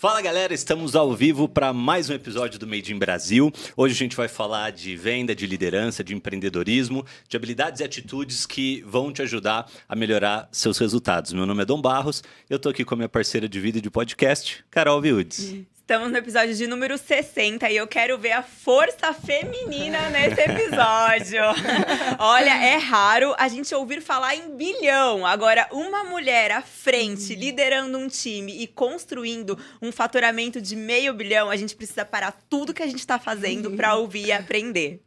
Fala 0.00 0.22
galera, 0.22 0.54
estamos 0.54 0.94
ao 0.94 1.12
vivo 1.12 1.48
para 1.48 1.72
mais 1.72 2.08
um 2.08 2.12
episódio 2.12 2.56
do 2.56 2.68
Made 2.68 2.94
in 2.94 2.98
Brasil. 3.00 3.52
Hoje 3.76 3.94
a 3.94 3.96
gente 3.96 4.14
vai 4.14 4.28
falar 4.28 4.70
de 4.70 4.96
venda, 4.96 5.34
de 5.34 5.44
liderança, 5.44 6.04
de 6.04 6.14
empreendedorismo, 6.14 7.04
de 7.28 7.36
habilidades 7.36 7.80
e 7.80 7.84
atitudes 7.84 8.46
que 8.46 8.80
vão 8.86 9.12
te 9.12 9.22
ajudar 9.22 9.68
a 9.88 9.96
melhorar 9.96 10.48
seus 10.52 10.78
resultados. 10.78 11.32
Meu 11.32 11.44
nome 11.44 11.62
é 11.62 11.64
Dom 11.64 11.82
Barros, 11.82 12.22
eu 12.48 12.58
estou 12.58 12.70
aqui 12.70 12.84
com 12.84 12.94
a 12.94 12.96
minha 12.96 13.08
parceira 13.08 13.48
de 13.48 13.58
vida 13.58 13.78
e 13.78 13.80
de 13.80 13.90
podcast, 13.90 14.64
Carol 14.70 15.00
Viudes. 15.00 15.66
Estamos 15.88 16.10
no 16.12 16.18
episódio 16.18 16.54
de 16.54 16.66
número 16.66 16.98
60 16.98 17.70
e 17.70 17.76
eu 17.78 17.86
quero 17.86 18.18
ver 18.18 18.32
a 18.32 18.42
força 18.42 19.10
feminina 19.14 20.10
nesse 20.10 20.38
episódio. 20.38 21.40
Olha, 22.20 22.62
é 22.62 22.76
raro 22.76 23.34
a 23.38 23.48
gente 23.48 23.74
ouvir 23.74 24.02
falar 24.02 24.36
em 24.36 24.54
bilhão. 24.54 25.24
Agora, 25.24 25.66
uma 25.72 26.04
mulher 26.04 26.50
à 26.50 26.60
frente, 26.60 27.34
liderando 27.34 27.96
um 27.96 28.06
time 28.06 28.62
e 28.62 28.66
construindo 28.66 29.58
um 29.80 29.90
faturamento 29.90 30.60
de 30.60 30.76
meio 30.76 31.14
bilhão, 31.14 31.48
a 31.48 31.56
gente 31.56 31.74
precisa 31.74 32.04
parar 32.04 32.32
tudo 32.50 32.74
que 32.74 32.82
a 32.82 32.86
gente 32.86 32.98
está 32.98 33.18
fazendo 33.18 33.70
para 33.70 33.94
ouvir 33.94 34.26
e 34.26 34.32
aprender. 34.32 35.02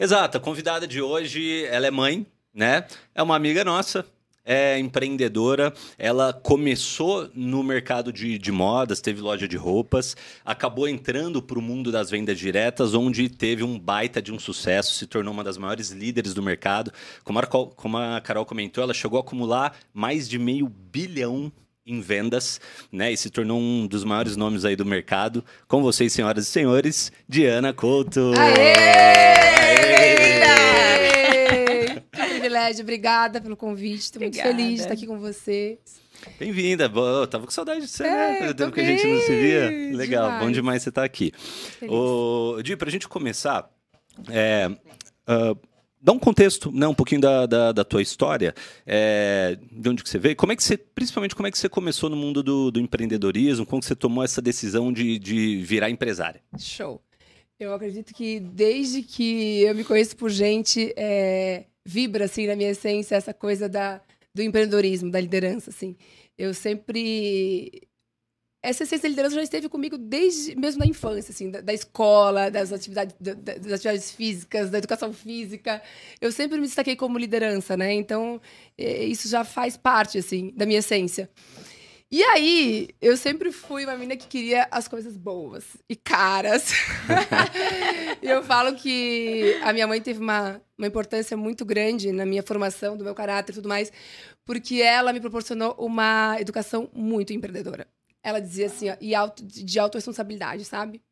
Exato, 0.00 0.38
a 0.38 0.40
convidada 0.40 0.86
de 0.86 1.02
hoje, 1.02 1.66
ela 1.66 1.86
é 1.86 1.90
mãe, 1.90 2.26
né? 2.54 2.86
É 3.14 3.22
uma 3.22 3.36
amiga 3.36 3.62
nossa, 3.62 4.06
é 4.44 4.78
empreendedora. 4.78 5.72
Ela 5.98 6.32
começou 6.32 7.28
no 7.34 7.62
mercado 7.62 8.12
de, 8.12 8.38
de 8.38 8.52
modas, 8.52 9.00
teve 9.00 9.20
loja 9.20 9.48
de 9.48 9.56
roupas, 9.56 10.16
acabou 10.44 10.86
entrando 10.86 11.40
para 11.40 11.58
o 11.58 11.62
mundo 11.62 11.90
das 11.90 12.10
vendas 12.10 12.38
diretas, 12.38 12.94
onde 12.94 13.28
teve 13.28 13.62
um 13.62 13.78
baita 13.78 14.20
de 14.20 14.32
um 14.32 14.38
sucesso, 14.38 14.94
se 14.94 15.06
tornou 15.06 15.32
uma 15.32 15.44
das 15.44 15.56
maiores 15.56 15.90
líderes 15.90 16.34
do 16.34 16.42
mercado. 16.42 16.92
Como 17.22 17.38
a, 17.38 17.46
como 17.46 17.96
a 17.96 18.20
Carol 18.20 18.44
comentou, 18.44 18.84
ela 18.84 18.94
chegou 18.94 19.18
a 19.18 19.20
acumular 19.22 19.76
mais 19.92 20.28
de 20.28 20.38
meio 20.38 20.68
bilhão 20.68 21.50
em 21.86 22.00
vendas, 22.00 22.60
né? 22.90 23.12
E 23.12 23.16
se 23.16 23.28
tornou 23.28 23.60
um 23.60 23.86
dos 23.86 24.04
maiores 24.04 24.36
nomes 24.36 24.64
aí 24.64 24.74
do 24.74 24.86
mercado. 24.86 25.44
Com 25.68 25.82
vocês, 25.82 26.12
senhoras 26.12 26.48
e 26.48 26.50
senhores, 26.50 27.12
Diana 27.28 27.72
Couto. 27.74 28.32
Aê! 28.38 29.63
Privilégio, 32.64 32.82
obrigada 32.82 33.40
pelo 33.40 33.56
convite. 33.56 34.00
Estou 34.00 34.22
muito 34.22 34.40
feliz 34.40 34.76
de 34.76 34.80
estar 34.80 34.94
aqui 34.94 35.06
com 35.06 35.18
vocês. 35.18 35.78
Bem-vinda. 36.38 36.90
Eu 36.94 37.26
tava 37.26 37.44
com 37.44 37.50
saudade 37.50 37.82
de 37.82 37.88
você, 37.88 38.04
né? 38.04 38.38
Fazia 38.38 38.54
tempo 38.54 38.72
que 38.72 38.80
a 38.80 38.84
gente 38.84 39.06
não 39.06 39.20
se 39.20 39.36
via. 39.36 39.96
Legal, 39.96 40.24
demais. 40.24 40.44
bom 40.44 40.50
demais 40.50 40.82
você 40.82 40.88
estar 40.88 41.04
aqui. 41.04 41.30
Feliz. 41.36 41.94
Ô, 41.94 42.58
Di, 42.62 42.74
pra 42.74 42.90
gente 42.90 43.06
começar, 43.06 43.68
é, 44.30 44.70
uh, 45.28 45.58
dá 46.00 46.12
um 46.12 46.18
contexto, 46.18 46.72
né, 46.72 46.86
um 46.86 46.94
pouquinho 46.94 47.20
da, 47.20 47.44
da, 47.44 47.72
da 47.72 47.84
tua 47.84 48.00
história, 48.00 48.54
é, 48.86 49.58
de 49.70 49.88
onde 49.88 50.02
que 50.02 50.08
você 50.08 50.18
veio, 50.18 50.34
como 50.34 50.52
é 50.52 50.56
que 50.56 50.64
você, 50.64 50.78
principalmente 50.78 51.34
como 51.34 51.46
é 51.46 51.50
que 51.50 51.58
você 51.58 51.68
começou 51.68 52.08
no 52.08 52.16
mundo 52.16 52.42
do, 52.42 52.70
do 52.70 52.80
empreendedorismo, 52.80 53.66
como 53.66 53.80
que 53.80 53.86
você 53.86 53.96
tomou 53.96 54.24
essa 54.24 54.40
decisão 54.40 54.90
de, 54.90 55.18
de 55.18 55.62
virar 55.62 55.90
empresária? 55.90 56.40
Show. 56.58 57.02
Eu 57.58 57.72
acredito 57.72 58.12
que 58.12 58.40
desde 58.40 59.02
que 59.02 59.62
eu 59.62 59.74
me 59.74 59.84
conheço 59.84 60.16
por 60.16 60.30
gente, 60.30 60.92
é, 60.96 61.66
vibra 61.84 62.24
assim 62.24 62.46
na 62.46 62.56
minha 62.56 62.70
essência 62.70 63.14
essa 63.14 63.32
coisa 63.32 63.68
da, 63.68 64.00
do 64.34 64.42
empreendedorismo, 64.42 65.10
da 65.10 65.20
liderança, 65.20 65.70
assim. 65.70 65.96
Eu 66.36 66.52
sempre 66.52 67.88
essa 68.64 68.82
essência 68.82 69.02
da 69.02 69.10
liderança 69.10 69.36
já 69.36 69.42
esteve 69.42 69.68
comigo 69.68 69.98
desde 69.98 70.56
mesmo 70.56 70.80
na 70.80 70.86
infância, 70.86 71.30
assim, 71.30 71.50
da, 71.50 71.60
da 71.60 71.74
escola, 71.74 72.50
das 72.50 72.72
atividades, 72.72 73.14
da, 73.20 73.34
das 73.34 73.72
atividades 73.72 74.10
físicas, 74.10 74.70
da 74.70 74.78
educação 74.78 75.12
física. 75.12 75.82
Eu 76.18 76.32
sempre 76.32 76.58
me 76.58 76.66
destaquei 76.66 76.96
como 76.96 77.18
liderança, 77.18 77.76
né? 77.76 77.92
Então, 77.92 78.40
é, 78.78 79.04
isso 79.04 79.28
já 79.28 79.44
faz 79.44 79.76
parte, 79.76 80.16
assim, 80.16 80.50
da 80.56 80.64
minha 80.64 80.78
essência. 80.78 81.28
E 82.10 82.22
aí, 82.22 82.90
eu 83.00 83.16
sempre 83.16 83.50
fui 83.50 83.84
uma 83.84 83.94
menina 83.94 84.16
que 84.16 84.28
queria 84.28 84.68
as 84.70 84.86
coisas 84.86 85.16
boas 85.16 85.64
e 85.88 85.96
caras. 85.96 86.70
e 88.22 88.28
eu 88.28 88.42
falo 88.42 88.76
que 88.76 89.58
a 89.62 89.72
minha 89.72 89.86
mãe 89.86 90.00
teve 90.00 90.20
uma, 90.20 90.60
uma 90.78 90.86
importância 90.86 91.36
muito 91.36 91.64
grande 91.64 92.12
na 92.12 92.24
minha 92.24 92.42
formação, 92.42 92.96
do 92.96 93.02
meu 93.02 93.14
caráter 93.14 93.52
e 93.52 93.54
tudo 93.56 93.68
mais, 93.68 93.90
porque 94.44 94.80
ela 94.80 95.12
me 95.12 95.20
proporcionou 95.20 95.74
uma 95.78 96.36
educação 96.38 96.88
muito 96.92 97.32
empreendedora. 97.32 97.88
Ela 98.22 98.40
dizia 98.40 98.66
assim, 98.66 98.90
ó, 98.90 98.96
e 99.00 99.14
auto, 99.14 99.44
de 99.44 99.78
autorresponsabilidade, 99.78 100.64
sabe? 100.64 101.02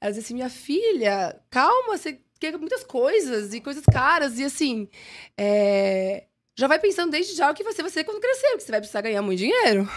Ela 0.00 0.10
dizia 0.12 0.24
assim, 0.24 0.34
minha 0.34 0.50
filha, 0.50 1.40
calma, 1.50 1.96
você 1.96 2.20
quer 2.38 2.56
muitas 2.58 2.84
coisas 2.84 3.54
e 3.54 3.60
coisas 3.60 3.84
caras, 3.84 4.38
e 4.38 4.44
assim, 4.44 4.88
é... 5.36 6.24
já 6.56 6.66
vai 6.66 6.78
pensando 6.78 7.10
desde 7.10 7.34
já 7.34 7.50
o 7.50 7.54
que 7.54 7.64
você 7.64 7.82
vai 7.82 7.90
ser 7.90 8.04
quando 8.04 8.20
crescer, 8.20 8.48
porque 8.50 8.60
você 8.60 8.70
vai 8.70 8.80
precisar 8.80 9.00
ganhar 9.00 9.22
muito 9.22 9.38
dinheiro. 9.38 9.88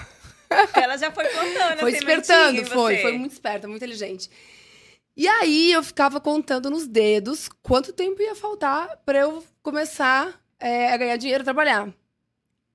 Ela 0.73 0.97
já 0.97 1.11
foi 1.11 1.25
plantando, 1.25 1.79
Foi 1.79 1.91
despertando, 1.91 2.65
foi, 2.65 2.97
foi 2.97 3.17
muito 3.17 3.31
esperta, 3.31 3.67
muito 3.67 3.83
inteligente. 3.83 4.29
E 5.15 5.27
aí 5.27 5.71
eu 5.71 5.81
ficava 5.81 6.19
contando 6.19 6.69
nos 6.69 6.87
dedos 6.87 7.49
quanto 7.63 7.91
tempo 7.91 8.21
ia 8.21 8.35
faltar 8.35 8.97
para 9.05 9.19
eu 9.19 9.43
começar 9.63 10.39
é, 10.59 10.91
a 10.93 10.97
ganhar 10.97 11.17
dinheiro, 11.17 11.43
trabalhar. 11.43 11.91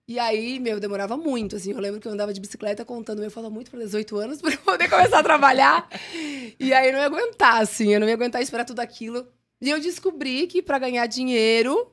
E 0.08 0.18
aí, 0.18 0.58
meu, 0.58 0.80
demorava 0.80 1.16
muito, 1.16 1.54
assim. 1.54 1.70
Eu 1.70 1.78
lembro 1.78 2.00
que 2.00 2.08
eu 2.08 2.12
andava 2.12 2.34
de 2.34 2.40
bicicleta 2.40 2.84
contando, 2.84 3.22
eu 3.22 3.30
falava 3.30 3.54
muito 3.54 3.70
para 3.70 3.80
18 3.80 4.16
anos 4.16 4.42
para 4.42 4.56
poder 4.56 4.90
começar 4.90 5.20
a 5.20 5.22
trabalhar. 5.22 5.88
e 6.58 6.72
aí 6.72 6.88
eu 6.88 6.92
não 6.92 6.98
ia 7.00 7.06
aguentar, 7.06 7.62
assim, 7.62 7.94
eu 7.94 8.00
não 8.00 8.08
ia 8.08 8.14
aguentar 8.14 8.42
esperar 8.42 8.64
tudo 8.64 8.80
aquilo. 8.80 9.26
E 9.60 9.70
eu 9.70 9.78
descobri 9.78 10.48
que 10.48 10.60
para 10.60 10.80
ganhar 10.80 11.06
dinheiro 11.06 11.91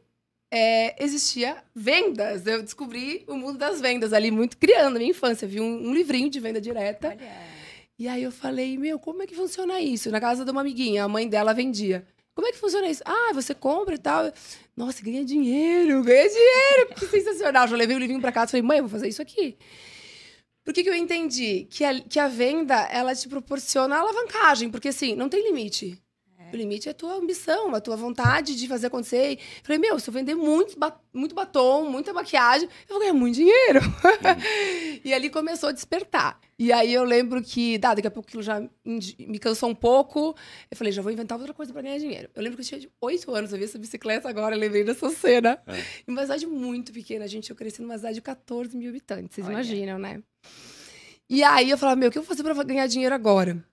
é, 0.52 1.04
existia 1.04 1.58
vendas. 1.76 2.46
Eu 2.46 2.62
descobri 2.62 3.24
o 3.28 3.36
mundo 3.36 3.58
das 3.58 3.80
vendas 3.80 4.14
ali, 4.14 4.32
muito 4.32 4.58
criando 4.58 4.94
na 4.94 5.00
minha 5.00 5.12
infância. 5.12 5.48
Vi 5.48 5.60
um, 5.60 5.90
um 5.90 5.94
livrinho 5.94 6.30
de 6.30 6.40
venda 6.40 6.60
direta. 6.60 7.10
Olha. 7.10 7.60
E 7.98 8.08
aí 8.08 8.24
eu 8.24 8.32
falei, 8.32 8.78
meu, 8.78 8.98
como 8.98 9.22
é 9.22 9.28
que 9.28 9.36
funciona 9.36 9.82
isso? 9.82 10.09
Na 10.09 10.22
casa 10.22 10.46
de 10.46 10.52
uma 10.52 10.62
amiguinha, 10.62 11.04
a 11.04 11.08
mãe 11.08 11.28
dela 11.28 11.54
vendia. 11.54 12.06
Como 12.34 12.48
é 12.48 12.52
que 12.54 12.58
funciona 12.58 12.88
isso? 12.88 13.04
Ah, 13.06 13.34
você 13.34 13.54
compra 13.54 13.96
e 13.96 13.98
tal. 13.98 14.32
Nossa, 14.76 15.04
ganha 15.04 15.26
dinheiro, 15.26 16.02
ganha 16.02 16.30
dinheiro. 16.30 16.96
Que 16.96 17.06
sensacional. 17.08 17.68
Já 17.68 17.76
levei 17.76 17.98
o 17.98 18.00
livrinho 18.00 18.22
pra 18.22 18.32
casa 18.32 18.52
e 18.52 18.52
falei, 18.52 18.62
mãe, 18.62 18.78
eu 18.78 18.84
vou 18.84 18.90
fazer 18.90 19.09
isso 19.09 19.22
aqui. 19.22 19.58
Por 20.64 20.74
que, 20.74 20.84
que 20.84 20.90
eu 20.90 20.96
entendi? 20.96 21.68
Que 21.70 21.84
a, 21.84 22.00
que 22.00 22.18
a 22.18 22.30
venda, 22.30 22.76
ela 22.90 23.14
te 23.14 23.28
proporciona 23.28 23.98
alavancagem. 23.98 24.70
Porque, 24.70 24.88
assim, 24.88 25.16
não 25.16 25.28
tem 25.28 25.44
limite. 25.44 26.02
O 26.52 26.56
limite 26.56 26.88
é 26.88 26.92
a 26.92 26.96
tua 26.96 27.14
ambição, 27.16 27.74
a 27.74 27.82
tua 27.82 27.96
vontade 27.96 28.56
de 28.56 28.68
fazer 28.68 28.88
acontecer. 28.88 29.34
E 29.34 29.40
falei, 29.64 29.80
meu, 29.80 30.00
se 30.00 30.10
eu 30.10 30.14
vender 30.14 30.36
muito, 30.36 30.78
muito 31.14 31.36
batom, 31.36 31.90
muita 31.90 32.14
maquiagem, 32.14 32.68
eu 32.88 32.94
vou 32.96 33.00
ganhar 33.00 33.14
muito 33.14 33.36
dinheiro. 33.36 33.80
E 35.04 35.14
ali 35.14 35.30
começou 35.30 35.70
a 35.70 35.72
despertar. 35.72 36.40
E 36.58 36.74
aí 36.74 36.94
eu 36.94 37.06
lembro 37.06 37.42
que, 37.42 37.78
dá, 37.78 37.94
daqui 37.94 38.08
a 38.08 38.12
pouco 38.12 38.28
aquilo 38.28 38.44
já 38.44 38.62
me 38.84 39.40
cansou 39.40 39.70
um 39.70 39.76
pouco. 39.76 40.36
Eu 40.70 40.76
falei, 40.76 40.92
já 40.92 41.02
vou 41.02 41.12
inventar 41.12 41.38
outra 41.38 41.54
coisa 41.54 41.72
para 41.72 41.82
ganhar 41.82 41.98
dinheiro. 41.98 42.30
Eu 42.36 42.44
lembro 42.44 42.58
que 42.58 42.64
eu 42.64 42.80
tinha 42.80 42.92
oito 43.00 43.34
anos, 43.34 43.54
eu 43.54 43.58
vi 43.58 43.64
essa 43.64 43.80
bicicleta 43.80 44.28
agora, 44.28 44.56
eu 44.56 44.59
lembrei 44.59 44.84
dessa 44.84 45.09
cena. 45.09 45.62
É. 45.66 45.80
Em 46.06 46.12
uma 46.12 46.22
cidade 46.24 46.46
muito 46.46 46.92
pequena, 46.92 47.28
gente, 47.28 47.50
eu 47.50 47.56
cresci 47.56 47.82
numa 47.82 47.98
cidade 47.98 48.16
de 48.16 48.22
14 48.22 48.76
mil 48.76 48.90
habitantes, 48.90 49.36
vocês 49.36 49.48
Olha. 49.48 49.54
imaginam, 49.54 49.98
né? 49.98 50.22
E 51.30 51.44
aí 51.44 51.70
eu 51.70 51.78
falava, 51.78 51.96
meu, 51.96 52.09
o 52.09 52.12
que 52.12 52.18
eu 52.18 52.24
vou 52.24 52.28
fazer 52.28 52.44
para 52.44 52.64
ganhar 52.64 52.88
dinheiro 52.88 53.16
agora? 53.16 53.64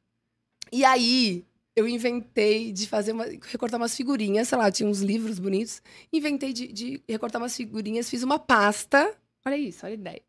E 0.72 0.84
aí 0.84 1.44
eu 1.76 1.86
inventei 1.86 2.72
de 2.72 2.88
fazer 2.88 3.12
uma, 3.12 3.26
recortar 3.26 3.78
umas 3.78 3.94
figurinhas, 3.94 4.48
sei 4.48 4.56
lá, 4.56 4.72
tinha 4.72 4.88
uns 4.88 5.00
livros 5.00 5.38
bonitos. 5.38 5.82
Inventei 6.10 6.54
de, 6.54 6.72
de 6.72 7.02
recortar 7.06 7.40
umas 7.40 7.54
figurinhas, 7.54 8.08
fiz 8.08 8.22
uma 8.22 8.38
pasta. 8.38 9.14
Olha 9.44 9.58
isso, 9.58 9.84
olha 9.84 9.92
a 9.92 9.94
ideia. 9.94 10.22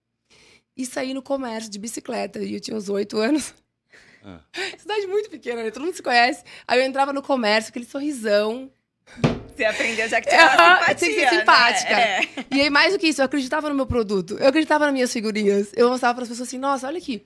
E 0.76 0.86
saí 0.86 1.14
no 1.14 1.22
comércio 1.22 1.72
de 1.72 1.80
bicicleta. 1.80 2.40
E 2.40 2.54
eu 2.54 2.60
tinha 2.60 2.76
uns 2.76 2.90
oito 2.90 3.18
anos. 3.18 3.54
Ah. 4.22 4.42
Cidade 4.78 5.08
muito 5.08 5.30
pequena, 5.30 5.64
né? 5.64 5.72
Todo 5.72 5.86
mundo 5.86 5.96
se 5.96 6.04
conhece. 6.04 6.44
Aí 6.68 6.80
eu 6.82 6.86
entrava 6.86 7.14
no 7.14 7.22
comércio, 7.22 7.70
aquele 7.70 7.86
sorrisão. 7.86 8.70
Você 9.56 9.64
aprendeu 9.64 10.08
já 10.10 10.20
que 10.20 10.28
tinha 10.28 10.50
simpatia, 10.52 10.96
Tem 10.96 11.10
que 11.10 11.20
ser 11.20 11.30
simpática. 11.30 11.96
Né? 11.96 12.20
É. 12.20 12.28
E 12.52 12.62
aí, 12.62 12.70
mais 12.70 12.92
do 12.92 13.00
que 13.00 13.08
isso, 13.08 13.22
eu 13.22 13.26
acreditava 13.26 13.70
no 13.70 13.76
meu 13.76 13.88
produto. 13.88 14.38
Eu 14.38 14.48
acreditava 14.48 14.86
nas 14.86 14.94
minhas 14.94 15.14
figurinhas. 15.14 15.72
Eu 15.76 15.90
mostrava 15.90 16.16
para 16.16 16.24
as 16.24 16.30
pessoas 16.30 16.50
assim, 16.50 16.58
nossa, 16.58 16.86
olha 16.88 16.98
aqui 16.98 17.26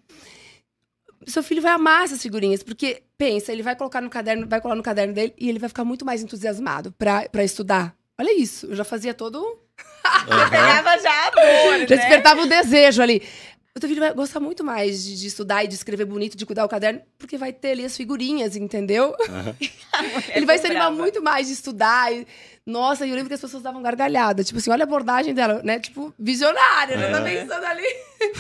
seu 1.28 1.44
filho 1.44 1.62
vai 1.62 1.72
amar 1.72 2.04
essas 2.04 2.22
figurinhas, 2.22 2.64
porque 2.64 3.04
pensa, 3.18 3.52
ele 3.52 3.62
vai 3.64 3.76
colocar 3.76 4.02
no 4.02 4.10
caderno, 4.10 4.48
vai 4.48 4.60
colar 4.62 4.76
no 4.76 4.84
caderno 4.84 5.14
dele 5.14 5.34
e 5.38 5.50
ele 5.50 5.60
vai 5.60 5.70
ficar 5.70 5.84
muito 5.84 6.06
mais 6.06 6.22
entusiasmado 6.24 6.92
para 6.94 7.44
estudar. 7.44 7.96
Olha 8.20 8.38
isso, 8.40 8.68
eu 8.68 8.76
já 8.76 8.84
fazia 8.84 9.14
todo. 9.14 9.40
Uhum. 10.04 10.50
pegava 10.50 10.98
já 11.00 11.28
amor, 11.28 11.74
Já 11.88 11.96
né? 11.96 12.02
despertava 12.02 12.42
o 12.42 12.48
desejo 12.48 13.02
ali. 13.02 13.22
O 13.74 13.80
teu 13.80 13.88
filho 13.88 14.02
vai 14.02 14.14
gostar 14.14 14.42
muito 14.42 14.66
mais 14.66 15.02
de, 15.02 15.16
de, 15.18 15.28
estudar 15.28 15.64
e 15.64 15.68
de 15.68 15.76
escrever 15.76 16.04
bonito, 16.04 16.36
de 16.36 16.46
cuidar 16.46 16.66
o 16.66 16.70
caderno, 16.70 17.02
porque 17.18 17.38
vai 17.38 17.54
ter 17.54 17.72
ali 17.72 17.86
as 17.86 17.96
figurinhas, 17.96 18.58
entendeu? 18.58 19.16
Uhum. 19.18 19.56
ele 20.36 20.46
vai 20.46 20.58
se 20.58 20.66
animar 20.66 20.92
muito 20.92 21.24
mais 21.24 21.48
de 21.48 21.54
estudar. 21.54 22.14
E... 22.14 22.28
Nossa, 22.66 23.08
eu 23.08 23.16
lembro 23.16 23.30
que 23.30 23.34
as 23.34 23.40
pessoas 23.40 23.64
davam 23.64 23.82
gargalhada. 23.82 24.44
Tipo 24.44 24.60
assim, 24.60 24.70
olha 24.72 24.84
a 24.84 24.88
abordagem 24.88 25.34
dela, 25.34 25.62
né? 25.64 25.80
Tipo, 25.80 26.14
visionária, 26.20 26.98
né? 26.98 27.12
Tá 27.12 27.22
pensando 27.22 27.64
ali. 27.64 27.88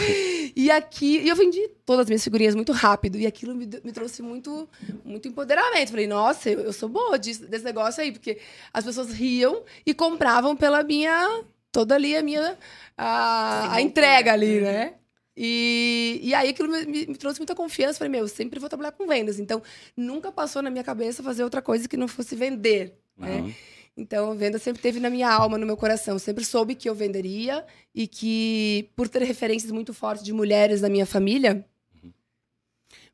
e 0.53 0.69
aqui, 0.69 1.19
e 1.19 1.29
eu 1.29 1.35
vendi 1.37 1.65
todas 1.85 2.01
as 2.01 2.09
minhas 2.09 2.23
figurinhas 2.25 2.53
muito 2.53 2.73
rápido. 2.73 3.17
E 3.17 3.25
aquilo 3.25 3.55
me, 3.55 3.69
me 3.85 3.93
trouxe 3.93 4.21
muito, 4.21 4.67
muito 5.05 5.29
empoderamento. 5.29 5.91
Falei, 5.91 6.07
nossa, 6.07 6.49
eu, 6.49 6.59
eu 6.59 6.73
sou 6.73 6.89
boa 6.89 7.17
disso, 7.17 7.47
desse 7.47 7.63
negócio 7.63 8.03
aí, 8.03 8.11
porque 8.11 8.37
as 8.73 8.83
pessoas 8.83 9.13
riam 9.13 9.63
e 9.85 9.93
compravam 9.93 10.57
pela 10.57 10.83
minha. 10.83 11.41
Toda 11.71 11.95
ali 11.95 12.17
a 12.17 12.21
minha. 12.21 12.57
A, 12.97 13.75
a 13.75 13.81
entrega 13.81 14.33
ali, 14.33 14.59
né? 14.59 14.95
E, 15.35 16.19
e 16.23 16.33
aí 16.33 16.49
aquilo 16.49 16.69
me, 16.69 16.85
me, 16.85 17.15
trouxe 17.15 17.39
muita 17.39 17.55
confiança. 17.55 17.99
Falei, 17.99 18.11
meu, 18.11 18.21
eu 18.21 18.27
sempre 18.27 18.59
vou 18.59 18.69
trabalhar 18.69 18.91
com 18.91 19.07
vendas. 19.07 19.39
Então, 19.39 19.61
nunca 19.95 20.31
passou 20.31 20.61
na 20.61 20.69
minha 20.69 20.83
cabeça 20.83 21.23
fazer 21.23 21.43
outra 21.43 21.61
coisa 21.61 21.87
que 21.87 21.97
não 21.97 22.07
fosse 22.07 22.35
vender, 22.35 22.93
uhum. 23.17 23.25
né? 23.47 23.55
Então, 23.95 24.31
a 24.31 24.35
venda 24.35 24.57
sempre 24.57 24.81
teve 24.81 24.99
na 24.99 25.09
minha 25.09 25.29
alma, 25.29 25.57
no 25.57 25.65
meu 25.65 25.75
coração. 25.75 26.17
sempre 26.17 26.45
soube 26.45 26.75
que 26.75 26.89
eu 26.89 26.95
venderia 26.95 27.65
e 27.93 28.07
que, 28.07 28.89
por 28.95 29.07
ter 29.07 29.21
referências 29.23 29.71
muito 29.71 29.93
fortes 29.93 30.23
de 30.23 30.33
mulheres 30.33 30.81
na 30.81 30.89
minha 30.89 31.05
família, 31.05 31.65
uhum. 32.01 32.11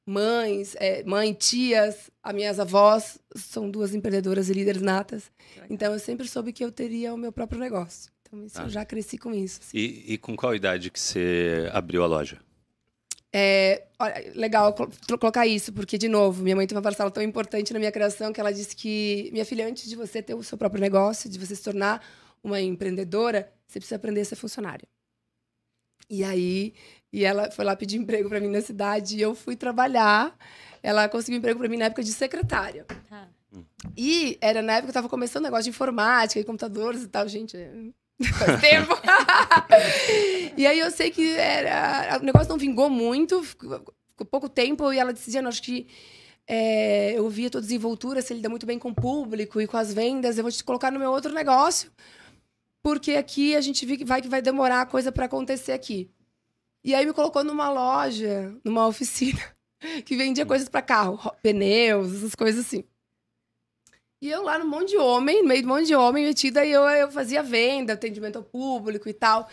mães, 0.05 0.75
é, 0.79 1.03
mãe, 1.03 1.33
tias, 1.33 2.11
as 2.21 2.33
minhas 2.33 2.59
avós 2.59 3.19
são 3.35 3.69
duas 3.69 3.95
empreendedoras 3.95 4.49
e 4.49 4.53
líderes 4.53 4.81
natas. 4.81 5.31
Então, 5.69 5.93
eu 5.93 5.99
sempre 5.99 6.27
soube 6.27 6.53
que 6.53 6.63
eu 6.63 6.71
teria 6.71 7.13
o 7.13 7.17
meu 7.17 7.31
próprio 7.31 7.59
negócio. 7.59 8.11
Então, 8.27 8.43
isso, 8.43 8.59
ah. 8.59 8.63
eu 8.63 8.69
já 8.69 8.85
cresci 8.85 9.17
com 9.17 9.33
isso. 9.33 9.61
Assim. 9.61 9.77
E, 9.77 10.13
e, 10.13 10.17
com 10.17 10.35
qual 10.35 10.53
idade 10.53 10.89
que 10.89 10.99
você 10.99 11.69
abriu 11.71 12.03
a 12.03 12.07
loja? 12.07 12.37
É, 13.33 13.85
olha, 13.99 14.31
legal 14.35 14.75
colocar 15.19 15.45
isso, 15.47 15.71
porque, 15.71 15.97
de 15.97 16.07
novo, 16.07 16.43
minha 16.43 16.55
mãe 16.55 16.67
tem 16.67 16.75
uma 16.75 16.81
parcela 16.81 17.11
tão 17.11 17.23
importante 17.23 17.71
na 17.71 17.79
minha 17.79 17.91
criação 17.91 18.33
que 18.33 18.39
ela 18.39 18.51
disse 18.51 18.75
que, 18.75 19.29
minha 19.31 19.45
filha, 19.45 19.67
antes 19.67 19.87
de 19.89 19.95
você 19.95 20.21
ter 20.21 20.33
o 20.33 20.43
seu 20.43 20.57
próprio 20.57 20.81
negócio, 20.81 21.29
de 21.29 21.39
você 21.39 21.55
se 21.55 21.63
tornar 21.63 22.05
uma 22.43 22.59
empreendedora, 22.59 23.51
você 23.67 23.79
precisa 23.79 23.95
aprender 23.95 24.21
a 24.21 24.25
ser 24.25 24.35
funcionária. 24.35 24.87
E 26.09 26.23
aí, 26.23 26.73
e 27.11 27.25
ela 27.25 27.51
foi 27.51 27.65
lá 27.65 27.75
pedir 27.75 27.97
emprego 27.97 28.29
para 28.29 28.39
mim 28.39 28.47
na 28.47 28.61
cidade 28.61 29.17
e 29.17 29.21
eu 29.21 29.35
fui 29.35 29.55
trabalhar. 29.55 30.37
Ela 30.81 31.09
conseguiu 31.09 31.37
emprego 31.37 31.59
para 31.59 31.67
mim 31.67 31.77
na 31.77 31.85
época 31.85 32.03
de 32.03 32.13
secretária. 32.13 32.85
Ah. 33.11 33.27
E 33.95 34.37
era 34.41 34.61
na 34.61 34.73
época 34.73 34.83
que 34.83 34.89
eu 34.89 34.91
estava 34.91 35.09
começando 35.09 35.43
um 35.43 35.47
negócio 35.47 35.65
de 35.65 35.69
informática 35.69 36.39
e 36.39 36.43
computadores 36.43 37.03
e 37.03 37.07
tal, 37.07 37.27
gente. 37.27 37.57
Faz 38.23 38.59
tempo. 38.61 38.93
e 40.57 40.65
aí 40.65 40.79
eu 40.79 40.89
sei 40.91 41.11
que 41.11 41.35
era, 41.35 42.17
o 42.19 42.25
negócio 42.25 42.49
não 42.49 42.57
vingou 42.57 42.89
muito, 42.89 43.43
ficou 43.43 43.83
pouco 44.29 44.49
tempo, 44.49 44.91
e 44.91 44.97
ela 44.97 45.13
decidindo, 45.13 45.47
acho 45.47 45.61
que 45.61 45.87
é, 46.47 47.13
eu 47.13 47.29
via 47.29 47.49
toda 47.49 47.61
desenvoltura, 47.61 48.21
se 48.21 48.33
ele 48.33 48.41
dá 48.41 48.49
muito 48.49 48.65
bem 48.65 48.79
com 48.79 48.89
o 48.89 48.95
público 48.95 49.61
e 49.61 49.67
com 49.67 49.77
as 49.77 49.93
vendas, 49.93 50.37
eu 50.37 50.43
vou 50.43 50.51
te 50.51 50.63
colocar 50.63 50.91
no 50.91 50.99
meu 50.99 51.11
outro 51.11 51.33
negócio, 51.33 51.91
porque 52.81 53.13
aqui 53.13 53.55
a 53.55 53.61
gente 53.61 53.85
viu 53.85 53.97
que 53.97 54.05
vai 54.05 54.21
que 54.21 54.29
vai 54.29 54.41
demorar 54.41 54.81
a 54.81 54.85
coisa 54.85 55.11
para 55.11 55.25
acontecer 55.25 55.73
aqui. 55.73 56.09
E 56.83 56.95
aí 56.95 57.05
me 57.05 57.13
colocou 57.13 57.43
numa 57.43 57.69
loja, 57.69 58.55
numa 58.63 58.87
oficina, 58.87 59.41
que 60.05 60.15
vendia 60.15 60.45
coisas 60.45 60.69
para 60.69 60.81
carro, 60.81 61.19
pneus, 61.43 62.15
essas 62.15 62.33
coisas 62.33 62.65
assim. 62.65 62.83
E 64.19 64.29
eu 64.29 64.41
lá 64.41 64.57
no 64.57 64.65
monte 64.65 64.89
de 64.89 64.97
homem, 64.97 65.41
no 65.43 65.47
meio 65.47 65.61
de 65.61 65.67
monte 65.67 65.85
de 65.85 65.95
homem 65.95 66.25
metida, 66.25 66.65
e 66.65 66.71
eu, 66.71 66.81
eu 66.83 67.11
fazia 67.11 67.43
venda, 67.43 67.93
atendimento 67.93 68.37
ao 68.37 68.43
público 68.43 69.07
e 69.07 69.13
tal. 69.13 69.47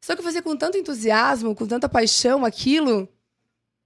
Só 0.00 0.14
que 0.14 0.20
eu 0.20 0.24
fazia 0.24 0.42
com 0.42 0.56
tanto 0.56 0.78
entusiasmo, 0.78 1.54
com 1.54 1.66
tanta 1.66 1.88
paixão 1.88 2.44
aquilo, 2.44 3.08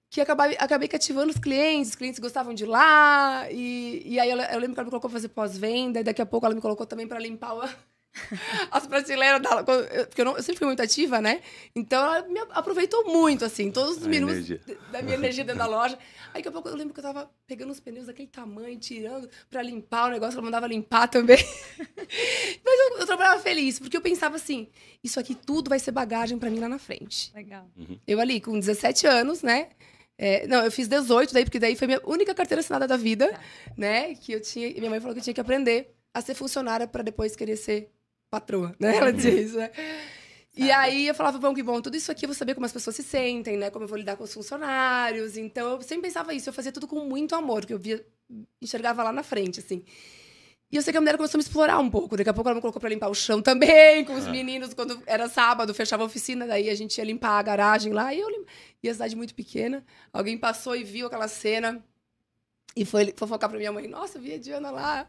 que 0.09 0.21
acabei, 0.21 0.57
acabei 0.61 0.89
cativando 0.89 1.33
os 1.33 1.39
clientes, 1.39 1.91
os 1.91 1.97
clientes 1.97 2.21
gostavam 2.21 2.55
de 2.55 2.65
lá. 2.65 3.51
E, 3.51 4.03
e 4.05 4.21
aí 4.21 4.31
eu, 4.31 4.39
eu 4.39 4.59
lembro 4.61 4.75
que 4.75 4.81
ela 4.81 4.85
me 4.85 4.91
colocou 4.91 5.11
para 5.11 5.19
fazer 5.19 5.29
pós-venda, 5.29 6.01
e 6.01 6.05
daqui 6.05 6.23
a 6.23 6.27
pouco 6.27 6.47
ela 6.47 6.55
me 6.55 6.61
colocou 6.61 6.87
também 6.87 7.09
para 7.09 7.19
limpar 7.19 7.55
o, 7.55 7.69
as 8.71 8.87
prateleiras 8.87 9.41
dela. 9.41 9.65
Porque 9.65 10.21
eu, 10.21 10.25
não, 10.25 10.37
eu, 10.37 10.43
sempre 10.43 10.59
fui 10.59 10.67
muito 10.67 10.83
ativa, 10.83 11.21
né? 11.21 11.41
Então 11.75 12.03
ela 12.03 12.29
me 12.29 12.41
aproveitou 12.51 13.05
muito, 13.05 13.45
assim, 13.45 13.71
todos 13.71 13.99
os 13.99 14.07
a 14.07 14.09
minutos 14.09 14.37
energia. 14.37 14.61
da 14.91 15.03
minha 15.03 15.15
energia 15.15 15.45
dentro 15.45 15.59
da 15.59 15.67
loja. 15.67 15.99
Aí 16.29 16.43
daqui 16.43 16.49
a 16.49 16.53
pouco 16.53 16.69
eu 16.69 16.77
lembro 16.77 16.93
que 16.93 17.01
eu 17.01 17.05
tava 17.05 17.31
pegando 17.47 17.71
os 17.71 17.81
pneus 17.81 18.07
daquele 18.07 18.29
tamanho, 18.29 18.79
tirando 18.79 19.29
pra 19.51 19.63
limpar 19.63 20.09
o 20.09 20.11
negócio, 20.11 20.35
ela 20.35 20.45
mandava 20.45 20.67
limpar 20.67 21.09
também. 21.09 21.39
Mas 22.65 22.81
eu, 22.81 22.99
eu, 22.99 23.07
trabalhava 23.07 23.41
feliz, 23.41 23.79
porque 23.79 23.97
eu 23.97 24.03
pensava 24.03 24.37
assim: 24.37 24.69
isso 25.03 25.19
aqui 25.19 25.35
tudo 25.35 25.69
vai 25.69 25.79
ser 25.79 25.91
bagagem 25.91 26.39
para 26.39 26.51
mim 26.51 26.61
lá 26.61 26.69
na 26.69 26.79
frente. 26.79 27.33
Legal. 27.35 27.69
Uhum. 27.77 27.99
Eu 28.07 28.21
ali, 28.21 28.41
com 28.41 28.59
17 28.59 29.07
anos, 29.07 29.43
né? 29.43 29.71
É, 30.19 30.47
não, 30.47 30.65
eu 30.65 30.71
fiz 30.71 30.87
18 30.87 31.33
daí, 31.33 31.45
porque 31.45 31.59
daí 31.59 31.75
foi 31.75 31.87
a 31.87 31.89
minha 31.89 32.01
única 32.05 32.35
carteira 32.35 32.61
assinada 32.61 32.87
da 32.87 32.97
vida, 32.97 33.29
tá. 33.33 33.41
né? 33.77 34.15
Que 34.15 34.33
eu 34.33 34.41
tinha. 34.41 34.69
Minha 34.75 34.91
mãe 34.91 35.01
falou 35.01 35.15
que 35.15 35.21
eu 35.21 35.25
tinha 35.25 35.35
que 35.35 35.41
aprender 35.41 35.95
a 36.15 36.21
ser 36.21 36.35
funcionária 36.35 36.87
para 36.87 37.03
depois 37.03 37.35
querer 37.35 37.57
ser 37.57 37.91
patroa, 38.33 38.75
né? 38.81 38.97
Ela 38.97 39.13
dizia 39.13 39.43
isso, 39.43 39.57
né? 39.59 39.71
E 40.57 40.71
aí 40.71 41.07
eu 41.07 41.15
falava, 41.15 41.39
bom, 41.39 41.55
que 41.55 41.63
bom, 41.63 41.83
tudo 41.83 41.97
isso 41.97 42.11
aqui 42.11 42.25
eu 42.25 42.29
vou 42.29 42.35
saber 42.35 42.55
como 42.55 42.65
as 42.65 42.73
pessoas 42.73 42.97
se 42.97 43.03
sentem, 43.03 43.59
né? 43.59 43.71
Como 43.71 43.85
eu 43.85 43.89
vou 43.89 43.99
lidar 43.99 44.17
com 44.17 44.25
os 44.25 44.33
funcionários. 44.33 45.37
Então 45.37 45.71
eu 45.71 45.83
sempre 45.83 46.09
pensava 46.09 46.33
isso, 46.33 46.49
eu 46.49 46.53
fazia 46.53 46.73
tudo 46.73 46.87
com 46.87 47.01
muito 47.01 47.35
amor, 47.35 47.67
que 47.67 47.75
eu 47.75 47.79
via, 47.79 48.05
enxergava 48.61 49.03
lá 49.03 49.13
na 49.13 49.23
frente, 49.23 49.61
assim. 49.61 49.85
E 50.71 50.77
eu 50.77 50.83
sei 50.83 50.93
que 50.93 50.97
a 50.97 51.01
mulher 51.03 51.19
começou 51.19 51.37
a 51.37 51.41
me 51.41 51.45
explorar 51.45 51.79
um 51.79 51.91
pouco. 51.91 52.17
Daqui 52.17 52.31
a 52.31 52.33
pouco 52.33 52.49
ela 52.49 52.55
me 52.55 52.63
colocou 52.63 52.81
pra 52.81 52.89
limpar 52.89 53.11
o 53.11 53.15
chão 53.15 53.43
também, 53.43 54.03
com 54.07 54.15
os 54.15 54.27
ah. 54.27 54.31
meninos. 54.31 54.73
Quando 54.73 55.03
era 55.07 55.29
sábado, 55.29 55.75
fechava 55.75 56.03
a 56.03 56.07
oficina, 56.07 56.47
daí 56.47 56.71
a 56.71 56.75
gente 56.75 56.97
ia 56.97 57.05
limpar 57.05 57.39
a 57.39 57.43
garagem 57.43 57.93
lá. 57.93 58.15
E 58.15 58.21
eu 58.21 58.31
lim... 58.31 58.47
E 58.83 58.89
a 58.89 58.93
cidade 58.95 59.15
muito 59.15 59.35
pequena. 59.35 59.85
Alguém 60.11 60.39
passou 60.39 60.75
e 60.75 60.83
viu 60.83 61.07
aquela 61.07 61.29
cena. 61.29 61.85
E 62.75 62.87
foi 62.87 63.13
fofocar 63.15 63.51
pra 63.51 63.59
minha 63.59 63.71
mãe. 63.71 63.87
Nossa, 63.87 64.17
eu 64.17 64.23
vi 64.23 64.33
a 64.33 64.39
Diana 64.39 64.71
lá 64.71 65.07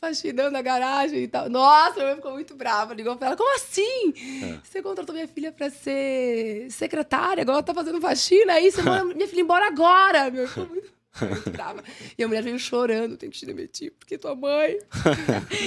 faxinando 0.00 0.56
a 0.56 0.62
garagem 0.62 1.24
e 1.24 1.28
tal. 1.28 1.50
Nossa, 1.50 1.96
minha 1.96 2.06
mãe 2.06 2.16
ficou 2.16 2.32
muito 2.32 2.54
brava. 2.56 2.94
Ligou 2.94 3.16
pra 3.16 3.28
ela, 3.28 3.36
como 3.36 3.54
assim? 3.54 4.14
É. 4.42 4.58
Você 4.64 4.82
contratou 4.82 5.14
minha 5.14 5.28
filha 5.28 5.52
pra 5.52 5.68
ser 5.68 6.70
secretária, 6.70 7.42
agora 7.42 7.58
ela 7.58 7.62
tá 7.62 7.74
fazendo 7.74 8.00
faxina, 8.00 8.54
aí 8.54 8.72
você 8.72 8.82
manda 8.82 9.04
minha 9.14 9.28
filha 9.28 9.42
embora 9.42 9.66
agora. 9.66 10.30
Meu, 10.30 10.48
ficou 10.48 10.66
muito... 10.66 11.00
Muito 11.20 11.50
brava. 11.50 11.82
E 12.16 12.22
a 12.22 12.28
mulher 12.28 12.40
veio 12.40 12.56
chorando, 12.56 13.16
tem 13.16 13.28
que 13.28 13.36
te 13.36 13.44
demitir, 13.44 13.92
porque 13.98 14.16
tua 14.16 14.34
mãe. 14.36 14.78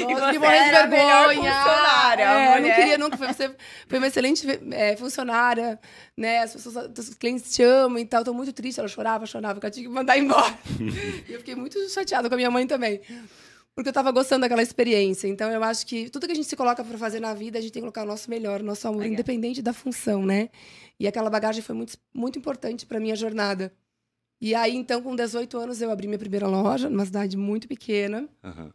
Nossa, 0.07 0.31
que 0.31 0.39
morrer 0.39 0.63
de 0.63 0.71
vergonha. 0.71 1.51
É, 2.17 2.59
não 2.61 2.69
queria 2.73 2.97
nunca. 2.97 3.17
Foi, 3.17 3.27
você 3.27 3.53
foi 3.87 3.97
uma 3.97 4.07
excelente 4.07 4.47
é, 4.71 4.95
funcionária, 4.95 5.77
né? 6.15 6.39
As 6.39 6.53
pessoas, 6.53 6.89
os 6.97 7.13
clientes 7.15 7.53
te 7.53 7.61
amam 7.61 7.99
e 7.99 8.05
tal. 8.05 8.23
Tô 8.23 8.33
muito 8.33 8.53
triste. 8.53 8.79
Ela 8.79 8.87
chorava, 8.87 9.25
chorava, 9.25 9.59
que 9.59 9.65
eu 9.65 9.71
tinha 9.71 9.85
que 9.85 9.93
mandar 9.93 10.17
embora. 10.17 10.57
e 11.27 11.33
eu 11.33 11.39
fiquei 11.39 11.55
muito 11.55 11.77
chateada 11.89 12.29
com 12.29 12.35
a 12.35 12.37
minha 12.37 12.49
mãe 12.49 12.65
também 12.65 13.01
porque 13.75 13.89
eu 13.89 13.91
estava 13.91 14.11
gostando 14.11 14.41
daquela 14.41 14.61
experiência. 14.61 15.27
Então, 15.27 15.49
eu 15.51 15.63
acho 15.63 15.85
que 15.85 16.09
tudo 16.09 16.27
que 16.27 16.31
a 16.31 16.35
gente 16.35 16.47
se 16.47 16.55
coloca 16.55 16.83
para 16.83 16.97
fazer 16.97 17.19
na 17.19 17.33
vida, 17.33 17.57
a 17.57 17.61
gente 17.61 17.71
tem 17.71 17.81
que 17.81 17.85
colocar 17.85 18.03
o 18.03 18.05
nosso 18.05 18.29
melhor, 18.29 18.61
o 18.61 18.63
nosso 18.63 18.87
amor, 18.87 18.99
Legal. 18.99 19.13
independente 19.13 19.61
da 19.61 19.73
função, 19.73 20.25
né? 20.25 20.49
E 20.99 21.07
aquela 21.07 21.29
bagagem 21.29 21.61
foi 21.61 21.75
muito, 21.75 21.97
muito 22.13 22.37
importante 22.37 22.85
para 22.85 22.99
minha 22.99 23.15
jornada. 23.15 23.73
E 24.39 24.53
aí, 24.53 24.75
então, 24.75 25.01
com 25.01 25.15
18 25.15 25.57
anos, 25.57 25.81
eu 25.81 25.89
abri 25.89 26.07
minha 26.07 26.19
primeira 26.19 26.47
loja, 26.47 26.89
numa 26.89 27.05
cidade 27.05 27.35
muito 27.35 27.67
pequena. 27.67 28.27
Uhum. 28.43 28.71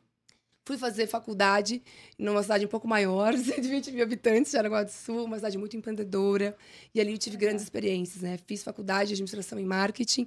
Fui 0.65 0.77
fazer 0.77 1.07
faculdade 1.07 1.83
numa 2.19 2.43
cidade 2.43 2.67
um 2.67 2.69
pouco 2.69 2.89
maior, 2.89 3.33
120 3.39 3.93
mil 3.93 4.03
habitantes, 4.03 4.51
Jaraguá 4.53 4.83
do 4.83 4.91
Sul, 4.91 5.25
uma 5.25 5.37
cidade 5.37 5.57
muito 5.57 5.77
empreendedora. 5.77 6.57
E 6.95 7.01
ali 7.01 7.13
eu 7.13 7.19
tive 7.19 7.37
grandes 7.37 7.63
experiências, 7.63 8.23
né? 8.23 8.37
Fiz 8.47 8.65
faculdade 8.65 9.09
de 9.09 9.15
administração 9.15 9.61
e 9.61 9.65
marketing. 9.65 10.27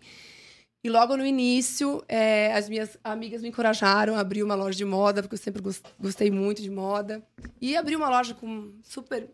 E 0.83 0.89
logo 0.89 1.15
no 1.15 1.23
início, 1.23 2.03
é, 2.07 2.53
as 2.53 2.67
minhas 2.67 2.97
amigas 3.03 3.41
me 3.41 3.49
encorajaram 3.49 4.15
a 4.15 4.19
abrir 4.19 4.41
uma 4.41 4.55
loja 4.55 4.75
de 4.75 4.85
moda, 4.85 5.21
porque 5.21 5.35
eu 5.35 5.39
sempre 5.39 5.61
gostei 5.99 6.31
muito 6.31 6.61
de 6.61 6.71
moda. 6.71 7.21
E 7.59 7.77
abri 7.77 7.95
uma 7.95 8.09
loja 8.09 8.33
com 8.33 8.73
super. 8.83 9.29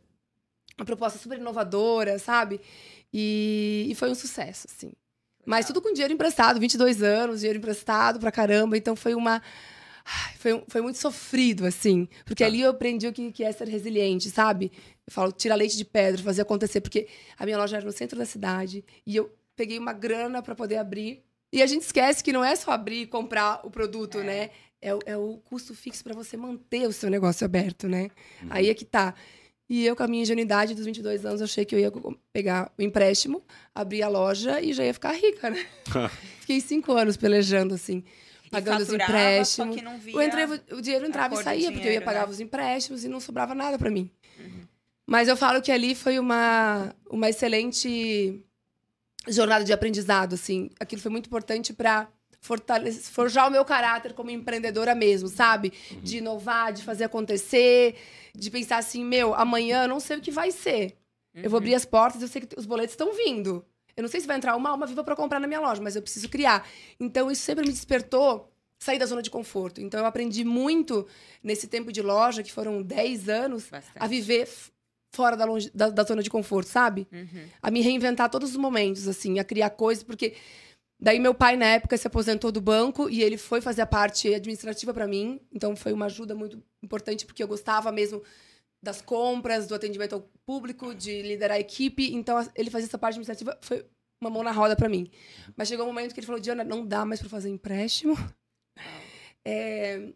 Uma 0.77 0.85
proposta 0.85 1.17
super 1.17 1.39
inovadora, 1.39 2.19
sabe? 2.19 2.59
E, 3.13 3.87
e 3.89 3.95
foi 3.95 4.11
um 4.11 4.15
sucesso, 4.15 4.67
assim. 4.69 4.91
Mas 5.45 5.65
tudo 5.65 5.81
com 5.81 5.93
dinheiro 5.93 6.13
emprestado, 6.13 6.59
22 6.59 7.01
anos, 7.01 7.39
dinheiro 7.39 7.59
emprestado 7.59 8.19
pra 8.19 8.31
caramba. 8.31 8.77
Então 8.77 8.95
foi 8.95 9.15
uma. 9.15 9.41
Foi, 10.37 10.63
foi 10.67 10.81
muito 10.81 10.97
sofrido, 10.97 11.65
assim. 11.65 12.09
Porque 12.25 12.43
tá. 12.43 12.47
ali 12.47 12.61
eu 12.61 12.71
aprendi 12.71 13.07
o 13.07 13.13
que, 13.13 13.31
que 13.31 13.43
é 13.43 13.51
ser 13.53 13.69
resiliente, 13.69 14.29
sabe? 14.29 14.71
Eu 15.05 15.13
falo, 15.13 15.31
tirar 15.31 15.55
leite 15.55 15.77
de 15.77 15.85
pedra, 15.85 16.21
fazer 16.21 16.41
acontecer. 16.41 16.81
Porque 16.81 17.07
a 17.37 17.45
minha 17.45 17.57
loja 17.57 17.77
era 17.77 17.85
no 17.85 17.91
centro 17.93 18.19
da 18.19 18.25
cidade. 18.25 18.83
E 19.05 19.15
eu 19.15 19.33
peguei 19.55 19.79
uma 19.79 19.93
grana 19.93 20.41
para 20.41 20.53
poder 20.53 20.77
abrir 20.77 21.26
e 21.57 21.61
a 21.61 21.65
gente 21.65 21.81
esquece 21.81 22.23
que 22.23 22.31
não 22.31 22.43
é 22.43 22.55
só 22.55 22.71
abrir 22.71 23.01
e 23.01 23.07
comprar 23.07 23.61
o 23.63 23.71
produto, 23.71 24.19
é. 24.19 24.23
né? 24.23 24.49
É, 24.79 24.89
é, 25.07 25.17
o 25.17 25.37
custo 25.37 25.73
fixo 25.73 26.03
para 26.03 26.13
você 26.13 26.37
manter 26.37 26.87
o 26.87 26.93
seu 26.93 27.09
negócio 27.09 27.43
aberto, 27.43 27.89
né? 27.89 28.11
Uhum. 28.43 28.47
Aí 28.51 28.69
é 28.69 28.73
que 28.75 28.85
tá. 28.85 29.15
E 29.67 29.83
eu, 29.83 29.95
com 29.95 30.03
a 30.03 30.07
minha 30.07 30.21
ingenuidade 30.21 30.75
dos 30.75 30.85
22 30.85 31.25
anos, 31.25 31.41
achei 31.41 31.65
que 31.65 31.73
eu 31.73 31.79
ia 31.79 31.91
pegar 32.31 32.71
o 32.77 32.81
empréstimo, 32.81 33.43
abrir 33.73 34.03
a 34.03 34.07
loja 34.07 34.61
e 34.61 34.71
já 34.71 34.85
ia 34.85 34.93
ficar 34.93 35.13
rica, 35.13 35.49
né? 35.49 35.65
Fiquei 36.41 36.61
cinco 36.61 36.93
anos 36.93 37.17
pelejando, 37.17 37.73
assim, 37.73 38.03
pagando 38.51 38.83
os 38.83 38.93
empréstimos. 38.93 39.75
o, 40.13 40.21
entrevo, 40.21 40.59
o, 40.71 40.79
dinheiro 40.79 41.07
entrava 41.07 41.33
e 41.33 41.43
saía, 41.43 41.55
dinheiro, 41.55 41.73
porque 41.73 41.87
eu 41.87 41.93
ia 41.93 42.01
pagar 42.01 42.27
né? 42.27 42.31
os 42.31 42.39
empréstimos 42.39 43.03
e 43.03 43.07
não 43.07 43.19
sobrava 43.19 43.55
nada 43.55 43.79
para 43.79 43.89
mim. 43.89 44.11
Uhum. 44.39 44.61
Mas 45.07 45.27
eu 45.27 45.35
falo 45.35 45.59
que 45.59 45.71
ali 45.71 45.95
foi 45.95 46.19
uma, 46.19 46.93
uma 47.09 47.27
excelente 47.27 48.45
jornada 49.27 49.63
de 49.63 49.73
aprendizado, 49.73 50.33
assim. 50.33 50.69
Aquilo 50.79 51.01
foi 51.01 51.11
muito 51.11 51.27
importante 51.27 51.73
para 51.73 52.07
forjar 53.11 53.47
o 53.47 53.51
meu 53.51 53.65
caráter 53.65 54.13
como 54.13 54.29
empreendedora 54.29 54.95
mesmo, 54.95 55.27
sabe? 55.27 55.73
Uhum. 55.91 56.01
De 56.01 56.17
inovar, 56.17 56.71
de 56.71 56.83
fazer 56.83 57.03
acontecer, 57.03 57.95
de 58.33 58.49
pensar 58.49 58.77
assim, 58.77 59.03
meu, 59.03 59.33
amanhã 59.33 59.83
eu 59.83 59.87
não 59.87 59.99
sei 59.99 60.17
o 60.17 60.21
que 60.21 60.31
vai 60.31 60.51
ser. 60.51 60.95
Eu 61.33 61.49
vou 61.49 61.57
abrir 61.57 61.71
uhum. 61.71 61.77
as 61.77 61.85
portas, 61.85 62.21
eu 62.21 62.27
sei 62.27 62.41
que 62.41 62.57
os 62.57 62.65
boletos 62.65 62.93
estão 62.93 63.13
vindo. 63.13 63.63
Eu 63.95 64.01
não 64.01 64.09
sei 64.09 64.19
se 64.19 64.27
vai 64.27 64.37
entrar 64.37 64.55
uma 64.55 64.69
alma 64.69 64.85
viva 64.85 65.03
para 65.03 65.15
comprar 65.15 65.39
na 65.39 65.47
minha 65.47 65.59
loja, 65.59 65.81
mas 65.81 65.95
eu 65.95 66.01
preciso 66.01 66.29
criar. 66.29 66.67
Então 66.99 67.31
isso 67.31 67.41
sempre 67.41 67.65
me 67.65 67.71
despertou 67.71 68.51
sair 68.79 68.99
da 68.99 69.05
zona 69.05 69.21
de 69.21 69.29
conforto. 69.29 69.81
Então 69.81 69.99
eu 69.99 70.05
aprendi 70.05 70.43
muito 70.43 71.07
nesse 71.43 71.67
tempo 71.67 71.91
de 71.91 72.01
loja, 72.01 72.43
que 72.43 72.51
foram 72.51 72.81
10 72.81 73.29
anos, 73.29 73.67
Bastante. 73.69 73.97
a 73.97 74.07
viver 74.07 74.47
fora 75.13 75.35
da, 75.35 75.45
longe, 75.45 75.69
da, 75.73 75.89
da 75.89 76.03
zona 76.03 76.21
de 76.21 76.29
conforto, 76.29 76.67
sabe? 76.67 77.07
Uhum. 77.11 77.47
A 77.61 77.71
me 77.71 77.81
reinventar 77.81 78.29
todos 78.29 78.51
os 78.51 78.57
momentos, 78.57 79.07
assim, 79.07 79.39
a 79.39 79.43
criar 79.43 79.69
coisas, 79.71 80.03
porque 80.03 80.35
daí 80.99 81.19
meu 81.19 81.33
pai, 81.33 81.55
na 81.55 81.65
época, 81.65 81.97
se 81.97 82.07
aposentou 82.07 82.51
do 82.51 82.61
banco 82.61 83.09
e 83.09 83.21
ele 83.21 83.37
foi 83.37 83.61
fazer 83.61 83.81
a 83.81 83.87
parte 83.87 84.33
administrativa 84.33 84.93
para 84.93 85.07
mim, 85.07 85.39
então 85.51 85.75
foi 85.75 85.93
uma 85.93 86.05
ajuda 86.05 86.35
muito 86.35 86.61
importante, 86.83 87.25
porque 87.25 87.41
eu 87.41 87.47
gostava 87.47 87.91
mesmo 87.91 88.21
das 88.83 89.01
compras, 89.01 89.67
do 89.67 89.75
atendimento 89.75 90.13
ao 90.13 90.29
público, 90.45 90.93
de 90.93 91.21
liderar 91.21 91.57
a 91.57 91.59
equipe, 91.59 92.13
então 92.13 92.37
ele 92.55 92.69
fazia 92.69 92.87
essa 92.87 92.97
parte 92.97 93.15
administrativa, 93.15 93.57
foi 93.61 93.85
uma 94.21 94.29
mão 94.29 94.43
na 94.43 94.51
roda 94.51 94.75
para 94.75 94.89
mim. 94.89 95.09
Mas 95.55 95.67
chegou 95.67 95.85
um 95.85 95.89
momento 95.89 96.13
que 96.13 96.19
ele 96.19 96.27
falou, 96.27 96.39
Diana, 96.39 96.63
não 96.63 96.85
dá 96.85 97.05
mais 97.05 97.19
para 97.19 97.29
fazer 97.29 97.49
empréstimo. 97.49 98.15
É, 99.49 100.11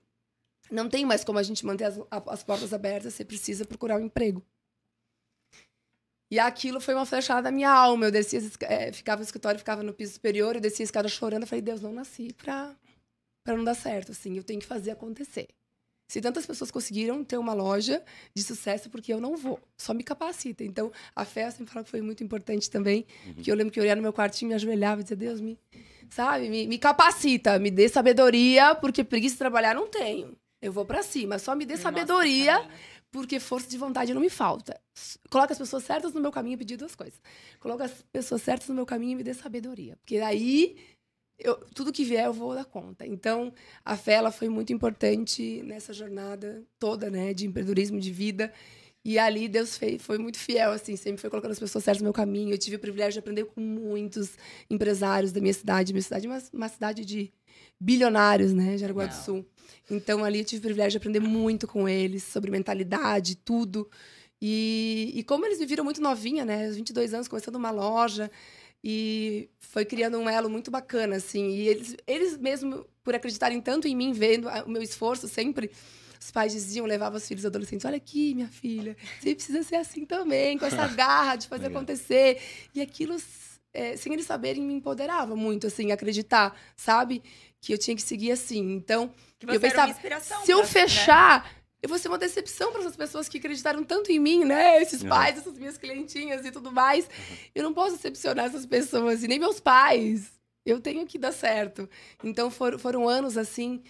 não 0.69 0.89
tem 0.89 1.05
mais 1.05 1.23
como 1.23 1.39
a 1.39 1.43
gente 1.43 1.65
manter 1.65 1.85
as, 1.85 1.97
as 2.27 2.43
portas 2.43 2.73
abertas, 2.73 3.13
você 3.13 3.23
precisa 3.23 3.63
procurar 3.63 3.95
um 3.95 4.05
emprego. 4.05 4.45
E 6.31 6.39
aquilo 6.39 6.79
foi 6.79 6.95
uma 6.95 7.05
flechada 7.05 7.41
da 7.41 7.51
minha 7.51 7.69
alma. 7.69 8.05
Eu 8.05 8.11
descia, 8.11 8.41
é, 8.61 8.89
ficava 8.93 9.19
no 9.19 9.25
escritório, 9.25 9.59
ficava 9.59 9.83
no 9.83 9.91
piso 9.91 10.13
superior, 10.13 10.55
eu 10.55 10.61
descia 10.61 10.83
a 10.83 10.85
escada 10.85 11.09
chorando. 11.09 11.41
Eu 11.41 11.47
falei, 11.47 11.61
Deus, 11.61 11.81
não 11.81 11.91
nasci 11.91 12.33
pra, 12.33 12.73
pra 13.43 13.57
não 13.57 13.65
dar 13.65 13.75
certo, 13.75 14.13
assim. 14.13 14.37
Eu 14.37 14.43
tenho 14.43 14.61
que 14.61 14.65
fazer 14.65 14.91
acontecer. 14.91 15.49
Se 16.07 16.21
tantas 16.21 16.45
pessoas 16.45 16.71
conseguiram 16.71 17.23
ter 17.23 17.37
uma 17.37 17.53
loja 17.53 18.01
de 18.33 18.43
sucesso, 18.43 18.89
porque 18.89 19.13
eu 19.13 19.19
não 19.19 19.35
vou. 19.35 19.59
Só 19.77 19.93
me 19.93 20.03
capacita. 20.03 20.63
Então, 20.63 20.89
a 21.13 21.25
fé, 21.25 21.47
eu 21.47 21.51
sempre 21.51 21.73
falo 21.73 21.83
que 21.83 21.91
foi 21.91 22.01
muito 22.01 22.23
importante 22.23 22.69
também. 22.69 23.05
Uhum. 23.25 23.33
Que 23.35 23.51
eu 23.51 23.55
lembro 23.55 23.71
que 23.71 23.79
eu 23.79 23.85
ia 23.85 23.95
no 23.95 24.01
meu 24.01 24.13
quartinho, 24.13 24.49
me 24.49 24.55
ajoelhava 24.55 25.01
e 25.01 25.03
dizia, 25.03 25.17
Deus, 25.17 25.41
me, 25.41 25.57
sabe, 26.09 26.49
me, 26.49 26.65
me 26.65 26.77
capacita, 26.77 27.59
me 27.59 27.71
dê 27.71 27.89
sabedoria, 27.89 28.73
porque 28.75 29.03
preguiça 29.03 29.35
de 29.35 29.39
trabalhar 29.39 29.75
não 29.75 29.87
tenho. 29.87 30.35
Eu 30.61 30.71
vou 30.71 30.85
para 30.85 31.01
cima. 31.01 31.39
Só 31.39 31.55
me 31.55 31.65
dê 31.65 31.73
Nossa, 31.73 31.83
sabedoria, 31.83 32.53
caramba. 32.53 32.73
Porque 33.11 33.39
força 33.39 33.69
de 33.69 33.77
vontade 33.77 34.13
não 34.13 34.21
me 34.21 34.29
falta. 34.29 34.79
Coloca 35.29 35.51
as 35.53 35.59
pessoas 35.59 35.83
certas 35.83 36.13
no 36.13 36.21
meu 36.21 36.31
caminho 36.31 36.55
e 36.55 36.57
pedir 36.57 36.77
duas 36.77 36.95
coisas. 36.95 37.19
Coloca 37.59 37.83
as 37.83 38.01
pessoas 38.11 38.41
certas 38.41 38.69
no 38.69 38.75
meu 38.75 38.85
caminho 38.85 39.11
e 39.11 39.15
me 39.15 39.23
dê 39.23 39.33
sabedoria. 39.33 39.97
Porque 39.97 40.17
aí, 40.17 40.77
eu, 41.37 41.57
tudo 41.75 41.91
que 41.91 42.05
vier, 42.05 42.25
eu 42.25 42.33
vou 42.33 42.55
dar 42.55 42.65
conta. 42.65 43.05
Então, 43.05 43.53
a 43.83 43.97
fé 43.97 44.13
ela 44.13 44.31
foi 44.31 44.47
muito 44.47 44.71
importante 44.71 45.61
nessa 45.63 45.91
jornada 45.93 46.63
toda, 46.79 47.09
né? 47.09 47.33
De 47.33 47.45
empreendedorismo, 47.45 47.99
de 47.99 48.11
vida. 48.11 48.53
E 49.03 49.17
ali 49.17 49.47
Deus 49.47 49.77
fez, 49.77 50.01
foi 50.01 50.17
muito 50.19 50.37
fiel, 50.37 50.71
assim, 50.71 50.95
sempre 50.95 51.19
foi 51.19 51.29
colocando 51.29 51.51
as 51.51 51.59
pessoas 51.59 51.83
certas 51.83 52.01
no 52.01 52.05
meu 52.05 52.13
caminho. 52.13 52.53
Eu 52.53 52.57
tive 52.57 52.75
o 52.75 52.79
privilégio 52.79 53.13
de 53.13 53.19
aprender 53.19 53.45
com 53.45 53.59
muitos 53.59 54.37
empresários 54.69 55.31
da 55.31 55.41
minha 55.41 55.53
cidade. 55.53 55.91
Minha 55.91 56.03
cidade 56.03 56.27
é 56.27 56.29
uma, 56.29 56.43
uma 56.53 56.69
cidade 56.69 57.03
de 57.03 57.33
bilionários, 57.79 58.53
né? 58.53 58.77
Jaraguá 58.77 59.07
do 59.07 59.13
Sul. 59.13 59.45
Então 59.89 60.23
ali 60.23 60.39
eu 60.39 60.45
tive 60.45 60.59
o 60.59 60.63
privilégio 60.63 60.91
de 60.91 60.97
aprender 60.97 61.19
muito 61.19 61.67
com 61.67 61.89
eles 61.89 62.23
sobre 62.23 62.51
mentalidade, 62.51 63.35
tudo. 63.35 63.89
E, 64.39 65.11
e 65.15 65.23
como 65.23 65.45
eles 65.45 65.59
me 65.59 65.65
viram 65.65 65.83
muito 65.83 66.01
novinha, 66.01 66.45
né? 66.45 66.67
Aos 66.67 66.75
22 66.75 67.13
anos, 67.13 67.27
começando 67.27 67.55
uma 67.55 67.71
loja. 67.71 68.29
E 68.83 69.49
foi 69.59 69.85
criando 69.85 70.17
um 70.17 70.29
elo 70.29 70.49
muito 70.49 70.71
bacana, 70.71 71.15
assim. 71.15 71.49
E 71.49 71.67
eles, 71.67 71.95
eles 72.07 72.37
mesmo, 72.37 72.85
por 73.03 73.13
acreditarem 73.13 73.61
tanto 73.61 73.87
em 73.87 73.95
mim, 73.95 74.11
vendo 74.11 74.47
o 74.65 74.69
meu 74.69 74.81
esforço 74.81 75.27
sempre, 75.27 75.71
os 76.21 76.29
pais 76.29 76.53
diziam, 76.53 76.85
levavam 76.85 77.17
os 77.17 77.27
filhos 77.27 77.45
adolescentes, 77.45 77.83
olha 77.83 77.97
aqui, 77.97 78.35
minha 78.35 78.47
filha, 78.47 78.95
você 79.19 79.33
precisa 79.33 79.63
ser 79.63 79.77
assim 79.77 80.05
também, 80.05 80.57
com 80.57 80.65
essa 80.65 80.87
garra 80.87 81.35
de 81.35 81.47
fazer 81.47 81.67
acontecer. 81.73 82.39
E 82.75 82.81
aquilo, 82.81 83.17
é, 83.73 83.97
sem 83.97 84.13
eles 84.13 84.27
saberem, 84.27 84.63
me 84.63 84.75
empoderava 84.75 85.35
muito, 85.35 85.65
assim, 85.65 85.91
acreditar, 85.91 86.55
sabe? 86.75 87.23
Que 87.59 87.73
eu 87.73 87.77
tinha 87.77 87.95
que 87.95 88.03
seguir 88.03 88.31
assim. 88.31 88.71
Então, 88.73 89.11
eu 89.47 89.59
pensava, 89.59 89.93
se 90.45 90.51
eu 90.51 90.59
né? 90.59 90.65
fechar, 90.65 91.43
né? 91.43 91.49
eu 91.81 91.89
vou 91.89 91.97
ser 91.97 92.07
uma 92.07 92.19
decepção 92.19 92.71
para 92.71 92.81
essas 92.81 92.95
pessoas 92.95 93.27
que 93.27 93.39
acreditaram 93.39 93.83
tanto 93.83 94.11
em 94.11 94.19
mim, 94.19 94.45
né? 94.45 94.79
Esses 94.79 95.03
pais, 95.03 95.39
essas 95.39 95.57
minhas 95.57 95.77
clientinhas 95.79 96.45
e 96.45 96.51
tudo 96.51 96.71
mais. 96.71 97.09
Eu 97.55 97.63
não 97.63 97.73
posso 97.73 97.95
decepcionar 97.95 98.45
essas 98.45 98.67
pessoas, 98.67 99.23
e 99.23 99.27
nem 99.27 99.39
meus 99.39 99.59
pais. 99.59 100.31
Eu 100.63 100.79
tenho 100.79 101.07
que 101.07 101.17
dar 101.17 101.31
certo. 101.31 101.89
Então 102.23 102.51
for, 102.51 102.77
foram 102.77 103.09
anos 103.09 103.35
assim 103.35 103.81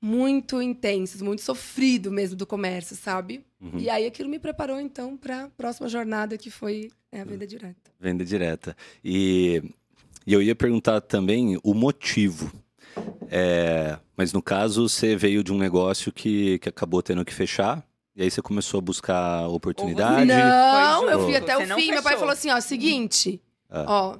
muito 0.00 0.60
intensos, 0.60 1.22
muito 1.22 1.42
sofrido 1.42 2.10
mesmo 2.10 2.36
do 2.36 2.46
comércio, 2.46 2.96
sabe? 2.96 3.44
Uhum. 3.60 3.78
E 3.78 3.88
aí 3.88 4.06
aquilo 4.06 4.28
me 4.28 4.38
preparou 4.38 4.80
então 4.80 5.16
para 5.16 5.44
a 5.44 5.48
próxima 5.48 5.88
jornada 5.88 6.36
que 6.36 6.50
foi 6.50 6.90
é, 7.10 7.20
a 7.20 7.24
venda 7.24 7.46
direta. 7.46 7.90
Venda 7.98 8.24
direta. 8.24 8.76
E, 9.04 9.62
e 10.26 10.32
eu 10.32 10.42
ia 10.42 10.54
perguntar 10.54 11.00
também 11.00 11.58
o 11.62 11.74
motivo 11.74 12.52
é, 13.30 13.98
mas 14.16 14.32
no 14.32 14.42
caso, 14.42 14.88
você 14.88 15.16
veio 15.16 15.42
de 15.42 15.52
um 15.52 15.58
negócio 15.58 16.12
que, 16.12 16.58
que 16.58 16.68
acabou 16.68 17.02
tendo 17.02 17.24
que 17.24 17.34
fechar. 17.34 17.84
E 18.14 18.22
aí 18.22 18.30
você 18.30 18.40
começou 18.40 18.78
a 18.78 18.80
buscar 18.80 19.46
oportunidade? 19.48 20.26
Não, 20.26 21.10
eu 21.10 21.20
fui 21.20 21.36
até 21.36 21.54
você 21.54 21.72
o 21.72 21.76
fim. 21.76 21.90
Meu 21.90 22.02
pai 22.02 22.16
falou 22.16 22.32
assim, 22.32 22.50
ó, 22.50 22.60
seguinte, 22.60 23.40
ah. 23.68 23.84
ó, 23.86 24.18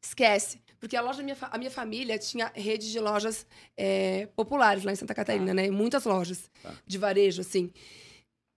esquece. 0.00 0.60
Porque 0.86 0.96
a 0.96 1.02
loja 1.02 1.18
da 1.18 1.24
minha, 1.24 1.36
a 1.40 1.58
minha 1.58 1.70
família 1.70 2.16
tinha 2.16 2.48
rede 2.54 2.92
de 2.92 3.00
lojas 3.00 3.44
é, 3.76 4.28
populares 4.36 4.84
lá 4.84 4.92
em 4.92 4.94
Santa 4.94 5.16
Catarina, 5.16 5.50
ah. 5.50 5.54
né? 5.54 5.68
Muitas 5.68 6.04
lojas 6.04 6.48
ah. 6.64 6.70
de 6.86 6.96
varejo, 6.96 7.40
assim. 7.40 7.72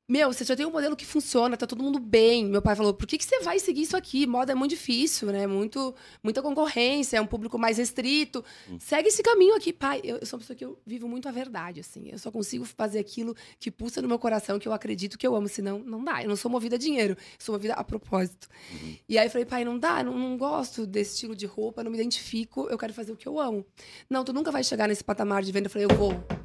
Meu, 0.10 0.34
você 0.34 0.44
já 0.44 0.56
tem 0.56 0.66
um 0.66 0.72
modelo 0.72 0.96
que 0.96 1.06
funciona, 1.06 1.56
tá 1.56 1.68
todo 1.68 1.84
mundo 1.84 2.00
bem. 2.00 2.44
Meu 2.48 2.64
pai 2.64 2.76
falou: 2.76 2.96
por 2.96 3.06
que, 3.06 3.16
que 3.16 3.24
você 3.24 3.42
vai 3.42 3.60
seguir 3.60 3.84
isso 3.84 3.96
aqui? 3.96 4.26
Moda 4.26 4.52
é 4.52 4.56
muito 4.56 4.72
difícil, 4.72 5.28
né? 5.28 5.46
Muito, 5.46 5.94
muita 6.24 6.42
concorrência, 6.42 7.18
é 7.18 7.22
um 7.22 7.28
público 7.28 7.60
mais 7.60 7.78
restrito. 7.78 8.44
Hum. 8.68 8.78
Segue 8.80 9.10
esse 9.10 9.22
caminho 9.22 9.56
aqui, 9.56 9.72
pai. 9.72 10.02
Eu, 10.04 10.18
eu, 10.18 10.26
sou 10.26 10.38
uma 10.38 10.42
pessoa 10.42 10.58
que 10.58 10.66
eu 10.66 10.80
vivo 10.84 11.08
muito 11.08 11.30
a 11.30 11.32
verdade, 11.32 11.82
assim. 11.82 12.10
Eu 12.10 12.18
só 12.18 12.32
consigo 12.32 12.66
fazer 12.66 12.98
aquilo 12.98 13.36
que 13.60 13.70
pulsa 13.70 14.02
no 14.02 14.08
meu 14.08 14.18
coração, 14.18 14.58
que 14.58 14.68
eu 14.68 14.74
acredito 14.74 15.16
que 15.16 15.28
eu 15.28 15.36
amo. 15.36 15.48
Senão, 15.48 15.78
não 15.78 16.04
dá. 16.04 16.24
Eu 16.24 16.30
não 16.30 16.36
sou 16.36 16.50
movida 16.50 16.76
a 16.76 16.80
dinheiro, 16.80 17.16
sou 17.38 17.54
movida 17.54 17.76
a 17.76 17.84
propósito. 17.84 18.48
Uhum. 18.72 18.96
E 19.08 19.16
aí 19.16 19.28
eu 19.28 19.32
falei: 19.32 19.46
pai, 19.46 19.64
não 19.64 19.78
dá, 19.78 20.04
não, 20.04 20.18
não 20.18 20.36
gosto 20.40 20.88
desse 20.88 21.14
estilo 21.14 21.36
de 21.36 21.46
roupa, 21.46 21.84
não 21.84 21.92
me 21.92 21.98
identifico, 21.98 22.68
eu 22.68 22.80
quero 22.80 22.96
fazer 22.96 23.12
o 23.12 23.16
que 23.16 23.28
eu 23.28 23.40
amo. 23.40 23.64
Não, 24.10 24.24
tu 24.24 24.34
nunca 24.34 24.52
vai 24.52 24.64
chegar 24.64 24.88
nesse 24.88 25.04
patamar 25.04 25.44
de 25.44 25.52
venda. 25.52 25.68
Eu 25.68 25.72
falei: 25.72 25.88
eu 25.88 25.96
vou. 25.96 26.39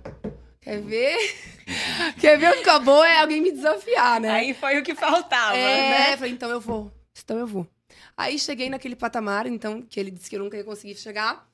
Quer 0.64 0.80
ver? 0.80 1.18
Quer 2.18 2.38
ver 2.38 2.56
ficar 2.56 2.78
boa? 2.78 3.06
É 3.06 3.20
alguém 3.20 3.42
me 3.42 3.52
desafiar, 3.52 4.18
né? 4.18 4.30
Aí 4.30 4.54
foi 4.54 4.78
o 4.78 4.82
que 4.82 4.94
faltava, 4.94 5.56
é, 5.56 6.10
né? 6.10 6.16
Falei, 6.16 6.32
então 6.32 6.48
eu 6.48 6.60
vou. 6.60 6.90
Então 7.22 7.38
eu 7.38 7.46
vou. 7.46 7.68
Aí 8.16 8.38
cheguei 8.38 8.70
naquele 8.70 8.96
patamar, 8.96 9.46
então, 9.46 9.82
que 9.82 10.00
ele 10.00 10.10
disse 10.10 10.30
que 10.30 10.36
eu 10.36 10.40
nunca 10.40 10.56
ia 10.56 10.64
conseguir 10.64 10.96
chegar. 10.96 11.46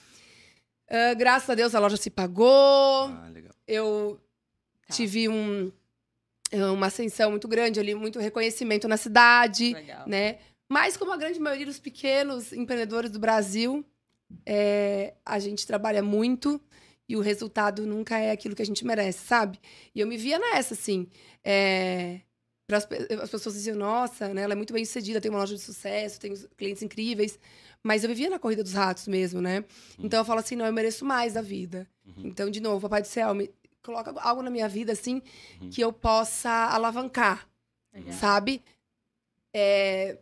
Uh, 0.89 1.17
graças 1.17 1.51
a 1.51 1.55
Deus 1.55 1.75
a 1.75 1.81
loja 1.81 1.97
se 1.97 2.09
pagou. 2.09 3.09
Ah, 3.09 3.29
legal. 3.33 3.53
Eu 3.67 4.21
tá. 4.87 4.95
tive 4.95 5.29
um, 5.29 5.73
uma 6.53 6.87
ascensão 6.87 7.31
muito 7.31 7.49
grande 7.49 7.81
ali, 7.81 7.95
muito 7.95 8.21
reconhecimento 8.21 8.87
na 8.87 8.97
cidade, 8.97 9.73
legal. 9.73 10.09
né? 10.09 10.39
Mas 10.69 10.97
como 10.97 11.13
a 11.13 11.17
grande 11.17 11.41
maioria 11.41 11.67
dos 11.67 11.81
pequenos 11.81 12.53
empreendedores 12.53 13.11
do 13.11 13.19
Brasil, 13.19 13.85
é, 14.47 15.15
a 15.27 15.39
gente 15.41 15.67
trabalha 15.67 16.03
muito 16.03 16.61
e 17.11 17.17
o 17.17 17.21
resultado 17.21 17.85
nunca 17.85 18.17
é 18.21 18.31
aquilo 18.31 18.55
que 18.55 18.63
a 18.63 18.65
gente 18.65 18.87
merece, 18.87 19.27
sabe? 19.27 19.59
E 19.93 19.99
eu 19.99 20.07
me 20.07 20.17
via 20.17 20.39
nessa, 20.39 20.75
assim. 20.75 21.09
É... 21.43 22.21
As, 22.71 22.87
as 23.21 23.29
pessoas 23.29 23.57
diziam, 23.57 23.77
nossa, 23.77 24.33
né, 24.33 24.43
ela 24.43 24.53
é 24.53 24.57
muito 24.57 24.73
bem 24.73 24.85
sucedida, 24.85 25.21
tem 25.21 25.29
uma 25.29 25.41
loja 25.41 25.57
de 25.57 25.61
sucesso, 25.61 26.21
tem 26.21 26.33
clientes 26.57 26.85
incríveis. 26.85 27.37
Mas 27.83 28.05
eu 28.05 28.09
vivia 28.09 28.31
na 28.31 28.39
corrida 28.39 28.63
dos 28.63 28.75
ratos 28.75 29.09
mesmo, 29.09 29.41
né? 29.41 29.65
Uhum. 29.99 30.05
Então 30.05 30.21
eu 30.21 30.25
falo 30.25 30.39
assim, 30.39 30.55
não, 30.55 30.65
eu 30.65 30.73
mereço 30.73 31.05
mais 31.05 31.33
da 31.33 31.43
vida. 31.43 31.85
Uhum. 32.07 32.27
Então, 32.27 32.49
de 32.49 32.61
novo, 32.61 32.83
Papai 32.83 33.03
do 33.03 33.09
Céu, 33.09 33.35
me 33.35 33.51
coloca 33.83 34.15
algo 34.21 34.41
na 34.41 34.51
minha 34.51 34.69
vida, 34.69 34.93
assim, 34.93 35.21
uhum. 35.61 35.69
que 35.69 35.81
eu 35.81 35.93
possa 35.93 36.49
alavancar, 36.49 37.51
sabe? 38.21 38.63
É... 39.53 40.17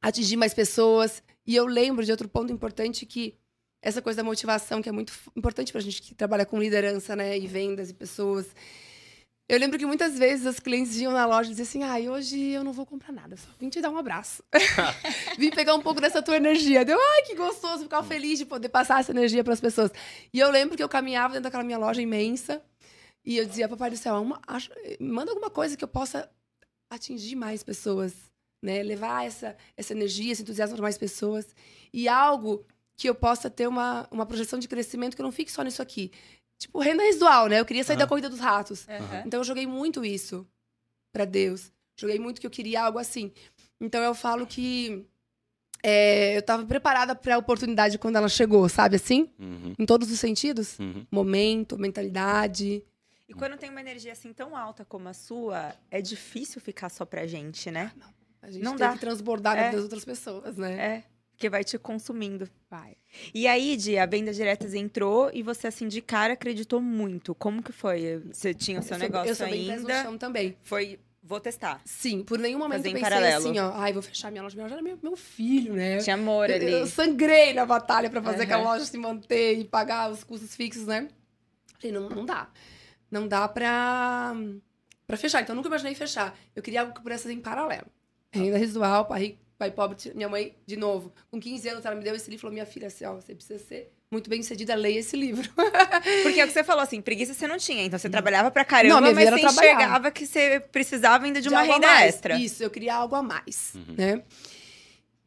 Atingir 0.00 0.38
mais 0.38 0.54
pessoas. 0.54 1.22
E 1.46 1.54
eu 1.54 1.66
lembro 1.66 2.06
de 2.06 2.10
outro 2.10 2.26
ponto 2.26 2.50
importante 2.50 3.04
que 3.04 3.36
essa 3.86 4.02
coisa 4.02 4.16
da 4.16 4.24
motivação, 4.24 4.82
que 4.82 4.88
é 4.88 4.92
muito 4.92 5.12
importante 5.36 5.70
pra 5.70 5.80
gente 5.80 6.02
que 6.02 6.12
trabalha 6.12 6.44
com 6.44 6.58
liderança, 6.58 7.14
né? 7.14 7.38
E 7.38 7.46
vendas 7.46 7.88
e 7.88 7.94
pessoas. 7.94 8.46
Eu 9.48 9.60
lembro 9.60 9.78
que 9.78 9.86
muitas 9.86 10.18
vezes 10.18 10.44
os 10.44 10.58
clientes 10.58 10.96
iam 10.96 11.12
na 11.12 11.24
loja 11.24 11.48
e 11.48 11.54
diziam 11.54 11.68
assim: 11.68 11.82
ai, 11.84 12.06
ah, 12.08 12.10
hoje 12.10 12.36
eu 12.48 12.64
não 12.64 12.72
vou 12.72 12.84
comprar 12.84 13.12
nada, 13.12 13.36
só 13.36 13.48
vim 13.60 13.68
te 13.68 13.80
dar 13.80 13.90
um 13.90 13.96
abraço. 13.96 14.42
vim 15.38 15.50
pegar 15.50 15.76
um 15.76 15.80
pouco 15.80 16.00
dessa 16.00 16.20
tua 16.20 16.36
energia. 16.36 16.84
Deu, 16.84 16.98
ai, 17.00 17.22
que 17.22 17.36
gostoso, 17.36 17.84
ficar 17.84 18.02
feliz 18.02 18.40
de 18.40 18.44
poder 18.44 18.68
passar 18.70 18.98
essa 18.98 19.12
energia 19.12 19.44
para 19.44 19.52
as 19.52 19.60
pessoas. 19.60 19.92
E 20.34 20.40
eu 20.40 20.50
lembro 20.50 20.76
que 20.76 20.82
eu 20.82 20.88
caminhava 20.88 21.34
dentro 21.34 21.44
daquela 21.44 21.62
minha 21.62 21.78
loja 21.78 22.02
imensa 22.02 22.60
e 23.24 23.38
eu 23.38 23.46
dizia: 23.46 23.68
Papai 23.68 23.88
do 23.88 23.96
céu, 23.96 24.16
uma, 24.16 24.42
acho, 24.48 24.68
manda 24.98 25.30
alguma 25.30 25.48
coisa 25.48 25.76
que 25.76 25.84
eu 25.84 25.88
possa 25.88 26.28
atingir 26.90 27.36
mais 27.36 27.62
pessoas, 27.62 28.12
né? 28.60 28.82
Levar 28.82 29.24
essa, 29.24 29.56
essa 29.76 29.92
energia, 29.92 30.32
esse 30.32 30.42
entusiasmo 30.42 30.74
para 30.74 30.82
mais 30.82 30.98
pessoas. 30.98 31.46
E 31.92 32.08
algo 32.08 32.66
que 32.96 33.08
eu 33.08 33.14
possa 33.14 33.50
ter 33.50 33.68
uma, 33.68 34.08
uma 34.10 34.24
projeção 34.24 34.58
de 34.58 34.66
crescimento 34.66 35.14
que 35.14 35.20
eu 35.20 35.24
não 35.24 35.32
fique 35.32 35.52
só 35.52 35.62
nisso 35.62 35.82
aqui. 35.82 36.10
Tipo, 36.58 36.80
renda 36.80 37.02
residual, 37.02 37.48
né? 37.48 37.60
Eu 37.60 37.64
queria 37.66 37.84
sair 37.84 37.96
uhum. 37.96 38.00
da 38.00 38.06
corrida 38.06 38.30
dos 38.30 38.40
ratos. 38.40 38.86
Uhum. 38.88 39.22
Então 39.26 39.40
eu 39.40 39.44
joguei 39.44 39.66
muito 39.66 40.04
isso 40.04 40.46
para 41.12 41.24
Deus. 41.24 41.70
Joguei 41.96 42.18
muito 42.18 42.40
que 42.40 42.46
eu 42.46 42.50
queria 42.50 42.82
algo 42.82 42.98
assim. 42.98 43.30
Então 43.80 44.02
eu 44.02 44.14
falo 44.14 44.46
que 44.46 45.06
é, 45.82 46.34
eu 46.34 46.40
estava 46.40 46.64
preparada 46.64 47.14
para 47.14 47.34
a 47.34 47.38
oportunidade 47.38 47.98
quando 47.98 48.16
ela 48.16 48.28
chegou, 48.28 48.68
sabe 48.68 48.96
assim? 48.96 49.30
Uhum. 49.38 49.74
Em 49.78 49.84
todos 49.84 50.10
os 50.10 50.18
sentidos. 50.18 50.78
Uhum. 50.78 51.06
Momento, 51.10 51.78
mentalidade. 51.78 52.82
E 53.28 53.34
quando 53.34 53.58
tem 53.58 53.68
uma 53.68 53.80
energia 53.80 54.12
assim 54.12 54.32
tão 54.32 54.56
alta 54.56 54.84
como 54.84 55.08
a 55.08 55.12
sua, 55.12 55.74
é 55.90 56.00
difícil 56.00 56.60
ficar 56.60 56.88
só 56.88 57.04
pra 57.04 57.26
gente, 57.26 57.70
né? 57.70 57.92
Ah, 57.94 57.98
não. 57.98 58.16
A 58.42 58.50
gente 58.50 58.62
não 58.62 58.76
tem 58.76 58.86
dá. 58.86 58.92
que 58.92 59.00
transbordar 59.00 59.58
é. 59.58 59.72
das 59.72 59.82
outras 59.82 60.04
pessoas, 60.04 60.56
né? 60.56 60.72
É. 60.78 61.04
Que 61.36 61.50
vai 61.50 61.62
te 61.62 61.78
consumindo. 61.78 62.48
Vai. 62.70 62.96
E 63.34 63.46
aí, 63.46 63.76
Di, 63.76 63.98
a 63.98 64.06
venda 64.06 64.32
diretas 64.32 64.74
entrou 64.74 65.30
e 65.32 65.42
você, 65.42 65.66
assim, 65.66 65.86
de 65.86 66.00
cara 66.00 66.32
acreditou 66.32 66.80
muito. 66.80 67.34
Como 67.34 67.62
que 67.62 67.72
foi? 67.72 68.22
Você 68.32 68.54
tinha 68.54 68.80
o 68.80 68.82
seu 68.82 68.96
eu 68.96 69.00
negócio 69.00 69.34
sou, 69.34 69.46
eu 69.46 69.52
sou 69.52 69.70
ainda? 69.72 70.02
Chão 70.02 70.18
também. 70.18 70.56
Foi 70.62 70.98
Vou 71.26 71.40
testar. 71.40 71.80
Sim, 71.84 72.22
por 72.22 72.38
nenhum 72.38 72.60
momento 72.60 72.78
Fazer 72.78 72.90
eu 72.90 72.92
pensei 72.92 73.10
paralelo. 73.10 73.48
assim, 73.48 73.58
ó, 73.58 73.72
ai, 73.74 73.92
vou 73.92 74.00
fechar 74.00 74.30
minha 74.30 74.44
loja. 74.44 74.54
Minha 74.54 74.66
loja 74.66 74.76
era 74.76 74.82
meu, 74.82 74.96
meu 75.02 75.16
filho, 75.16 75.74
né? 75.74 75.98
Tinha 75.98 76.14
amor 76.14 76.48
ali. 76.48 76.66
Eu, 76.66 76.78
eu 76.78 76.86
sangrei 76.86 77.52
na 77.52 77.66
batalha 77.66 78.08
para 78.08 78.22
fazer 78.22 78.38
uhum. 78.38 78.42
aquela 78.44 78.62
loja 78.62 78.84
se 78.84 78.96
manter 78.96 79.58
e 79.58 79.64
pagar 79.64 80.08
os 80.08 80.22
custos 80.22 80.54
fixos, 80.54 80.86
né? 80.86 81.08
Falei, 81.80 81.90
não, 81.90 82.08
não 82.08 82.24
dá. 82.24 82.48
Não 83.10 83.26
dá 83.26 83.48
pra, 83.48 84.36
pra 85.04 85.16
fechar. 85.16 85.42
Então, 85.42 85.52
eu 85.52 85.56
nunca 85.56 85.68
imaginei 85.68 85.96
fechar. 85.96 86.38
Eu 86.54 86.62
queria 86.62 86.82
algo 86.82 86.94
que 86.94 87.02
pudesse 87.02 87.24
fazer 87.24 87.34
em 87.34 87.40
paralelo. 87.40 87.88
Renda 88.30 88.56
residual, 88.56 89.06
pai 89.58 89.70
pobre. 89.70 89.96
Minha 90.14 90.28
mãe, 90.28 90.54
de 90.66 90.76
novo, 90.76 91.12
com 91.30 91.40
15 91.40 91.68
anos, 91.68 91.84
ela 91.84 91.94
me 91.94 92.02
deu 92.02 92.14
esse 92.14 92.30
livro 92.30 92.40
e 92.40 92.42
falou, 92.42 92.52
minha 92.52 92.66
filha, 92.66 92.88
assim, 92.88 93.04
ó, 93.04 93.14
você 93.14 93.34
precisa 93.34 93.58
ser 93.58 93.92
muito 94.10 94.30
bem 94.30 94.42
sucedida, 94.42 94.74
leia 94.74 95.00
esse 95.00 95.16
livro. 95.16 95.48
Porque 96.22 96.40
é 96.40 96.44
o 96.44 96.46
que 96.46 96.52
você 96.52 96.64
falou, 96.64 96.82
assim, 96.82 97.00
preguiça 97.00 97.34
você 97.34 97.46
não 97.46 97.58
tinha. 97.58 97.84
Então 97.84 97.98
você 97.98 98.08
trabalhava 98.08 98.50
pra 98.50 98.64
caramba, 98.64 99.00
não, 99.00 99.14
mas 99.14 99.28
você 99.28 99.40
trabalhar. 99.40 99.74
enxergava 99.74 100.10
que 100.10 100.26
você 100.26 100.60
precisava 100.60 101.24
ainda 101.24 101.40
de, 101.40 101.48
de 101.48 101.54
uma 101.54 101.62
renda 101.62 102.04
extra. 102.04 102.36
Isso, 102.36 102.62
eu 102.62 102.70
queria 102.70 102.94
algo 102.94 103.14
a 103.14 103.22
mais, 103.22 103.72
uhum. 103.74 103.94
né? 103.96 104.22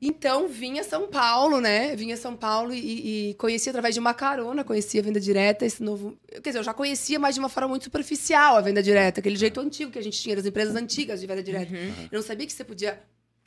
Então, 0.02 0.48
vinha 0.48 0.82
São 0.82 1.10
Paulo, 1.10 1.60
né? 1.60 1.94
Vinha 1.94 2.16
São 2.16 2.34
Paulo 2.34 2.74
e, 2.74 3.32
e 3.32 3.34
conhecia 3.34 3.70
através 3.70 3.94
de 3.94 4.00
uma 4.00 4.14
carona, 4.14 4.64
conhecia 4.64 5.02
a 5.02 5.04
venda 5.04 5.20
direta, 5.20 5.66
esse 5.66 5.84
novo. 5.84 6.18
Quer 6.32 6.52
dizer, 6.52 6.60
eu 6.60 6.64
já 6.64 6.74
conhecia, 6.74 7.20
mas 7.20 7.36
de 7.36 7.42
uma 7.42 7.50
forma 7.50 7.68
muito 7.68 7.84
superficial 7.84 8.56
a 8.56 8.62
venda 8.62 8.82
direta, 8.82 9.20
aquele 9.20 9.36
jeito 9.36 9.60
antigo 9.60 9.92
que 9.92 10.00
a 10.00 10.02
gente 10.02 10.18
tinha, 10.18 10.38
das 10.38 10.46
empresas 10.46 10.74
antigas 10.74 11.20
de 11.20 11.28
venda 11.28 11.44
direta. 11.44 11.74
Uhum. 11.74 12.08
Eu 12.10 12.16
não 12.16 12.22
sabia 12.22 12.48
que 12.48 12.54
você 12.54 12.64
podia 12.64 12.98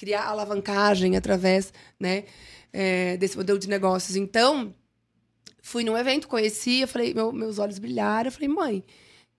criar 0.03 0.25
alavancagem 0.25 1.17
através, 1.17 1.73
né, 1.99 2.25
é, 2.73 3.17
desse 3.17 3.37
modelo 3.37 3.59
de 3.59 3.69
negócios. 3.69 4.17
Então, 4.17 4.75
Fui 5.65 5.85
num 5.85 5.97
evento, 5.97 6.27
conheci, 6.27 6.81
eu 6.81 6.89
falei, 6.89 7.15
meu, 7.15 7.33
meus 7.33 7.61
olhos 7.61 7.79
brilharam. 7.79 8.27
Eu 8.27 8.33
falei, 8.33 8.49
mãe, 8.49 8.85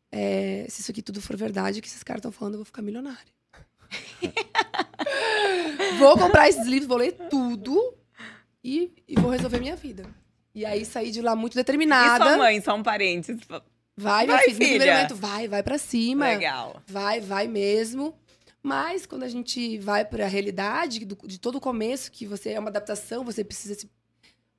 é, 0.09 0.65
se 0.69 0.79
isso 0.79 0.89
aqui 0.89 1.01
tudo 1.01 1.21
for 1.21 1.35
verdade, 1.35 1.79
o 1.79 1.81
que 1.81 1.87
esses 1.87 2.01
caras 2.01 2.19
estão 2.19 2.31
falando, 2.31 2.53
eu 2.53 2.59
vou 2.59 2.65
ficar 2.65 2.81
milionária. 2.81 3.33
vou 5.99 6.17
comprar 6.17 6.47
esses 6.47 6.65
livros, 6.65 6.87
vou 6.87 6.97
ler 6.97 7.11
tudo 7.29 7.93
e, 8.63 8.93
e, 9.05 9.19
vou 9.19 9.29
resolver 9.29 9.59
minha 9.59 9.75
vida. 9.75 10.05
E 10.55 10.65
aí 10.65 10.85
saí 10.85 11.11
de 11.11 11.21
lá 11.21 11.35
muito 11.35 11.55
determinada. 11.55 12.23
E 12.23 12.27
sua 12.29 12.37
mãe, 12.37 12.61
só 12.61 12.73
um 12.73 12.81
parênteses. 12.81 13.41
Vai, 13.97 14.25
minha 14.25 14.37
vai, 14.37 14.45
filha. 14.45 14.55
filha. 14.55 14.69
No 14.69 14.75
primeiro 14.77 14.93
momento, 14.93 15.15
vai, 15.15 15.47
vai 15.49 15.61
pra 15.61 15.77
cima. 15.77 16.27
Legal. 16.27 16.81
Vai, 16.87 17.19
vai 17.19 17.47
mesmo. 17.47 18.17
Mas 18.63 19.05
quando 19.05 19.23
a 19.23 19.27
gente 19.27 19.77
vai 19.77 20.05
para 20.05 20.23
a 20.23 20.27
realidade 20.27 21.03
do, 21.03 21.17
de 21.27 21.37
todo 21.37 21.57
o 21.57 21.61
começo, 21.61 22.09
que 22.09 22.25
você 22.25 22.51
é 22.51 22.59
uma 22.59 22.69
adaptação, 22.69 23.25
você 23.25 23.43
precisa 23.43 23.75
se 23.75 23.89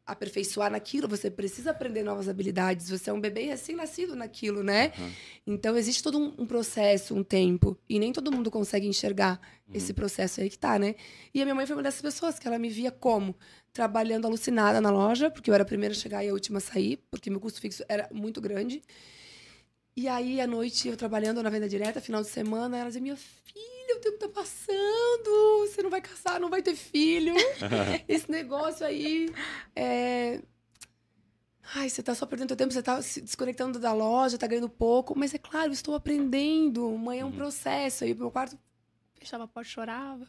aperfeiçoar 0.06 0.70
naquilo, 0.70 1.08
você 1.08 1.30
precisa 1.30 1.70
aprender 1.70 2.02
novas 2.02 2.28
habilidades, 2.28 2.90
você 2.90 3.08
é 3.08 3.12
um 3.12 3.20
bebê 3.20 3.44
recém-nascido 3.44 4.14
naquilo, 4.14 4.62
né? 4.62 4.92
Uhum. 4.98 5.10
Então 5.46 5.76
existe 5.76 6.02
todo 6.02 6.18
um, 6.18 6.34
um, 6.42 6.46
processo, 6.46 7.14
um 7.14 7.24
tempo, 7.24 7.76
e 7.88 7.98
nem 7.98 8.12
todo 8.12 8.30
mundo 8.30 8.50
consegue 8.50 8.86
enxergar 8.86 9.40
uhum. 9.66 9.74
esse 9.74 9.94
processo 9.94 10.42
aí 10.42 10.50
que 10.50 10.58
tá, 10.58 10.78
né? 10.78 10.94
E 11.32 11.40
a 11.40 11.44
minha 11.44 11.54
mãe 11.54 11.64
foi 11.64 11.74
uma 11.74 11.82
dessas 11.82 12.02
pessoas 12.02 12.38
que 12.38 12.46
ela 12.46 12.58
me 12.58 12.68
via 12.68 12.90
como 12.90 13.34
trabalhando 13.72 14.26
alucinada 14.26 14.80
na 14.80 14.90
loja, 14.90 15.30
porque 15.30 15.48
eu 15.48 15.54
era 15.54 15.62
a 15.62 15.66
primeira 15.66 15.94
a 15.94 15.98
chegar 15.98 16.22
e 16.22 16.28
a 16.28 16.32
última 16.34 16.58
a 16.58 16.60
sair, 16.60 16.98
porque 17.10 17.30
meu 17.30 17.40
custo 17.40 17.58
fixo 17.58 17.82
era 17.88 18.06
muito 18.12 18.42
grande. 18.42 18.82
E 19.96 20.08
aí, 20.08 20.40
à 20.40 20.46
noite, 20.46 20.88
eu 20.88 20.96
trabalhando 20.96 21.40
na 21.42 21.48
venda 21.48 21.68
direta, 21.68 22.00
final 22.00 22.20
de 22.20 22.28
semana, 22.28 22.76
ela 22.76 22.88
dizia: 22.88 23.00
Minha 23.00 23.16
filha, 23.16 23.96
o 23.96 24.00
tempo 24.00 24.18
tá 24.18 24.28
passando, 24.28 25.68
você 25.68 25.82
não 25.82 25.90
vai 25.90 26.00
casar, 26.00 26.40
não 26.40 26.50
vai 26.50 26.62
ter 26.62 26.74
filho. 26.74 27.34
Esse 28.08 28.28
negócio 28.30 28.84
aí. 28.84 29.32
É... 29.74 30.42
Ai, 31.76 31.88
você 31.88 32.02
tá 32.02 32.14
só 32.14 32.26
perdendo 32.26 32.56
tempo, 32.56 32.72
você 32.72 32.82
tá 32.82 33.00
se 33.00 33.20
desconectando 33.20 33.78
da 33.78 33.92
loja, 33.92 34.36
tá 34.36 34.48
ganhando 34.48 34.68
pouco. 34.68 35.16
Mas 35.16 35.32
é 35.32 35.38
claro, 35.38 35.72
estou 35.72 35.94
aprendendo. 35.94 36.90
Mãe 36.98 37.20
é 37.20 37.24
um 37.24 37.28
uhum. 37.28 37.36
processo. 37.36 38.02
Aí, 38.02 38.14
meu 38.14 38.30
quarto, 38.32 38.58
fechava 39.14 39.44
a 39.44 39.48
porta, 39.48 39.70
chorava. 39.70 40.26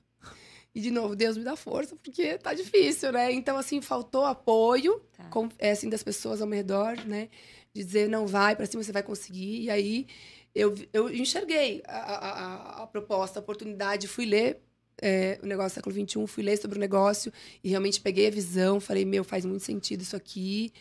E, 0.76 0.80
de 0.80 0.92
novo, 0.92 1.16
Deus 1.16 1.38
me 1.38 1.44
dá 1.44 1.56
força, 1.56 1.96
porque 1.96 2.38
tá 2.38 2.54
difícil, 2.54 3.12
né? 3.12 3.32
Então, 3.32 3.58
assim, 3.58 3.82
faltou 3.82 4.26
apoio, 4.26 5.02
tá. 5.16 5.24
com, 5.30 5.50
é, 5.58 5.72
assim, 5.72 5.90
das 5.90 6.04
pessoas 6.04 6.42
ao 6.42 6.48
meu 6.48 6.58
redor, 6.58 6.98
né? 7.06 7.30
De 7.76 7.84
dizer, 7.84 8.08
não, 8.08 8.26
vai 8.26 8.56
para 8.56 8.66
cima, 8.66 8.82
você 8.82 8.92
vai 8.94 9.04
conseguir. 9.04 9.64
E 9.64 9.70
aí 9.70 10.08
eu, 10.56 10.74
eu 10.94 11.14
enxerguei 11.14 11.84
a, 11.86 11.98
a, 11.98 12.84
a 12.84 12.88
proposta, 12.88 13.38
a 13.38 13.42
oportunidade, 13.42 14.08
fui 14.08 14.26
ler 14.26 14.62
é, 15.02 15.38
o 15.44 15.46
negócio 15.46 15.72
do 15.72 15.84
século 15.84 15.94
XXI, 15.94 16.26
fui 16.26 16.42
ler 16.42 16.58
sobre 16.58 16.78
o 16.78 16.80
negócio 16.80 17.34
e 17.62 17.70
realmente 17.70 18.00
peguei 18.00 18.28
a 18.28 18.32
visão, 18.32 18.80
falei, 18.80 19.04
meu, 19.04 19.26
faz 19.26 19.44
muito 19.44 19.66
sentido 19.66 20.02
isso 20.02 20.16
aqui. 20.16 20.72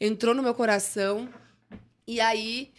Entrou 0.00 0.34
no 0.34 0.42
meu 0.42 0.54
coração. 0.54 1.28
E 2.04 2.20
aí 2.20 2.72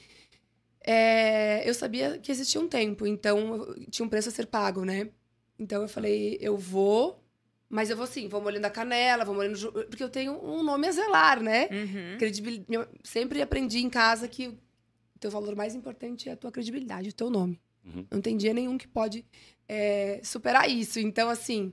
é, 0.85 1.67
eu 1.67 1.73
sabia 1.73 2.17
que 2.17 2.29
existia 2.29 2.59
um 2.59 2.67
tempo, 2.67 3.07
então 3.07 3.73
tinha 3.89 4.05
um 4.05 4.09
preço 4.09 4.27
a 4.27 4.31
ser 4.33 4.47
pago, 4.47 4.83
né? 4.83 5.09
Então 5.57 5.81
eu 5.81 5.87
falei, 5.87 6.37
eu 6.41 6.57
vou 6.57 7.23
mas 7.71 7.89
eu 7.89 7.95
vou 7.95 8.03
assim, 8.03 8.27
vou 8.27 8.41
molhando 8.41 8.67
a 8.67 8.69
canela, 8.69 9.23
vou 9.23 9.33
molhando. 9.33 9.71
Porque 9.71 10.03
eu 10.03 10.09
tenho 10.09 10.33
um 10.43 10.61
nome 10.61 10.87
a 10.87 10.91
zelar, 10.91 11.41
né? 11.41 11.69
Uhum. 11.71 12.17
Credibil... 12.19 12.65
Sempre 13.01 13.41
aprendi 13.41 13.79
em 13.79 13.89
casa 13.89 14.27
que 14.27 14.49
o 14.49 15.19
teu 15.19 15.31
valor 15.31 15.55
mais 15.55 15.73
importante 15.73 16.27
é 16.27 16.33
a 16.33 16.35
tua 16.35 16.51
credibilidade, 16.51 17.09
o 17.09 17.13
teu 17.13 17.29
nome. 17.29 17.61
Uhum. 17.85 18.05
Não 18.11 18.19
tem 18.19 18.35
dia 18.35 18.53
nenhum 18.53 18.77
que 18.77 18.89
pode 18.89 19.25
é, 19.69 20.19
superar 20.21 20.69
isso. 20.69 20.99
Então, 20.99 21.29
assim, 21.29 21.71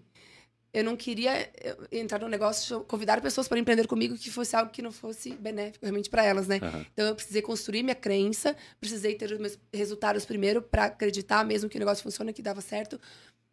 eu 0.73 0.85
não 0.85 0.97
queria 0.97 1.51
entrar 1.91 2.21
no 2.21 2.29
negócio, 2.29 2.85
convidar 2.85 3.21
pessoas 3.21 3.49
para 3.49 3.59
empreender 3.59 3.89
comigo 3.89 4.17
que 4.17 4.31
fosse 4.31 4.55
algo 4.55 4.71
que 4.71 4.81
não 4.81 4.93
fosse 4.93 5.35
benéfico 5.35 5.85
realmente 5.85 6.09
para 6.09 6.25
elas, 6.25 6.47
né? 6.47 6.61
Uhum. 6.63 6.87
Então, 6.93 7.07
eu 7.09 7.15
precisei 7.17 7.43
construir 7.43 7.83
minha 7.83 7.97
crença, 7.97 8.57
precisei 8.81 9.17
ter 9.17 9.33
os 9.33 9.39
meus 9.39 9.59
resultados 9.75 10.25
primeiro 10.25 10.63
para 10.63 10.85
acreditar 10.85 11.45
mesmo 11.45 11.69
que 11.69 11.77
o 11.77 11.81
negócio 11.81 12.05
funciona, 12.05 12.33
que 12.33 12.41
dava 12.41 12.61
certo. 12.61 13.01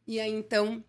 E 0.06 0.20
aí, 0.20 0.32
então 0.32 0.84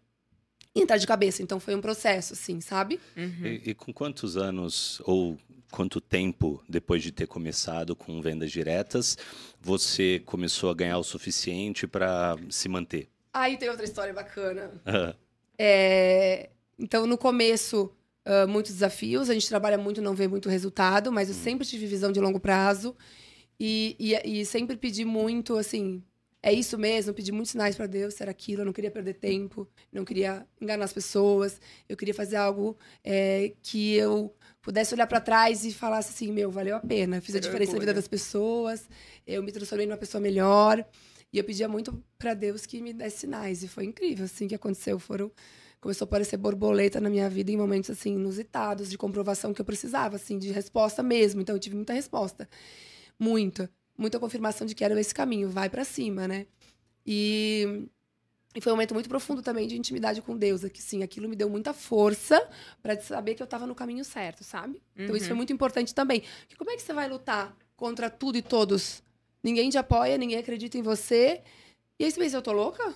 entrar 0.81 0.99
de 0.99 1.07
cabeça. 1.07 1.43
Então 1.43 1.59
foi 1.59 1.75
um 1.75 1.81
processo, 1.81 2.35
assim, 2.35 2.61
sabe? 2.61 3.01
Uhum. 3.17 3.47
E, 3.47 3.71
e, 3.71 3.75
com 3.75 3.93
quantos 3.93 4.37
anos 4.37 5.01
ou 5.05 5.39
quanto 5.71 6.01
tempo 6.01 6.63
depois 6.69 7.03
de 7.03 7.11
ter 7.11 7.27
começado 7.27 7.97
com 7.97 8.23
vendas 8.23 8.53
diretas 8.53 9.19
você 9.61 10.23
começou 10.25 10.71
a 10.71 10.75
ganhar 10.75 10.97
o 10.97 11.03
suficiente 11.03 11.87
para 11.87 12.37
se 12.49 12.69
manter? 12.69 13.09
Aí 13.33 13.57
tem 13.57 13.69
outra 13.69 13.85
história 13.85 14.15
bacana. 14.15 14.71
Uhum. 14.87 15.13
É, 15.59 16.51
então, 16.79 17.07
no 17.07 17.19
começo, 17.19 17.93
uh, 18.27 18.49
muitos 18.49 18.73
desafios. 18.73 19.29
A 19.29 19.35
gente 19.35 19.49
trabalha 19.49 19.77
muito, 19.77 20.01
não 20.01 20.15
vê 20.15 20.29
muito 20.29 20.49
resultado, 20.49 21.11
mas 21.11 21.29
eu 21.29 21.35
uhum. 21.35 21.43
sempre 21.43 21.67
tive 21.67 21.87
visão 21.87 22.13
de 22.13 22.21
longo 22.21 22.41
prazo. 22.41 22.97
E, 23.59 23.97
e, 23.99 24.41
e 24.41 24.47
sempre 24.47 24.77
pedi 24.77 25.05
muito, 25.05 25.57
assim, 25.57 26.03
é 26.47 26.53
isso 26.53 26.79
mesmo, 26.79 27.13
pedi 27.13 27.33
muitos 27.33 27.51
sinais 27.51 27.75
para 27.75 27.89
Deus, 27.89 28.21
era 28.21 28.31
aquilo, 28.31 28.61
eu 28.61 28.67
não 28.67 28.73
queria 28.73 28.89
perder 28.89 29.15
tempo, 29.15 29.69
não 29.93 30.05
queria 30.05 30.47
enganar 30.61 30.85
as 30.85 30.93
pessoas, 30.93 31.61
eu 31.89 31.97
queria 31.97 32.15
fazer 32.15 32.37
algo 32.37 32.79
é, 33.03 33.53
que 33.61 33.95
eu 33.95 34.33
pudesse 34.63 34.95
olhar 34.95 35.09
para 35.09 35.21
trás 35.21 35.65
e 35.65 35.73
falasse 35.73 36.11
assim, 36.11 36.31
meu, 36.31 36.49
valeu 36.49 36.77
a 36.77 36.81
pena, 36.81 37.21
fiz 37.21 37.35
a 37.35 37.41
diferença 37.41 37.73
na 37.73 37.81
vida 37.81 37.93
das 37.93 38.07
pessoas, 38.07 38.89
eu 39.27 39.43
me 39.43 39.51
transformei 39.51 39.89
numa 39.89 39.97
pessoa 39.97 40.21
melhor, 40.21 40.87
e 41.33 41.39
eu 41.39 41.43
pedia 41.43 41.67
muito 41.67 42.01
para 42.17 42.33
Deus 42.33 42.65
que 42.65 42.81
me 42.81 42.93
desse 42.93 43.19
sinais, 43.19 43.65
e 43.65 43.69
foi 43.69 43.85
incrível, 43.85 44.25
assim, 44.25 44.47
que 44.47 44.55
aconteceu, 44.55 45.01
foram 45.01 45.33
começou 45.81 46.05
a 46.05 46.07
aparecer 46.07 46.37
borboleta 46.37 47.01
na 47.01 47.11
minha 47.11 47.29
vida 47.29 47.51
em 47.51 47.57
momentos 47.57 47.91
assim 47.91 48.15
inusitados 48.15 48.89
de 48.89 48.97
comprovação 48.97 49.53
que 49.53 49.61
eu 49.61 49.65
precisava 49.65 50.17
assim 50.17 50.39
de 50.39 50.51
resposta 50.51 51.03
mesmo 51.03 51.43
então 51.43 51.55
eu 51.55 51.61
tive 51.61 51.77
muita 51.77 51.93
resposta 51.93 52.49
muita 53.19 53.71
muita 53.97 54.19
confirmação 54.19 54.67
de 54.67 54.75
que 54.75 54.85
era 54.85 54.99
esse 55.01 55.15
caminho, 55.15 55.49
vai 55.49 55.69
para 55.69 55.85
cima, 55.85 56.27
né? 56.29 56.47
E, 57.07 57.87
e, 58.55 58.61
foi 58.61 58.73
um 58.73 58.75
momento 58.77 58.95
muito 58.95 59.09
profundo 59.09 59.43
também 59.43 59.69
de 59.69 59.77
intimidade 59.77 60.21
com 60.21 60.37
Deus, 60.37 60.65
que 60.65 60.83
sim, 60.83 61.03
aquilo 61.03 61.29
me 61.29 61.37
deu 61.37 61.49
muita 61.49 61.73
força 61.73 62.49
para 62.83 63.01
saber 63.01 63.35
que 63.35 63.43
eu 63.43 63.45
estava 63.45 63.67
no 63.67 63.75
caminho 63.75 64.05
certo, 64.05 64.43
sabe? 64.43 64.83
Então 64.95 65.11
uhum. 65.11 65.17
isso 65.17 65.27
foi 65.27 65.37
muito 65.37 65.53
importante 65.53 65.95
também. 65.95 66.23
Porque 66.41 66.57
como 66.57 66.71
é 66.71 66.77
que 66.77 66.83
você 66.83 66.93
vai 66.93 67.09
lutar 67.09 67.57
contra 67.77 68.11
tudo 68.11 68.37
e 68.37 68.43
todos? 68.43 69.03
Ninguém 69.43 69.71
te 69.71 69.79
apoia, 69.79 70.19
ninguém 70.19 70.39
acredita 70.39 70.77
em 70.77 70.83
você. 70.83 71.43
E 71.99 72.05
aí 72.05 72.11
você 72.11 72.19
pensa, 72.19 72.37
eu 72.37 72.43
tô 72.43 72.53
louca? 72.53 72.95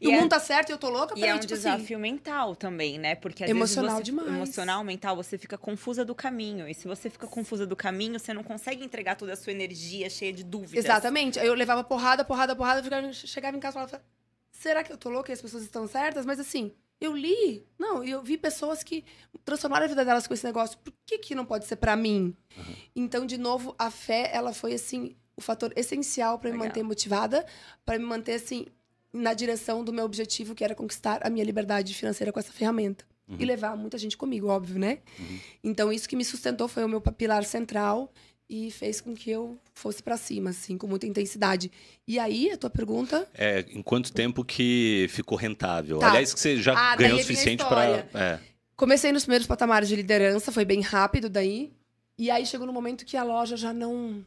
E 0.00 0.08
o 0.08 0.12
é, 0.12 0.16
mundo 0.20 0.30
tá 0.30 0.40
certo 0.40 0.70
e 0.70 0.72
eu 0.72 0.78
tô 0.78 0.88
louca 0.88 1.18
E 1.18 1.24
é 1.24 1.34
um 1.34 1.38
tipo 1.38 1.54
assim 1.54 1.62
desafio 1.62 1.96
assim, 1.96 2.02
mental 2.02 2.56
também, 2.56 2.98
né? 2.98 3.14
Porque 3.14 3.44
às 3.44 3.50
emocional 3.50 3.96
vezes 3.96 4.14
você, 4.14 4.22
demais. 4.22 4.36
emocional, 4.36 4.84
mental, 4.84 5.16
você 5.16 5.38
fica 5.38 5.58
confusa 5.58 6.04
do 6.04 6.14
caminho. 6.14 6.68
E 6.68 6.74
se 6.74 6.86
você 6.86 7.10
fica 7.10 7.26
confusa 7.26 7.66
do 7.66 7.76
caminho, 7.76 8.18
você 8.18 8.32
não 8.32 8.42
consegue 8.42 8.84
entregar 8.84 9.16
toda 9.16 9.32
a 9.32 9.36
sua 9.36 9.52
energia 9.52 10.08
cheia 10.08 10.32
de 10.32 10.44
dúvidas. 10.44 10.84
Exatamente. 10.84 11.38
Aí 11.38 11.46
eu 11.46 11.54
levava 11.54 11.82
porrada, 11.84 12.24
porrada, 12.24 12.54
porrada, 12.54 13.12
chegava 13.12 13.56
em 13.56 13.60
casa 13.60 13.78
e 13.78 13.80
falava: 13.80 14.04
será 14.50 14.82
que 14.82 14.92
eu 14.92 14.96
tô 14.96 15.08
louca 15.08 15.32
e 15.32 15.34
as 15.34 15.42
pessoas 15.42 15.62
estão 15.62 15.86
certas? 15.86 16.26
Mas 16.26 16.40
assim, 16.40 16.72
eu 17.00 17.14
li. 17.14 17.64
Não, 17.78 18.02
eu 18.02 18.22
vi 18.22 18.36
pessoas 18.36 18.82
que 18.82 19.04
transformaram 19.44 19.84
a 19.84 19.88
vida 19.88 20.04
delas 20.04 20.26
com 20.26 20.34
esse 20.34 20.44
negócio. 20.44 20.78
Por 20.78 20.92
que, 21.06 21.18
que 21.18 21.34
não 21.34 21.44
pode 21.44 21.66
ser 21.66 21.76
para 21.76 21.94
mim? 21.96 22.36
Uhum. 22.56 22.74
Então, 22.96 23.24
de 23.24 23.38
novo, 23.38 23.74
a 23.78 23.90
fé, 23.90 24.30
ela 24.32 24.52
foi 24.52 24.74
assim 24.74 25.16
o 25.36 25.40
fator 25.40 25.72
essencial 25.76 26.38
para 26.38 26.50
me 26.50 26.58
manter 26.58 26.82
motivada, 26.82 27.46
para 27.86 27.96
me 27.96 28.04
manter 28.04 28.34
assim 28.34 28.66
na 29.12 29.34
direção 29.34 29.82
do 29.82 29.92
meu 29.92 30.04
objetivo, 30.04 30.54
que 30.54 30.64
era 30.64 30.74
conquistar 30.74 31.26
a 31.26 31.30
minha 31.30 31.44
liberdade 31.44 31.94
financeira 31.94 32.32
com 32.32 32.38
essa 32.38 32.52
ferramenta. 32.52 33.04
Uhum. 33.28 33.36
E 33.38 33.44
levar 33.44 33.76
muita 33.76 33.98
gente 33.98 34.16
comigo, 34.16 34.48
óbvio, 34.48 34.78
né? 34.78 34.98
Uhum. 35.18 35.38
Então, 35.62 35.92
isso 35.92 36.08
que 36.08 36.16
me 36.16 36.24
sustentou 36.24 36.66
foi 36.66 36.84
o 36.84 36.88
meu 36.88 37.00
pilar 37.00 37.44
central 37.44 38.10
e 38.48 38.70
fez 38.70 39.00
com 39.00 39.14
que 39.14 39.30
eu 39.30 39.58
fosse 39.74 40.02
para 40.02 40.16
cima, 40.16 40.50
assim, 40.50 40.78
com 40.78 40.86
muita 40.86 41.06
intensidade. 41.06 41.70
E 42.06 42.18
aí, 42.18 42.50
a 42.50 42.56
tua 42.56 42.70
pergunta? 42.70 43.28
É, 43.34 43.66
em 43.68 43.82
quanto 43.82 44.12
tempo 44.12 44.42
que 44.42 45.06
ficou 45.10 45.36
rentável? 45.36 45.98
Tá. 45.98 46.08
Aliás, 46.08 46.32
que 46.32 46.40
você 46.40 46.56
já 46.56 46.74
ah, 46.74 46.96
ganhou 46.96 47.18
o 47.18 47.20
suficiente 47.20 47.62
para. 47.64 48.08
É. 48.14 48.38
Comecei 48.74 49.12
nos 49.12 49.24
primeiros 49.24 49.46
patamares 49.46 49.88
de 49.88 49.96
liderança, 49.96 50.50
foi 50.50 50.64
bem 50.64 50.80
rápido 50.80 51.28
daí. 51.28 51.70
E 52.16 52.30
aí 52.30 52.46
chegou 52.46 52.66
no 52.66 52.72
momento 52.72 53.04
que 53.04 53.16
a 53.16 53.22
loja 53.22 53.56
já 53.56 53.72
não 53.72 54.24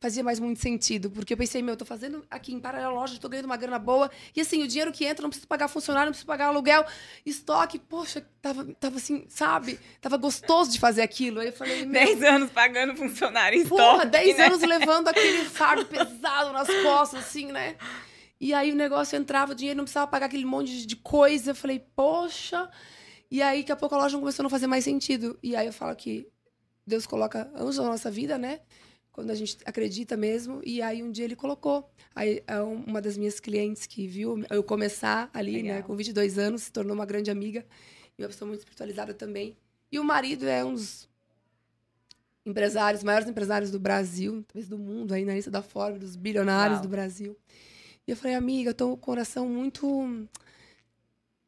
fazia 0.00 0.24
mais 0.24 0.40
muito 0.40 0.58
sentido, 0.60 1.10
porque 1.10 1.34
eu 1.34 1.36
pensei, 1.36 1.60
meu, 1.60 1.74
eu 1.74 1.76
tô 1.76 1.84
fazendo 1.84 2.24
aqui 2.30 2.54
em 2.54 2.58
paralelo 2.58 2.92
a 2.92 3.00
loja, 3.00 3.18
tô 3.20 3.28
ganhando 3.28 3.44
uma 3.44 3.56
grana 3.56 3.78
boa, 3.78 4.10
e 4.34 4.40
assim, 4.40 4.62
o 4.62 4.66
dinheiro 4.66 4.90
que 4.90 5.04
entra, 5.04 5.22
não 5.22 5.28
preciso 5.28 5.46
pagar 5.46 5.68
funcionário, 5.68 6.06
não 6.06 6.12
preciso 6.12 6.26
pagar 6.26 6.46
aluguel, 6.46 6.86
estoque, 7.24 7.78
poxa, 7.78 8.26
tava, 8.40 8.64
tava 8.80 8.96
assim, 8.96 9.26
sabe? 9.28 9.78
Tava 10.00 10.16
gostoso 10.16 10.72
de 10.72 10.80
fazer 10.80 11.02
aquilo. 11.02 11.40
Aí 11.40 11.48
eu 11.48 11.52
falei, 11.52 11.84
meu... 11.84 11.92
Dez 11.92 12.22
anos 12.22 12.50
pagando 12.50 12.96
funcionário 12.96 13.60
em 13.60 13.66
Porra, 13.66 13.82
estoque, 13.82 14.06
dez 14.06 14.38
né? 14.38 14.46
anos 14.46 14.62
levando 14.62 15.08
aquele 15.08 15.44
fardo 15.50 15.84
pesado 15.84 16.52
nas 16.54 16.68
costas, 16.82 17.20
assim, 17.20 17.52
né? 17.52 17.76
E 18.40 18.54
aí 18.54 18.72
o 18.72 18.74
negócio 18.74 19.18
entrava, 19.18 19.52
o 19.52 19.54
dinheiro 19.54 19.76
não 19.76 19.84
precisava 19.84 20.06
pagar 20.06 20.26
aquele 20.26 20.46
monte 20.46 20.86
de 20.86 20.96
coisa. 20.96 21.50
Eu 21.50 21.54
falei, 21.54 21.78
poxa. 21.94 22.70
E 23.30 23.42
aí, 23.42 23.60
daqui 23.60 23.72
a 23.72 23.76
pouco 23.76 23.94
a 23.94 23.98
loja 23.98 24.18
começou 24.18 24.42
a 24.42 24.44
não 24.44 24.50
fazer 24.50 24.66
mais 24.66 24.82
sentido. 24.82 25.38
E 25.42 25.54
aí 25.54 25.66
eu 25.66 25.74
falo 25.74 25.94
que 25.94 26.26
Deus 26.86 27.06
coloca 27.06 27.50
anjos 27.54 27.76
na 27.76 27.84
nossa 27.84 28.10
vida, 28.10 28.38
né? 28.38 28.60
Quando 29.12 29.30
a 29.30 29.34
gente 29.34 29.58
acredita 29.64 30.16
mesmo. 30.16 30.60
E 30.64 30.80
aí 30.82 31.02
um 31.02 31.10
dia 31.10 31.24
ele 31.24 31.36
colocou. 31.36 31.90
Aí 32.14 32.42
uma 32.86 33.00
das 33.00 33.16
minhas 33.16 33.40
clientes 33.40 33.86
que 33.86 34.06
viu 34.06 34.44
eu 34.50 34.62
começar 34.62 35.30
ali, 35.32 35.52
né, 35.52 35.62
Legal. 35.62 35.76
né, 35.76 35.82
com 35.82 35.96
22 35.96 36.38
anos, 36.38 36.62
se 36.62 36.72
tornou 36.72 36.94
uma 36.94 37.06
grande 37.06 37.30
amiga 37.30 37.64
e 38.18 38.22
uma 38.22 38.28
pessoa 38.28 38.48
muito 38.48 38.60
espiritualizada 38.60 39.14
também. 39.14 39.56
E 39.90 39.98
o 39.98 40.04
marido 40.04 40.46
é 40.46 40.64
um 40.64 40.74
dos 40.74 41.08
empresários, 42.44 43.02
maiores 43.02 43.28
empresários 43.28 43.70
do 43.70 43.78
Brasil, 43.78 44.44
talvez 44.48 44.68
do 44.68 44.78
mundo, 44.78 45.12
aí 45.12 45.24
na 45.24 45.34
lista 45.34 45.50
da 45.50 45.62
Forbes, 45.62 46.00
dos 46.00 46.16
bilionários 46.16 46.78
Uau. 46.78 46.82
do 46.82 46.88
Brasil. 46.88 47.36
E 48.06 48.10
eu 48.10 48.16
falei, 48.16 48.34
amiga, 48.34 48.70
eu 48.70 48.74
tô 48.74 48.88
com 48.88 48.94
o 48.94 48.96
coração 48.96 49.48
muito 49.48 50.26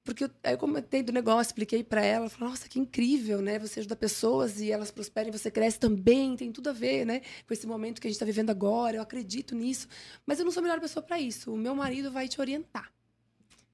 porque 0.05 0.25
eu, 0.25 0.31
aí 0.43 0.55
eu 0.55 0.59
comentei 0.59 1.03
do 1.03 1.13
negócio, 1.13 1.51
expliquei 1.51 1.85
para 1.85 2.05
ela, 2.05 2.29
falei, 2.29 2.51
nossa, 2.51 2.69
que 2.69 2.79
incrível, 2.79 3.41
né? 3.41 3.59
Você 3.61 3.81
ajuda 3.81 3.95
pessoas 3.95 4.61
e 4.61 4.71
elas 4.71 4.91
prosperam 4.91 5.29
e 5.29 5.33
você 5.33 5.51
cresce 5.51 5.79
também, 5.79 6.35
tem 6.37 6.51
tudo 6.51 6.71
a 6.71 6.73
ver, 6.73 7.07
né? 7.07 7.23
Com 7.47 7.55
esse 7.55 7.67
momento 7.67 8.01
que 8.01 8.07
a 8.07 8.11
gente 8.11 8.17
está 8.17 8.27
vivendo 8.27 8.51
agora, 8.51 8.97
eu 8.97 9.03
acredito 9.03 9.55
nisso. 9.55 9.87
Mas 10.27 10.39
eu 10.39 10.45
não 10.45 10.51
sou 10.51 10.61
a 10.61 10.65
melhor 10.65 10.81
pessoa 10.81 11.03
para 11.03 11.21
isso. 11.21 11.53
O 11.53 11.57
meu 11.57 11.75
marido 11.75 12.11
vai 12.11 12.27
te 12.27 12.41
orientar. 12.41 12.93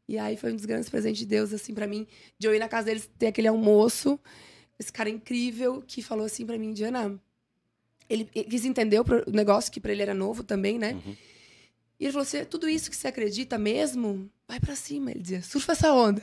E 0.07 0.19
aí 0.19 0.37
foi 0.37 0.53
um 0.53 0.57
dos 0.57 0.67
grandes 0.67 0.89
presentes 0.89 1.19
de 1.19 1.27
Deus, 1.27 1.53
assim, 1.53 1.73
para 1.73 1.87
mim, 1.87 2.07
de 2.39 2.47
eu 2.47 2.55
ir 2.55 2.59
na 2.59 2.69
casa 2.69 2.87
deles, 2.87 3.09
ter 3.19 3.29
aquele 3.29 3.49
almoço, 3.49 4.19
esse 4.79 4.93
cara 4.93 5.09
incrível 5.09 5.83
que 5.87 6.03
falou 6.03 6.25
assim 6.25 6.47
para 6.47 6.59
mim, 6.59 6.73
Diana, 6.73 7.21
ele, 8.09 8.29
ele 8.35 8.45
quis 8.45 8.65
entender 8.65 9.01
o 9.01 9.05
negócio, 9.31 9.71
que 9.71 9.81
para 9.81 9.93
ele 9.93 10.03
era 10.03 10.15
novo 10.15 10.43
também, 10.43 10.79
né? 10.79 10.93
Uhum. 10.93 11.17
E 12.01 12.05
ele 12.05 12.13
falou 12.13 12.23
assim: 12.23 12.45
tudo 12.45 12.69
isso 12.69 12.91
que 12.91 12.97
você 12.97 13.09
acredita 13.09 13.59
mesmo, 13.59 14.31
vai 14.49 14.59
para 14.59 14.75
cima. 14.75 15.11
Ele 15.11 15.21
dizia: 15.21 15.43
surfa 15.43 15.73
essa 15.73 15.93
onda. 15.93 16.23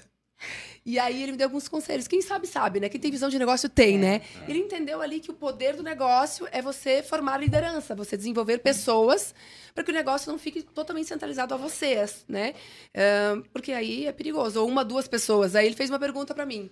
E 0.86 1.00
aí 1.00 1.24
ele 1.24 1.32
me 1.32 1.38
deu 1.38 1.48
alguns 1.48 1.68
conselhos. 1.68 2.08
Quem 2.08 2.22
sabe, 2.22 2.46
sabe, 2.46 2.80
né? 2.80 2.90
Quem 2.90 3.00
tem 3.00 3.10
visão 3.10 3.30
de 3.30 3.40
negócio 3.40 3.68
tem, 3.68 3.96
é, 3.96 3.98
né? 3.98 4.22
É. 4.46 4.50
Ele 4.50 4.60
entendeu 4.60 5.02
ali 5.02 5.20
que 5.20 5.32
o 5.32 5.34
poder 5.34 5.76
do 5.76 5.82
negócio 5.82 6.48
é 6.52 6.62
você 6.62 7.02
formar 7.02 7.38
liderança, 7.38 7.96
você 7.96 8.16
desenvolver 8.16 8.60
pessoas 8.60 9.34
para 9.74 9.84
que 9.84 9.92
o 9.92 9.94
negócio 9.94 10.32
não 10.32 10.38
fique 10.38 10.62
totalmente 10.62 11.08
centralizado 11.08 11.54
a 11.54 11.58
você, 11.58 12.06
né? 12.28 12.54
Uh, 12.94 13.42
porque 13.52 13.72
aí 13.72 14.06
é 14.06 14.12
perigoso. 14.12 14.62
Ou 14.62 14.68
uma, 14.68 14.86
duas 14.86 15.08
pessoas. 15.08 15.56
Aí 15.56 15.66
ele 15.66 15.76
fez 15.76 15.90
uma 15.90 16.00
pergunta 16.00 16.36
para 16.36 16.46
mim. 16.46 16.70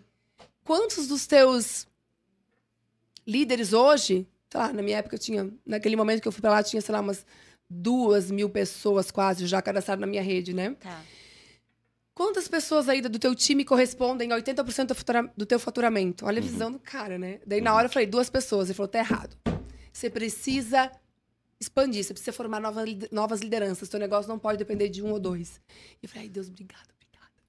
Quantos 0.63 1.07
dos 1.07 1.25
teus 1.25 1.87
líderes 3.25 3.73
hoje, 3.73 4.27
sei 4.49 4.59
lá, 4.59 4.71
na 4.71 4.81
minha 4.83 4.97
época 4.97 5.15
eu 5.15 5.19
tinha, 5.19 5.49
naquele 5.65 5.95
momento 5.95 6.21
que 6.21 6.27
eu 6.27 6.31
fui 6.31 6.41
para 6.41 6.51
lá, 6.51 6.63
tinha, 6.63 6.81
sei 6.81 6.93
lá, 6.93 7.01
umas 7.01 7.25
duas 7.67 8.29
mil 8.29 8.49
pessoas 8.49 9.09
quase 9.09 9.47
já 9.47 9.61
cadastradas 9.61 10.01
na 10.01 10.07
minha 10.07 10.21
rede, 10.21 10.53
né? 10.53 10.75
Tá. 10.79 11.01
Quantas 12.15 12.47
pessoas 12.47 12.87
aí 12.87 13.01
do 13.01 13.17
teu 13.17 13.33
time 13.33 13.65
correspondem 13.65 14.31
a 14.31 14.37
80% 14.37 15.31
do, 15.35 15.45
teu 15.45 15.59
faturamento? 15.59 16.25
Olha 16.25 16.39
a 16.39 16.43
uhum. 16.43 16.47
visão 16.47 16.71
do 16.71 16.79
cara, 16.79 17.17
né? 17.17 17.39
Daí 17.45 17.59
na 17.59 17.73
hora 17.73 17.87
eu 17.87 17.91
falei, 17.91 18.07
duas 18.07 18.29
pessoas. 18.29 18.67
Ele 18.67 18.75
falou, 18.75 18.87
tá 18.87 18.99
errado. 18.99 19.35
Você 19.91 20.09
precisa 20.09 20.91
expandir, 21.59 22.03
você 22.03 22.13
precisa 22.13 22.31
formar 22.31 22.59
novas, 22.59 22.85
novas 23.11 23.41
lideranças. 23.41 23.89
Teu 23.89 23.99
negócio 23.99 24.29
não 24.29 24.37
pode 24.37 24.57
depender 24.59 24.89
de 24.89 25.01
um 25.01 25.11
ou 25.11 25.19
dois. 25.19 25.59
E 26.01 26.05
eu 26.05 26.09
falei, 26.09 26.25
ai 26.25 26.29
Deus, 26.29 26.49
obrigada 26.49 26.92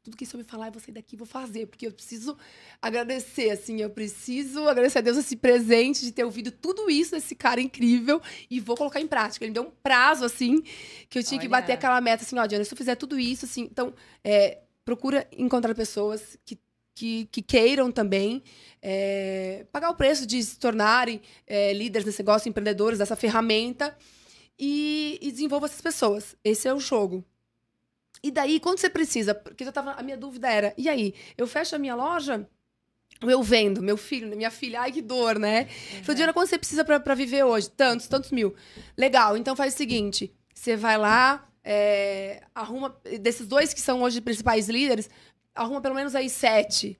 tudo 0.05 0.19
que 0.19 0.25
isso 0.25 0.37
me 0.37 0.45
falar, 0.45 0.67
eu 0.67 0.73
vou 0.73 0.81
sair 0.81 0.93
daqui 0.93 1.17
vou 1.17 1.27
fazer, 1.27 1.67
porque 1.67 1.87
eu 1.87 1.93
preciso 1.93 2.37
agradecer, 2.81 3.51
assim, 3.51 3.81
eu 3.81 3.89
preciso 3.89 4.69
agradecer 4.69 4.99
a 4.99 5.01
Deus 5.01 5.17
esse 5.17 5.35
presente 5.35 6.05
de 6.05 6.13
ter 6.13 6.25
ouvido 6.25 6.51
tudo 6.51 6.91
isso 6.91 7.13
desse 7.13 7.35
cara 7.35 7.59
incrível 7.59 8.21
e 8.51 8.61
vou 8.61 8.77
colocar 8.77 9.01
em 9.01 9.07
prática. 9.09 9.45
Ele 9.45 9.51
me 9.51 9.55
deu 9.55 9.63
um 9.63 9.73
prazo, 9.83 10.23
assim, 10.23 10.63
que 11.09 11.19
eu 11.19 11.25
tinha 11.25 11.39
Olha. 11.39 11.47
que 11.47 11.49
bater 11.49 11.73
aquela 11.73 11.99
meta, 12.03 12.23
assim, 12.23 12.39
ó, 12.39 12.45
Diana, 12.45 12.65
se 12.65 12.73
eu 12.73 12.77
fizer 12.77 12.97
tudo 12.97 13.19
isso, 13.19 13.47
assim, 13.47 13.63
então, 13.63 13.95
é, 14.23 14.59
procura 14.85 15.27
encontrar 15.33 15.75
pessoas 15.75 16.39
que 16.45 16.59
que, 16.97 17.29
que, 17.33 17.43
queiram 17.43 17.91
também 17.91 18.41
é, 18.81 19.67
pagar 19.73 19.91
o 19.91 19.97
preço 19.97 20.25
de 20.25 20.41
se 20.41 20.57
tornarem 20.57 21.21
é, 21.45 21.73
líderes 21.73 22.05
desse 22.05 22.21
negócio, 22.21 22.49
empreendedores 22.49 23.01
dessa 23.01 23.17
ferramenta 23.17 23.97
e, 24.57 25.19
e 25.21 25.33
desenvolva 25.33 25.67
essas 25.67 25.81
pessoas. 25.81 26.37
Esse 26.45 26.69
é 26.69 26.73
o 26.73 26.79
jogo. 26.79 27.25
E 28.25 28.31
daí, 28.31 28.59
quando 28.59 28.79
você 28.79 28.89
precisa? 28.89 29.35
Porque 29.35 29.65
eu 29.65 29.71
tava, 29.71 29.93
a 29.93 30.03
minha 30.03 30.17
dúvida 30.17 30.49
era: 30.49 30.73
e 30.79 30.89
aí? 30.89 31.13
Eu 31.37 31.47
fecho 31.47 31.77
a 31.77 31.79
minha 31.79 31.95
loja? 31.95 32.49
Eu 33.21 33.43
vendo, 33.43 33.83
meu 33.83 33.99
filho, 33.99 34.35
minha 34.35 34.51
filha, 34.51 34.81
ai 34.81 34.91
que 34.91 35.03
dor, 35.03 35.39
né? 35.39 35.69
Uhum. 35.97 36.05
Falei, 36.05 36.17
Diana, 36.17 36.33
quanto 36.33 36.49
você 36.49 36.57
precisa 36.57 36.83
para 36.85 37.15
viver 37.15 37.45
hoje? 37.45 37.69
Tantos, 37.71 38.09
tantos 38.09 38.31
mil. 38.31 38.55
Legal, 38.97 39.37
então 39.37 39.55
faz 39.55 39.75
o 39.75 39.77
seguinte: 39.77 40.33
você 40.55 40.75
vai 40.75 40.97
lá, 40.97 41.47
é, 41.63 42.43
arruma, 42.55 42.97
desses 43.21 43.47
dois 43.47 43.75
que 43.75 43.81
são 43.81 44.03
hoje 44.03 44.23
principais 44.23 44.71
líderes, 44.71 45.11
arruma 45.55 45.83
pelo 45.83 45.95
menos 45.95 46.15
aí 46.15 46.31
sete, 46.31 46.99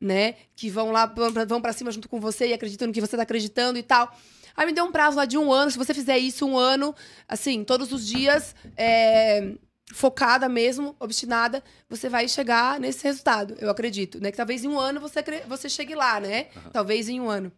né? 0.00 0.34
Que 0.56 0.68
vão 0.68 0.90
lá, 0.90 1.06
vão 1.46 1.62
para 1.62 1.72
cima 1.72 1.92
junto 1.92 2.08
com 2.08 2.18
você 2.18 2.48
e 2.48 2.52
acreditam 2.52 2.88
no 2.88 2.92
que 2.92 3.00
você 3.00 3.16
tá 3.16 3.22
acreditando 3.22 3.78
e 3.78 3.82
tal. 3.84 4.12
Aí 4.56 4.66
me 4.66 4.72
deu 4.72 4.84
um 4.84 4.90
prazo 4.90 5.16
lá 5.16 5.24
de 5.24 5.38
um 5.38 5.52
ano. 5.52 5.70
Se 5.70 5.78
você 5.78 5.94
fizer 5.94 6.18
isso 6.18 6.44
um 6.44 6.58
ano, 6.58 6.92
assim, 7.28 7.62
todos 7.62 7.92
os 7.92 8.04
dias, 8.04 8.56
é, 8.76 9.52
focada 9.92 10.48
mesmo, 10.48 10.96
obstinada, 10.98 11.62
você 11.88 12.08
vai 12.08 12.28
chegar 12.28 12.80
nesse 12.80 13.04
resultado, 13.04 13.54
eu 13.60 13.68
acredito, 13.68 14.20
né? 14.20 14.30
Que 14.30 14.36
talvez 14.36 14.64
em 14.64 14.68
um 14.68 14.78
ano 14.78 15.00
você, 15.00 15.22
você 15.46 15.68
chegue 15.68 15.94
lá, 15.94 16.18
né? 16.20 16.46
Uhum. 16.56 16.70
Talvez 16.72 17.08
em 17.08 17.20
um 17.20 17.28
ano. 17.28 17.52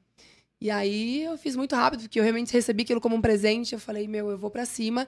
E 0.61 0.71
aí 0.71 1.23
eu 1.23 1.37
fiz 1.37 1.55
muito 1.55 1.77
rápido, 1.77 2.03
porque 2.03 2.19
eu 2.19 2.23
realmente 2.23 2.53
recebi 2.53 2.83
aquilo 2.83 3.01
como 3.01 3.15
um 3.15 3.21
presente. 3.21 3.75
Eu 3.75 3.79
falei, 3.79 4.09
meu, 4.09 4.31
eu 4.31 4.39
vou 4.39 4.51
para 4.51 4.65
cima. 4.65 5.07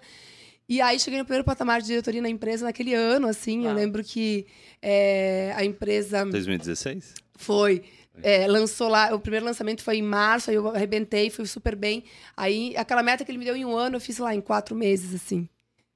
E 0.69 0.81
aí 0.81 1.01
cheguei 1.01 1.19
no 1.19 1.25
primeiro 1.25 1.45
patamar 1.45 1.81
de 1.81 1.87
diretoria 1.87 2.21
na 2.21 2.29
empresa 2.29 2.67
naquele 2.67 2.93
ano, 2.93 3.27
assim. 3.27 3.65
Eu 3.65 3.73
lembro 3.73 4.05
que 4.05 4.47
é, 4.83 5.53
a 5.57 5.65
empresa. 5.65 6.27
2016? 6.27 7.15
Foi. 7.35 7.83
É, 8.21 8.47
lançou 8.47 8.89
lá, 8.89 9.15
o 9.15 9.21
primeiro 9.21 9.47
lançamento 9.47 9.83
foi 9.83 9.99
em 9.99 10.03
março, 10.03 10.51
aí 10.51 10.57
eu 10.57 10.69
arrebentei, 10.69 11.31
fui 11.31 11.47
super 11.47 11.75
bem. 11.75 12.05
Aí 12.37 12.77
aquela 12.77 13.03
meta 13.03 13.25
que 13.25 13.31
ele 13.31 13.39
me 13.39 13.45
deu 13.45 13.57
em 13.57 13.65
um 13.65 13.77
ano, 13.77 13.97
eu 13.97 14.01
fiz 14.01 14.19
lá 14.19 14.35
em 14.35 14.41
quatro 14.41 14.75
meses, 14.75 15.15
assim. 15.15 15.49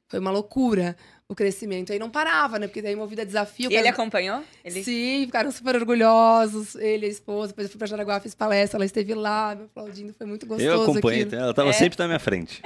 Foi 0.09 0.21
uma 0.21 0.31
loucura 0.31 0.97
o 1.29 1.35
crescimento. 1.35 1.93
Aí 1.93 1.99
não 1.99 2.11
parava, 2.11 2.59
né? 2.59 2.67
Porque 2.67 2.83
daí 2.83 2.95
movida 2.95 3.25
desafio. 3.25 3.71
E 3.71 3.77
ele 3.77 3.89
acompanhou? 3.89 4.43
Ele... 4.65 4.85
Sim, 4.85 5.23
ficaram 5.27 5.51
super 5.51 5.77
orgulhosos. 5.77 6.75
Ele 6.75 7.07
e 7.07 7.09
a 7.09 7.13
esposa. 7.13 7.49
Depois 7.49 7.67
eu 7.67 7.71
fui 7.71 7.79
pra 7.79 7.87
Jaraguá, 7.87 8.21
fiz 8.21 8.35
palestra, 8.35 8.79
ela 8.79 8.85
esteve 8.85 9.15
lá, 9.15 9.55
me 9.55 9.65
aplaudindo. 9.65 10.13
Foi 10.15 10.27
muito 10.27 10.47
gostoso. 10.47 10.69
Eu 10.69 10.83
acompanhei, 10.83 11.23
aquilo. 11.23 11.41
ela 11.41 11.55
tava 11.55 11.71
é. 11.71 11.73
sempre 11.73 11.99
na 11.99 12.07
minha 12.07 12.19
frente. 12.19 12.61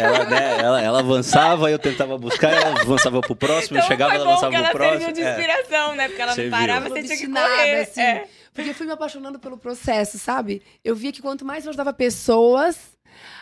ela, 0.00 0.24
né, 0.24 0.58
ela, 0.60 0.82
ela, 0.82 0.98
avançava, 1.00 1.70
eu 1.70 1.78
tentava 1.78 2.16
buscar, 2.16 2.52
ela 2.52 2.80
avançava 2.80 3.20
pro 3.20 3.36
próximo, 3.36 3.76
então, 3.76 3.88
chegava, 3.88 4.14
ela 4.14 4.24
avançava 4.24 4.62
pro 4.62 4.72
próximo. 4.72 5.04
Ela 5.04 5.14
serviu 5.14 5.14
de 5.14 5.22
é. 5.22 5.30
inspiração, 5.30 5.92
é. 5.92 5.96
né? 5.96 6.08
Porque 6.08 6.22
ela 6.22 6.36
não 6.36 6.50
parava, 6.50 6.88
você 6.88 7.02
tinha 7.02 7.16
que 7.16 7.28
correr. 7.28 7.80
Assim, 7.80 8.00
é. 8.00 8.24
Porque 8.52 8.70
eu 8.70 8.74
fui 8.74 8.86
me 8.86 8.92
apaixonando 8.92 9.38
pelo 9.38 9.56
processo, 9.56 10.18
sabe? 10.18 10.62
Eu 10.84 10.96
via 10.96 11.12
que 11.12 11.22
quanto 11.22 11.44
mais 11.44 11.64
eu 11.64 11.70
ajudava 11.70 11.92
pessoas 11.92 12.97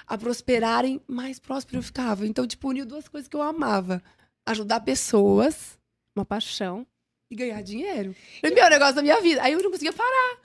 a 0.06 0.16
prosperarem, 0.18 1.00
mais 1.06 1.38
próspero 1.38 1.78
eu 1.78 1.82
ficava. 1.82 2.26
Então, 2.26 2.46
tipo, 2.46 2.68
uniu 2.68 2.86
duas 2.86 3.08
coisas 3.08 3.28
que 3.28 3.36
eu 3.36 3.42
amava. 3.42 4.02
Ajudar 4.46 4.80
pessoas, 4.80 5.78
uma 6.14 6.24
paixão, 6.24 6.86
e 7.30 7.34
ganhar 7.34 7.62
dinheiro. 7.62 8.14
Foi 8.40 8.50
o 8.50 8.54
meu 8.54 8.70
negócio 8.70 8.94
da 8.94 9.02
minha 9.02 9.20
vida. 9.20 9.42
Aí 9.42 9.52
eu 9.52 9.62
não 9.62 9.70
conseguia 9.70 9.92
parar. 9.92 10.38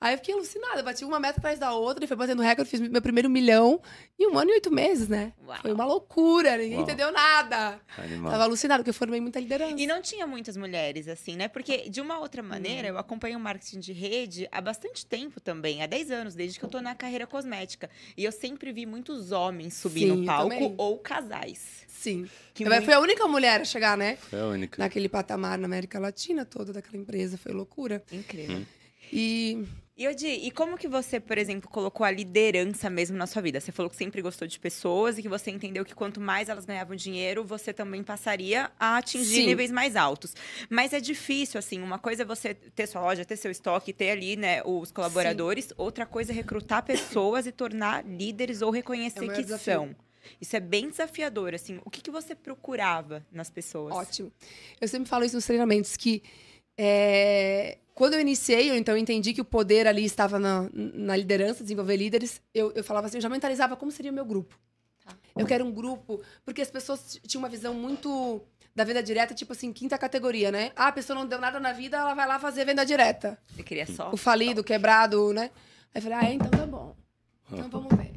Aí 0.00 0.14
eu 0.14 0.18
fiquei 0.18 0.34
alucinada, 0.34 0.82
bati 0.82 1.04
uma 1.04 1.18
meta 1.18 1.38
atrás 1.38 1.58
da 1.58 1.72
outra 1.72 2.04
e 2.04 2.08
foi 2.08 2.16
batendo 2.16 2.42
recorde, 2.42 2.70
fiz 2.70 2.80
meu 2.80 3.00
primeiro 3.00 3.30
milhão 3.30 3.80
em 4.18 4.28
um 4.28 4.38
ano 4.38 4.50
e 4.50 4.54
oito 4.54 4.70
meses, 4.70 5.08
né? 5.08 5.32
Uau. 5.46 5.58
Foi 5.62 5.72
uma 5.72 5.84
loucura, 5.84 6.56
ninguém 6.56 6.74
Uau. 6.74 6.82
entendeu 6.82 7.10
nada. 7.10 7.80
Animal. 7.96 8.30
Tava 8.30 8.44
alucinada, 8.44 8.80
porque 8.80 8.90
eu 8.90 8.94
formei 8.94 9.20
muita 9.20 9.40
liderança. 9.40 9.74
E 9.76 9.86
não 9.86 10.02
tinha 10.02 10.26
muitas 10.26 10.56
mulheres, 10.56 11.08
assim, 11.08 11.36
né? 11.36 11.48
Porque, 11.48 11.88
de 11.88 12.00
uma 12.00 12.18
outra 12.18 12.42
maneira, 12.42 12.88
hum. 12.88 12.92
eu 12.92 12.98
acompanho 12.98 13.38
o 13.38 13.40
marketing 13.40 13.80
de 13.80 13.92
rede 13.92 14.48
há 14.52 14.60
bastante 14.60 15.06
tempo 15.06 15.40
também, 15.40 15.82
há 15.82 15.86
10 15.86 16.10
anos, 16.10 16.34
desde 16.34 16.58
que 16.58 16.64
eu 16.64 16.68
tô 16.68 16.80
na 16.80 16.94
carreira 16.94 17.26
cosmética. 17.26 17.88
E 18.16 18.24
eu 18.24 18.32
sempre 18.32 18.72
vi 18.72 18.86
muitos 18.86 19.32
homens 19.32 19.74
subir 19.74 20.00
Sim, 20.00 20.06
no 20.08 20.26
palco 20.26 20.74
ou 20.76 20.98
casais. 20.98 21.84
Sim. 21.88 22.28
Que 22.54 22.64
muito... 22.64 22.84
Foi 22.84 22.94
a 22.94 23.00
única 23.00 23.26
mulher 23.26 23.60
a 23.60 23.64
chegar, 23.64 23.96
né? 23.96 24.16
Foi 24.16 24.40
a 24.40 24.46
única. 24.46 24.80
Naquele 24.80 25.08
patamar 25.08 25.58
na 25.58 25.66
América 25.66 25.98
Latina 25.98 26.44
toda 26.44 26.72
daquela 26.72 26.96
empresa. 26.96 27.36
Foi 27.36 27.52
loucura. 27.52 28.02
Incrível. 28.12 28.58
Hum. 28.58 28.66
E 29.12 29.64
e 29.96 30.06
Odi, 30.06 30.26
e 30.26 30.50
como 30.50 30.76
que 30.76 30.86
você, 30.86 31.18
por 31.18 31.38
exemplo, 31.38 31.70
colocou 31.70 32.04
a 32.04 32.10
liderança 32.10 32.90
mesmo 32.90 33.16
na 33.16 33.26
sua 33.26 33.40
vida? 33.40 33.58
Você 33.58 33.72
falou 33.72 33.88
que 33.88 33.96
sempre 33.96 34.20
gostou 34.20 34.46
de 34.46 34.58
pessoas 34.58 35.16
e 35.16 35.22
que 35.22 35.28
você 35.28 35.50
entendeu 35.50 35.86
que 35.86 35.94
quanto 35.94 36.20
mais 36.20 36.50
elas 36.50 36.66
ganhavam 36.66 36.94
dinheiro, 36.94 37.42
você 37.42 37.72
também 37.72 38.02
passaria 38.02 38.70
a 38.78 38.98
atingir 38.98 39.40
Sim. 39.40 39.46
níveis 39.46 39.70
mais 39.70 39.96
altos. 39.96 40.34
Mas 40.68 40.92
é 40.92 41.00
difícil, 41.00 41.58
assim, 41.58 41.80
uma 41.80 41.98
coisa 41.98 42.24
é 42.24 42.26
você 42.26 42.52
ter 42.52 42.86
sua 42.86 43.00
loja, 43.00 43.24
ter 43.24 43.36
seu 43.36 43.50
estoque, 43.50 43.90
ter 43.90 44.10
ali, 44.10 44.36
né, 44.36 44.62
os 44.64 44.92
colaboradores, 44.92 45.66
Sim. 45.66 45.74
outra 45.78 46.04
coisa 46.04 46.30
é 46.30 46.34
recrutar 46.34 46.84
pessoas 46.84 47.46
e 47.46 47.52
tornar 47.52 48.04
líderes 48.04 48.60
ou 48.60 48.70
reconhecer 48.70 49.24
é 49.24 49.34
que 49.34 49.42
desafio. 49.42 49.72
são. 49.72 49.96
Isso 50.38 50.54
é 50.56 50.60
bem 50.60 50.90
desafiador, 50.90 51.54
assim. 51.54 51.80
O 51.84 51.90
que, 51.90 52.02
que 52.02 52.10
você 52.10 52.34
procurava 52.34 53.24
nas 53.32 53.48
pessoas? 53.48 53.94
Ótimo. 53.94 54.30
Eu 54.78 54.88
sempre 54.88 55.08
falo 55.08 55.24
isso 55.24 55.36
nos 55.36 55.46
treinamentos, 55.46 55.96
que 55.96 56.22
é, 56.76 57.78
quando 57.96 58.12
eu 58.12 58.20
iniciei, 58.20 58.70
eu 58.70 58.76
então 58.76 58.94
entendi 58.94 59.32
que 59.32 59.40
o 59.40 59.44
poder 59.44 59.86
ali 59.86 60.04
estava 60.04 60.38
na, 60.38 60.68
na 60.74 61.16
liderança, 61.16 61.62
desenvolver 61.62 61.96
líderes, 61.96 62.42
eu, 62.52 62.70
eu 62.72 62.84
falava 62.84 63.06
assim, 63.06 63.16
eu 63.16 63.22
já 63.22 63.28
mentalizava 63.30 63.74
como 63.74 63.90
seria 63.90 64.12
o 64.12 64.14
meu 64.14 64.24
grupo. 64.26 64.54
Tá. 65.02 65.16
Eu 65.34 65.46
quero 65.46 65.64
um 65.64 65.72
grupo, 65.72 66.20
porque 66.44 66.60
as 66.60 66.70
pessoas 66.70 67.18
tinham 67.26 67.40
uma 67.40 67.48
visão 67.48 67.72
muito 67.72 68.42
da 68.74 68.84
venda 68.84 69.02
direta, 69.02 69.32
tipo 69.32 69.54
assim, 69.54 69.72
quinta 69.72 69.96
categoria, 69.96 70.52
né? 70.52 70.72
Ah, 70.76 70.88
a 70.88 70.92
pessoa 70.92 71.18
não 71.18 71.26
deu 71.26 71.40
nada 71.40 71.58
na 71.58 71.72
vida, 71.72 71.96
ela 71.96 72.12
vai 72.12 72.28
lá 72.28 72.38
fazer 72.38 72.66
venda 72.66 72.84
direta. 72.84 73.38
Você 73.46 73.62
queria 73.62 73.86
só? 73.86 74.10
O 74.12 74.16
falido, 74.18 74.62
quebrado, 74.62 75.32
né? 75.32 75.50
Aí 75.94 75.98
eu 75.98 76.02
falei, 76.02 76.18
ah, 76.18 76.32
então 76.34 76.50
tá 76.50 76.66
bom. 76.66 76.94
Então 77.50 77.70
vamos 77.70 77.96
ver. 77.96 78.12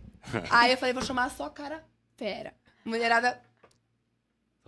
Aí 0.49 0.71
eu 0.73 0.77
falei, 0.77 0.91
vou 0.91 1.03
chamar 1.03 1.29
só 1.31 1.47
cara 1.49 1.85
fera. 2.17 2.53
Mulherada 2.83 3.39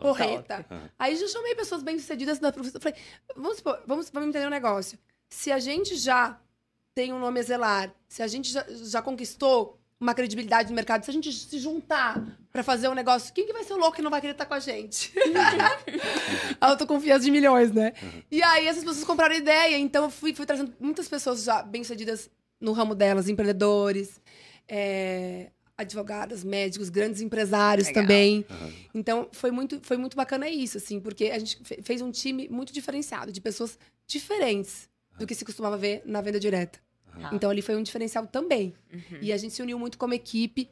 porreta. 0.01 0.65
Aí 0.97 1.15
já 1.15 1.27
chamei 1.27 1.55
pessoas 1.55 1.83
bem-sucedidas 1.83 2.39
da 2.39 2.51
profissão. 2.51 2.81
Falei, 2.81 2.97
vamos, 3.35 3.57
supor, 3.57 3.81
vamos, 3.85 4.09
vamos 4.09 4.29
entender 4.29 4.47
um 4.47 4.49
negócio. 4.49 4.97
Se 5.29 5.51
a 5.51 5.59
gente 5.59 5.95
já 5.95 6.39
tem 6.93 7.13
um 7.13 7.19
nome 7.19 7.39
a 7.39 7.43
zelar, 7.43 7.93
se 8.07 8.21
a 8.21 8.27
gente 8.27 8.51
já, 8.51 8.65
já 8.67 9.01
conquistou 9.01 9.79
uma 10.01 10.15
credibilidade 10.15 10.69
no 10.69 10.75
mercado, 10.75 11.03
se 11.03 11.11
a 11.11 11.13
gente 11.13 11.31
se 11.31 11.59
juntar 11.59 12.19
para 12.51 12.63
fazer 12.63 12.89
um 12.89 12.95
negócio, 12.95 13.31
quem 13.31 13.45
que 13.45 13.53
vai 13.53 13.63
ser 13.63 13.73
o 13.73 13.77
louco 13.77 13.95
que 13.95 14.01
não 14.01 14.09
vai 14.09 14.19
querer 14.19 14.33
estar 14.33 14.47
com 14.47 14.55
a 14.55 14.59
gente? 14.59 15.13
Autoconfiança 16.59 17.23
de 17.23 17.29
milhões, 17.29 17.71
né? 17.71 17.93
Uhum. 18.01 18.23
E 18.31 18.41
aí 18.41 18.67
essas 18.67 18.83
pessoas 18.83 19.05
compraram 19.05 19.35
ideia, 19.35 19.77
então 19.77 20.05
eu 20.05 20.09
fui, 20.09 20.33
fui 20.33 20.45
trazendo 20.45 20.73
muitas 20.79 21.07
pessoas 21.07 21.43
já 21.43 21.61
bem-sucedidas 21.61 22.31
no 22.59 22.71
ramo 22.73 22.95
delas, 22.95 23.29
empreendedores, 23.29 24.19
é, 24.67 25.51
advogadas, 25.81 26.43
médicos, 26.43 26.89
grandes 26.89 27.21
empresários 27.21 27.87
Legal. 27.87 28.03
também. 28.03 28.45
Uhum. 28.49 28.73
Então, 28.93 29.27
foi 29.31 29.51
muito, 29.51 29.79
foi 29.81 29.97
muito 29.97 30.15
bacana 30.15 30.49
isso, 30.49 30.77
assim, 30.77 30.99
porque 30.99 31.25
a 31.25 31.39
gente 31.39 31.59
fez 31.81 32.01
um 32.01 32.11
time 32.11 32.47
muito 32.49 32.73
diferenciado, 32.73 33.31
de 33.31 33.41
pessoas 33.41 33.77
diferentes 34.07 34.89
uhum. 35.11 35.19
do 35.19 35.27
que 35.27 35.35
se 35.35 35.45
costumava 35.45 35.77
ver 35.77 36.01
na 36.05 36.21
venda 36.21 36.39
direta. 36.39 36.79
Uhum. 37.15 37.29
Então, 37.33 37.49
ali 37.49 37.61
foi 37.61 37.75
um 37.75 37.83
diferencial 37.83 38.25
também. 38.27 38.73
Uhum. 38.91 39.19
E 39.21 39.33
a 39.33 39.37
gente 39.37 39.53
se 39.53 39.61
uniu 39.61 39.77
muito 39.77 39.97
como 39.97 40.13
equipe. 40.13 40.69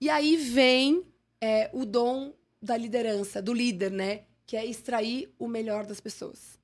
E 0.00 0.08
aí 0.08 0.36
vem 0.36 1.04
é, 1.40 1.70
o 1.72 1.84
dom 1.84 2.32
da 2.60 2.76
liderança, 2.76 3.42
do 3.42 3.52
líder, 3.52 3.90
né? 3.90 4.22
Que 4.46 4.56
é 4.56 4.64
extrair 4.64 5.32
o 5.38 5.48
melhor 5.48 5.84
das 5.84 6.00
pessoas. 6.00 6.58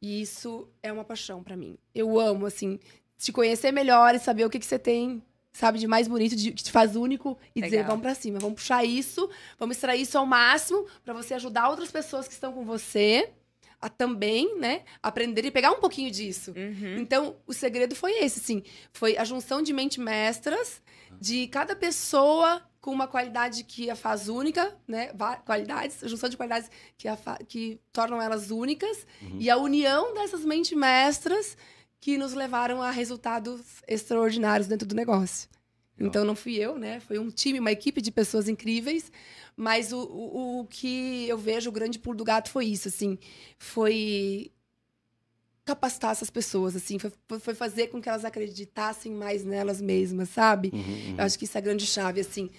E 0.00 0.20
isso 0.20 0.68
é 0.82 0.92
uma 0.92 1.04
paixão 1.04 1.42
para 1.42 1.56
mim. 1.56 1.76
Eu 1.94 2.18
amo, 2.18 2.46
assim, 2.46 2.78
te 3.18 3.32
conhecer 3.32 3.72
melhor 3.72 4.14
e 4.14 4.18
saber 4.18 4.44
o 4.44 4.50
que, 4.50 4.58
que 4.58 4.66
você 4.66 4.78
tem 4.78 5.22
sabe, 5.56 5.78
de 5.78 5.86
mais 5.86 6.06
bonito, 6.06 6.36
de, 6.36 6.52
que 6.52 6.62
te 6.62 6.70
faz 6.70 6.96
único 6.96 7.38
e 7.54 7.60
Legal. 7.60 7.70
dizer, 7.70 7.86
vamos 7.86 8.02
para 8.02 8.14
cima, 8.14 8.38
vamos 8.38 8.56
puxar 8.56 8.84
isso, 8.84 9.28
vamos 9.58 9.76
extrair 9.76 10.02
isso 10.02 10.18
ao 10.18 10.26
máximo 10.26 10.86
para 11.02 11.14
você 11.14 11.32
ajudar 11.32 11.70
outras 11.70 11.90
pessoas 11.90 12.28
que 12.28 12.34
estão 12.34 12.52
com 12.52 12.62
você 12.64 13.30
a 13.80 13.88
também, 13.88 14.58
né, 14.58 14.82
aprender 15.02 15.44
e 15.44 15.50
pegar 15.50 15.70
um 15.70 15.80
pouquinho 15.80 16.10
disso. 16.10 16.52
Uhum. 16.56 16.96
Então, 16.98 17.36
o 17.46 17.52
segredo 17.52 17.94
foi 17.94 18.12
esse, 18.22 18.40
sim, 18.40 18.62
foi 18.92 19.16
a 19.16 19.24
junção 19.24 19.62
de 19.62 19.72
mente 19.72 19.98
mestras, 19.98 20.82
de 21.20 21.46
cada 21.48 21.74
pessoa 21.74 22.62
com 22.80 22.90
uma 22.90 23.08
qualidade 23.08 23.64
que 23.64 23.88
a 23.90 23.96
faz 23.96 24.28
única, 24.28 24.76
né? 24.86 25.10
Qualidades, 25.44 25.98
junção 26.04 26.28
de 26.28 26.36
qualidades 26.36 26.70
que, 26.96 27.08
a 27.08 27.16
que 27.48 27.80
tornam 27.92 28.20
elas 28.20 28.50
únicas, 28.50 29.06
uhum. 29.22 29.38
e 29.40 29.50
a 29.50 29.56
união 29.56 30.14
dessas 30.14 30.44
mentes 30.44 30.76
mestras 30.76 31.56
que 32.00 32.18
nos 32.18 32.34
levaram 32.34 32.80
a 32.82 32.90
resultados 32.90 33.60
extraordinários 33.88 34.68
dentro 34.68 34.86
do 34.86 34.94
negócio. 34.94 35.48
Então 35.98 36.24
não 36.24 36.36
fui 36.36 36.56
eu, 36.56 36.78
né? 36.78 37.00
Foi 37.00 37.18
um 37.18 37.30
time, 37.30 37.58
uma 37.58 37.72
equipe 37.72 38.02
de 38.02 38.10
pessoas 38.10 38.48
incríveis. 38.48 39.10
Mas 39.56 39.92
o, 39.92 39.98
o, 39.98 40.60
o 40.60 40.66
que 40.66 41.26
eu 41.26 41.38
vejo, 41.38 41.70
o 41.70 41.72
grande 41.72 41.98
pulo 41.98 42.18
do 42.18 42.24
gato 42.24 42.50
foi 42.50 42.66
isso, 42.66 42.88
assim. 42.88 43.18
Foi 43.58 44.52
capacitar 45.64 46.12
essas 46.12 46.28
pessoas, 46.28 46.76
assim. 46.76 46.98
Foi, 46.98 47.40
foi 47.40 47.54
fazer 47.54 47.86
com 47.86 48.00
que 48.00 48.08
elas 48.08 48.24
acreditassem 48.24 49.12
mais 49.12 49.44
nelas 49.44 49.80
mesmas, 49.80 50.28
sabe? 50.28 50.70
Uhum, 50.72 50.80
uhum. 50.80 51.14
Eu 51.16 51.24
acho 51.24 51.38
que 51.38 51.46
isso 51.46 51.56
é 51.56 51.60
a 51.60 51.64
grande 51.64 51.86
chave, 51.86 52.20
assim. 52.20 52.50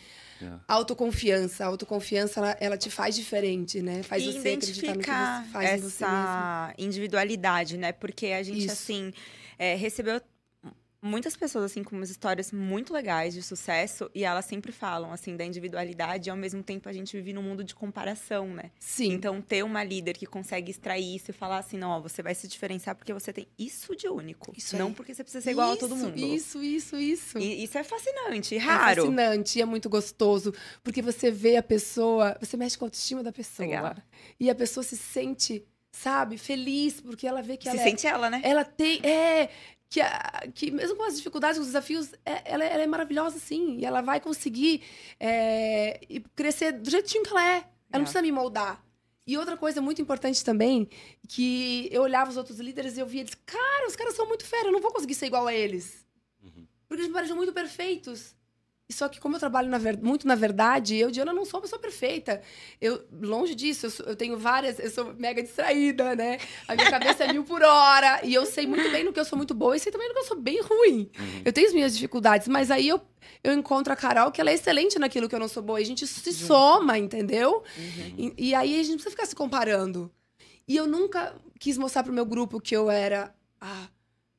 Yeah. 0.41 0.63
Autoconfiança. 0.67 1.63
A 1.63 1.67
autoconfiança, 1.67 2.39
ela, 2.39 2.57
ela, 2.59 2.77
te 2.77 2.89
faz 2.89 3.15
diferente, 3.15 3.81
né? 3.81 4.03
Faz 4.03 4.23
e 4.23 4.33
você 4.33 4.49
acreditar 4.49 4.95
no 4.95 5.01
que 5.01 5.09
você 5.09 5.51
faz 5.51 5.83
essa 5.83 6.73
individualidade, 6.77 7.77
né? 7.77 7.91
Porque 7.91 8.27
a 8.27 8.43
gente, 8.43 8.65
Isso. 8.65 8.73
assim, 8.73 9.13
é, 9.57 9.75
recebeu 9.75 10.21
muitas 11.07 11.35
pessoas, 11.35 11.65
assim, 11.65 11.83
com 11.83 11.95
umas 11.95 12.09
histórias 12.09 12.51
muito 12.51 12.93
legais 12.93 13.33
de 13.33 13.41
sucesso 13.41 14.09
e 14.13 14.23
elas 14.23 14.45
sempre 14.45 14.71
falam, 14.71 15.11
assim, 15.11 15.35
da 15.35 15.45
individualidade 15.45 16.29
e 16.29 16.31
ao 16.31 16.37
mesmo 16.37 16.61
tempo 16.61 16.87
a 16.87 16.93
gente 16.93 17.15
vive 17.15 17.33
num 17.33 17.41
mundo 17.41 17.63
de 17.63 17.73
comparação, 17.73 18.47
né? 18.47 18.71
Sim. 18.79 19.13
Então, 19.13 19.41
ter 19.41 19.63
uma 19.63 19.83
líder 19.83 20.17
que 20.17 20.25
consegue 20.25 20.69
extrair 20.69 21.15
isso 21.15 21.31
e 21.31 21.33
falar 21.33 21.59
assim, 21.59 21.77
não, 21.77 22.01
você 22.01 22.21
vai 22.21 22.35
se 22.35 22.47
diferenciar 22.47 22.95
porque 22.95 23.13
você 23.13 23.33
tem 23.33 23.47
isso 23.57 23.95
de 23.95 24.07
único. 24.07 24.53
Isso 24.55 24.77
não 24.77 24.93
porque 24.93 25.13
você 25.13 25.23
precisa 25.23 25.43
ser 25.43 25.51
igual 25.51 25.73
isso, 25.73 25.85
a 25.85 25.87
todo 25.87 25.97
mundo. 25.97 26.17
Isso, 26.17 26.61
isso, 26.61 26.97
isso. 26.97 27.39
E 27.39 27.63
isso 27.63 27.77
é 27.77 27.83
fascinante, 27.83 28.55
é 28.55 28.59
raro. 28.59 29.01
É 29.01 29.03
fascinante 29.03 29.59
e 29.59 29.61
é 29.61 29.65
muito 29.65 29.89
gostoso, 29.89 30.53
porque 30.83 31.01
você 31.01 31.31
vê 31.31 31.55
a 31.55 31.63
pessoa, 31.63 32.37
você 32.39 32.57
mexe 32.57 32.77
com 32.77 32.85
a 32.85 32.87
autoestima 32.87 33.23
da 33.23 33.31
pessoa. 33.31 33.67
Legal. 33.67 33.95
E 34.39 34.49
a 34.49 34.55
pessoa 34.55 34.83
se 34.83 34.97
sente 34.97 35.65
sabe, 35.97 36.37
feliz, 36.37 37.01
porque 37.01 37.25
ela 37.25 37.41
vê 37.41 37.57
que 37.57 37.63
se 37.63 37.69
ela. 37.69 37.77
Se 37.79 37.83
sente 37.89 38.07
é, 38.07 38.09
ela, 38.09 38.29
né? 38.29 38.41
Ela 38.43 38.63
tem. 38.63 38.99
É, 39.03 39.49
que, 39.89 40.01
que 40.53 40.71
mesmo 40.71 40.95
com 40.95 41.03
as 41.03 41.17
dificuldades, 41.17 41.57
com 41.57 41.61
os 41.61 41.67
desafios, 41.67 42.13
é, 42.25 42.41
ela, 42.45 42.63
ela, 42.63 42.83
é 42.83 42.87
maravilhosa, 42.87 43.39
sim. 43.39 43.77
E 43.77 43.85
ela 43.85 44.01
vai 44.01 44.19
conseguir 44.19 44.81
é, 45.19 46.21
crescer 46.35 46.73
do 46.73 46.89
jeitinho 46.89 47.23
que 47.23 47.29
ela 47.29 47.43
é. 47.43 47.57
Ela 47.57 47.65
é. 47.91 47.97
não 47.97 48.03
precisa 48.03 48.21
me 48.21 48.31
moldar. 48.31 48.83
E 49.25 49.37
outra 49.37 49.57
coisa 49.57 49.81
muito 49.81 50.01
importante 50.01 50.43
também, 50.43 50.87
que 51.27 51.89
eu 51.91 52.01
olhava 52.01 52.31
os 52.31 52.37
outros 52.37 52.59
líderes 52.59 52.95
e 52.95 53.01
eu 53.01 53.05
via 53.05 53.21
eles, 53.21 53.35
cara, 53.45 53.87
os 53.87 53.95
caras 53.95 54.15
são 54.15 54.25
muito 54.25 54.45
fera, 54.45 54.69
eu 54.69 54.71
não 54.71 54.79
vou 54.79 54.91
conseguir 54.91 55.15
ser 55.15 55.25
igual 55.25 55.45
a 55.45 55.53
eles. 55.53 56.07
Uhum. 56.41 56.65
Porque 56.87 57.01
eles 57.01 57.07
me 57.07 57.13
pareciam 57.13 57.35
muito 57.35 57.51
perfeitos. 57.51 58.36
Só 58.89 59.09
que 59.09 59.19
como 59.19 59.35
eu 59.35 59.39
trabalho 59.39 59.69
na 59.69 59.77
ver... 59.77 60.01
muito 60.01 60.25
na 60.25 60.35
verdade, 60.35 60.95
eu, 60.95 61.11
Diana, 61.11 61.33
não 61.33 61.43
sou 61.43 61.57
uma 61.57 61.63
pessoa 61.63 61.79
perfeita. 61.79 62.41
Eu, 62.79 63.05
longe 63.21 63.53
disso, 63.53 63.87
eu, 63.87 63.89
sou, 63.89 64.05
eu, 64.05 64.15
tenho 64.15 64.37
várias... 64.37 64.79
Eu 64.79 64.89
sou 64.89 65.13
mega 65.13 65.43
distraída, 65.43 66.15
né? 66.15 66.37
A 66.67 66.73
minha 66.73 66.89
cabeça 66.89 67.25
é 67.25 67.33
mil 67.33 67.43
por 67.43 67.61
hora. 67.61 68.21
E 68.23 68.33
eu 68.33 68.45
sei 68.45 68.65
muito 68.65 68.89
bem 68.89 69.03
no 69.03 69.11
que 69.11 69.19
eu 69.19 69.25
sou 69.25 69.37
muito 69.37 69.53
boa 69.53 69.75
e 69.75 69.79
sei 69.79 69.91
também 69.91 70.07
no 70.07 70.13
que 70.13 70.21
eu 70.21 70.25
sou 70.25 70.39
bem 70.39 70.61
ruim. 70.61 71.11
Uhum. 71.19 71.41
Eu 71.43 71.51
tenho 71.51 71.67
as 71.67 71.73
minhas 71.73 71.93
dificuldades, 71.93 72.47
mas 72.47 72.71
aí 72.71 72.87
eu, 72.87 73.01
eu 73.43 73.51
encontro 73.51 73.91
a 73.91 73.95
Carol, 73.95 74.31
que 74.31 74.39
ela 74.39 74.51
é 74.51 74.53
excelente 74.53 74.97
naquilo 74.97 75.27
que 75.27 75.35
eu 75.35 75.39
não 75.39 75.49
sou 75.49 75.61
boa. 75.61 75.81
E 75.81 75.83
a 75.83 75.85
gente 75.85 76.07
se 76.07 76.31
soma, 76.31 76.97
entendeu? 76.97 77.63
Uhum. 77.77 78.33
E, 78.37 78.49
e 78.49 78.55
aí 78.55 78.73
a 78.73 78.77
gente 78.77 78.91
não 78.91 78.95
precisa 78.95 79.11
ficar 79.11 79.25
se 79.25 79.35
comparando. 79.35 80.09
E 80.65 80.77
eu 80.77 80.87
nunca 80.87 81.35
quis 81.59 81.77
mostrar 81.77 82.03
pro 82.03 82.13
meu 82.13 82.25
grupo 82.25 82.61
que 82.61 82.75
eu 82.75 82.89
era... 82.89 83.35
Ah, 83.59 83.89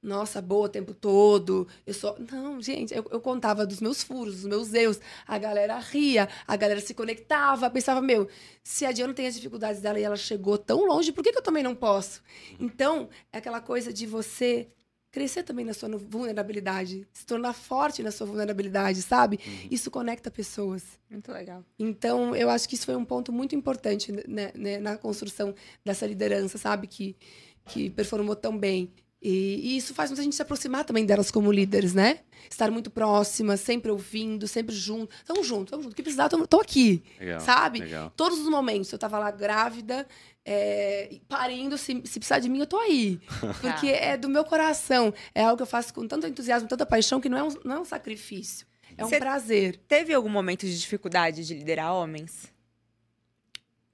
nossa, 0.02 0.40
boa 0.40 0.66
o 0.66 0.68
tempo 0.68 0.94
todo. 0.94 1.66
Eu 1.86 1.92
só. 1.92 2.16
Não, 2.30 2.60
gente, 2.60 2.94
eu, 2.94 3.04
eu, 3.10 3.20
contava 3.20 3.66
dos 3.66 3.80
meus 3.80 4.02
furos, 4.02 4.36
dos 4.36 4.44
meus 4.44 4.72
erros. 4.72 5.00
A 5.26 5.38
galera 5.38 5.78
ria, 5.78 6.28
a 6.46 6.56
galera 6.56 6.80
se 6.80 6.94
conectava, 6.94 7.68
pensava, 7.68 8.00
meu, 8.00 8.28
se 8.62 8.86
a 8.86 8.92
Diana 8.92 9.12
tem 9.12 9.26
as 9.26 9.34
dificuldades 9.34 9.80
dela 9.80 9.98
e 9.98 10.04
ela 10.04 10.16
chegou 10.16 10.56
tão 10.56 10.86
longe, 10.86 11.12
por 11.12 11.24
que, 11.24 11.32
que 11.32 11.38
eu 11.38 11.42
também 11.42 11.62
não 11.62 11.74
posso? 11.74 12.22
Então, 12.60 13.08
é 13.32 13.38
aquela 13.38 13.60
coisa 13.60 13.92
de 13.92 14.06
você 14.06 14.68
crescer 15.10 15.42
também 15.42 15.64
na 15.64 15.74
sua 15.74 15.88
vulnerabilidade, 15.96 17.06
se 17.12 17.24
tornar 17.26 17.52
forte 17.52 18.02
na 18.02 18.10
sua 18.10 18.26
vulnerabilidade, 18.26 19.02
sabe? 19.02 19.40
Uhum. 19.44 19.68
Isso 19.70 19.90
conecta 19.90 20.30
pessoas. 20.30 20.84
Muito 21.10 21.32
legal. 21.32 21.64
Então, 21.78 22.36
eu 22.36 22.50
acho 22.50 22.68
que 22.68 22.74
isso 22.74 22.86
foi 22.86 22.94
um 22.94 23.04
ponto 23.04 23.32
muito 23.32 23.54
importante 23.56 24.12
né, 24.12 24.52
né, 24.54 24.78
na 24.78 24.96
construção 24.96 25.54
dessa 25.84 26.06
liderança, 26.06 26.58
sabe? 26.58 26.86
Que, 26.86 27.16
que 27.64 27.90
performou 27.90 28.36
tão 28.36 28.56
bem 28.56 28.92
E, 29.20 29.72
e, 29.72 29.76
isso 29.76 29.94
faz 29.94 30.10
muita 30.10 30.22
gente 30.22 30.36
se 30.36 30.42
aproximar 30.42 30.84
também 30.84 31.04
delas 31.04 31.30
como 31.30 31.50
líderes, 31.50 31.92
né? 31.92 32.20
Estar 32.48 32.70
muito 32.70 32.88
próxima, 32.88 33.56
sempre 33.56 33.90
ouvindo, 33.90 34.46
sempre 34.46 34.74
junto. 34.74 35.12
Tamo 35.24 35.42
junto, 35.42 35.70
tamo 35.70 35.82
junto. 35.82 35.92
O 35.92 35.96
que 35.96 36.02
precisar, 36.02 36.28
tô, 36.28 36.46
tô 36.46 36.60
aqui. 36.60 37.02
Legal, 37.18 37.40
sabe? 37.40 37.80
Legal. 37.80 38.12
Todos 38.16 38.38
os 38.38 38.48
momentos. 38.48 38.92
Eu 38.92 38.98
tava 38.98 39.18
lá 39.18 39.30
grávida, 39.32 40.06
é, 40.44 41.18
parindo, 41.28 41.76
se, 41.76 42.00
se, 42.04 42.20
precisar 42.20 42.38
de 42.38 42.48
mim, 42.48 42.60
eu 42.60 42.66
tô 42.66 42.78
aí. 42.78 43.20
Porque 43.60 43.88
é 43.88 44.16
do 44.16 44.28
meu 44.28 44.44
coração. 44.44 45.12
É 45.34 45.42
algo 45.42 45.56
que 45.56 45.62
eu 45.62 45.66
faço 45.66 45.92
com 45.92 46.06
tanto 46.06 46.26
entusiasmo, 46.26 46.68
tanta 46.68 46.86
paixão, 46.86 47.20
que 47.20 47.28
não 47.28 47.38
é 47.38 47.42
um, 47.42 47.48
não 47.64 47.76
é 47.76 47.80
um 47.80 47.84
sacrifício. 47.84 48.66
É 48.96 49.04
um 49.04 49.08
Cê 49.08 49.18
prazer. 49.18 49.80
Teve 49.88 50.14
algum 50.14 50.28
momento 50.28 50.64
de 50.64 50.78
dificuldade 50.78 51.44
de 51.44 51.54
liderar 51.54 51.92
homens? 51.92 52.52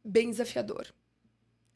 Bem 0.04 0.28
desafiador. 0.30 0.86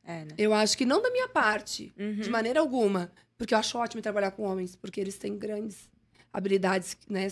É, 0.05 0.25
né? 0.25 0.35
Eu 0.39 0.55
acho 0.55 0.77
que 0.77 0.87
não 0.87 1.03
da 1.03 1.11
minha 1.11 1.29
parte, 1.29 1.93
uhum. 1.99 2.21
de 2.21 2.31
maneira 2.31 2.61
alguma. 2.61 3.11
Porque 3.39 3.55
eu 3.55 3.59
acho 3.59 3.79
ótimo 3.79 4.03
trabalhar 4.03 4.33
com 4.33 4.43
homens, 4.43 4.75
porque 4.75 5.01
eles 5.01 5.17
têm 5.17 5.39
grandes 5.39 5.89
habilidades, 6.33 6.97
né? 7.09 7.29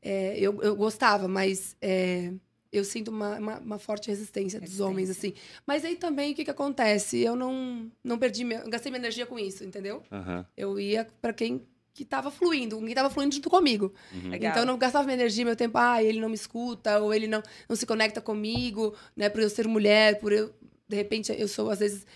É, 0.00 0.38
eu, 0.38 0.62
eu 0.62 0.74
gostava, 0.74 1.28
mas 1.28 1.76
é, 1.80 2.32
eu 2.72 2.84
sinto 2.84 3.08
uma, 3.08 3.38
uma, 3.38 3.58
uma 3.58 3.78
forte 3.78 4.08
resistência, 4.08 4.58
resistência, 4.58 4.68
dos 4.68 4.80
homens, 4.80 5.10
assim. 5.10 5.34
Mas 5.66 5.84
aí 5.84 5.96
também, 5.96 6.32
o 6.32 6.34
que, 6.34 6.44
que 6.44 6.50
acontece? 6.50 7.18
Eu 7.18 7.36
não, 7.36 7.90
não 8.02 8.18
perdi, 8.18 8.44
minha, 8.44 8.62
gastei 8.68 8.90
minha 8.90 9.00
energia 9.00 9.26
com 9.26 9.38
isso, 9.38 9.64
entendeu? 9.64 10.02
Uhum. 10.10 10.44
Eu 10.56 10.80
ia 10.80 11.06
para 11.20 11.32
quem 11.32 11.66
que 11.92 12.04
estava 12.04 12.30
fluindo, 12.30 12.78
quem 12.78 12.88
estava 12.88 13.10
fluindo 13.10 13.34
junto 13.34 13.50
comigo. 13.50 13.92
Uhum. 14.12 14.34
Então, 14.34 14.60
eu 14.60 14.66
não 14.66 14.78
gastava 14.78 15.04
minha 15.04 15.16
energia, 15.16 15.44
meu 15.44 15.56
tempo, 15.56 15.76
ah, 15.76 16.02
ele 16.02 16.20
não 16.20 16.28
me 16.28 16.34
escuta, 16.34 16.98
ou 17.00 17.12
ele 17.12 17.26
não, 17.26 17.42
não 17.68 17.76
se 17.76 17.84
conecta 17.84 18.20
comigo, 18.20 18.94
né? 19.14 19.28
Por 19.28 19.42
eu 19.42 19.50
ser 19.50 19.68
mulher, 19.68 20.18
por 20.18 20.32
eu... 20.32 20.54
De 20.88 20.96
repente, 20.96 21.34
eu 21.36 21.48
sou, 21.48 21.70
às 21.70 21.78
vezes 21.78 22.06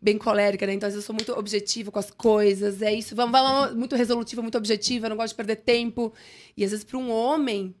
bem 0.00 0.16
colérica, 0.16 0.66
né? 0.66 0.74
Então, 0.74 0.86
às 0.86 0.94
vezes, 0.94 1.04
eu 1.04 1.06
sou 1.06 1.14
muito 1.14 1.32
objetiva 1.38 1.90
com 1.90 1.98
as 1.98 2.10
coisas. 2.10 2.82
É 2.82 2.92
isso, 2.92 3.14
vamos, 3.14 3.32
vamos, 3.32 3.74
muito 3.74 3.96
resolutiva, 3.96 4.42
muito 4.42 4.58
objetiva, 4.58 5.08
não 5.08 5.16
gosto 5.16 5.30
de 5.30 5.36
perder 5.36 5.56
tempo. 5.56 6.12
E 6.56 6.64
às 6.64 6.70
vezes, 6.70 6.84
para 6.84 6.98
um 6.98 7.10
homem 7.10 7.74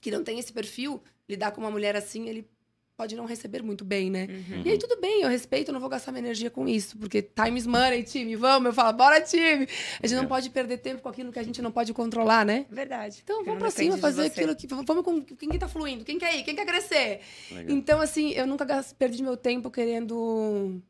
que 0.00 0.10
não 0.10 0.22
tem 0.22 0.38
esse 0.38 0.52
perfil, 0.52 1.02
lidar 1.28 1.52
com 1.52 1.60
uma 1.60 1.70
mulher 1.70 1.96
assim, 1.96 2.28
ele 2.28 2.46
pode 2.96 3.16
não 3.16 3.24
receber 3.24 3.62
muito 3.62 3.84
bem, 3.84 4.10
né? 4.10 4.28
Uhum. 4.30 4.62
E 4.64 4.70
aí 4.70 4.78
tudo 4.78 5.00
bem, 5.00 5.22
eu 5.22 5.28
respeito, 5.28 5.68
eu 5.68 5.72
não 5.72 5.80
vou 5.80 5.88
gastar 5.88 6.12
minha 6.12 6.22
energia 6.22 6.50
com 6.50 6.68
isso, 6.68 6.96
porque 6.96 7.22
time 7.22 7.58
is 7.58 7.66
money, 7.66 8.02
time, 8.04 8.36
vamos, 8.36 8.66
eu 8.66 8.72
falo, 8.72 8.96
bora 8.96 9.20
time. 9.20 9.66
A 10.02 10.06
gente 10.06 10.16
é. 10.16 10.20
não 10.20 10.28
pode 10.28 10.48
perder 10.50 10.78
tempo 10.78 11.02
com 11.02 11.08
aquilo 11.08 11.32
que 11.32 11.38
a 11.38 11.42
gente 11.42 11.60
não 11.60 11.72
pode 11.72 11.92
controlar, 11.92 12.44
né? 12.44 12.66
Verdade. 12.70 13.20
Então 13.24 13.44
vamos 13.44 13.58
pra 13.58 13.70
cima 13.70 13.96
fazer 13.98 14.26
aquilo 14.26 14.54
que 14.54 14.66
vamos 14.66 15.04
com 15.04 15.22
quem 15.22 15.48
que 15.48 15.58
tá 15.58 15.68
fluindo, 15.68 16.04
quem 16.04 16.18
quer 16.18 16.38
ir, 16.38 16.44
quem 16.44 16.54
quer 16.54 16.66
crescer. 16.66 17.20
Legal. 17.50 17.76
Então 17.76 18.00
assim, 18.00 18.30
eu 18.30 18.46
nunca 18.46 18.64
perdi 18.96 19.22
meu 19.22 19.36
tempo 19.36 19.70
querendo 19.70 20.80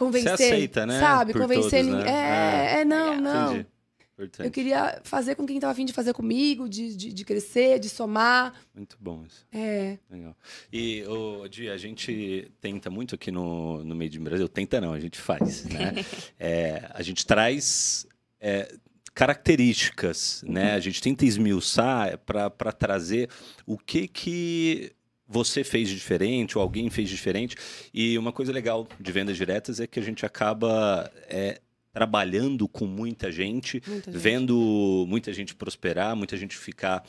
convencer. 0.00 0.36
Você 0.36 0.44
aceita, 0.44 0.86
né? 0.86 0.98
Sabe? 0.98 1.32
Por 1.32 1.42
convencer 1.42 1.84
todos, 1.84 2.04
né? 2.04 2.10
É, 2.10 2.78
é, 2.78 2.80
é, 2.80 2.84
não, 2.86 3.20
não. 3.20 3.52
Entendi. 3.52 3.66
Eu 4.38 4.50
queria 4.50 5.00
fazer 5.02 5.34
com 5.34 5.46
quem 5.46 5.56
estava 5.56 5.72
afim 5.72 5.84
de 5.86 5.94
fazer 5.94 6.12
comigo, 6.12 6.68
de, 6.68 6.94
de, 6.94 7.12
de, 7.12 7.24
crescer, 7.24 7.78
de 7.78 7.88
somar. 7.88 8.52
Muito 8.74 8.96
bom 9.00 9.24
isso. 9.26 9.46
É. 9.50 9.98
Legal. 10.10 10.36
E, 10.70 11.04
ô, 11.06 11.48
Di, 11.48 11.70
a 11.70 11.78
gente 11.78 12.52
tenta 12.60 12.90
muito 12.90 13.14
aqui 13.14 13.30
no, 13.30 13.82
no 13.82 13.94
Made 13.94 14.18
in 14.18 14.22
Brasil. 14.22 14.46
Tenta 14.46 14.78
não, 14.78 14.92
a 14.92 15.00
gente 15.00 15.18
faz, 15.18 15.64
né? 15.64 15.94
é, 16.38 16.90
a 16.92 17.02
gente 17.02 17.24
traz 17.24 18.06
é, 18.38 18.74
características, 19.14 20.44
né? 20.46 20.74
A 20.74 20.80
gente 20.80 21.00
tenta 21.00 21.24
esmiuçar 21.24 22.18
para 22.18 22.72
trazer 22.72 23.30
o 23.64 23.78
que 23.78 24.06
que 24.06 24.92
você 25.30 25.62
fez 25.62 25.88
diferente 25.88 26.58
ou 26.58 26.62
alguém 26.62 26.90
fez 26.90 27.08
diferente. 27.08 27.54
E 27.94 28.18
uma 28.18 28.32
coisa 28.32 28.52
legal 28.52 28.88
de 28.98 29.12
vendas 29.12 29.36
diretas 29.36 29.78
é 29.78 29.86
que 29.86 30.00
a 30.00 30.02
gente 30.02 30.26
acaba 30.26 31.08
é, 31.28 31.60
trabalhando 31.92 32.66
com 32.66 32.84
muita 32.84 33.30
gente, 33.30 33.80
muita 33.86 34.10
gente, 34.10 34.20
vendo 34.20 35.04
muita 35.06 35.32
gente 35.32 35.54
prosperar, 35.54 36.16
muita 36.16 36.36
gente 36.36 36.56
ficar 36.56 37.04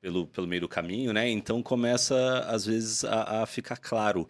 pelo, 0.00 0.26
pelo 0.28 0.46
meio 0.46 0.60
do 0.60 0.68
caminho, 0.68 1.12
né? 1.12 1.28
Então 1.28 1.60
começa, 1.62 2.46
às 2.48 2.64
vezes, 2.64 3.04
a, 3.04 3.42
a 3.42 3.46
ficar 3.46 3.76
claro 3.76 4.28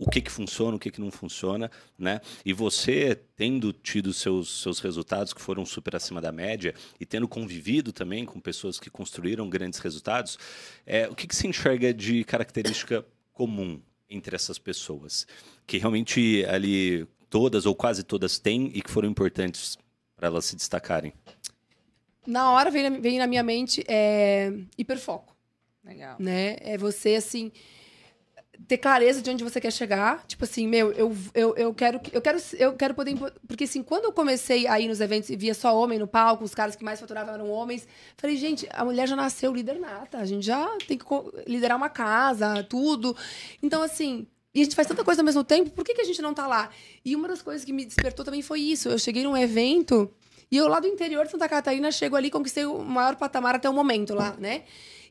o 0.00 0.08
que, 0.08 0.22
que 0.22 0.30
funciona, 0.30 0.76
o 0.76 0.80
que, 0.80 0.90
que 0.90 0.98
não 0.98 1.10
funciona, 1.10 1.70
né? 1.98 2.22
E 2.42 2.54
você, 2.54 3.14
tendo 3.36 3.70
tido 3.70 4.14
seus, 4.14 4.62
seus 4.62 4.80
resultados 4.80 5.34
que 5.34 5.42
foram 5.42 5.66
super 5.66 5.94
acima 5.94 6.22
da 6.22 6.32
média 6.32 6.74
e 6.98 7.04
tendo 7.04 7.28
convivido 7.28 7.92
também 7.92 8.24
com 8.24 8.40
pessoas 8.40 8.80
que 8.80 8.88
construíram 8.88 9.48
grandes 9.50 9.78
resultados, 9.78 10.38
é, 10.86 11.06
o 11.06 11.14
que, 11.14 11.26
que 11.26 11.36
se 11.36 11.46
enxerga 11.46 11.92
de 11.92 12.24
característica 12.24 13.04
comum 13.30 13.78
entre 14.08 14.34
essas 14.34 14.58
pessoas? 14.58 15.26
Que 15.66 15.76
realmente 15.76 16.46
ali 16.48 17.06
todas 17.28 17.66
ou 17.66 17.74
quase 17.74 18.02
todas 18.02 18.38
têm 18.38 18.70
e 18.74 18.80
que 18.80 18.90
foram 18.90 19.08
importantes 19.08 19.76
para 20.16 20.28
elas 20.28 20.46
se 20.46 20.56
destacarem? 20.56 21.12
Na 22.26 22.52
hora 22.52 22.70
vem, 22.70 23.00
vem 23.02 23.18
na 23.18 23.26
minha 23.26 23.42
mente 23.42 23.84
é, 23.86 24.50
hiperfoco. 24.78 25.36
Legal. 25.84 26.16
Né? 26.18 26.56
É 26.60 26.78
você, 26.78 27.16
assim, 27.16 27.52
ter 28.66 28.78
clareza 28.78 29.22
de 29.22 29.30
onde 29.30 29.42
você 29.42 29.60
quer 29.60 29.72
chegar. 29.72 30.24
Tipo 30.26 30.44
assim, 30.44 30.66
meu, 30.66 30.92
eu, 30.92 31.16
eu, 31.34 31.54
eu, 31.56 31.74
quero, 31.74 32.00
eu, 32.12 32.20
quero, 32.20 32.38
eu 32.58 32.72
quero 32.74 32.94
poder. 32.94 33.16
Porque 33.46 33.64
assim, 33.64 33.82
quando 33.82 34.04
eu 34.04 34.12
comecei 34.12 34.66
a 34.66 34.78
ir 34.80 34.88
nos 34.88 35.00
eventos 35.00 35.30
e 35.30 35.36
via 35.36 35.54
só 35.54 35.76
homem 35.76 35.98
no 35.98 36.06
palco, 36.06 36.44
os 36.44 36.54
caras 36.54 36.76
que 36.76 36.84
mais 36.84 37.00
faturavam 37.00 37.34
eram 37.34 37.50
homens, 37.50 37.86
falei, 38.16 38.36
gente, 38.36 38.68
a 38.72 38.84
mulher 38.84 39.08
já 39.08 39.16
nasceu 39.16 39.52
líder 39.52 39.78
nata, 39.78 40.18
a 40.18 40.24
gente 40.24 40.44
já 40.44 40.66
tem 40.86 40.98
que 40.98 41.04
liderar 41.46 41.76
uma 41.76 41.88
casa, 41.88 42.62
tudo. 42.64 43.16
Então, 43.62 43.82
assim. 43.82 44.26
E 44.52 44.62
a 44.62 44.64
gente 44.64 44.74
faz 44.74 44.88
tanta 44.88 45.04
coisa 45.04 45.20
ao 45.20 45.24
mesmo 45.24 45.44
tempo, 45.44 45.70
por 45.70 45.84
que, 45.84 45.94
que 45.94 46.00
a 46.00 46.04
gente 46.04 46.20
não 46.20 46.34
tá 46.34 46.44
lá? 46.44 46.70
E 47.04 47.14
uma 47.14 47.28
das 47.28 47.40
coisas 47.40 47.64
que 47.64 47.72
me 47.72 47.84
despertou 47.84 48.24
também 48.24 48.42
foi 48.42 48.58
isso. 48.58 48.88
Eu 48.88 48.98
cheguei 48.98 49.22
num 49.22 49.36
evento 49.36 50.12
e 50.50 50.56
eu 50.56 50.66
lá 50.66 50.80
do 50.80 50.88
interior 50.88 51.24
de 51.24 51.30
Santa 51.30 51.48
Catarina 51.48 51.92
chego 51.92 52.16
ali, 52.16 52.28
conquistei 52.30 52.64
o 52.64 52.80
maior 52.80 53.14
patamar 53.14 53.54
até 53.54 53.70
o 53.70 53.72
momento 53.72 54.12
lá, 54.12 54.34
né? 54.40 54.64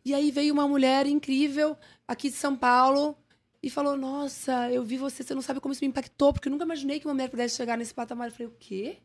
E 0.04 0.14
aí 0.14 0.30
veio 0.32 0.54
uma 0.54 0.68
mulher 0.68 1.08
incrível 1.08 1.78
aqui 2.06 2.30
de 2.30 2.36
São 2.36 2.56
Paulo, 2.56 3.16
e 3.62 3.70
falou: 3.70 3.98
Nossa, 3.98 4.72
eu 4.72 4.84
vi 4.84 4.98
você, 4.98 5.24
você 5.24 5.36
não 5.36 5.42
sabe 5.42 5.60
como 5.60 5.74
isso 5.74 5.84
me 5.84 5.90
impactou, 5.90 6.34
porque 6.34 6.48
eu 6.48 6.52
nunca 6.52 6.66
imaginei 6.66 7.00
que 7.00 7.06
uma 7.06 7.14
mulher 7.14 7.30
pudesse 7.30 7.56
chegar 7.56 7.78
nesse 7.78 7.94
patamar. 7.94 8.30
Eu 8.30 8.34
falei: 8.34 8.48
O 8.48 8.56
quê? 8.58 8.98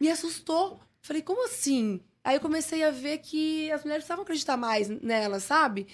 Me 0.00 0.10
assustou. 0.10 0.80
Falei: 1.00 1.22
Como 1.22 1.44
assim? 1.44 2.00
Aí 2.24 2.36
eu 2.36 2.40
comecei 2.40 2.82
a 2.84 2.90
ver 2.90 3.18
que 3.18 3.70
as 3.70 3.82
mulheres 3.82 4.02
precisavam 4.02 4.22
acreditar 4.22 4.56
mais 4.56 4.88
nela, 4.88 5.40
sabe? 5.40 5.86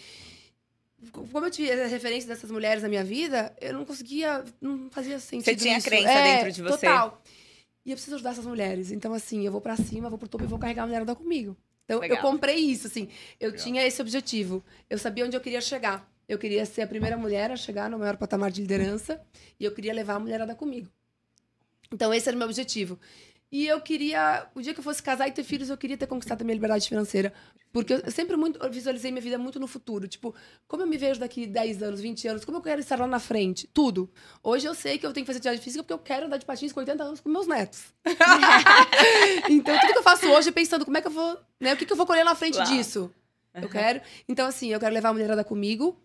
Como 1.13 1.47
eu 1.47 1.51
tive 1.51 1.71
a 1.71 1.87
referência 1.87 2.29
dessas 2.29 2.51
mulheres 2.51 2.83
na 2.83 2.89
minha 2.89 3.05
vida, 3.05 3.55
eu 3.61 3.75
não 3.75 3.85
conseguia, 3.85 4.43
não 4.61 4.91
fazia 4.91 5.19
sentido. 5.19 5.45
Você 5.45 5.57
tinha 5.57 5.77
isso. 5.77 5.87
crença 5.87 6.11
é, 6.11 6.37
dentro 6.37 6.53
de 6.53 6.63
você. 6.63 6.87
Total. 6.87 7.23
E 7.85 7.91
eu 7.91 7.97
preciso 7.97 8.17
ajudar 8.17 8.31
essas 8.31 8.47
mulheres. 8.47 8.91
Então, 8.91 9.13
assim, 9.13 9.45
eu 9.45 9.53
vou 9.53 9.61
para 9.61 9.77
cima, 9.77 10.09
vou 10.09 10.19
pro 10.19 10.27
topo 10.27 10.45
e 10.45 10.47
vou 10.47 10.59
carregar 10.59 10.85
a 10.85 10.87
mulher 10.87 11.03
andar 11.03 11.15
comigo. 11.15 11.55
Então, 11.85 12.01
Legal. 12.01 12.17
eu 12.17 12.23
comprei 12.23 12.57
isso, 12.57 12.87
assim. 12.87 13.09
Eu 13.39 13.51
Legal. 13.51 13.65
tinha 13.65 13.87
esse 13.87 14.01
objetivo. 14.01 14.65
Eu 14.89 14.97
sabia 14.97 15.27
onde 15.27 15.37
eu 15.37 15.41
queria 15.41 15.61
chegar. 15.61 16.11
Eu 16.29 16.39
queria 16.39 16.65
ser 16.65 16.83
a 16.83 16.87
primeira 16.87 17.17
mulher 17.17 17.51
a 17.51 17.57
chegar 17.57 17.91
no 17.91 17.99
maior 17.99 18.17
patamar 18.17 18.51
de 18.51 18.61
liderança 18.61 19.21
e 19.59 19.65
eu 19.65 19.73
queria 19.73 19.93
levar 19.93 20.15
a 20.15 20.21
mulherada 20.21 20.55
comigo. 20.55 20.89
Então, 21.93 22.13
esse 22.13 22.29
era 22.29 22.35
o 22.35 22.39
meu 22.39 22.49
objetivo. 22.49 22.99
E 23.53 23.69
eu 23.69 23.81
queria, 23.81 24.49
o 24.53 24.61
dia 24.61 24.75
que 24.75 24.81
eu 24.81 24.85
fosse 24.85 25.01
casar 25.01 25.29
e 25.29 25.31
ter 25.31 25.45
filhos, 25.45 25.71
eu 25.71 25.77
queria 25.77 25.97
ter 25.97 26.09
conquistado 26.09 26.43
a 26.43 26.45
minha 26.45 26.55
liberdade 26.55 26.89
financeira. 26.89 27.33
Porque 27.73 27.93
eu 27.93 28.11
sempre 28.11 28.37
muito 28.37 28.59
eu 28.61 28.69
visualizei 28.69 29.13
minha 29.13 29.23
vida 29.23 29.39
muito 29.39 29.61
no 29.61 29.69
futuro. 29.69 30.09
Tipo, 30.09 30.35
como 30.67 30.83
eu 30.83 30.87
me 30.89 30.97
vejo 30.97 31.21
daqui 31.21 31.47
10 31.47 31.83
anos, 31.83 32.01
20 32.01 32.27
anos, 32.27 32.45
como 32.45 32.59
eu 32.59 32.63
quero 32.63 32.81
estar 32.81 32.99
lá 32.99 33.07
na 33.07 33.21
frente? 33.21 33.69
Tudo. 33.73 34.11
Hoje 34.43 34.67
eu 34.67 34.75
sei 34.75 34.99
que 34.99 35.07
eu 35.07 35.13
tenho 35.13 35.25
que 35.25 35.29
fazer 35.29 35.39
atividade 35.39 35.63
física 35.63 35.85
porque 35.85 35.93
eu 35.93 35.99
quero 35.99 36.27
andar 36.27 36.37
de 36.37 36.45
patins 36.45 36.73
com 36.73 36.81
80 36.81 37.05
anos 37.05 37.21
com 37.21 37.29
meus 37.29 37.47
netos. 37.47 37.95
então, 39.49 39.79
tudo 39.79 39.93
que 39.93 39.99
eu 39.99 40.03
faço 40.03 40.27
hoje 40.29 40.49
é 40.49 40.53
pensando 40.53 40.85
como 40.85 40.97
é 40.97 41.01
que 41.01 41.07
eu 41.07 41.13
vou, 41.13 41.39
né? 41.61 41.75
O 41.75 41.77
que, 41.77 41.87
que 41.87 41.93
eu 41.93 41.97
vou 41.97 42.07
colher 42.07 42.25
na 42.25 42.35
frente 42.35 42.59
Uau. 42.59 42.67
disso? 42.67 43.15
Eu 43.63 43.69
quero. 43.69 44.01
Então, 44.29 44.47
assim, 44.47 44.73
eu 44.73 44.81
quero 44.81 44.93
levar 44.95 45.11
a 45.11 45.13
mulherada 45.13 45.45
comigo 45.45 45.97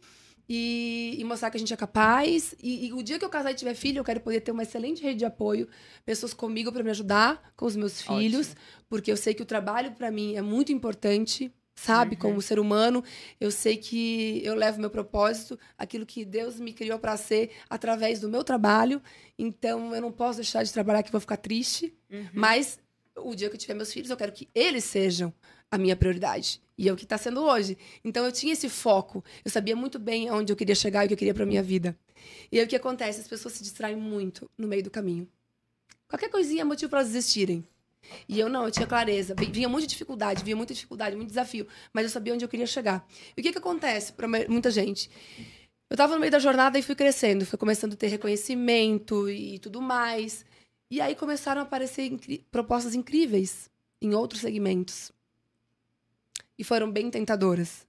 e, 0.50 1.16
e, 1.20 1.24
mostrar 1.24 1.52
que 1.52 1.58
a 1.58 1.60
gente 1.60 1.74
é 1.74 1.78
capaz. 1.78 2.56
E, 2.62 2.88
e, 2.88 2.94
o 2.94 3.04
dia 3.04 3.20
que 3.20 3.26
eu 3.26 3.30
casar 3.30 3.52
e 3.52 3.56
tiver 3.56 3.76
filho, 3.76 4.00
eu 4.00 4.04
quero 4.04 4.20
poder 4.20 4.42
ter 4.42 4.52
uma 4.52 4.64
excelente 4.64 5.04
rede 5.04 5.20
de 5.20 5.26
apoio, 5.26 5.70
pessoas 6.04 6.34
comigo 6.34 6.72
para 6.72 6.84
me 6.84 6.90
ajudar 6.90 7.54
com 7.56 7.68
os 7.68 7.76
meus 7.76 8.02
filhos, 8.02 8.48
Ótimo. 8.48 8.62
porque 8.90 9.12
eu 9.12 9.18
sei 9.18 9.36
que 9.36 9.44
o 9.44 9.46
trabalho 9.46 9.92
para 9.92 10.10
mim 10.10 10.36
é 10.36 10.42
muito 10.42 10.72
importante. 10.72 11.54
Sabe, 11.76 12.16
uhum. 12.16 12.20
como 12.20 12.42
ser 12.42 12.60
humano, 12.60 13.02
eu 13.40 13.50
sei 13.50 13.78
que 13.78 14.42
eu 14.44 14.54
levo 14.54 14.82
meu 14.82 14.90
propósito, 14.90 15.58
aquilo 15.78 16.06
que 16.06 16.26
Deus 16.26 16.60
me 16.60 16.74
criou 16.74 17.00
para 17.00 17.16
ser 17.16 17.52
através 17.70 18.20
do 18.20 18.28
meu 18.28 18.44
trabalho. 18.44 19.02
Então, 19.38 19.96
eu 19.96 20.02
não 20.02 20.12
posso 20.12 20.40
deixar 20.40 20.62
de 20.62 20.74
trabalhar 20.74 21.04
que 21.04 21.12
vou 21.12 21.22
ficar 21.22 21.38
triste. 21.38 21.96
Uhum. 22.12 22.28
Mas 22.34 22.80
o 23.16 23.34
dia 23.34 23.48
que 23.48 23.56
eu 23.56 23.60
tiver 23.60 23.76
meus 23.76 23.94
filhos, 23.94 24.10
eu 24.10 24.18
quero 24.18 24.34
que 24.34 24.50
eles 24.54 24.84
sejam 24.84 25.34
a 25.72 25.78
minha 25.78 25.96
prioridade. 25.96 26.62
E 26.80 26.88
é 26.88 26.94
o 26.94 26.96
que 26.96 27.04
está 27.04 27.18
sendo 27.18 27.44
hoje. 27.44 27.78
Então 28.06 28.24
eu 28.24 28.32
tinha 28.32 28.54
esse 28.54 28.70
foco. 28.70 29.22
Eu 29.44 29.52
sabia 29.52 29.76
muito 29.76 30.00
bem 30.00 30.30
aonde 30.30 30.54
eu 30.54 30.56
queria 30.56 30.74
chegar 30.74 31.04
e 31.04 31.06
o 31.06 31.08
que 31.10 31.14
eu 31.14 31.18
queria 31.18 31.34
para 31.34 31.46
minha 31.46 31.62
vida. 31.62 31.94
E 32.50 32.58
aí 32.58 32.64
o 32.64 32.70
que 32.70 32.76
acontece? 32.76 33.20
As 33.20 33.28
pessoas 33.28 33.56
se 33.56 33.64
distraem 33.64 33.98
muito 33.98 34.50
no 34.58 34.66
meio 34.66 34.82
do 34.82 34.90
caminho. 34.90 35.28
Qualquer 36.08 36.30
coisinha 36.30 36.62
é 36.62 36.64
motivo 36.64 36.90
para 36.90 37.00
elas 37.00 37.12
desistirem. 37.12 37.68
E 38.30 38.40
eu 38.40 38.48
não, 38.48 38.64
eu 38.64 38.72
tinha 38.72 38.88
clareza. 38.88 39.36
Vinha 39.36 39.68
muita 39.68 39.90
dificuldade, 39.90 40.42
vinha 40.42 40.56
muita 40.56 40.74
dificuldade, 40.74 41.18
muito 41.18 41.28
desafio. 41.28 41.68
Mas 41.92 42.06
eu 42.06 42.10
sabia 42.12 42.34
onde 42.34 42.46
eu 42.46 42.50
queria 42.50 42.66
chegar. 42.66 43.06
E 43.36 43.42
o 43.42 43.44
que, 43.44 43.52
que 43.52 43.58
acontece 43.58 44.14
para 44.14 44.26
muita 44.48 44.72
gente? 44.72 45.12
Eu 45.90 45.96
estava 45.96 46.14
no 46.14 46.20
meio 46.22 46.32
da 46.32 46.40
jornada 46.40 46.80
e 46.80 46.82
fui 46.82 46.96
crescendo, 46.96 47.46
fui 47.46 47.58
começando 47.58 47.92
a 47.92 47.98
ter 47.98 48.08
reconhecimento 48.08 49.30
e 49.30 49.60
tudo 49.60 49.82
mais. 49.82 50.46
E 50.90 51.02
aí 51.02 51.14
começaram 51.14 51.60
a 51.60 51.66
aparecer 51.66 52.10
propostas 52.50 52.96
incríveis 52.96 53.70
em 54.02 54.14
outros 54.14 54.40
segmentos. 54.40 55.12
E 56.60 56.64
foram 56.64 56.92
bem 56.92 57.10
tentadoras. 57.10 57.88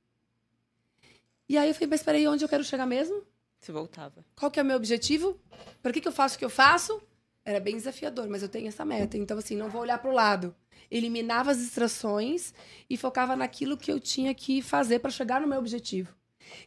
E 1.48 1.58
aí 1.58 1.68
eu 1.68 1.74
falei, 1.74 1.88
mas 1.88 2.02
peraí, 2.04 2.28
onde 2.28 2.44
eu 2.44 2.48
quero 2.48 2.62
chegar 2.62 2.86
mesmo? 2.86 3.24
Você 3.60 3.72
voltava. 3.72 4.24
Qual 4.36 4.50
que 4.50 4.60
é 4.60 4.62
o 4.62 4.66
meu 4.66 4.76
objetivo? 4.76 5.38
Para 5.82 5.92
que, 5.92 6.00
que 6.00 6.06
eu 6.06 6.12
faço 6.12 6.36
o 6.36 6.38
que 6.38 6.44
eu 6.44 6.50
faço? 6.50 7.02
Era 7.44 7.58
bem 7.58 7.76
desafiador, 7.76 8.28
mas 8.28 8.42
eu 8.42 8.48
tenho 8.48 8.68
essa 8.68 8.84
meta. 8.84 9.18
Então, 9.18 9.36
assim, 9.36 9.56
não 9.56 9.68
vou 9.68 9.82
olhar 9.82 9.98
para 9.98 10.10
o 10.10 10.14
lado. 10.14 10.54
Eliminava 10.88 11.50
as 11.50 11.58
distrações 11.58 12.54
e 12.88 12.96
focava 12.96 13.34
naquilo 13.34 13.76
que 13.76 13.90
eu 13.90 13.98
tinha 13.98 14.32
que 14.32 14.62
fazer 14.62 15.00
para 15.00 15.10
chegar 15.10 15.40
no 15.40 15.48
meu 15.48 15.58
objetivo. 15.58 16.14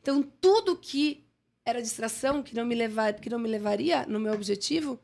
Então, 0.02 0.22
tudo 0.22 0.76
que 0.76 1.26
era 1.66 1.82
distração, 1.82 2.44
que 2.44 2.54
não 2.54 2.66
me, 2.66 2.76
levar, 2.76 3.14
que 3.14 3.30
não 3.30 3.40
me 3.40 3.48
levaria 3.48 4.06
no 4.06 4.20
meu 4.20 4.34
objetivo, 4.34 5.00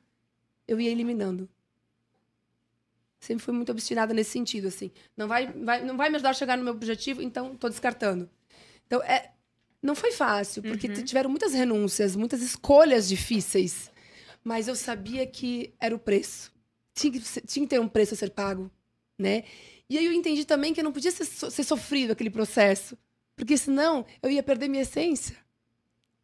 eu 0.67 0.81
ia 0.81 0.91
eliminando. 0.91 1.49
Sempre 3.19 3.43
fui 3.43 3.53
muito 3.53 3.71
obstinada 3.71 4.13
nesse 4.13 4.31
sentido, 4.31 4.67
assim. 4.69 4.91
Não 5.17 5.27
vai, 5.27 5.51
vai, 5.51 5.83
não 5.83 5.97
vai 5.97 6.09
me 6.09 6.15
ajudar 6.15 6.29
a 6.29 6.33
chegar 6.33 6.57
no 6.57 6.63
meu 6.63 6.73
objetivo, 6.73 7.21
então 7.21 7.53
estou 7.53 7.69
descartando. 7.69 8.29
Então, 8.87 9.03
é, 9.03 9.31
não 9.81 9.93
foi 9.93 10.11
fácil, 10.11 10.63
porque 10.63 10.87
uhum. 10.87 11.03
tiveram 11.03 11.29
muitas 11.29 11.53
renúncias, 11.53 12.15
muitas 12.15 12.41
escolhas 12.41 13.07
difíceis. 13.07 13.91
Mas 14.43 14.67
eu 14.67 14.75
sabia 14.75 15.27
que 15.27 15.73
era 15.79 15.93
o 15.93 15.99
preço. 15.99 16.51
Tinha 16.93 17.11
que, 17.11 17.19
tinha 17.19 17.65
que 17.65 17.69
ter 17.69 17.79
um 17.79 17.87
preço 17.87 18.13
a 18.13 18.17
ser 18.17 18.29
pago, 18.31 18.71
né? 19.17 19.43
E 19.89 19.97
aí 19.97 20.05
eu 20.05 20.13
entendi 20.13 20.45
também 20.45 20.73
que 20.73 20.83
não 20.83 20.91
podia 20.91 21.11
ser, 21.11 21.25
ser 21.25 21.63
sofrido 21.63 22.11
aquele 22.11 22.29
processo. 22.29 22.97
Porque 23.35 23.57
senão 23.57 24.05
eu 24.21 24.29
ia 24.29 24.43
perder 24.43 24.67
minha 24.67 24.83
essência. 24.83 25.35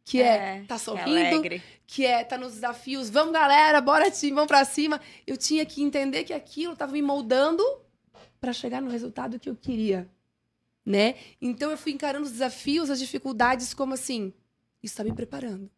Que 0.06 0.22
é, 0.22 0.58
é 0.58 0.64
tá 0.66 0.78
sorrindo, 0.78 1.46
é 1.46 1.60
que 1.86 2.06
é 2.06 2.24
tá 2.24 2.38
nos 2.38 2.54
desafios, 2.54 3.10
vamos 3.10 3.34
galera, 3.34 3.80
bora 3.82 4.10
time, 4.10 4.32
vamos 4.32 4.48
para 4.48 4.64
cima. 4.64 4.98
Eu 5.26 5.36
tinha 5.36 5.66
que 5.66 5.82
entender 5.82 6.24
que 6.24 6.32
aquilo 6.32 6.72
estava 6.72 6.92
me 6.92 7.02
moldando 7.02 7.62
para 8.40 8.54
chegar 8.54 8.80
no 8.80 8.90
resultado 8.90 9.38
que 9.38 9.50
eu 9.50 9.56
queria 9.56 10.08
né? 10.86 11.16
Então 11.42 11.72
eu 11.72 11.76
fui 11.76 11.90
encarando 11.90 12.24
os 12.24 12.30
desafios, 12.30 12.88
as 12.88 13.00
dificuldades 13.00 13.74
como 13.74 13.92
assim, 13.92 14.32
isso 14.80 14.92
está 14.92 15.02
me 15.02 15.12
preparando. 15.12 15.68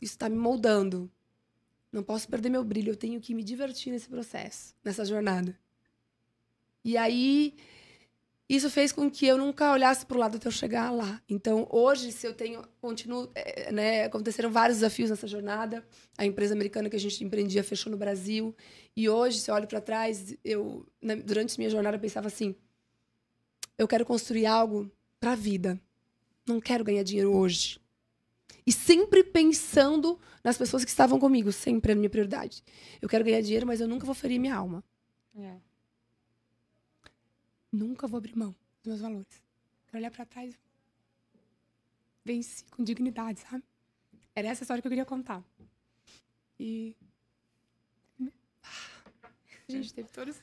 Isso 0.00 0.12
está 0.12 0.28
me 0.28 0.36
moldando. 0.36 1.10
Não 1.90 2.04
posso 2.04 2.28
perder 2.28 2.48
meu 2.48 2.62
brilho, 2.62 2.92
eu 2.92 2.96
tenho 2.96 3.20
que 3.20 3.34
me 3.34 3.42
divertir 3.42 3.90
nesse 3.90 4.08
processo, 4.08 4.76
nessa 4.84 5.04
jornada. 5.04 5.58
E 6.84 6.96
aí 6.96 7.56
isso 8.48 8.70
fez 8.70 8.92
com 8.92 9.10
que 9.10 9.26
eu 9.26 9.36
nunca 9.36 9.72
olhasse 9.72 10.06
para 10.06 10.16
o 10.16 10.20
lado 10.20 10.36
até 10.36 10.48
eu 10.48 10.52
chegar 10.52 10.90
lá. 10.90 11.20
Então, 11.28 11.68
hoje, 11.70 12.10
se 12.10 12.26
eu 12.26 12.32
tenho, 12.32 12.62
continuo, 12.80 13.30
é, 13.34 13.70
né, 13.70 14.04
aconteceram 14.04 14.50
vários 14.50 14.78
desafios 14.78 15.10
nessa 15.10 15.26
jornada. 15.26 15.86
A 16.16 16.24
empresa 16.24 16.54
americana 16.54 16.88
que 16.88 16.96
a 16.96 17.00
gente 17.00 17.22
empreendia 17.22 17.62
fechou 17.62 17.90
no 17.90 17.98
Brasil. 17.98 18.56
E 18.96 19.06
hoje, 19.06 19.40
se 19.40 19.50
eu 19.50 19.54
olho 19.54 19.66
para 19.66 19.82
trás, 19.82 20.34
eu, 20.42 20.86
durante 21.26 21.58
minha 21.58 21.68
jornada, 21.68 21.96
eu 21.96 22.00
pensava 22.00 22.28
assim: 22.28 22.54
eu 23.76 23.86
quero 23.86 24.06
construir 24.06 24.46
algo 24.46 24.90
para 25.20 25.32
a 25.32 25.36
vida. 25.36 25.78
Não 26.46 26.58
quero 26.58 26.82
ganhar 26.82 27.02
dinheiro 27.02 27.36
hoje. 27.36 27.78
E 28.66 28.72
sempre 28.72 29.22
pensando 29.22 30.18
nas 30.42 30.56
pessoas 30.56 30.84
que 30.84 30.90
estavam 30.90 31.18
comigo, 31.18 31.52
sempre 31.52 31.92
a 31.92 31.94
minha 31.94 32.08
prioridade. 32.08 32.62
Eu 33.00 33.08
quero 33.08 33.24
ganhar 33.24 33.42
dinheiro, 33.42 33.66
mas 33.66 33.80
eu 33.80 33.88
nunca 33.88 34.06
vou 34.06 34.14
ferir 34.14 34.38
minha 34.38 34.54
alma. 34.54 34.82
É. 35.36 35.67
Nunca 37.72 38.06
vou 38.06 38.18
abrir 38.18 38.36
mão 38.36 38.54
dos 38.82 38.86
meus 38.86 39.00
valores. 39.00 39.42
Quero 39.86 39.98
olhar 39.98 40.10
para 40.10 40.24
trás. 40.24 40.54
Venci 42.24 42.64
com 42.64 42.84
dignidade, 42.84 43.40
sabe? 43.40 43.64
Era 44.34 44.48
essa 44.48 44.62
história 44.62 44.80
que 44.80 44.88
eu 44.88 44.90
queria 44.90 45.04
contar. 45.04 45.42
E. 46.58 46.96
A 48.20 49.72
gente 49.72 49.92
teve 49.92 50.08
todos 50.08 50.40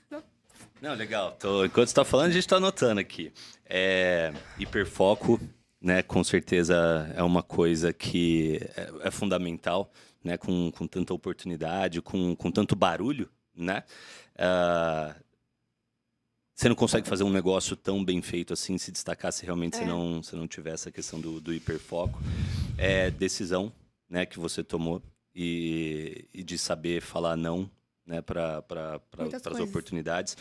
não, 0.82 0.94
legal. 0.94 1.32
Tô, 1.34 1.66
enquanto 1.66 1.88
você 1.88 1.96
tá 1.96 2.06
falando, 2.06 2.28
a 2.28 2.34
gente 2.34 2.44
está 2.44 2.58
anotando 2.58 3.00
aqui. 3.00 3.32
É, 3.66 4.34
hiperfoco, 4.60 5.40
né? 5.82 6.04
Com 6.04 6.24
certeza 6.24 7.12
é 7.16 7.24
uma 7.24 7.42
coisa 7.42 7.94
que 7.94 8.60
é, 8.76 9.08
é 9.08 9.12
fundamental, 9.12 9.92
né? 10.24 10.38
Com, 10.38 10.72
com 10.72 10.88
tanta 10.88 11.14
oportunidade, 11.14 12.02
com, 12.02 12.36
com 12.36 12.52
tanto 12.52 12.76
barulho, 12.76 13.30
né? 13.56 13.84
Uh, 14.36 15.25
você 16.56 16.70
não 16.70 16.76
consegue 16.76 17.08
fazer 17.08 17.26
um 17.26 17.30
negócio 17.30 17.76
tão 17.76 18.04
bem 18.04 18.22
feito 18.22 18.54
assim, 18.54 18.78
se 18.78 18.90
destacar 18.90 19.34
se 19.34 19.44
realmente 19.44 19.76
é. 19.76 19.80
você, 19.80 19.86
não, 19.86 20.24
você 20.24 20.36
não 20.38 20.48
tiver 20.48 20.74
essa 20.74 20.90
questão 20.90 21.20
do, 21.20 21.42
do 21.42 21.54
hiperfoco. 21.54 22.18
É 22.78 23.12
decisão 23.12 23.74
né, 24.10 24.26
que 24.26 24.40
você 24.40 24.64
tomou 24.64 25.02
e, 25.36 26.26
e 26.34 26.44
de 26.44 26.58
saber 26.58 27.02
falar 27.02 27.36
não 27.36 27.70
né, 28.06 28.22
para 28.22 28.62
pra, 28.62 29.02
as 29.52 29.60
oportunidades. 29.60 30.38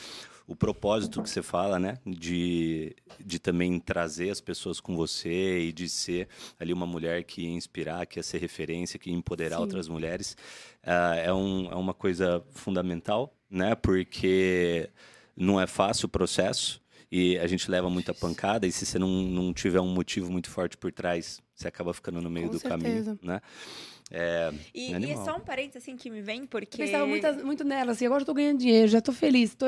O 0.47 0.55
propósito 0.55 1.23
que 1.23 1.31
você 1.31 1.43
fala, 1.43 1.79
né, 1.79 1.99
de, 2.07 2.95
de 3.19 3.39
também 3.39 3.81
trazer 3.81 4.31
as 4.31 4.41
pessoas 4.41 4.79
com 4.79 4.95
você 4.95 5.61
e 5.61 5.73
de 5.73 5.89
ser 5.89 6.29
ali 6.61 6.73
uma 6.73 6.87
mulher 6.87 7.25
que 7.25 7.43
ia 7.43 7.51
inspirar, 7.51 8.07
que 8.07 8.19
ia 8.19 8.23
ser 8.23 8.39
referência, 8.39 8.99
que 8.99 9.11
ia 9.11 9.17
empoderar 9.17 9.57
Sim. 9.57 9.63
outras 9.63 9.89
mulheres, 9.89 10.37
uh, 10.85 11.15
é, 11.25 11.33
um, 11.33 11.73
é 11.73 11.75
uma 11.75 11.95
coisa 11.95 12.45
fundamental, 12.53 13.35
né, 13.51 13.75
porque 13.75 14.91
não 15.37 15.61
é 15.61 15.67
fácil 15.67 16.07
o 16.07 16.09
processo 16.09 16.81
e 17.11 17.39
a 17.39 17.47
gente 17.47 17.71
leva 17.71 17.89
muita 17.89 18.13
pancada 18.13 18.67
e 18.67 18.73
se 18.73 18.85
você 18.85 18.99
não, 18.99 19.09
não 19.09 19.53
tiver 19.53 19.81
um 19.81 19.89
motivo 19.89 20.31
muito 20.31 20.51
forte 20.51 20.77
por 20.77 20.91
trás, 20.91 21.41
você 21.55 21.69
acaba 21.69 21.93
ficando 21.95 22.21
no 22.21 22.31
meio 22.31 22.47
com 22.49 22.55
do 22.55 22.59
certeza. 22.59 23.17
caminho, 23.17 23.19
né? 23.23 23.41
É, 24.11 24.53
e, 24.75 24.93
e, 24.93 25.11
é 25.11 25.17
só 25.17 25.37
um 25.37 25.41
parênteses 25.41 25.83
assim 25.83 25.97
que 25.97 26.11
me 26.11 26.21
vem, 26.21 26.47
porque. 26.47 26.83
Eu 26.83 26.87
pensava 26.87 27.07
muito, 27.07 27.47
muito 27.47 27.65
nelas, 27.65 27.97
assim, 27.97 28.07
agora 28.07 28.23
eu 28.23 28.27
tô 28.27 28.35
ganhando 28.35 28.59
dinheiro, 28.59 28.87
já 28.87 29.01
tô 29.01 29.13
feliz, 29.13 29.55
tô 29.55 29.67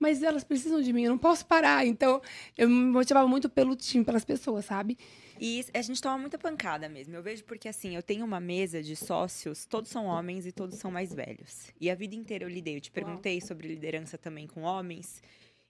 mas 0.00 0.22
elas 0.22 0.42
precisam 0.42 0.80
de 0.80 0.92
mim, 0.92 1.04
eu 1.04 1.10
não 1.10 1.18
posso 1.18 1.44
parar. 1.44 1.86
Então, 1.86 2.20
eu 2.56 2.68
me 2.68 2.74
motivava 2.74 3.28
muito 3.28 3.48
pelo 3.48 3.76
time, 3.76 4.04
pelas 4.04 4.24
pessoas, 4.24 4.64
sabe? 4.64 4.96
E 5.40 5.64
a 5.72 5.82
gente 5.82 6.00
toma 6.00 6.18
muita 6.18 6.38
pancada 6.38 6.88
mesmo. 6.88 7.14
Eu 7.14 7.22
vejo 7.22 7.44
porque, 7.44 7.68
assim, 7.68 7.94
eu 7.94 8.02
tenho 8.02 8.24
uma 8.24 8.40
mesa 8.40 8.82
de 8.82 8.96
sócios, 8.96 9.64
todos 9.64 9.90
são 9.90 10.06
homens 10.06 10.46
e 10.46 10.52
todos 10.52 10.76
são 10.78 10.90
mais 10.90 11.14
velhos. 11.14 11.72
E 11.80 11.90
a 11.90 11.94
vida 11.94 12.14
inteira 12.14 12.44
eu 12.44 12.48
lidei. 12.48 12.76
Eu 12.76 12.80
te 12.80 12.90
perguntei 12.90 13.38
Uau. 13.38 13.46
sobre 13.46 13.68
liderança 13.68 14.18
também 14.18 14.46
com 14.46 14.62
homens. 14.62 15.22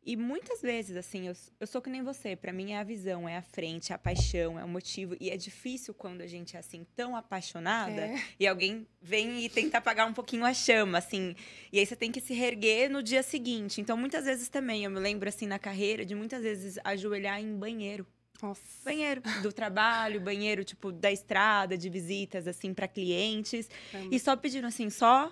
E 0.09 0.17
muitas 0.17 0.63
vezes, 0.63 0.97
assim, 0.97 1.29
eu, 1.29 1.35
eu 1.61 1.67
sou 1.67 1.83
que 1.83 1.91
nem 1.91 2.03
você. 2.03 2.35
Para 2.35 2.51
mim 2.51 2.73
é 2.73 2.79
a 2.79 2.83
visão, 2.83 3.29
é 3.29 3.37
a 3.37 3.43
frente, 3.43 3.93
é 3.93 3.95
a 3.95 3.99
paixão, 3.99 4.59
é 4.59 4.65
o 4.65 4.69
motivo. 4.69 5.15
E 5.21 5.29
é 5.29 5.37
difícil 5.37 5.93
quando 5.93 6.23
a 6.23 6.27
gente 6.27 6.57
é, 6.57 6.61
assim, 6.61 6.87
tão 6.97 7.15
apaixonada 7.15 8.01
é. 8.01 8.19
e 8.41 8.47
alguém 8.47 8.87
vem 9.03 9.45
e 9.45 9.51
tenta 9.51 9.77
apagar 9.77 10.09
um 10.09 10.15
pouquinho 10.15 10.47
a 10.47 10.55
chama, 10.55 10.97
assim. 10.97 11.37
E 11.71 11.79
aí 11.79 11.85
você 11.85 11.95
tem 11.95 12.11
que 12.11 12.23
se 12.23 12.33
reerguer 12.33 12.91
no 12.91 13.03
dia 13.03 13.23
seguinte. 13.23 13.83
Então, 13.83 13.99
muitas 13.99 14.25
vezes 14.25 14.49
também, 14.49 14.83
eu 14.83 14.91
me 14.91 14.99
lembro, 14.99 15.29
assim, 15.29 15.47
na 15.47 15.59
carreira, 15.59 16.07
de 16.07 16.15
muitas 16.15 16.43
vezes 16.43 16.79
ajoelhar 16.85 17.39
em 17.39 17.55
banheiro. 17.55 18.07
Nossa. 18.41 18.63
Banheiro 18.87 19.21
do 19.43 19.53
trabalho, 19.53 20.23
banheiro, 20.23 20.65
tipo, 20.65 20.91
da 20.91 21.13
estrada, 21.13 21.77
de 21.77 21.91
visitas, 21.91 22.49
assim, 22.49 22.73
para 22.73 22.89
clientes. 22.89 23.69
É. 23.93 24.09
E 24.11 24.19
só 24.19 24.35
pedindo, 24.35 24.69
assim, 24.69 24.89
só. 24.89 25.31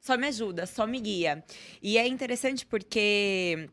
Só 0.00 0.16
me 0.16 0.28
ajuda, 0.28 0.66
só 0.66 0.86
me 0.86 1.00
guia. 1.00 1.44
E 1.82 1.98
é 1.98 2.06
interessante 2.06 2.64
porque 2.66 3.68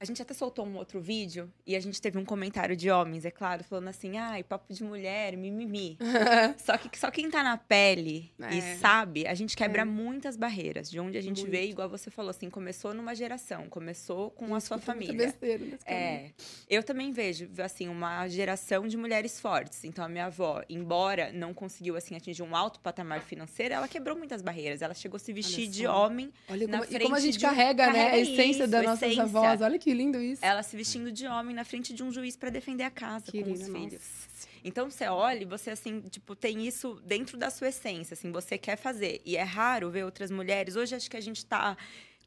a 0.00 0.04
gente 0.06 0.22
até 0.22 0.32
soltou 0.32 0.64
um 0.64 0.76
outro 0.76 0.98
vídeo 0.98 1.52
e 1.66 1.76
a 1.76 1.80
gente 1.80 2.00
teve 2.00 2.16
um 2.16 2.24
comentário 2.24 2.74
de 2.74 2.90
homens, 2.90 3.26
é 3.26 3.30
claro, 3.30 3.62
falando 3.62 3.88
assim: 3.88 4.16
ai, 4.16 4.42
papo 4.42 4.72
de 4.72 4.82
mulher, 4.82 5.36
mimimi. 5.36 5.98
só 6.56 6.78
que 6.78 6.98
só 6.98 7.10
quem 7.10 7.30
tá 7.30 7.42
na 7.42 7.58
pele 7.58 8.32
é. 8.40 8.54
e 8.54 8.78
sabe, 8.78 9.26
a 9.26 9.34
gente 9.34 9.54
quebra 9.54 9.82
é. 9.82 9.84
muitas 9.84 10.38
barreiras. 10.38 10.90
De 10.90 10.98
onde 10.98 11.18
a 11.18 11.20
gente 11.20 11.42
Muito. 11.42 11.50
veio, 11.50 11.72
igual 11.72 11.86
você 11.86 12.10
falou, 12.10 12.30
assim, 12.30 12.48
começou 12.48 12.94
numa 12.94 13.14
geração, 13.14 13.68
começou 13.68 14.30
com 14.30 14.54
a 14.54 14.60
sua 14.60 14.78
família. 14.78 15.12
Besteira 15.12 15.78
é. 15.84 16.30
Eu 16.66 16.82
também 16.82 17.12
vejo, 17.12 17.50
assim, 17.62 17.86
uma 17.86 18.26
geração 18.26 18.88
de 18.88 18.96
mulheres 18.96 19.38
fortes. 19.38 19.84
Então, 19.84 20.02
a 20.02 20.08
minha 20.08 20.26
avó, 20.26 20.62
embora 20.70 21.30
não 21.30 21.52
conseguiu, 21.52 21.94
assim, 21.94 22.16
atingir 22.16 22.42
um 22.42 22.56
alto 22.56 22.80
patamar 22.80 23.20
financeiro, 23.20 23.74
ela 23.74 23.86
quebrou 23.86 24.16
muitas 24.16 24.40
barreiras. 24.40 24.80
Ela 24.80 24.94
chegou 24.94 25.16
a 25.16 25.20
se 25.20 25.30
vestir 25.30 25.68
de 25.68 25.86
homem. 25.86 26.32
Olha 26.48 26.66
como, 26.66 26.84
e 26.84 27.00
como 27.00 27.14
a 27.16 27.20
gente 27.20 27.38
carrega, 27.38 27.88
um... 27.88 27.92
né? 27.92 28.04
Carrega 28.04 28.16
a 28.16 28.20
essência 28.20 28.66
das 28.66 28.82
nossas 28.82 29.02
essência. 29.02 29.24
avós. 29.24 29.60
Olha 29.60 29.78
que 29.78 29.89
que 29.90 29.94
lindo 29.94 30.20
isso. 30.20 30.44
Ela 30.44 30.62
se 30.62 30.76
vestindo 30.76 31.10
de 31.10 31.26
homem 31.26 31.54
na 31.54 31.64
frente 31.64 31.92
de 31.92 32.02
um 32.02 32.12
juiz 32.12 32.36
para 32.36 32.48
defender 32.48 32.84
a 32.84 32.90
casa 32.90 33.24
que 33.24 33.42
com 33.42 33.48
lindo, 33.48 33.60
os 33.60 33.66
filhos. 33.66 33.92
Nossa. 33.92 34.48
Então 34.62 34.88
você 34.90 35.06
olha 35.06 35.42
e 35.42 35.44
você 35.44 35.70
assim, 35.70 36.00
tipo, 36.02 36.36
tem 36.36 36.66
isso 36.66 37.00
dentro 37.04 37.36
da 37.36 37.50
sua 37.50 37.68
essência, 37.68 38.14
assim, 38.14 38.30
você 38.30 38.56
quer 38.56 38.76
fazer. 38.76 39.20
E 39.24 39.36
é 39.36 39.42
raro 39.42 39.90
ver 39.90 40.04
outras 40.04 40.30
mulheres. 40.30 40.76
Hoje 40.76 40.94
acho 40.94 41.10
que 41.10 41.16
a 41.16 41.20
gente 41.20 41.38
está 41.38 41.76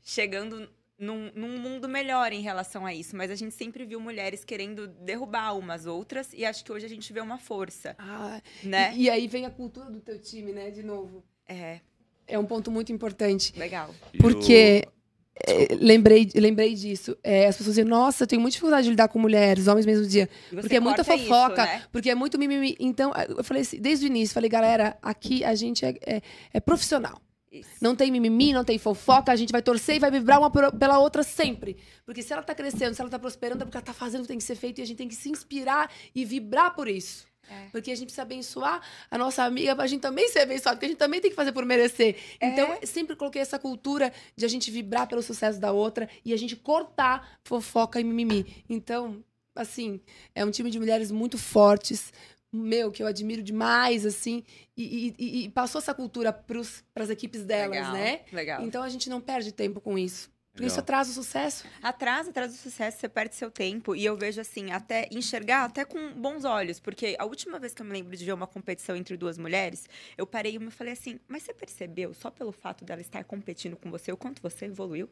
chegando 0.04 0.70
num, 0.98 1.32
num, 1.34 1.58
mundo 1.58 1.88
melhor 1.88 2.34
em 2.34 2.42
relação 2.42 2.86
a 2.86 2.94
isso, 2.94 3.16
mas 3.16 3.32
a 3.32 3.36
gente 3.36 3.54
sempre 3.54 3.86
viu 3.86 4.00
mulheres 4.00 4.44
querendo 4.44 4.88
derrubar 4.88 5.58
umas 5.58 5.86
outras 5.86 6.34
e 6.34 6.44
acho 6.44 6.66
que 6.66 6.72
hoje 6.72 6.86
a 6.86 6.90
gente 6.90 7.12
vê 7.14 7.22
uma 7.22 7.38
força. 7.38 7.96
Ah, 7.98 8.42
né? 8.64 8.94
E, 8.96 9.04
e 9.04 9.10
aí 9.10 9.28
vem 9.28 9.46
a 9.46 9.50
cultura 9.50 9.90
do 9.90 10.02
teu 10.02 10.20
time, 10.20 10.52
né, 10.52 10.70
de 10.70 10.84
novo. 10.84 11.24
É. 11.48 11.80
É 12.26 12.40
um 12.40 12.46
ponto 12.46 12.72
muito 12.72 12.92
importante. 12.92 13.58
Legal. 13.58 13.94
Porque 14.20 14.88
é, 15.36 15.76
lembrei, 15.80 16.30
lembrei 16.36 16.76
disso. 16.76 17.18
É, 17.24 17.48
as 17.48 17.58
pessoas 17.58 17.76
dizem, 17.76 17.90
nossa, 17.90 18.24
eu 18.24 18.28
tenho 18.28 18.42
muita 18.42 18.54
dificuldade 18.54 18.84
de 18.84 18.92
lidar 18.92 19.08
com 19.08 19.18
mulheres, 19.18 19.68
homens 19.68 19.86
mesmo 19.86 20.06
dia. 20.06 20.30
Porque 20.50 20.76
é 20.76 20.80
muita 20.80 21.04
fofoca, 21.04 21.64
isso, 21.64 21.74
né? 21.74 21.84
porque 21.92 22.10
é 22.10 22.16
muito 22.16 22.38
mimimi. 22.38 22.76
Então, 22.80 23.12
eu 23.30 23.44
falei 23.44 23.64
assim, 23.64 23.80
desde 23.80 24.06
o 24.06 24.08
início, 24.08 24.34
falei, 24.34 24.50
galera, 24.50 24.98
aqui 25.02 25.44
a 25.44 25.56
gente 25.56 25.86
é, 25.86 25.96
é, 26.06 26.22
é 26.54 26.60
profissional. 26.60 27.20
Isso. 27.52 27.70
Não 27.82 27.96
tem 27.96 28.10
mimimi, 28.10 28.52
não 28.52 28.64
tem 28.64 28.80
fofoca, 28.80 29.32
a 29.32 29.36
gente 29.36 29.52
vai 29.52 29.62
torcer 29.62 29.98
e 29.98 30.00
vai 30.00 30.10
vibrar 30.10 30.40
uma 30.40 30.50
pela 30.50 30.98
outra 30.98 31.22
sempre. 31.22 31.78
Porque 32.04 32.24
se 32.24 32.34
ela 32.34 32.42
tá 32.42 32.56
crescendo, 32.56 32.96
se 32.96 33.02
ela 33.02 33.12
tá 33.12 33.20
prosperando, 33.20 33.62
é 33.62 33.66
porque 33.66 33.78
ela 33.78 33.86
tá 33.86 33.94
fazendo 33.94 34.22
o 34.22 34.24
que 34.24 34.30
tem 34.30 34.40
que 34.40 34.44
ser 34.44 34.56
feito 34.56 34.80
e 34.80 34.82
a 34.82 34.86
gente 34.86 34.98
tem 34.98 35.08
que 35.08 35.16
se 35.16 35.30
inspirar 35.30 35.92
e 36.16 36.26
vibrar 36.26 36.74
por 36.74 36.88
isso. 36.88 37.28
É. 37.50 37.68
Porque 37.72 37.92
a 37.92 37.96
gente 37.96 38.06
precisa 38.06 38.22
abençoar 38.22 38.82
a 39.10 39.18
nossa 39.18 39.44
amiga 39.44 39.76
pra 39.76 39.88
gente 39.88 40.02
também 40.02 40.30
ser 40.30 40.40
abençoado, 40.40 40.78
porque 40.78 40.86
a 40.86 40.90
gente 40.90 40.98
também 40.98 41.20
tem 41.22 41.30
que 41.30 41.36
fazer 41.36 41.52
por 41.52 41.66
merecer. 41.66 42.16
É. 42.40 42.48
Então, 42.48 42.78
eu 42.82 42.88
sempre 42.88 43.16
coloquei 43.16 43.42
essa 43.42 43.60
cultura 43.60 44.12
de 44.36 44.46
a 44.46 44.48
gente 44.48 44.72
vibrar 44.72 45.08
pelo 45.08 45.22
sucesso 45.22 45.60
da 45.60 45.72
outra 45.72 46.10
e 46.24 46.34
a 46.34 46.38
gente 46.38 46.56
cortar 46.56 47.38
fofoca 47.44 48.00
e 48.00 48.04
mimimi. 48.04 48.64
Então, 48.70 49.24
assim, 49.56 50.00
é 50.34 50.44
um 50.44 50.52
time 50.52 50.70
de 50.70 50.80
mulheres 50.80 51.12
muito 51.12 51.38
fortes, 51.38 52.12
meu, 52.52 52.92
que 52.92 53.02
eu 53.02 53.08
admiro 53.08 53.42
demais, 53.42 54.06
assim, 54.06 54.44
e, 54.78 55.14
e, 55.18 55.46
e 55.46 55.50
passou 55.50 55.80
essa 55.80 55.94
cultura 55.94 56.32
para 56.32 57.04
as 57.04 57.10
equipes 57.10 57.44
delas, 57.44 57.78
legal, 57.78 57.94
né? 57.94 58.22
Legal. 58.32 58.62
Então 58.62 58.84
a 58.84 58.90
gente 58.90 59.10
não 59.10 59.20
perde 59.20 59.52
tempo 59.52 59.82
com 59.82 59.98
isso. 59.98 60.32
Porque 60.54 60.68
isso 60.68 60.80
atrasa 60.80 61.10
o 61.10 61.14
sucesso. 61.14 61.66
Atrasa, 61.82 62.30
atrasa 62.30 62.54
o 62.54 62.58
sucesso, 62.58 63.00
você 63.00 63.10
perde 63.10 63.34
seu 63.34 63.50
tempo. 63.50 63.96
E 63.96 64.06
eu 64.06 64.16
vejo 64.16 64.40
assim, 64.40 64.72
até 64.72 65.08
enxergar 65.12 65.66
até 65.66 65.84
com 65.84 66.14
bons 66.14 66.46
olhos. 66.46 66.80
Porque 66.80 67.16
a 67.18 67.26
última 67.26 67.58
vez 67.58 67.74
que 67.74 67.82
eu 67.82 67.86
me 67.86 67.92
lembro 67.92 68.16
de 68.16 68.24
ver 68.24 68.34
uma 68.34 68.46
competição 68.46 68.96
entre 68.96 69.18
duas 69.18 69.36
mulheres, 69.36 69.90
eu 70.16 70.28
parei 70.28 70.54
e 70.54 70.60
me 70.60 70.70
falei 70.70 70.94
assim, 70.94 71.20
mas 71.28 71.42
você 71.42 71.56
percebeu, 71.56 72.14
só 72.14 72.30
pelo 72.30 72.52
fato 72.52 72.86
dela 72.86 73.02
estar 73.02 73.24
competindo 73.24 73.76
com 73.76 73.90
você, 73.90 74.12
o 74.12 74.18
quanto 74.18 74.44
você 74.44 74.66
evoluiu? 74.66 75.10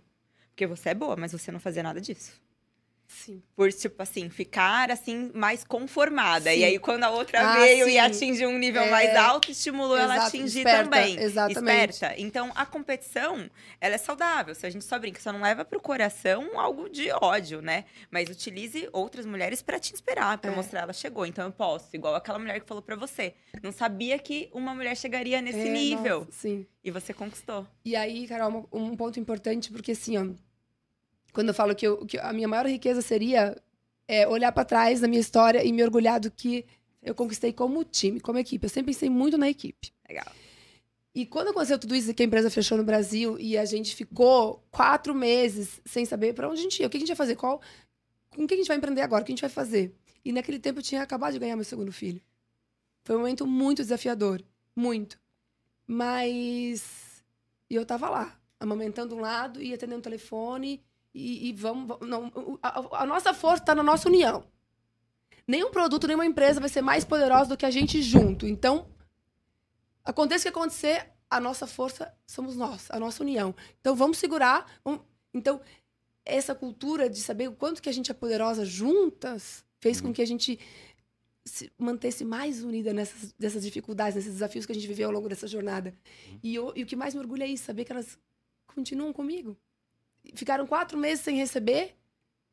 Porque 0.50 0.68
você 0.68 0.90
é 0.90 0.94
boa, 0.94 1.16
mas 1.16 1.32
você 1.32 1.52
não 1.52 1.60
fazia 1.60 1.82
nada 1.82 2.00
disso. 2.00 2.40
Sim. 3.12 3.44
Por, 3.56 3.72
tipo 3.72 4.02
assim, 4.02 4.30
ficar 4.30 4.90
assim, 4.90 5.32
mais 5.34 5.64
conformada. 5.64 6.50
Sim. 6.50 6.60
E 6.60 6.64
aí, 6.64 6.80
quando 6.80 7.04
a 7.04 7.10
outra 7.10 7.42
ah, 7.42 7.60
veio 7.60 7.86
sim. 7.86 7.92
e 7.92 8.00
atingiu 8.00 8.50
um 8.50 8.58
nível 8.58 8.84
é... 8.84 8.90
mais 8.90 9.16
alto, 9.16 9.52
estimulou 9.52 9.98
Exato, 9.98 10.14
ela 10.14 10.24
a 10.24 10.28
atingir 10.28 10.60
esperta, 10.60 10.84
também. 10.84 11.20
Exatamente. 11.20 11.94
Esperta. 11.94 12.22
Então, 12.22 12.52
a 12.56 12.66
competição, 12.66 13.50
ela 13.80 13.96
é 13.96 13.98
saudável. 13.98 14.56
Se 14.56 14.66
a 14.66 14.70
gente 14.70 14.86
só 14.86 14.98
brinca, 14.98 15.20
só 15.20 15.32
não 15.34 15.42
leva 15.42 15.66
pro 15.66 15.80
coração 15.80 16.58
algo 16.58 16.90
de 16.90 17.12
ódio, 17.12 17.62
né? 17.62 17.86
Mas 18.10 18.30
utilize 18.30 18.88
outras 18.94 19.26
mulheres 19.26 19.62
para 19.62 19.78
te 19.78 19.94
inspirar, 19.94 20.38
para 20.38 20.52
é. 20.52 20.56
mostrar 20.56 20.82
ela 20.82 20.94
chegou. 20.94 21.26
Então, 21.26 21.46
eu 21.46 21.52
posso. 21.52 21.94
Igual 21.94 22.16
aquela 22.16 22.40
mulher 22.40 22.62
que 22.62 22.68
falou 22.68 22.82
para 22.82 22.96
você. 22.96 23.36
Não 23.62 23.74
sabia 23.74 24.18
que 24.18 24.50
uma 24.54 24.74
mulher 24.74 24.96
chegaria 24.96 25.42
nesse 25.42 25.60
é, 25.60 25.72
nível. 25.72 26.20
Nossa, 26.22 26.32
sim. 26.32 26.66
E 26.84 26.90
você 26.90 27.14
conquistou. 27.14 27.68
E 27.84 27.96
aí, 27.96 28.26
Carol, 28.26 28.68
um 28.72 28.96
ponto 28.96 29.20
importante, 29.20 29.70
porque 29.70 29.92
assim, 29.92 30.18
ó 30.18 30.51
quando 31.34 31.50
eu 31.50 31.54
falo 31.54 31.76
que, 31.76 31.88
eu, 31.88 32.06
que 32.06 32.18
a 32.18 32.32
minha 32.34 32.48
maior 32.48 32.66
riqueza 32.66 33.02
seria 33.02 33.56
é, 34.08 34.28
olhar 34.28 34.52
para 34.52 34.66
trás 34.66 35.02
na 35.02 35.08
minha 35.08 35.22
história 35.22 35.64
e 35.64 35.72
me 35.72 35.84
orgulhar 35.84 36.20
do 36.20 36.30
que 36.30 36.66
eu 37.02 37.16
conquistei 37.16 37.52
como 37.52 37.84
time, 37.84 38.20
como 38.20 38.38
equipe. 38.38 38.66
Eu 38.66 38.70
sempre 38.70 38.94
pensei 38.94 39.10
muito 39.10 39.38
na 39.38 39.50
equipe. 39.50 39.92
Legal. 40.08 40.32
E 41.14 41.26
quando 41.26 41.50
aconteceu 41.50 41.78
tudo 41.78 41.96
isso, 41.96 42.14
que 42.14 42.24
a 42.24 42.26
empresa 42.26 42.50
fechou 42.50 42.78
no 42.78 42.84
Brasil 42.84 43.38
e 43.40 43.58
a 43.58 43.66
gente 43.66 43.96
ficou 43.96 44.64
quatro 44.72 45.14
meses 45.14 45.82
sem 45.86 46.06
saber 46.06 46.34
para 46.34 46.48
onde 46.48 46.60
a 46.60 46.64
gente 46.64 46.80
ia, 46.80 46.88
o 46.88 46.90
que 46.90 46.98
a 46.98 47.00
gente 47.00 47.10
ia 47.10 47.16
fazer, 47.16 47.36
qual, 47.36 47.62
com 48.30 48.44
o 48.44 48.48
que 48.48 48.54
a 48.54 48.58
gente 48.58 48.68
vai 48.68 48.78
empreender 48.78 49.02
agora, 49.02 49.22
o 49.22 49.26
que 49.26 49.32
a 49.32 49.36
gente 49.36 49.42
vai 49.42 49.50
fazer. 49.50 49.94
E 50.24 50.32
naquele 50.32 50.60
tempo 50.60 50.80
eu 50.80 50.84
tinha 50.84 51.02
acabado 51.02 51.34
de 51.34 51.40
ganhar 51.40 51.56
meu 51.56 51.66
segundo 51.66 51.92
filho. 51.92 52.22
Foi 53.04 53.16
um 53.16 53.20
momento 53.20 53.46
muito 53.46 53.82
desafiador, 53.82 54.42
muito. 54.76 55.20
Mas 55.86 57.22
e 57.72 57.76
eu 57.76 57.86
tava 57.86 58.10
lá, 58.10 58.38
amamentando 58.60 59.16
um 59.16 59.22
lado 59.22 59.62
e 59.62 59.74
atendendo 59.74 60.00
o 60.00 60.04
telefone 60.04 60.84
e, 61.14 61.50
e 61.50 61.54
vamos. 61.54 61.98
Não, 62.02 62.60
a, 62.62 63.04
a 63.04 63.06
nossa 63.06 63.34
força 63.34 63.64
está 63.64 63.76
na 63.76 63.84
nossa 63.84 64.08
união. 64.08 64.44
Nenhum 65.48 65.72
produto, 65.72 66.08
nenhuma 66.08 66.26
empresa 66.26 66.60
vai 66.60 66.70
ser 66.70 66.82
mais 66.82 67.04
poderosa 67.04 67.50
do 67.50 67.58
que 67.58 67.66
a 67.66 67.72
gente 67.72 68.02
junto. 68.02 68.48
Então, 68.48 68.88
aconteça 70.04 70.44
o 70.48 70.52
que 70.52 70.58
acontecer, 70.58 71.12
a 71.30 71.40
nossa 71.40 71.68
força 71.68 72.14
somos 72.26 72.56
nós, 72.56 72.88
a 72.90 73.00
nossa 73.00 73.24
união. 73.24 73.54
Então, 73.80 73.96
vamos 73.96 74.18
segurar. 74.18 74.66
Vamos... 74.84 75.02
Então, 75.34 75.60
essa 76.26 76.56
cultura 76.56 77.10
de 77.10 77.20
saber 77.20 77.50
o 77.50 77.54
quanto 77.54 77.82
que 77.82 77.90
a 77.90 77.92
gente 77.92 78.12
é 78.12 78.14
poderosa 78.14 78.64
juntas 78.64 79.66
fez 79.80 80.00
uhum. 80.00 80.08
com 80.08 80.14
que 80.14 80.22
a 80.22 80.28
gente 80.28 80.60
se 81.44 81.72
mantesse 81.78 82.24
mais 82.24 82.64
unida 82.64 82.94
nessas, 82.94 83.34
nessas 83.38 83.64
dificuldades, 83.64 84.16
nesses 84.16 84.34
desafios 84.34 84.66
que 84.66 84.72
a 84.72 84.76
gente 84.76 84.88
viveu 84.88 85.10
ao 85.10 85.14
longo 85.14 85.28
dessa 85.28 85.48
jornada. 85.48 85.94
Uhum. 86.30 86.40
E, 86.44 86.56
eu, 86.56 86.72
e 86.76 86.84
o 86.84 86.86
que 86.86 86.96
mais 86.96 87.16
me 87.16 87.20
orgulha 87.20 87.44
é 87.44 87.48
isso, 87.48 87.66
saber 87.66 87.84
que 87.84 87.92
elas 87.92 88.18
continuam 88.68 89.12
comigo 89.12 89.58
ficaram 90.36 90.66
quatro 90.66 90.98
meses 90.98 91.24
sem 91.24 91.36
receber 91.38 91.96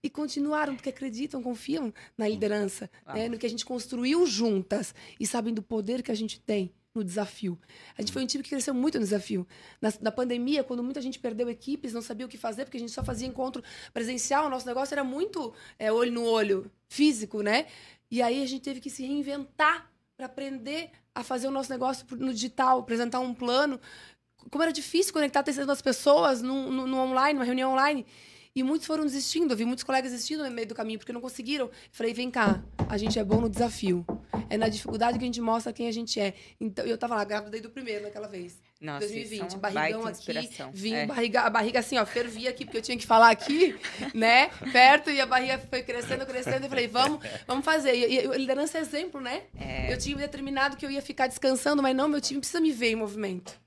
e 0.02 0.08
continuaram 0.08 0.74
porque 0.74 0.90
acreditam, 0.90 1.42
confiam 1.42 1.92
na 2.16 2.28
liderança, 2.28 2.90
ah. 3.04 3.14
né? 3.14 3.28
no 3.28 3.38
que 3.38 3.46
a 3.46 3.50
gente 3.50 3.64
construiu 3.64 4.26
juntas 4.26 4.94
e 5.18 5.26
sabem 5.26 5.52
do 5.52 5.62
poder 5.62 6.02
que 6.02 6.12
a 6.12 6.14
gente 6.14 6.40
tem 6.40 6.72
no 6.94 7.04
desafio. 7.04 7.58
A 7.96 8.02
gente 8.02 8.12
foi 8.12 8.22
um 8.22 8.26
time 8.26 8.42
que 8.42 8.50
cresceu 8.50 8.74
muito 8.74 8.98
no 8.98 9.04
desafio. 9.04 9.46
Na, 9.80 9.92
na, 10.00 10.10
pandemia, 10.10 10.64
quando 10.64 10.82
muita 10.82 11.00
gente 11.00 11.18
perdeu 11.18 11.48
equipes, 11.48 11.92
não 11.92 12.02
sabia 12.02 12.26
o 12.26 12.28
que 12.28 12.38
fazer, 12.38 12.64
porque 12.64 12.76
a 12.76 12.80
gente 12.80 12.92
só 12.92 13.04
fazia 13.04 13.26
encontro 13.26 13.62
presencial, 13.92 14.46
o 14.46 14.50
nosso 14.50 14.66
negócio 14.66 14.94
era 14.94 15.04
muito 15.04 15.52
é, 15.78 15.92
olho 15.92 16.12
no 16.12 16.24
olho, 16.24 16.70
físico, 16.88 17.42
né? 17.42 17.66
E 18.10 18.22
aí 18.22 18.42
a 18.42 18.46
gente 18.46 18.62
teve 18.62 18.80
que 18.80 18.90
se 18.90 19.04
reinventar 19.04 19.90
para 20.16 20.26
aprender 20.26 20.90
a 21.14 21.22
fazer 21.22 21.46
o 21.46 21.50
nosso 21.50 21.70
negócio 21.70 22.06
no 22.16 22.32
digital, 22.32 22.80
apresentar 22.80 23.20
um 23.20 23.34
plano 23.34 23.80
como 24.50 24.62
era 24.62 24.72
difícil 24.72 25.12
conectar 25.12 25.44
as 25.46 25.82
pessoas 25.82 26.42
no, 26.42 26.70
no, 26.70 26.86
no, 26.86 26.96
online, 26.98 27.34
numa 27.34 27.44
reunião 27.44 27.72
online. 27.72 28.06
E 28.54 28.62
muitos 28.62 28.86
foram 28.86 29.04
desistindo. 29.04 29.52
Eu 29.52 29.56
vi 29.56 29.64
muitos 29.64 29.84
colegas 29.84 30.10
desistindo 30.10 30.42
no 30.42 30.50
meio 30.50 30.66
do 30.66 30.74
caminho 30.74 30.98
porque 30.98 31.12
não 31.12 31.20
conseguiram. 31.20 31.70
Falei, 31.92 32.12
vem 32.12 32.30
cá, 32.30 32.62
a 32.88 32.96
gente 32.96 33.18
é 33.18 33.24
bom 33.24 33.40
no 33.40 33.48
desafio. 33.48 34.04
É 34.50 34.56
na 34.56 34.68
dificuldade 34.68 35.18
que 35.18 35.24
a 35.24 35.26
gente 35.26 35.40
mostra 35.40 35.72
quem 35.72 35.86
a 35.86 35.92
gente 35.92 36.18
é. 36.18 36.34
Então, 36.60 36.84
eu 36.84 36.96
tava 36.98 37.14
lá, 37.14 37.24
grávida 37.24 37.50
desde 37.50 37.68
o 37.68 37.70
primeiro 37.70 38.04
naquela 38.04 38.26
vez. 38.26 38.58
Nossa, 38.80 39.00
2020, 39.00 39.54
é 39.54 39.58
barrigão 39.58 40.06
aqui, 40.06 40.50
vim, 40.72 40.94
é. 40.94 41.06
barriga, 41.06 41.40
a 41.40 41.50
barriga 41.50 41.80
assim, 41.80 41.98
ó, 41.98 42.06
fervia 42.06 42.50
aqui, 42.50 42.64
porque 42.64 42.78
eu 42.78 42.82
tinha 42.82 42.96
que 42.96 43.04
falar 43.04 43.30
aqui, 43.30 43.74
né, 44.14 44.50
perto, 44.72 45.10
e 45.10 45.20
a 45.20 45.26
barriga 45.26 45.58
foi 45.58 45.82
crescendo, 45.82 46.24
crescendo, 46.24 46.64
e 46.64 46.68
falei, 46.68 46.86
vamos, 46.86 47.18
vamos 47.44 47.64
fazer. 47.64 47.92
E, 47.96 48.18
e 48.18 48.38
liderança 48.38 48.78
é 48.78 48.80
exemplo, 48.80 49.20
né? 49.20 49.42
É. 49.58 49.92
Eu 49.92 49.98
tinha 49.98 50.16
determinado 50.16 50.76
que 50.76 50.86
eu 50.86 50.90
ia 50.90 51.02
ficar 51.02 51.26
descansando, 51.26 51.82
mas 51.82 51.94
não, 51.94 52.06
meu 52.06 52.20
time 52.20 52.38
precisa 52.38 52.60
me 52.60 52.70
ver 52.70 52.92
em 52.92 52.96
movimento. 52.96 53.60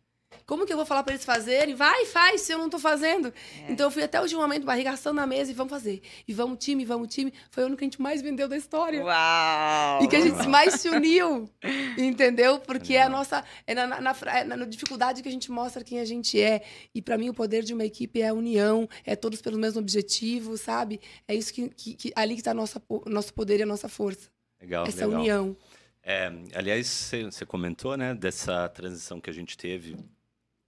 Como 0.46 0.66
que 0.66 0.74
eu 0.74 0.78
vou 0.78 0.86
falar 0.86 1.04
para 1.04 1.14
eles 1.14 1.26
fazerem? 1.26 1.76
Vai, 1.76 2.06
faz, 2.06 2.42
se 2.42 2.52
eu 2.52 2.58
não 2.58 2.70
tô 2.70 2.80
fazendo. 2.80 3.34
É. 3.68 3.72
Então 3.72 3.88
eu 3.88 3.92
fui 3.92 4.04
até 4.04 4.20
o 4.20 4.24
último 4.24 4.42
momento, 4.42 4.66
barrigação 4.66 5.14
na 5.14 5.26
mesa 5.26 5.52
e 5.52 5.54
vamos 5.54 5.72
fazer. 5.72 6.02
E 6.28 6.34
vamos 6.34 6.64
time, 6.64 6.86
vamos 6.86 7.14
time. 7.14 7.34
Foi 7.50 7.64
o 7.64 7.68
ano 7.68 7.78
que 7.78 7.84
a 7.84 7.88
gente 7.88 8.02
mais 8.02 8.22
vendeu 8.22 8.48
da 8.48 8.58
história. 8.58 9.04
Uau! 9.04 10.04
E 10.04 10.08
que 10.08 10.16
a 10.16 10.22
gente 10.22 10.48
mais 10.48 10.76
se 10.76 10.90
uniu. 10.90 11.50
entendeu? 11.98 12.60
Porque 12.60 12.94
é 12.94 13.04
a 13.04 13.10
nossa. 13.10 13.44
É 13.66 13.74
na, 13.74 13.88
na, 13.88 14.02
na, 14.02 14.16
é 14.28 14.44
na, 14.44 14.66
dificuldade 14.66 15.22
que 15.22 15.30
a 15.30 15.32
gente 15.32 15.52
mostra 15.52 15.84
quem 15.84 16.00
a 16.00 16.06
gente 16.06 16.40
é. 16.42 16.62
E 16.94 17.02
para 17.02 17.18
mim 17.18 17.30
o 17.30 17.34
poder 17.34 17.64
de 17.64 17.74
uma 17.74 17.86
equipe 17.86 18.22
é 18.22 18.30
a 18.30 18.34
união, 18.34 18.88
é 19.06 19.16
todos 19.16 19.42
pelo 19.42 19.58
mesmo 19.58 19.80
objetivo, 19.80 20.58
sabe? 20.58 21.00
É 21.28 21.36
isso 21.36 21.54
que, 21.54 21.70
que, 21.70 21.94
que 21.96 22.14
ali 22.16 22.36
que 22.36 22.44
tá 22.44 22.52
o 22.52 23.10
nosso 23.10 23.34
poder 23.34 23.60
e 23.60 23.64
a 23.64 23.66
nossa 23.66 23.90
força. 23.90 24.30
Legal. 24.60 24.86
Essa 24.86 25.06
legal. 25.06 25.20
união. 25.20 25.58
É, 26.04 26.32
aliás, 26.56 27.12
você 27.32 27.46
comentou, 27.46 27.96
né, 27.96 28.16
dessa 28.16 28.68
transição 28.70 29.22
que 29.22 29.30
a 29.30 29.34
gente 29.34 29.56
teve 29.56 29.96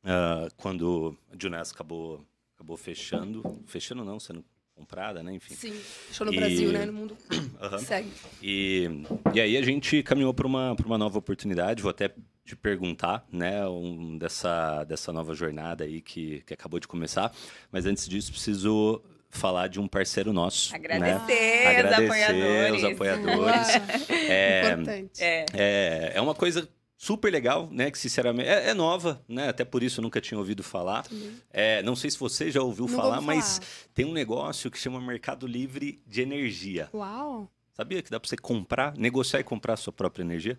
Uh, 0.04 0.54
quando 0.58 1.18
a 1.32 1.36
Juness 1.42 1.72
acabou, 1.72 2.26
acabou 2.56 2.76
fechando, 2.76 3.62
fechando 3.66 4.04
não, 4.04 4.20
sendo 4.20 4.44
comprada, 4.76 5.24
né? 5.24 5.34
Enfim. 5.34 5.56
Sim, 5.56 5.72
fechou 5.72 6.26
no 6.26 6.34
e... 6.34 6.38
Brasil, 6.38 6.72
né? 6.72 6.86
No 6.86 6.94
mundo 6.94 7.18
uhum. 7.32 7.80
segue. 7.80 8.12
E, 8.42 8.90
e 9.34 9.40
aí 9.40 9.58
a 9.58 9.62
gente 9.62 10.04
caminhou 10.04 10.34
para 10.34 10.48
uma, 10.48 10.76
uma 10.86 10.98
nova 10.98 11.18
oportunidade, 11.18 11.82
vou 11.82 11.92
até 11.92 12.14
te 12.46 12.56
perguntar, 12.56 13.26
né, 13.32 13.66
um, 13.66 14.18
dessa, 14.18 14.84
dessa 14.84 15.14
nova 15.14 15.34
jornada 15.34 15.86
aí 15.86 16.02
que, 16.02 16.44
que 16.46 16.54
acabou 16.54 16.78
de 16.78 16.88
começar, 16.88 17.34
mas 17.72 17.86
antes 17.86 18.06
disso 18.08 18.34
preciso 18.34 19.02
falar 19.30 19.68
de 19.68 19.80
um 19.80 19.88
parceiro 19.88 20.34
nosso. 20.34 20.76
Agradecer, 20.76 21.34
né? 21.34 21.68
Agradecer 21.68 22.04
os 22.04 22.04
apoiadores. 22.04 22.78
Os 22.78 22.84
apoiadores. 22.84 23.68
é, 24.10 24.72
Importante. 24.74 25.24
É, 25.24 25.46
é, 25.54 26.12
é 26.16 26.22
uma 26.22 26.36
coisa 26.36 26.68
super 27.04 27.30
legal, 27.30 27.68
né? 27.70 27.92
Que 27.92 27.98
sinceramente 27.98 28.48
é, 28.48 28.70
é, 28.70 28.74
nova, 28.74 29.22
né? 29.28 29.50
Até 29.50 29.66
por 29.66 29.84
isso 29.84 30.00
eu 30.00 30.04
nunca 30.04 30.22
tinha 30.22 30.38
ouvido 30.38 30.64
falar. 30.64 31.06
É, 31.52 31.84
não 31.84 31.98
sei 31.98 32.10
se 32.10 32.18
você 32.18 32.50
já 32.50 32.62
ouviu 32.62 32.88
não 32.88 32.96
falar, 32.96 33.20
mas 33.20 33.60
tem 33.94 34.06
um 34.06 34.14
negócio 34.14 34.72
que 34.72 34.78
chama 34.78 35.02
Mercado 35.02 35.46
Livre 35.46 36.02
de 36.08 36.22
Energia. 36.22 36.90
Uau! 36.94 37.52
Sabia 37.74 38.02
que 38.02 38.10
dá 38.10 38.20
para 38.20 38.30
você 38.30 38.38
comprar, 38.38 38.96
negociar 38.96 39.42
e 39.42 39.44
comprar 39.44 39.74
a 39.74 39.78
sua 39.78 39.92
própria 39.92 40.24
energia? 40.24 40.58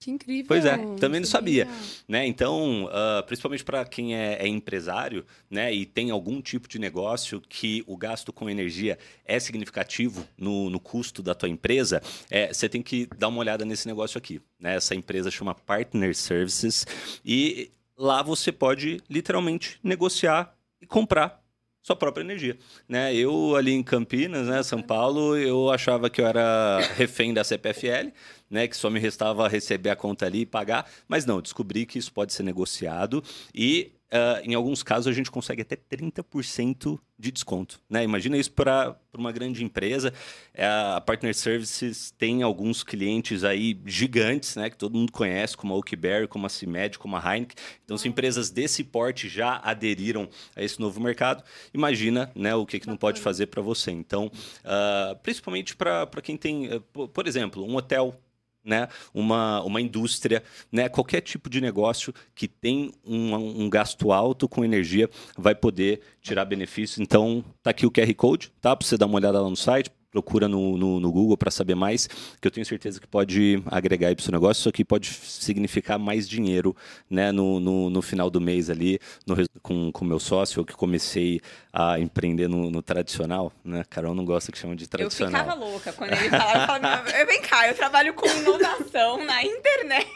Que 0.00 0.10
incrível. 0.10 0.44
Pois 0.46 0.64
é, 0.64 0.76
também 0.96 1.20
não 1.20 1.26
sabia. 1.26 1.66
Né? 2.06 2.26
Então, 2.26 2.84
uh, 2.84 3.22
principalmente 3.26 3.64
para 3.64 3.84
quem 3.84 4.14
é, 4.14 4.34
é, 4.34 4.46
empresário 4.46 5.24
né, 5.50 5.72
e 5.72 5.86
tem 5.86 6.10
algum 6.10 6.42
tipo 6.42 6.68
de 6.68 6.78
negócio 6.78 7.40
que 7.40 7.82
o 7.86 7.96
gasto 7.96 8.32
com 8.32 8.50
energia 8.50 8.98
é 9.24 9.40
significativo 9.40 10.26
no, 10.36 10.68
no 10.68 10.78
custo 10.78 11.22
da 11.22 11.34
tua 11.34 11.48
empresa, 11.48 12.02
é, 12.30 12.52
você 12.52 12.68
tem 12.68 12.82
que 12.82 13.08
dar 13.16 13.28
uma 13.28 13.38
olhada 13.38 13.64
nesse 13.64 13.86
negócio 13.86 14.18
aqui. 14.18 14.40
Né? 14.58 14.76
Essa 14.76 14.94
empresa 14.94 15.30
chama 15.30 15.54
Partner 15.54 16.14
Services 16.14 16.86
e 17.24 17.70
lá 17.96 18.22
você 18.22 18.52
pode 18.52 19.00
literalmente 19.08 19.78
negociar 19.82 20.54
e 20.80 20.86
comprar 20.86 21.43
sua 21.84 21.94
própria 21.94 22.24
energia, 22.24 22.56
né? 22.88 23.14
Eu 23.14 23.54
ali 23.54 23.72
em 23.72 23.82
Campinas, 23.82 24.48
né, 24.48 24.62
São 24.62 24.80
Paulo, 24.80 25.36
eu 25.36 25.70
achava 25.70 26.08
que 26.08 26.22
eu 26.22 26.26
era 26.26 26.80
refém 26.96 27.34
da 27.34 27.44
CPFL, 27.44 28.10
né, 28.50 28.66
que 28.66 28.74
só 28.74 28.88
me 28.88 28.98
restava 28.98 29.46
receber 29.46 29.90
a 29.90 29.96
conta 29.96 30.24
ali 30.24 30.40
e 30.40 30.46
pagar, 30.46 30.90
mas 31.06 31.26
não, 31.26 31.42
descobri 31.42 31.84
que 31.84 31.98
isso 31.98 32.10
pode 32.10 32.32
ser 32.32 32.42
negociado 32.42 33.22
e 33.54 33.92
uh, 34.14 34.40
em 34.44 34.54
alguns 34.54 34.82
casos, 34.82 35.08
a 35.08 35.12
gente 35.12 35.30
consegue 35.30 35.62
até 35.62 35.76
30% 35.76 36.98
de 37.18 37.32
desconto. 37.32 37.80
Né? 37.88 38.04
Imagina 38.04 38.36
isso 38.36 38.52
para 38.52 38.96
uma 39.12 39.32
grande 39.32 39.64
empresa. 39.64 40.12
É, 40.52 40.66
a 40.66 41.00
Partner 41.00 41.34
Services 41.34 42.10
tem 42.12 42.42
alguns 42.42 42.82
clientes 42.82 43.44
aí 43.44 43.78
gigantes, 43.86 44.56
né? 44.56 44.70
que 44.70 44.76
todo 44.76 44.96
mundo 44.96 45.12
conhece, 45.12 45.56
como 45.56 45.74
a 45.74 45.76
Oakberry, 45.76 46.26
como 46.26 46.46
a 46.46 46.48
CIMED, 46.48 46.98
como 46.98 47.16
a 47.16 47.20
Heineken. 47.20 47.56
Então, 47.84 47.96
se 47.96 48.08
empresas 48.08 48.50
desse 48.50 48.82
porte 48.84 49.28
já 49.28 49.60
aderiram 49.62 50.28
a 50.56 50.62
esse 50.62 50.80
novo 50.80 51.00
mercado, 51.00 51.42
imagina 51.72 52.30
né, 52.34 52.54
o 52.54 52.66
que, 52.66 52.80
que 52.80 52.86
não 52.86 52.96
pode 52.96 53.20
fazer 53.20 53.46
para 53.46 53.62
você. 53.62 53.90
Então, 53.90 54.26
uh, 54.26 55.16
principalmente 55.22 55.76
para 55.76 56.06
quem 56.22 56.36
tem, 56.36 56.68
uh, 56.72 56.80
por 57.08 57.26
exemplo, 57.26 57.64
um 57.64 57.76
hotel 57.76 58.20
né, 58.64 58.88
uma, 59.12 59.62
uma 59.62 59.80
indústria, 59.80 60.42
né, 60.72 60.88
qualquer 60.88 61.20
tipo 61.20 61.50
de 61.50 61.60
negócio 61.60 62.14
que 62.34 62.48
tem 62.48 62.92
um, 63.04 63.34
um 63.34 63.70
gasto 63.70 64.10
alto 64.12 64.48
com 64.48 64.64
energia 64.64 65.08
vai 65.36 65.54
poder 65.54 66.00
tirar 66.20 66.44
benefícios. 66.44 66.98
Então, 66.98 67.44
tá 67.62 67.70
aqui 67.70 67.86
o 67.86 67.90
QR 67.90 68.12
Code, 68.14 68.52
tá? 68.60 68.74
Para 68.74 68.86
você 68.86 68.96
dar 68.96 69.06
uma 69.06 69.16
olhada 69.16 69.40
lá 69.40 69.50
no 69.50 69.56
site, 69.56 69.90
procura 70.14 70.46
no, 70.46 70.78
no, 70.78 71.00
no 71.00 71.10
Google 71.10 71.36
para 71.36 71.50
saber 71.50 71.74
mais, 71.74 72.06
que 72.40 72.46
eu 72.46 72.50
tenho 72.50 72.64
certeza 72.64 73.00
que 73.00 73.06
pode 73.06 73.60
agregar 73.66 74.08
aí 74.08 74.14
para 74.14 74.20
o 74.20 74.24
seu 74.24 74.30
negócio. 74.30 74.60
Isso 74.60 74.68
aqui 74.68 74.84
pode 74.84 75.08
significar 75.08 75.98
mais 75.98 76.28
dinheiro 76.28 76.76
né, 77.10 77.32
no, 77.32 77.58
no, 77.58 77.90
no 77.90 78.00
final 78.00 78.30
do 78.30 78.40
mês 78.40 78.70
ali, 78.70 79.00
no, 79.26 79.34
com 79.60 79.90
o 79.92 80.04
meu 80.04 80.20
sócio, 80.20 80.60
eu 80.60 80.64
que 80.64 80.72
comecei 80.72 81.40
a 81.72 81.98
empreender 81.98 82.46
no, 82.46 82.70
no, 82.70 82.80
tradicional. 82.80 83.52
Né? 83.64 83.82
Carol 83.90 84.14
não 84.14 84.24
gosta 84.24 84.52
que 84.52 84.58
chama 84.58 84.76
de 84.76 84.86
tradicional. 84.86 85.40
Eu 85.40 85.50
ficava 85.50 85.64
louca 85.64 85.92
quando 85.92 86.12
ele 86.12 86.30
falava, 86.30 86.60
eu 86.60 86.66
falava, 86.66 87.24
vem 87.26 87.42
cá, 87.42 87.66
eu 87.66 87.74
trabalho 87.74 88.14
com 88.14 88.28
inovação 88.28 89.24
na 89.24 89.42
internet. 89.42 90.06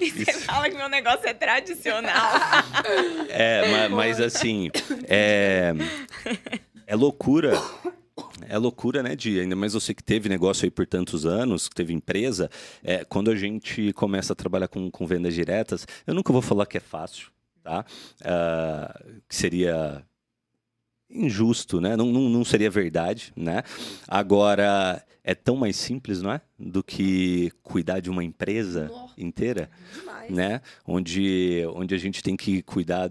E 0.00 0.10
você 0.12 0.30
Isso. 0.30 0.42
fala 0.42 0.70
que 0.70 0.76
meu 0.76 0.88
negócio 0.88 1.26
é 1.26 1.34
tradicional. 1.34 2.30
É, 3.28 3.68
mas, 3.68 3.90
mas 3.90 4.20
assim, 4.20 4.70
é, 5.08 5.72
é 6.86 6.94
loucura 6.94 7.60
é 8.48 8.58
loucura, 8.58 9.02
né, 9.02 9.14
Dia? 9.14 9.42
Ainda 9.42 9.56
mais 9.56 9.74
você 9.74 9.94
que 9.94 10.02
teve 10.02 10.28
negócio 10.28 10.64
aí 10.64 10.70
por 10.70 10.86
tantos 10.86 11.24
anos, 11.26 11.68
que 11.68 11.74
teve 11.74 11.92
empresa. 11.92 12.50
É, 12.82 13.04
quando 13.04 13.30
a 13.30 13.36
gente 13.36 13.92
começa 13.92 14.32
a 14.32 14.36
trabalhar 14.36 14.68
com, 14.68 14.90
com 14.90 15.06
vendas 15.06 15.34
diretas, 15.34 15.86
eu 16.06 16.14
nunca 16.14 16.32
vou 16.32 16.42
falar 16.42 16.66
que 16.66 16.76
é 16.76 16.80
fácil, 16.80 17.28
tá? 17.62 17.84
Uh, 18.20 19.20
que 19.28 19.36
seria 19.36 20.04
injusto, 21.14 21.80
né? 21.80 21.96
Não, 21.96 22.06
não, 22.06 22.28
não, 22.28 22.44
seria 22.44 22.68
verdade, 22.68 23.32
né? 23.36 23.62
Agora, 24.08 25.02
é 25.22 25.34
tão 25.34 25.56
mais 25.56 25.76
simples, 25.76 26.20
não 26.20 26.32
é? 26.32 26.40
Do 26.58 26.82
que 26.82 27.50
cuidar 27.62 28.00
de 28.00 28.10
uma 28.10 28.24
empresa 28.24 28.88
Nossa, 28.88 29.14
inteira, 29.16 29.70
demais. 29.94 30.30
né? 30.30 30.60
Onde, 30.86 31.64
onde 31.74 31.94
a 31.94 31.98
gente 31.98 32.22
tem 32.22 32.36
que 32.36 32.62
cuidar 32.62 33.10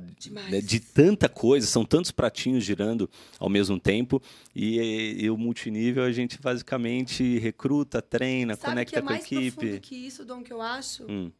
né, 0.49 0.61
de 0.61 0.79
tanta 0.79 1.29
coisa, 1.29 1.65
são 1.65 1.85
tantos 1.85 2.11
pratinhos 2.11 2.63
girando 2.63 3.09
ao 3.39 3.49
mesmo 3.49 3.79
tempo 3.79 4.21
e, 4.53 5.23
e 5.23 5.29
o 5.29 5.37
multinível 5.37 6.03
a 6.03 6.11
gente 6.11 6.39
basicamente 6.39 7.39
recruta, 7.39 8.01
treina, 8.01 8.55
Sabe 8.55 8.73
conecta 8.73 8.91
que 8.91 8.99
é 8.99 9.01
com 9.01 9.09
a 9.09 9.15
equipe. 9.15 9.65
Mais 9.65 9.79
que 9.79 9.95
isso, 9.95 10.25
Dom, 10.25 10.43
que 10.43 10.53
eu 10.53 10.61
acho, 10.61 11.05
hum. 11.09 11.31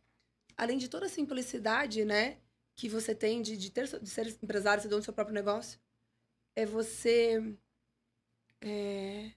além 0.58 0.78
de 0.78 0.88
toda 0.88 1.06
a 1.06 1.10
simplicidade, 1.10 2.06
né? 2.06 2.38
Que 2.76 2.90
você 2.90 3.14
tem 3.14 3.44
de, 3.44 3.56
de, 3.56 3.70
ter, 3.70 3.88
de 4.02 4.10
ser 4.10 4.36
empresário, 4.42 4.82
ser 4.82 4.90
dono 4.90 5.02
do 5.02 5.06
seu 5.06 5.14
próprio 5.14 5.36
negócio 5.36 5.78
é 6.56 6.66
você 6.66 7.56
é, 8.62 9.32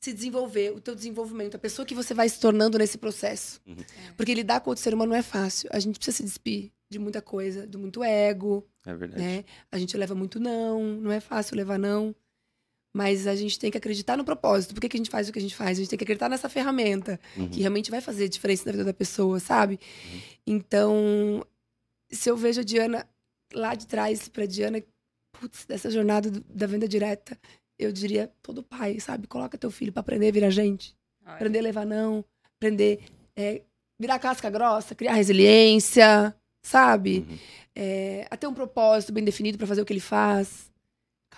se 0.00 0.12
desenvolver, 0.12 0.72
o 0.72 0.80
teu 0.80 0.94
desenvolvimento, 0.94 1.56
a 1.56 1.58
pessoa 1.58 1.84
que 1.84 1.94
você 1.94 2.14
vai 2.14 2.28
se 2.28 2.38
tornando 2.38 2.78
nesse 2.78 2.98
processo. 2.98 3.60
Uhum. 3.66 3.76
É. 3.80 4.12
Porque 4.16 4.34
lidar 4.34 4.60
com 4.60 4.70
outro 4.70 4.82
ser 4.82 4.94
humano 4.94 5.10
não 5.10 5.18
é 5.18 5.22
fácil. 5.22 5.68
A 5.72 5.80
gente 5.80 5.96
precisa 5.96 6.18
se 6.18 6.22
despir 6.22 6.70
de 6.88 6.98
muita 6.98 7.20
coisa, 7.20 7.66
do 7.66 7.78
muito 7.78 8.02
ego. 8.02 8.66
É 8.86 8.94
verdade. 8.94 9.22
Né? 9.22 9.44
A 9.70 9.78
gente 9.78 9.96
leva 9.96 10.14
muito 10.14 10.38
não, 10.38 10.82
não 10.82 11.10
é 11.10 11.20
fácil 11.20 11.56
levar 11.56 11.78
não. 11.78 12.14
Mas 12.94 13.26
a 13.26 13.36
gente 13.36 13.58
tem 13.58 13.70
que 13.70 13.76
acreditar 13.76 14.16
no 14.16 14.24
propósito. 14.24 14.72
Por 14.72 14.80
que, 14.80 14.88
que 14.88 14.96
a 14.96 14.98
gente 14.98 15.10
faz 15.10 15.28
o 15.28 15.32
que 15.32 15.38
a 15.38 15.42
gente 15.42 15.54
faz? 15.54 15.78
A 15.78 15.80
gente 15.80 15.90
tem 15.90 15.98
que 15.98 16.04
acreditar 16.04 16.28
nessa 16.28 16.48
ferramenta 16.48 17.20
uhum. 17.36 17.48
que 17.48 17.60
realmente 17.60 17.90
vai 17.90 18.00
fazer 18.00 18.28
diferença 18.28 18.64
na 18.66 18.72
vida 18.72 18.84
da 18.84 18.94
pessoa, 18.94 19.38
sabe? 19.38 19.78
Uhum. 20.10 20.20
Então, 20.46 21.46
se 22.10 22.30
eu 22.30 22.36
vejo 22.36 22.60
a 22.60 22.64
Diana 22.64 23.06
lá 23.52 23.74
de 23.74 23.86
trás 23.86 24.28
pra 24.28 24.46
Diana 24.46 24.82
putz, 25.32 25.64
dessa 25.64 25.90
jornada 25.90 26.30
do, 26.30 26.40
da 26.40 26.66
venda 26.66 26.88
direta, 26.88 27.38
eu 27.78 27.92
diria 27.92 28.32
todo 28.42 28.62
pai, 28.62 28.98
sabe? 29.00 29.26
Coloca 29.26 29.56
teu 29.56 29.70
filho 29.70 29.92
para 29.92 30.00
aprender 30.00 30.28
a 30.28 30.32
virar 30.32 30.50
gente. 30.50 30.96
Ai. 31.24 31.34
Aprender 31.34 31.60
a 31.60 31.62
levar 31.62 31.86
não, 31.86 32.24
aprender 32.56 33.00
é, 33.36 33.62
virar 33.98 34.18
casca 34.18 34.50
grossa, 34.50 34.94
criar 34.94 35.14
resiliência, 35.14 36.34
sabe? 36.62 37.26
Uhum. 37.28 37.38
É, 37.74 38.26
a 38.30 38.36
ter 38.36 38.46
um 38.46 38.54
propósito 38.54 39.12
bem 39.12 39.24
definido 39.24 39.58
para 39.58 39.66
fazer 39.66 39.82
o 39.82 39.84
que 39.84 39.92
ele 39.92 40.00
faz. 40.00 40.70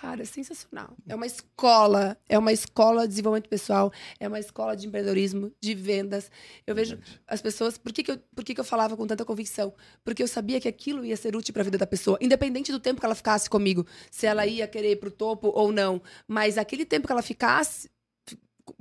Cara, 0.01 0.23
é 0.23 0.25
sensacional. 0.25 0.97
É 1.07 1.13
uma 1.13 1.27
escola, 1.27 2.17
é 2.27 2.35
uma 2.35 2.51
escola 2.51 3.03
de 3.03 3.09
desenvolvimento 3.09 3.47
pessoal, 3.47 3.93
é 4.19 4.27
uma 4.27 4.39
escola 4.39 4.75
de 4.75 4.87
empreendedorismo, 4.87 5.51
de 5.61 5.75
vendas. 5.75 6.31
Eu 6.65 6.73
vejo 6.73 6.97
as 7.27 7.39
pessoas. 7.39 7.77
Por 7.77 7.93
que, 7.93 8.01
que, 8.01 8.09
eu, 8.09 8.17
por 8.35 8.43
que, 8.43 8.55
que 8.55 8.59
eu 8.59 8.63
falava 8.63 8.97
com 8.97 9.05
tanta 9.05 9.23
convicção? 9.23 9.71
Porque 10.03 10.23
eu 10.23 10.27
sabia 10.27 10.59
que 10.59 10.67
aquilo 10.67 11.05
ia 11.05 11.15
ser 11.15 11.35
útil 11.35 11.53
para 11.53 11.61
a 11.61 11.65
vida 11.65 11.77
da 11.77 11.85
pessoa, 11.85 12.17
independente 12.19 12.71
do 12.71 12.79
tempo 12.79 12.99
que 12.99 13.05
ela 13.05 13.13
ficasse 13.13 13.47
comigo, 13.47 13.85
se 14.09 14.25
ela 14.25 14.43
ia 14.47 14.67
querer 14.67 14.93
ir 14.93 14.95
pro 14.95 15.11
topo 15.11 15.49
ou 15.53 15.71
não. 15.71 16.01
Mas 16.27 16.57
aquele 16.57 16.83
tempo 16.83 17.05
que 17.05 17.13
ela 17.13 17.21
ficasse 17.21 17.87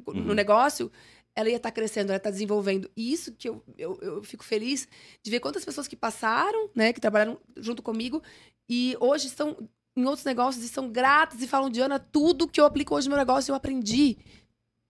no 0.07 0.15
uhum. 0.15 0.33
negócio, 0.33 0.91
ela 1.37 1.51
ia 1.51 1.57
estar 1.57 1.69
tá 1.69 1.75
crescendo, 1.75 2.07
ela 2.07 2.15
ia 2.15 2.17
estar 2.17 2.31
tá 2.31 2.33
desenvolvendo. 2.33 2.91
E 2.97 3.13
isso 3.13 3.31
que 3.33 3.47
eu, 3.47 3.63
eu, 3.77 3.99
eu, 4.01 4.23
fico 4.23 4.43
feliz 4.43 4.89
de 5.23 5.31
ver 5.31 5.41
quantas 5.41 5.67
pessoas 5.67 5.87
que 5.87 5.97
passaram, 5.97 6.71
né, 6.75 6.95
que 6.95 7.01
trabalharam 7.01 7.39
junto 7.59 7.83
comigo 7.83 8.23
e 8.67 8.97
hoje 9.01 9.27
estão 9.27 9.69
em 9.97 10.05
outros 10.05 10.25
negócios 10.25 10.65
e 10.65 10.69
são 10.69 10.91
gratas 10.91 11.43
e 11.43 11.49
falam, 11.49 11.71
Diana, 11.71 11.99
tudo 11.99 12.49
que 12.49 12.61
eu 12.61 12.65
aplico 12.65 12.95
hoje 12.95 13.09
no 13.09 13.15
meu 13.15 13.19
negócio 13.19 13.51
eu 13.51 13.57
aprendi 13.57 14.17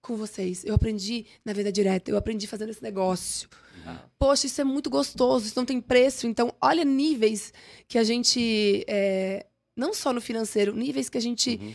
com 0.03 0.17
vocês. 0.17 0.65
Eu 0.65 0.75
aprendi 0.75 1.27
na 1.45 1.53
vida 1.53 1.71
direta, 1.71 2.11
eu 2.11 2.17
aprendi 2.17 2.47
fazendo 2.47 2.71
esse 2.71 2.83
negócio. 2.83 3.49
Uhum. 3.87 3.97
Poxa, 4.19 4.47
isso 4.47 4.61
é 4.61 4.65
muito 4.65 4.91
gostoso, 4.91 5.47
isso 5.47 5.59
não 5.59 5.65
tem 5.65 5.81
preço. 5.81 6.27
Então, 6.27 6.55
olha 6.61 6.85
níveis 6.85 7.53
que 7.89 7.99
a 7.99 8.05
gente. 8.05 8.85
É, 8.87 9.47
não 9.77 9.95
só 9.95 10.13
no 10.13 10.21
financeiro, 10.21 10.75
níveis 10.75 11.09
que 11.09 11.17
a 11.17 11.21
gente 11.21 11.59
uhum 11.61 11.75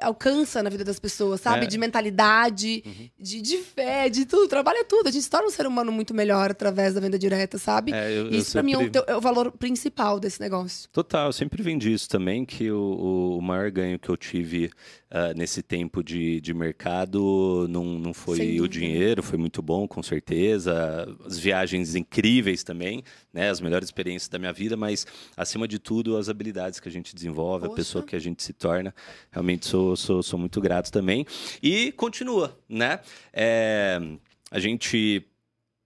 alcança 0.00 0.62
na 0.62 0.70
vida 0.70 0.84
das 0.84 0.98
pessoas, 0.98 1.40
sabe? 1.40 1.64
É. 1.64 1.68
De 1.68 1.78
mentalidade, 1.78 2.82
uhum. 2.86 3.08
de, 3.18 3.42
de 3.42 3.58
fé, 3.58 4.08
de 4.08 4.24
tudo. 4.24 4.48
Trabalha 4.48 4.84
tudo. 4.84 5.08
A 5.08 5.10
gente 5.10 5.22
se 5.22 5.30
torna 5.30 5.46
um 5.48 5.50
ser 5.50 5.66
humano 5.66 5.90
muito 5.90 6.14
melhor 6.14 6.50
através 6.50 6.94
da 6.94 7.00
venda 7.00 7.18
direta, 7.18 7.58
sabe? 7.58 7.92
É, 7.92 8.18
eu, 8.18 8.30
isso 8.30 8.52
para 8.52 8.62
mim 8.62 8.72
é 8.72 8.78
o, 8.78 8.90
é 9.06 9.16
o, 9.16 9.20
valor 9.20 9.52
principal 9.52 10.20
desse 10.20 10.40
negócio. 10.40 10.88
Total, 10.92 11.26
eu 11.26 11.32
sempre 11.32 11.62
vendi 11.62 11.92
isso 11.92 12.08
também, 12.08 12.44
que 12.44 12.70
o, 12.70 13.38
o 13.38 13.42
maior 13.42 13.70
ganho 13.70 13.98
que 13.98 14.08
eu 14.08 14.16
tive 14.16 14.70
uh, 15.10 15.36
nesse 15.36 15.62
tempo 15.62 16.02
de, 16.02 16.40
de 16.40 16.54
mercado 16.54 17.66
não, 17.68 17.84
não 17.84 18.14
foi 18.14 18.60
o 18.60 18.68
dinheiro, 18.68 19.22
foi 19.22 19.38
muito 19.38 19.60
bom, 19.62 19.86
com 19.86 20.02
certeza. 20.02 21.06
As 21.24 21.38
viagens 21.38 21.94
incríveis 21.94 22.62
também, 22.62 23.02
né? 23.32 23.50
As 23.50 23.60
melhores 23.60 23.88
experiências 23.88 24.28
da 24.28 24.38
minha 24.38 24.52
vida, 24.52 24.76
mas 24.76 25.06
acima 25.36 25.66
de 25.66 25.78
tudo, 25.78 26.16
as 26.16 26.28
habilidades 26.28 26.80
que 26.80 26.88
a 26.88 26.92
gente 26.92 27.14
desenvolve, 27.14 27.66
Poxa. 27.66 27.72
a 27.72 27.76
pessoa 27.76 28.04
que 28.04 28.16
a 28.16 28.18
gente 28.18 28.42
se 28.42 28.52
torna. 28.52 28.94
Realmente 29.30 29.66
sou, 29.66 29.87
sou, 29.96 30.22
sou 30.22 30.38
muito 30.38 30.60
grato 30.60 30.90
também. 30.90 31.26
E 31.62 31.92
continua, 31.92 32.58
né? 32.68 33.00
É, 33.32 34.00
a 34.50 34.58
gente 34.58 35.24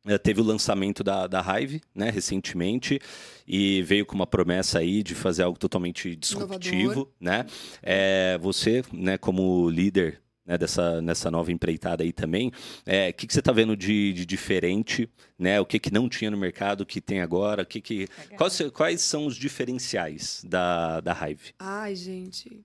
eh, 0.07 0.19
teve 0.19 0.41
o 0.41 0.45
lançamento 0.45 1.05
da, 1.05 1.27
da 1.27 1.41
Hive, 1.41 1.81
né, 1.95 2.11
recentemente, 2.11 3.01
e 3.47 3.83
veio 3.83 4.05
com 4.05 4.15
uma 4.15 4.27
promessa 4.27 4.81
aí 4.81 5.03
de 5.03 5.15
fazer 5.15 5.45
algo 5.45 5.59
totalmente 5.59 6.17
disruptivo, 6.17 6.77
Inovador. 6.77 7.09
né? 7.21 7.47
É, 7.83 8.39
você, 8.41 8.83
né, 8.93 9.17
como 9.17 9.69
líder 9.71 10.21
né, 10.45 10.59
dessa 10.59 11.01
nessa 11.01 11.31
nova 11.31 11.53
empreitada 11.53 12.03
aí 12.03 12.13
também, 12.13 12.51
é, 12.85 13.07
o 13.07 13.09
é, 13.09 13.13
que, 13.13 13.27
que 13.27 13.33
você 13.33 13.39
está 13.39 13.53
vendo 13.53 13.77
de, 13.77 14.13
de, 14.13 14.27
diferente, 14.27 15.09
né? 15.39 15.61
O 15.61 15.65
que, 15.65 15.79
que 15.79 15.93
não 15.93 16.09
tinha 16.09 16.31
no 16.33 16.37
mercado, 16.37 16.81
o 16.81 16.87
que 16.87 17.01
tem 17.01 17.21
agora, 17.21 17.63
o 17.63 17.67
que 17.67 17.81
que 17.81 18.09
quais, 18.37 18.61
quais 18.73 19.01
são 19.03 19.27
os 19.27 19.37
diferenciais 19.37 20.45
da, 20.45 21.01
da 21.01 21.13
Hive? 21.13 21.55
Ai, 21.61 21.95
gente, 21.95 22.61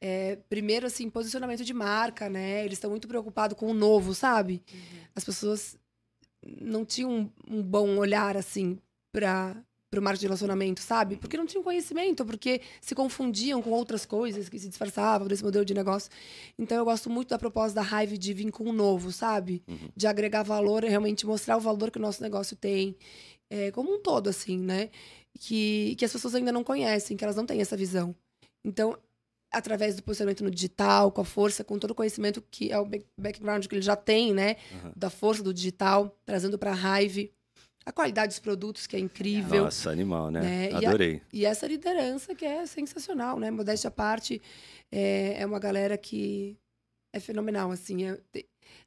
é, 0.00 0.36
primeiro, 0.48 0.86
assim, 0.86 1.10
posicionamento 1.10 1.64
de 1.64 1.74
marca, 1.74 2.28
né? 2.28 2.64
Eles 2.64 2.74
estão 2.74 2.90
muito 2.90 3.08
preocupados 3.08 3.56
com 3.58 3.66
o 3.66 3.74
novo, 3.74 4.14
sabe? 4.14 4.62
Uhum. 4.72 4.98
As 5.14 5.24
pessoas 5.24 5.76
não 6.60 6.84
tinha 6.84 7.08
um, 7.08 7.28
um 7.48 7.62
bom 7.62 7.96
olhar, 7.96 8.36
assim, 8.36 8.78
para 9.12 9.56
o 9.96 10.00
marketing 10.00 10.20
de 10.20 10.26
relacionamento, 10.26 10.80
sabe? 10.80 11.16
Porque 11.16 11.36
não 11.36 11.46
tinham 11.46 11.64
conhecimento, 11.64 12.24
porque 12.24 12.60
se 12.80 12.94
confundiam 12.94 13.60
com 13.60 13.70
outras 13.70 14.06
coisas 14.06 14.48
que 14.48 14.58
se 14.58 14.68
disfarçavam 14.68 15.26
desse 15.26 15.42
modelo 15.42 15.64
de 15.64 15.74
negócio. 15.74 16.10
Então, 16.56 16.78
eu 16.78 16.84
gosto 16.84 17.10
muito 17.10 17.30
da 17.30 17.38
proposta 17.38 17.82
da 17.82 18.02
Hive 18.02 18.16
de 18.16 18.32
vir 18.32 18.52
com 18.52 18.64
um 18.64 18.72
novo, 18.72 19.10
sabe? 19.10 19.62
Uhum. 19.66 19.88
De 19.96 20.06
agregar 20.06 20.44
valor 20.44 20.84
e 20.84 20.88
realmente 20.88 21.26
mostrar 21.26 21.56
o 21.56 21.60
valor 21.60 21.90
que 21.90 21.98
o 21.98 22.02
nosso 22.02 22.22
negócio 22.22 22.56
tem. 22.56 22.94
É, 23.50 23.72
como 23.72 23.92
um 23.92 24.00
todo, 24.00 24.28
assim, 24.28 24.58
né? 24.58 24.90
Que, 25.40 25.96
que 25.98 26.04
as 26.04 26.12
pessoas 26.12 26.36
ainda 26.36 26.52
não 26.52 26.62
conhecem, 26.62 27.16
que 27.16 27.24
elas 27.24 27.36
não 27.36 27.46
têm 27.46 27.60
essa 27.60 27.76
visão. 27.76 28.14
Então, 28.64 28.96
através 29.50 29.96
do 29.96 30.02
posicionamento 30.02 30.44
no 30.44 30.50
digital, 30.50 31.10
com 31.10 31.20
a 31.20 31.24
força, 31.24 31.64
com 31.64 31.78
todo 31.78 31.92
o 31.92 31.94
conhecimento 31.94 32.42
que 32.50 32.70
é 32.70 32.78
o 32.78 32.86
background 33.18 33.66
que 33.66 33.74
ele 33.74 33.82
já 33.82 33.96
tem, 33.96 34.34
né? 34.34 34.56
Uhum. 34.72 34.92
Da 34.94 35.10
força 35.10 35.42
do 35.42 35.54
digital, 35.54 36.14
trazendo 36.24 36.58
para 36.58 36.72
a 36.72 37.02
Hive 37.02 37.32
a 37.88 37.92
qualidade 37.92 38.28
dos 38.28 38.38
produtos, 38.38 38.86
que 38.86 38.96
é 38.96 38.98
incrível. 38.98 39.64
Nossa, 39.64 39.90
animal, 39.90 40.30
né? 40.30 40.40
né? 40.40 40.76
Adorei. 40.76 41.22
E, 41.32 41.46
a, 41.46 41.48
e, 41.48 41.50
essa 41.50 41.66
liderança 41.66 42.34
que 42.34 42.44
é 42.44 42.66
sensacional, 42.66 43.38
né? 43.40 43.50
Modéstia 43.50 43.88
à 43.88 43.90
parte, 43.90 44.42
é, 44.92 45.36
é 45.40 45.46
uma 45.46 45.58
galera 45.58 45.96
que 45.96 46.58
é 47.14 47.18
fenomenal, 47.18 47.70
assim. 47.70 48.04
É 48.04 48.18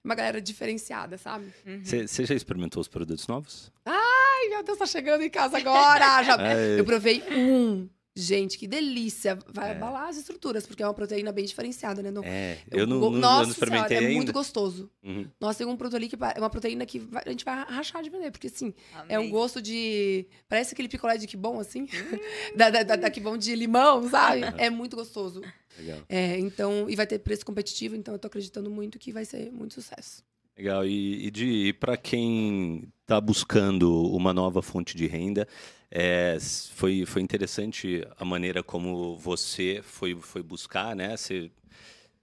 uma 0.03 0.13
galera 0.13 0.39
diferenciada, 0.39 1.17
sabe? 1.17 1.51
Você 1.83 2.01
uhum. 2.01 2.25
já 2.27 2.35
experimentou 2.35 2.79
os 2.79 2.87
produtos 2.87 3.25
novos? 3.27 3.71
Ai, 3.83 4.49
meu 4.49 4.63
Deus, 4.63 4.77
tá 4.77 4.85
chegando 4.85 5.23
em 5.23 5.29
casa 5.31 5.57
agora! 5.57 6.23
já... 6.23 6.37
Eu 6.77 6.85
provei 6.85 7.23
um. 7.31 7.89
Gente, 8.13 8.57
que 8.57 8.67
delícia. 8.67 9.39
Vai 9.53 9.69
é. 9.69 9.71
abalar 9.71 10.09
as 10.09 10.17
estruturas, 10.17 10.67
porque 10.67 10.83
é 10.83 10.85
uma 10.85 10.93
proteína 10.93 11.31
bem 11.31 11.45
diferenciada, 11.45 12.03
né? 12.03 12.11
Não, 12.11 12.21
é, 12.23 12.57
eu, 12.69 12.79
eu 12.79 12.87
não, 12.87 13.09
nossa, 13.09 13.43
não 13.43 13.51
experimentei 13.51 13.87
senhora, 13.87 14.05
ainda. 14.05 14.11
É 14.11 14.15
muito 14.15 14.33
gostoso. 14.33 14.91
Uhum. 15.01 15.27
Nossa, 15.39 15.59
tem 15.59 15.67
um 15.67 15.77
produto 15.77 15.95
ali 15.95 16.09
que 16.09 16.15
é 16.15 16.39
uma 16.39 16.49
proteína 16.49 16.85
que 16.85 16.99
vai, 16.99 17.23
a 17.25 17.29
gente 17.29 17.45
vai 17.45 17.63
rachar 17.63 18.03
de 18.03 18.09
vender, 18.09 18.29
porque 18.31 18.47
assim, 18.47 18.73
Amei. 18.93 19.15
é 19.15 19.19
um 19.19 19.29
gosto 19.29 19.61
de. 19.61 20.25
Parece 20.49 20.73
aquele 20.73 20.89
picolé 20.89 21.17
de 21.17 21.25
que 21.25 21.37
bom, 21.37 21.59
assim. 21.59 21.83
Hum. 21.83 21.87
da, 22.57 22.69
da, 22.69 22.83
da, 22.83 22.95
da 22.97 23.09
que 23.09 23.21
bom 23.21 23.37
de 23.37 23.55
limão, 23.55 24.09
sabe? 24.09 24.41
é 24.57 24.69
muito 24.69 24.97
gostoso. 24.97 25.41
Legal. 25.77 25.99
É, 26.09 26.37
então, 26.37 26.89
e 26.89 26.95
vai 26.97 27.07
ter 27.07 27.19
preço 27.19 27.45
competitivo, 27.45 27.95
então 27.95 28.13
eu 28.13 28.19
tô 28.19 28.27
acreditando 28.27 28.69
muito 28.69 28.99
que 28.99 29.13
vai 29.13 29.23
ser 29.23 29.51
muito 29.53 29.73
sucesso. 29.73 30.21
Legal. 30.57 30.85
E, 30.85 31.27
e 31.27 31.31
de 31.31 31.73
para 31.79 31.95
quem 31.95 32.89
está 33.01 33.21
buscando 33.21 34.05
uma 34.11 34.33
nova 34.33 34.61
fonte 34.61 34.95
de 34.97 35.07
renda, 35.07 35.47
é, 35.91 36.37
foi, 36.73 37.05
foi 37.05 37.21
interessante 37.21 38.07
a 38.17 38.23
maneira 38.23 38.63
como 38.63 39.17
você 39.17 39.81
foi, 39.83 40.15
foi 40.15 40.41
buscar, 40.41 40.95
né? 40.95 41.17
Você, 41.17 41.51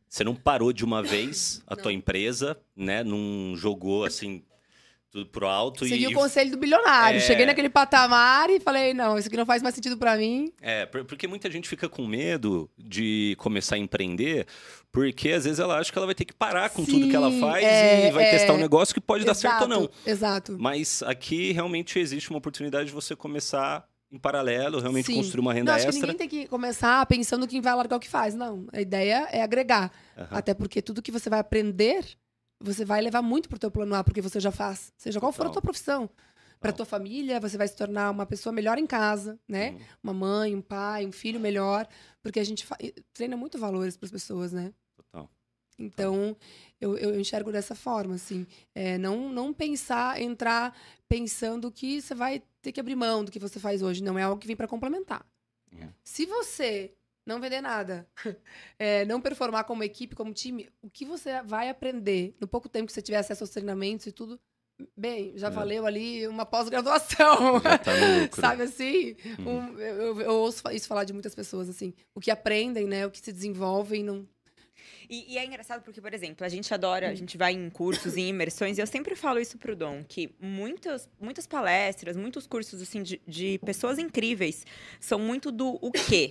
você 0.09 0.25
não 0.25 0.35
parou 0.35 0.73
de 0.73 0.87
uma 0.87 1.03
vez 1.03 1.63
a 1.67 1.77
não. 1.77 1.83
tua 1.83 1.93
empresa, 1.93 2.59
né? 2.75 3.05
Não 3.05 3.55
jogou 3.55 4.07
assim 4.07 4.43
tudo 5.11 5.27
pro 5.27 5.47
alto. 5.47 5.87
Segui 5.87 6.05
e... 6.05 6.07
o 6.09 6.13
conselho 6.13 6.51
do 6.51 6.57
bilionário. 6.57 7.19
É... 7.19 7.21
Cheguei 7.21 7.47
naquele 7.47 7.69
patamar 7.69 8.51
e 8.51 8.61
falei, 8.61 8.93
não, 8.93 9.19
isso 9.19 9.29
aqui 9.29 9.37
não 9.37 9.47
faz 9.47 9.63
mais 9.63 9.75
sentido 9.75 9.97
para 9.97 10.17
mim. 10.17 10.53
É, 10.61 10.87
porque 10.87 11.27
muita 11.27 11.51
gente 11.51 11.69
fica 11.69 11.89
com 11.89 12.07
medo 12.07 12.71
de 12.77 13.35
começar 13.39 13.77
a 13.77 13.79
empreender, 13.79 14.47
porque 14.93 15.31
às 15.31 15.45
vezes 15.45 15.59
ela 15.59 15.79
acha 15.79 15.91
que 15.91 15.99
ela 15.99 16.07
vai 16.07 16.15
ter 16.15 16.25
que 16.25 16.35
parar 16.35 16.71
com 16.71 16.85
Sim, 16.85 16.93
tudo 16.93 17.09
que 17.09 17.17
ela 17.17 17.33
faz 17.33 17.65
é, 17.65 18.09
e 18.09 18.11
vai 18.11 18.25
é... 18.25 18.31
testar 18.31 18.53
um 18.53 18.59
negócio 18.59 18.95
que 18.95 19.01
pode 19.01 19.25
exato, 19.25 19.43
dar 19.43 19.49
certo 19.51 19.63
ou 19.63 19.69
não. 19.69 19.91
Exato. 20.07 20.57
Mas 20.59 21.03
aqui 21.03 21.53
realmente 21.53 21.99
existe 21.99 22.31
uma 22.31 22.39
oportunidade 22.39 22.87
de 22.87 22.93
você 22.93 23.17
começar 23.17 23.87
em 24.11 24.19
paralelo, 24.19 24.81
realmente 24.81 25.07
Sim. 25.07 25.17
construir 25.17 25.41
uma 25.41 25.53
renda 25.53 25.73
não, 25.73 25.77
acho 25.77 25.89
extra. 25.89 26.07
Que 26.07 26.13
ninguém 26.13 26.29
tem 26.29 26.29
que 26.29 26.49
começar 26.49 27.05
pensando 27.07 27.47
que 27.47 27.61
vai 27.61 27.75
largar 27.75 27.97
o 27.97 28.01
que 28.01 28.09
faz. 28.09 28.35
Não, 28.35 28.67
a 28.73 28.81
ideia 28.81 29.29
é 29.31 29.43
agregar. 29.43 29.93
Uhum. 30.17 30.27
Até 30.31 30.55
porque 30.55 30.81
tudo 30.81 31.03
que 31.03 31.13
você 31.13 31.29
vai 31.29 31.39
aprender 31.39 32.05
você 32.61 32.85
vai 32.85 33.01
levar 33.01 33.23
muito 33.23 33.49
pro 33.49 33.59
teu 33.59 33.71
plano 33.71 33.95
A, 33.95 34.03
porque 34.03 34.21
você 34.21 34.41
já 34.41 34.51
faz. 34.51 34.93
Seja 34.97 35.21
qual 35.21 35.33
for 35.33 35.47
a 35.47 35.51
tua 35.51 35.63
profissão. 35.63 36.11
Para 36.61 36.73
tua 36.73 36.85
família, 36.85 37.39
você 37.39 37.57
vai 37.57 37.69
se 37.69 37.77
tornar 37.77 38.11
uma 38.11 38.27
pessoa 38.27 38.53
melhor 38.53 38.79
em 38.79 38.87
casa, 38.87 39.39
né? 39.47 39.71
Uhum. 39.71 39.81
Uma 40.03 40.13
mãe, 40.13 40.57
um 40.57 40.61
pai, 40.61 41.07
um 41.07 41.13
filho 41.13 41.39
melhor, 41.39 41.87
porque 42.21 42.41
a 42.41 42.45
gente 42.45 42.67
treina 43.15 43.37
muito 43.37 43.59
valores 43.59 43.97
para 43.97 44.07
as 44.07 44.11
pessoas, 44.11 44.53
né? 44.53 44.73
Total. 44.97 45.31
Então, 45.79 46.37
eu, 46.81 46.99
eu 46.99 47.21
enxergo 47.21 47.53
dessa 47.53 47.77
forma, 47.77 48.17
assim. 48.17 48.45
É, 48.75 48.99
não, 48.99 49.33
não 49.33 49.55
pensar, 49.55 50.21
entrar 50.21 50.77
pensando 51.09 51.71
que 51.71 52.03
você 52.03 52.13
vai 52.13 52.43
ter 52.61 52.73
que 52.73 52.81
abrir 52.81 52.97
mão 52.97 53.25
do 53.25 53.31
que 53.31 53.39
você 53.39 53.61
faz 53.61 53.81
hoje. 53.81 54.03
Não 54.03 54.19
é 54.19 54.25
algo 54.25 54.41
que 54.41 54.47
vem 54.49 54.57
para 54.57 54.67
complementar. 54.67 55.25
Uhum. 55.73 55.89
Se 56.03 56.27
você 56.27 56.93
não 57.29 57.41
vender 57.41 57.61
nada, 57.61 58.09
é, 58.79 59.05
não 59.05 59.21
performar 59.21 59.65
como 59.65 59.85
equipe, 59.85 60.17
como 60.17 60.33
time, 60.33 60.69
o 60.81 60.89
que 60.89 61.05
você 61.05 61.43
vai 61.43 61.69
aprender 61.69 62.35
no 62.41 62.49
pouco 62.49 62.69
tempo 62.69 62.87
que 62.87 62.93
você 62.93 63.03
tiver 63.03 63.19
acesso 63.19 63.45
aos 63.45 63.51
treinamentos 63.51 64.07
e 64.07 64.13
tudo, 64.13 64.41
bem, 64.97 65.35
já 65.37 65.49
é. 65.49 65.51
valeu 65.51 65.85
ali 65.85 66.27
uma 66.27 66.47
pós-graduação. 66.47 67.61
Tá 67.61 68.41
Sabe 68.41 68.63
assim? 68.63 69.15
Uhum. 69.39 69.59
Um, 69.59 69.79
eu, 69.79 70.21
eu, 70.23 70.33
ouço 70.37 70.63
isso 70.73 70.89
falar 70.89 71.05
de 71.05 71.13
muitas 71.13 71.35
pessoas, 71.35 71.69
assim. 71.69 71.93
O 72.15 72.21
que 72.21 72.31
aprendem, 72.31 72.87
né? 72.87 73.07
O 73.07 73.11
que 73.11 73.19
se 73.19 73.33
desenvolvem, 73.33 74.03
não. 74.03 74.27
E, 75.09 75.35
e, 75.35 75.39
é 75.39 75.45
engraçado 75.45 75.83
porque, 75.83 76.01
por 76.01 76.13
exemplo, 76.15 76.45
a 76.47 76.49
gente 76.49 76.73
adora, 76.73 77.09
a 77.09 77.15
gente 77.15 77.37
vai 77.37 77.53
em 77.53 77.71
cursos, 77.71 78.17
em 78.17 78.29
imersões, 78.29 78.79
e 78.79 78.81
eu 78.81 78.87
sempre 78.87 79.17
falo 79.17 79.39
isso 79.39 79.59
pro 79.59 79.75
Dom, 79.75 80.05
que 80.07 80.35
muitas, 80.41 81.09
muitas 81.21 81.47
palestras, 81.47 82.17
muitos 82.17 82.47
cursos, 82.47 82.81
assim, 82.81 83.03
de, 83.03 83.21
de 83.27 83.59
pessoas 83.65 83.99
incríveis 83.99 84.67
são 85.01 85.19
muito 85.19 85.51
do 85.51 85.79
o 85.81 85.91
quê 85.91 86.31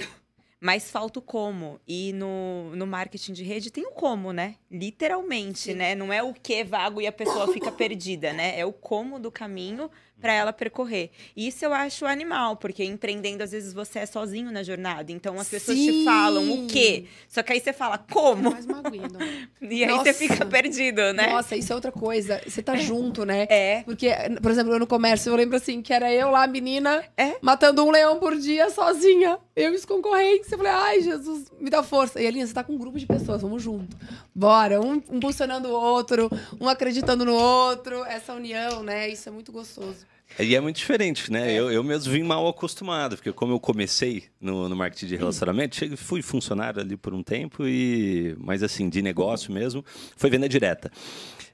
mas 0.59 0.89
falta 0.89 1.19
o 1.19 1.21
como. 1.21 1.79
E 1.87 2.13
no, 2.13 2.75
no 2.75 2.87
marketing 2.87 3.33
de 3.33 3.43
rede 3.43 3.71
tem 3.71 3.85
o 3.85 3.91
como, 3.91 4.31
né? 4.31 4.55
Literalmente, 4.69 5.59
Sim. 5.59 5.73
né? 5.75 5.95
Não 5.95 6.11
é 6.11 6.23
o 6.23 6.33
que 6.33 6.63
vago 6.63 7.01
e 7.01 7.07
a 7.07 7.11
pessoa 7.11 7.51
fica 7.53 7.71
perdida, 7.71 8.33
né? 8.33 8.59
É 8.59 8.65
o 8.65 8.73
como 8.73 9.19
do 9.19 9.31
caminho 9.31 9.89
para 10.19 10.33
ela 10.33 10.51
percorrer. 10.51 11.11
Isso 11.35 11.63
eu 11.63 11.73
acho 11.73 12.05
animal, 12.05 12.55
porque 12.57 12.83
empreendendo 12.83 13.43
às 13.43 13.51
vezes 13.51 13.73
você 13.73 13.99
é 13.99 14.05
sozinho 14.05 14.51
na 14.51 14.63
jornada. 14.63 15.11
Então 15.11 15.39
as 15.39 15.47
pessoas 15.47 15.77
Sim. 15.77 15.91
te 15.91 16.05
falam 16.05 16.51
o 16.51 16.67
quê? 16.67 17.05
Só 17.27 17.43
que 17.43 17.53
aí 17.53 17.59
você 17.59 17.71
fala 17.71 17.97
como? 17.97 18.51
Mais 18.51 18.65
uma 18.65 18.81
e 19.61 19.83
aí 19.83 19.89
Nossa. 19.89 20.05
você 20.05 20.13
fica 20.13 20.45
perdido, 20.45 21.13
né? 21.13 21.27
Nossa, 21.27 21.55
isso 21.55 21.71
é 21.71 21.75
outra 21.75 21.91
coisa. 21.91 22.41
Você 22.47 22.61
tá 22.61 22.75
junto, 22.75 23.25
né? 23.25 23.47
É. 23.49 23.83
Porque, 23.83 24.09
por 24.41 24.51
exemplo, 24.51 24.73
eu 24.73 24.79
no 24.79 24.87
comércio, 24.87 25.29
eu 25.29 25.35
lembro 25.35 25.57
assim, 25.57 25.81
que 25.81 25.93
era 25.93 26.11
eu 26.11 26.31
lá, 26.31 26.47
menina, 26.47 27.03
é? 27.17 27.37
matando 27.41 27.83
um 27.83 27.91
leão 27.91 28.19
por 28.19 28.35
dia 28.37 28.69
sozinha. 28.69 29.37
Eu 29.55 29.73
e 29.73 29.75
os 29.75 29.85
concorrentes. 29.85 30.51
Eu 30.51 30.57
falei, 30.57 30.71
ai, 30.71 31.01
Jesus, 31.01 31.51
me 31.59 31.69
dá 31.69 31.83
força. 31.83 32.21
E 32.21 32.27
Alinha, 32.27 32.45
você 32.45 32.53
tá 32.53 32.63
com 32.63 32.73
um 32.73 32.77
grupo 32.77 32.97
de 32.97 33.05
pessoas, 33.05 33.41
vamos 33.41 33.61
junto. 33.61 33.97
Bora, 34.33 34.79
um 34.79 34.95
impulsionando 34.95 35.69
o 35.69 35.71
outro, 35.71 36.29
um 36.59 36.69
acreditando 36.69 37.25
no 37.25 37.33
outro. 37.33 38.03
Essa 38.05 38.33
união, 38.33 38.83
né? 38.83 39.09
Isso 39.09 39.27
é 39.27 39.31
muito 39.31 39.51
gostoso. 39.51 40.06
E 40.39 40.55
é 40.55 40.61
muito 40.61 40.77
diferente, 40.77 41.31
né? 41.31 41.51
É. 41.51 41.59
Eu, 41.59 41.71
eu 41.71 41.83
mesmo 41.83 42.11
vim 42.11 42.23
mal 42.23 42.47
acostumado, 42.47 43.15
porque 43.15 43.31
como 43.31 43.53
eu 43.53 43.59
comecei 43.59 44.25
no, 44.39 44.69
no 44.69 44.75
marketing 44.75 45.07
de 45.07 45.15
relacionamento, 45.15 45.75
cheguei, 45.75 45.97
fui 45.97 46.21
funcionário 46.21 46.81
ali 46.81 46.95
por 46.95 47.13
um 47.13 47.23
tempo, 47.23 47.67
e 47.67 48.35
mas 48.39 48.61
assim, 48.61 48.89
de 48.89 49.01
negócio 49.01 49.51
mesmo, 49.51 49.83
foi 50.15 50.29
venda 50.29 50.47
direta. 50.47 50.91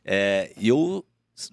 É, 0.03 0.51
e 0.57 0.67
eu 0.67 1.05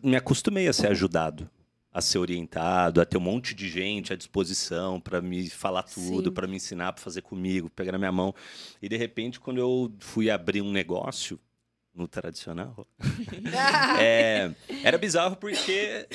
me 0.02 0.16
acostumei 0.16 0.66
a 0.66 0.72
ser 0.72 0.88
ajudado, 0.88 1.48
a 1.92 2.00
ser 2.00 2.18
orientado, 2.18 3.00
a 3.00 3.04
ter 3.04 3.16
um 3.16 3.20
monte 3.20 3.54
de 3.54 3.68
gente 3.68 4.12
à 4.12 4.16
disposição 4.16 5.00
para 5.00 5.20
me 5.20 5.48
falar 5.48 5.84
tudo, 5.84 6.32
para 6.32 6.46
me 6.46 6.56
ensinar, 6.56 6.92
para 6.92 7.02
fazer 7.02 7.22
comigo, 7.22 7.70
pegar 7.70 7.92
na 7.92 7.98
minha 7.98 8.12
mão. 8.12 8.34
E 8.82 8.88
de 8.88 8.96
repente, 8.96 9.38
quando 9.38 9.58
eu 9.58 9.92
fui 10.00 10.30
abrir 10.30 10.62
um 10.62 10.70
negócio, 10.70 11.38
no 11.94 12.06
tradicional, 12.06 12.86
é, 14.00 14.50
era 14.82 14.96
bizarro 14.96 15.36
porque 15.36 16.06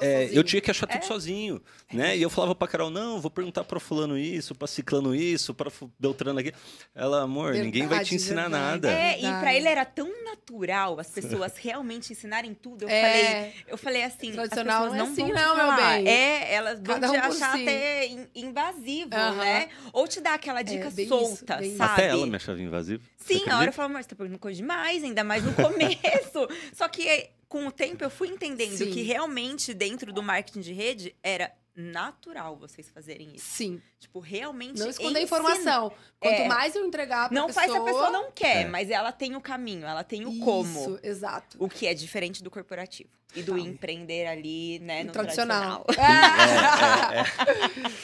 é, 0.00 0.30
eu 0.32 0.42
tinha 0.42 0.60
que 0.60 0.70
achar 0.70 0.86
tudo 0.86 1.02
é? 1.02 1.06
sozinho, 1.06 1.60
né? 1.92 2.16
E 2.16 2.22
eu 2.22 2.30
falava 2.30 2.54
pra 2.54 2.66
Carol, 2.66 2.90
não, 2.90 3.20
vou 3.20 3.30
perguntar 3.30 3.64
pra 3.64 3.78
fulano 3.78 4.16
isso, 4.16 4.54
pra 4.54 4.66
ciclano 4.66 5.14
isso, 5.14 5.52
pra 5.52 5.70
Beltrano 5.98 6.38
aqui. 6.38 6.52
Ela, 6.94 7.22
amor, 7.22 7.52
verdade, 7.52 7.64
ninguém 7.66 7.86
vai 7.86 8.04
te 8.04 8.14
ensinar 8.14 8.48
verdade. 8.48 8.64
nada. 8.64 8.90
É, 8.90 9.12
verdade. 9.12 9.36
e 9.36 9.40
pra 9.40 9.54
ele 9.54 9.68
era 9.68 9.84
tão 9.84 10.24
natural 10.24 10.98
as 10.98 11.10
pessoas 11.10 11.56
realmente 11.58 12.12
ensinarem 12.12 12.54
tudo. 12.54 12.82
Eu 12.82 12.88
é. 12.88 13.02
falei, 13.02 13.54
eu 13.68 13.78
falei 13.78 14.04
assim, 14.04 14.32
Tradicional 14.32 14.84
as 14.84 14.92
pessoas 14.92 14.98
não, 14.98 15.24
é 15.24 15.26
assim, 15.26 15.32
não, 15.32 15.56
meu 15.56 15.76
bem. 15.76 16.08
É, 16.08 16.54
elas 16.54 16.80
vão 16.80 17.00
Cada 17.00 17.08
te 17.08 17.16
um 17.16 17.20
achar 17.20 17.56
si. 17.56 17.62
até 17.62 18.08
invasivo, 18.34 19.10
né? 19.10 19.68
Ou 19.92 20.08
te 20.08 20.20
dar 20.20 20.34
aquela 20.34 20.60
é, 20.60 20.64
dica 20.64 20.90
solta, 21.06 21.62
isso, 21.62 21.76
sabe? 21.76 21.92
Até 21.92 22.06
ela 22.08 22.26
me 22.26 22.36
achava 22.36 22.60
invasivo. 22.60 23.02
Sim, 23.18 23.48
a 23.48 23.58
hora 23.58 23.68
eu 23.68 23.72
falava, 23.72 23.94
mas 23.94 24.06
você 24.06 24.10
tá 24.10 24.16
perguntando 24.16 24.40
coisa 24.40 24.56
demais, 24.56 25.04
ainda 25.04 25.22
mais 25.22 25.44
no 25.44 25.52
começo. 25.54 26.48
Só 26.72 26.88
que 26.88 27.30
com 27.52 27.66
o 27.66 27.70
tempo 27.70 28.02
eu 28.02 28.08
fui 28.08 28.28
entendendo 28.28 28.78
Sim. 28.78 28.90
que 28.90 29.02
realmente 29.02 29.74
dentro 29.74 30.10
do 30.10 30.22
marketing 30.22 30.62
de 30.62 30.72
rede 30.72 31.14
era 31.22 31.52
natural 31.74 32.56
vocês 32.56 32.88
fazerem 32.90 33.34
isso. 33.34 33.46
Sim. 33.46 33.80
Tipo, 33.98 34.20
realmente. 34.20 34.78
Não 34.78 34.88
esconder 34.88 35.22
ensina. 35.22 35.24
informação. 35.24 35.92
Quanto 36.18 36.34
é, 36.34 36.48
mais 36.48 36.74
eu 36.74 36.84
entregar 36.84 37.28
pra 37.28 37.34
não 37.34 37.46
pessoa... 37.46 37.66
Não 37.66 37.72
faz 37.74 37.84
se 37.84 37.90
a 37.90 37.92
pessoa 37.92 38.10
não 38.10 38.32
quer, 38.32 38.62
é. 38.62 38.68
mas 38.68 38.90
ela 38.90 39.12
tem 39.12 39.36
o 39.36 39.40
caminho, 39.40 39.86
ela 39.86 40.04
tem 40.04 40.26
o 40.26 40.30
isso, 40.30 40.44
como. 40.44 40.98
exato. 41.02 41.56
O 41.58 41.68
que 41.68 41.86
é 41.86 41.94
diferente 41.94 42.42
do 42.42 42.50
corporativo. 42.50 43.10
E 43.34 43.42
do 43.42 43.56
empreender 43.56 44.26
ali, 44.26 44.78
né, 44.80 45.04
no 45.04 45.10
tradicional. 45.12 45.84
tradicional. 45.84 47.24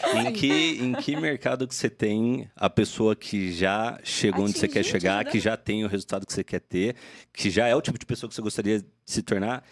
É, 0.02 0.16
é, 0.16 0.18
é, 0.18 0.22
em, 0.24 0.32
que, 0.32 0.78
em 0.80 0.94
que 0.94 1.16
mercado 1.16 1.68
que 1.68 1.74
você 1.74 1.90
tem 1.90 2.50
a 2.56 2.70
pessoa 2.70 3.14
que 3.14 3.52
já 3.52 4.00
chegou 4.02 4.46
onde 4.46 4.58
você 4.58 4.66
quer 4.66 4.82
chegar, 4.82 5.22
que 5.26 5.38
já 5.38 5.54
tem 5.54 5.84
o 5.84 5.88
resultado 5.88 6.24
que 6.24 6.32
você 6.32 6.42
quer 6.42 6.60
ter, 6.60 6.96
que 7.30 7.50
já 7.50 7.66
é 7.66 7.74
o 7.74 7.82
tipo 7.82 7.98
de 7.98 8.06
pessoa 8.06 8.26
que 8.26 8.34
você 8.34 8.40
gostaria 8.40 8.78
de 8.80 8.86
se 9.04 9.22
tornar 9.22 9.62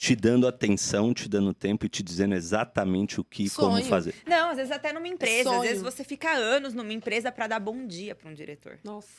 te 0.00 0.16
dando 0.16 0.48
atenção, 0.48 1.12
te 1.12 1.28
dando 1.28 1.52
tempo 1.52 1.84
e 1.84 1.88
te 1.88 2.02
dizendo 2.02 2.34
exatamente 2.34 3.20
o 3.20 3.24
que 3.24 3.44
e 3.44 3.50
como 3.50 3.84
fazer. 3.84 4.14
Não, 4.26 4.48
às 4.48 4.56
vezes 4.56 4.72
até 4.72 4.94
numa 4.94 5.06
empresa, 5.06 5.50
Sonho. 5.50 5.60
às 5.60 5.68
vezes 5.68 5.82
você 5.82 6.02
fica 6.02 6.30
anos 6.30 6.72
numa 6.72 6.90
empresa 6.90 7.30
para 7.30 7.46
dar 7.46 7.60
bom 7.60 7.86
dia 7.86 8.14
para 8.14 8.30
um 8.30 8.32
diretor. 8.32 8.78
Nossa. 8.82 9.10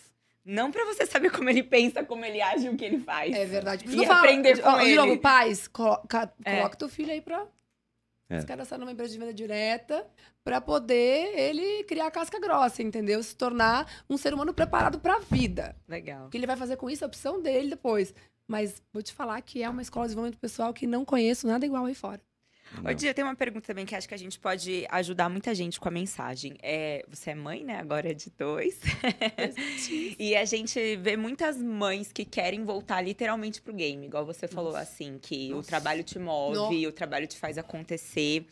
Não 0.43 0.71
para 0.71 0.83
você 0.85 1.05
saber 1.05 1.29
como 1.29 1.47
ele 1.51 1.61
pensa, 1.61 2.03
como 2.03 2.25
ele 2.25 2.41
age, 2.41 2.67
o 2.67 2.75
que 2.75 2.83
ele 2.83 2.97
faz. 2.97 3.31
É 3.31 3.45
verdade. 3.45 3.85
e 3.87 4.05
aprender 4.05 4.59
com 4.59 4.73
de, 4.73 4.81
ele. 4.81 4.89
De 4.89 4.95
novo, 4.95 5.17
pais, 5.19 5.67
coloca, 5.67 6.33
é. 6.43 6.57
coloca 6.57 6.75
teu 6.75 6.89
filho 6.89 7.11
aí 7.11 7.21
pra 7.21 7.45
é. 8.27 8.39
se 8.39 8.47
cadastrar 8.47 8.79
numa 8.79 8.91
empresa 8.91 9.13
de 9.13 9.19
venda 9.19 9.33
direta 9.35 10.03
para 10.43 10.59
poder 10.59 11.37
ele 11.37 11.83
criar 11.83 12.07
a 12.07 12.11
casca 12.11 12.39
grossa, 12.39 12.81
entendeu? 12.81 13.21
Se 13.21 13.35
tornar 13.35 13.87
um 14.09 14.17
ser 14.17 14.33
humano 14.33 14.51
preparado 14.51 14.99
para 14.99 15.17
a 15.17 15.19
vida. 15.19 15.75
Legal. 15.87 16.25
O 16.25 16.29
que 16.31 16.37
ele 16.37 16.47
vai 16.47 16.57
fazer 16.57 16.75
com 16.75 16.89
isso 16.89 17.03
é 17.03 17.05
a 17.05 17.07
opção 17.07 17.39
dele 17.39 17.69
depois. 17.69 18.15
Mas 18.51 18.83
vou 18.91 19.01
te 19.01 19.13
falar 19.13 19.41
que 19.41 19.63
é 19.63 19.69
uma 19.69 19.81
escola 19.81 20.05
de 20.05 20.09
desenvolvimento 20.09 20.39
pessoal 20.39 20.73
que 20.73 20.85
não 20.85 21.05
conheço 21.05 21.47
nada 21.47 21.65
igual 21.65 21.85
aí 21.85 21.95
fora. 21.95 22.21
Ô, 22.85 22.93
Dia, 22.93 23.13
tem 23.13 23.23
uma 23.23 23.35
pergunta 23.35 23.67
também 23.67 23.85
que 23.85 23.95
acho 23.95 24.07
que 24.07 24.13
a 24.13 24.17
gente 24.17 24.39
pode 24.39 24.85
ajudar 24.89 25.29
muita 25.29 25.55
gente 25.55 25.79
com 25.79 25.87
a 25.87 25.91
mensagem. 25.91 26.55
É, 26.61 27.05
você 27.07 27.31
é 27.31 27.35
mãe, 27.35 27.63
né? 27.63 27.77
Agora 27.79 28.11
é 28.11 28.13
de 28.13 28.29
dois. 28.29 28.79
e 30.19 30.35
a 30.35 30.43
gente 30.43 30.97
vê 30.97 31.15
muitas 31.15 31.57
mães 31.57 32.11
que 32.11 32.25
querem 32.25 32.63
voltar 32.63 33.01
literalmente 33.01 33.61
pro 33.61 33.73
game, 33.73 34.05
igual 34.05 34.25
você 34.25 34.47
falou, 34.47 34.71
Nossa. 34.71 34.83
assim, 34.83 35.17
que 35.21 35.49
Nossa. 35.49 35.61
o 35.61 35.63
trabalho 35.63 36.03
te 36.03 36.19
move, 36.19 36.87
o 36.87 36.91
trabalho 36.91 37.27
te 37.27 37.37
faz 37.37 37.57
acontecer. 37.57 38.45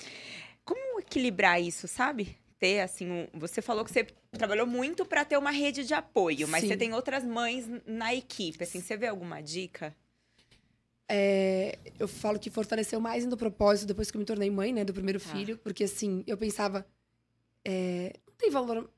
Como 0.66 1.00
equilibrar 1.00 1.62
isso, 1.62 1.88
sabe? 1.88 2.38
ter, 2.60 2.82
assim, 2.82 3.10
um... 3.10 3.28
você 3.34 3.62
falou 3.62 3.86
que 3.86 3.91
você 3.91 4.06
trabalhou 4.38 4.68
muito 4.68 5.06
para 5.06 5.26
ter 5.26 5.38
uma 5.38 5.52
rede 5.52 5.84
de 5.84 5.94
apoio, 5.94 6.48
mas 6.48 6.62
Sim. 6.62 6.68
você 6.68 6.78
tem 6.78 6.94
outras 6.94 7.24
mães 7.24 7.66
na 7.86 8.14
equipe, 8.14 8.64
assim, 8.64 8.82
você 8.82 8.96
vê 8.96 9.08
alguma 9.08 9.42
dica? 9.42 9.96
É, 11.08 11.80
eu 11.98 12.08
falo 12.08 12.38
que 12.38 12.52
fortaleceu 12.52 13.00
mais 13.00 13.26
no 13.26 13.36
propósito 13.36 13.88
depois 13.88 14.12
que 14.12 14.18
eu 14.18 14.20
me 14.20 14.26
tornei 14.26 14.50
mãe, 14.52 14.72
né, 14.72 14.86
do 14.86 14.94
primeiro 14.94 15.20
ah. 15.26 15.32
filho, 15.32 15.58
porque 15.58 15.86
assim, 15.86 16.24
eu 16.28 16.38
pensava, 16.38 16.86
é, 17.66 18.14
não 18.28 18.36
tem 18.36 18.52
valor 18.52 18.90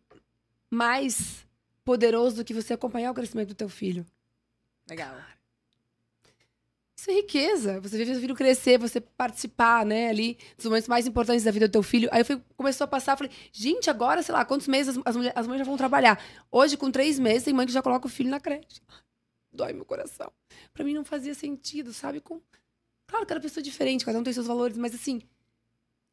mais 0.70 1.48
poderoso 1.86 2.38
do 2.38 2.46
que 2.46 2.54
você 2.54 2.74
acompanhar 2.74 3.12
o 3.12 3.14
crescimento 3.14 3.50
do 3.50 3.56
teu 3.56 3.70
filho. 3.70 4.06
Legal. 4.90 5.16
Isso 7.02 7.10
é 7.10 7.16
riqueza. 7.16 7.80
Você 7.80 7.97
ver 7.97 8.06
seu 8.06 8.22
filho 8.22 8.36
crescer, 8.36 8.78
você 8.78 9.02
participar, 9.02 9.84
né, 9.84 10.10
ali, 10.10 10.38
dos 10.56 10.68
momentos 10.68 10.88
mais 10.88 11.08
importantes 11.08 11.43
da 11.43 11.49
vida 11.49 11.68
do 11.68 11.72
teu 11.72 11.82
filho. 11.82 12.08
Aí 12.12 12.22
eu 12.22 12.26
fui, 12.26 12.39
começou 12.56 12.86
a 12.86 12.88
passar, 12.88 13.18
falei, 13.18 13.32
gente, 13.52 13.89
agora, 13.89 14.22
sei 14.22 14.36
lá, 14.36 14.45
quantos 14.45 14.68
meses 14.68 14.95
as, 15.04 15.18
as, 15.18 15.32
as 15.36 15.47
mães 15.47 15.58
já 15.58 15.66
vão 15.66 15.76
trabalhar? 15.76 16.24
Hoje, 16.52 16.78
com 16.78 16.91
três 16.91 17.18
meses, 17.18 17.43
tem 17.43 17.56
mãe 17.56 17.66
que 17.66 17.74
já 17.74 17.82
coloca 17.82 18.06
o 18.06 18.10
filho 18.10 18.30
na 18.30 18.39
creche. 18.39 18.84
Dói 19.52 19.74
meu 19.74 19.84
coração. 19.84 20.32
Para 20.72 20.86
mim 20.86 20.93
não 20.93 21.04
fazia 21.04 21.34
sentido, 21.34 21.91
sabe? 21.91 22.22
Com... 22.22 22.39
Claro, 23.08 23.26
cada 23.26 23.41
pessoa 23.41 23.64
diferente, 23.64 24.06
cada 24.06 24.20
um 24.20 24.24
tem 24.24 24.32
seus 24.32 24.45
valores, 24.45 24.78
mas 24.78 24.93
assim, 24.93 25.24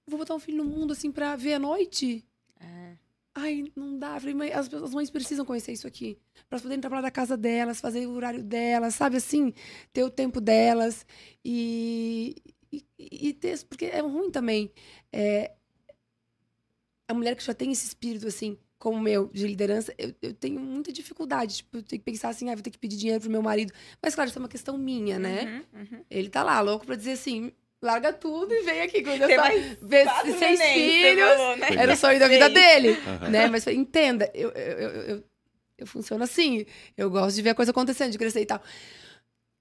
vou 0.06 0.18
botar 0.18 0.34
um 0.34 0.40
filho 0.40 0.56
no 0.56 0.64
mundo, 0.64 0.94
assim, 0.94 1.12
pra 1.12 1.36
ver 1.36 1.52
à 1.52 1.58
noite? 1.58 2.24
É. 2.58 2.96
Ai, 3.40 3.64
não 3.76 3.96
dá. 3.98 4.18
Falei, 4.18 4.34
mãe, 4.34 4.52
as, 4.52 4.72
as 4.72 4.92
mães 4.92 5.10
precisam 5.10 5.44
conhecer 5.44 5.72
isso 5.72 5.86
aqui. 5.86 6.18
Elas 6.50 6.60
poderem 6.60 6.80
trabalhar 6.80 7.02
da 7.02 7.10
casa 7.10 7.36
delas, 7.36 7.80
fazer 7.80 8.06
o 8.06 8.12
horário 8.12 8.42
delas, 8.42 8.96
sabe 8.96 9.16
assim? 9.16 9.54
Ter 9.92 10.02
o 10.02 10.10
tempo 10.10 10.40
delas. 10.40 11.06
E, 11.44 12.36
e, 12.72 12.84
e 12.98 13.32
ter. 13.32 13.64
Porque 13.64 13.84
é 13.86 14.00
ruim 14.00 14.30
também. 14.30 14.72
É, 15.12 15.52
a 17.06 17.14
mulher 17.14 17.36
que 17.36 17.44
já 17.44 17.54
tem 17.54 17.70
esse 17.70 17.86
espírito, 17.86 18.26
assim, 18.26 18.58
como 18.76 18.98
o 18.98 19.00
meu, 19.00 19.28
de 19.28 19.46
liderança, 19.46 19.94
eu, 19.96 20.12
eu 20.20 20.34
tenho 20.34 20.60
muita 20.60 20.92
dificuldade. 20.92 21.58
Tipo, 21.58 21.78
eu 21.78 21.82
tenho 21.84 22.02
que 22.02 22.10
pensar 22.10 22.30
assim, 22.30 22.50
ah, 22.50 22.54
vou 22.54 22.62
ter 22.62 22.70
que 22.70 22.78
pedir 22.78 22.96
dinheiro 22.96 23.20
pro 23.20 23.30
meu 23.30 23.42
marido. 23.42 23.72
Mas, 24.02 24.16
claro, 24.16 24.28
isso 24.28 24.38
é 24.38 24.42
uma 24.42 24.48
questão 24.48 24.76
minha, 24.76 25.16
né? 25.16 25.64
Uhum, 25.72 25.80
uhum. 25.80 26.04
Ele 26.10 26.28
tá 26.28 26.42
lá, 26.42 26.60
louco 26.60 26.84
pra 26.84 26.96
dizer 26.96 27.12
assim, 27.12 27.52
larga 27.82 28.12
tudo 28.12 28.52
e 28.52 28.62
vem 28.62 28.80
aqui 28.82 29.02
cuida 29.02 29.26
só 29.28 29.42
ver 29.82 30.06
seis 30.38 30.60
filhos. 30.60 31.28
Falou, 31.28 31.56
né? 31.56 31.68
Era 31.76 31.92
o 31.92 31.96
sonho 31.96 32.18
da 32.18 32.28
vida 32.28 32.48
dele, 32.50 32.90
uhum. 32.90 33.30
né? 33.30 33.46
Mas 33.48 33.66
entenda, 33.66 34.30
eu, 34.34 34.50
eu, 34.50 34.78
eu, 34.78 34.90
eu, 34.90 35.24
eu 35.78 35.86
funciono 35.86 36.24
assim. 36.24 36.66
Eu 36.96 37.10
gosto 37.10 37.36
de 37.36 37.42
ver 37.42 37.50
a 37.50 37.54
coisa 37.54 37.70
acontecendo, 37.70 38.12
de 38.12 38.18
crescer 38.18 38.40
e 38.40 38.46
tal. 38.46 38.60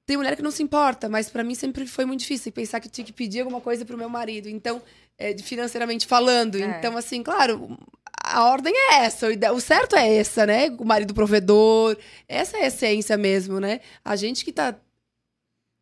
Tem 0.06 0.16
mulher 0.16 0.36
que 0.36 0.42
não 0.42 0.52
se 0.52 0.64
importa, 0.64 1.10
mas 1.10 1.30
para 1.30 1.44
mim 1.44 1.54
sempre 1.54 1.86
foi 1.86 2.06
muito 2.06 2.22
difícil 2.22 2.52
pensar 2.52 2.80
que 2.80 2.88
tinha 2.88 3.04
que 3.04 3.12
pedir 3.12 3.42
alguma 3.42 3.60
coisa 3.60 3.86
pro 3.86 3.98
meu 3.98 4.10
marido. 4.10 4.48
Então, 4.48 4.82
é, 5.18 5.38
financeiramente 5.38 6.08
falando. 6.08 6.56
É. 6.56 6.78
Então, 6.78 6.96
assim, 6.96 7.22
claro, 7.22 7.78
a 8.24 8.46
ordem 8.46 8.74
é 8.74 9.06
essa, 9.06 9.28
o 9.54 9.60
certo 9.60 9.96
é 9.96 10.16
essa, 10.16 10.46
né? 10.46 10.70
O 10.80 10.86
marido 10.86 11.14
provedor, 11.14 11.98
essa 12.28 12.58
é 12.58 12.64
a 12.64 12.68
essência 12.68 13.18
mesmo, 13.18 13.60
né? 13.60 13.82
A 14.04 14.16
gente 14.16 14.46
que 14.46 14.52
tá 14.54 14.76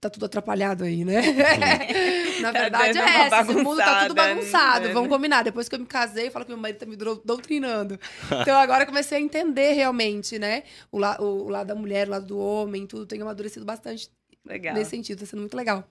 tá 0.01 0.09
tudo 0.09 0.25
atrapalhado 0.25 0.83
aí, 0.83 1.03
né? 1.03 1.21
Na 2.41 2.51
tá 2.51 2.59
verdade 2.61 2.97
é 2.97 3.01
essa. 3.01 3.51
O 3.51 3.63
mundo 3.63 3.77
tá 3.77 4.03
tudo 4.03 4.15
bagunçado. 4.15 4.87
Né? 4.87 4.93
Vamos 4.93 5.09
combinar. 5.09 5.43
Depois 5.43 5.69
que 5.69 5.75
eu 5.75 5.79
me 5.79 5.85
casei, 5.85 6.27
eu 6.27 6.31
falo 6.31 6.45
que 6.45 6.51
meu 6.51 6.59
marido 6.59 6.77
tá 6.77 6.85
me 6.85 6.95
doutrinando. 6.95 7.99
Então 8.41 8.57
agora 8.57 8.83
eu 8.83 8.87
comecei 8.87 9.17
a 9.17 9.21
entender 9.21 9.73
realmente, 9.73 10.37
né? 10.39 10.63
O, 10.91 10.97
la 10.97 11.19
o, 11.21 11.49
lado 11.49 11.67
da 11.67 11.75
mulher, 11.75 12.07
o 12.07 12.11
lado 12.11 12.25
do 12.25 12.37
homem, 12.37 12.85
tudo 12.85 13.05
tem 13.05 13.21
amadurecido 13.21 13.65
bastante 13.65 14.09
legal. 14.45 14.73
nesse 14.73 14.91
sentido. 14.91 15.19
Tá 15.19 15.25
sendo 15.25 15.39
muito 15.41 15.55
legal. 15.55 15.87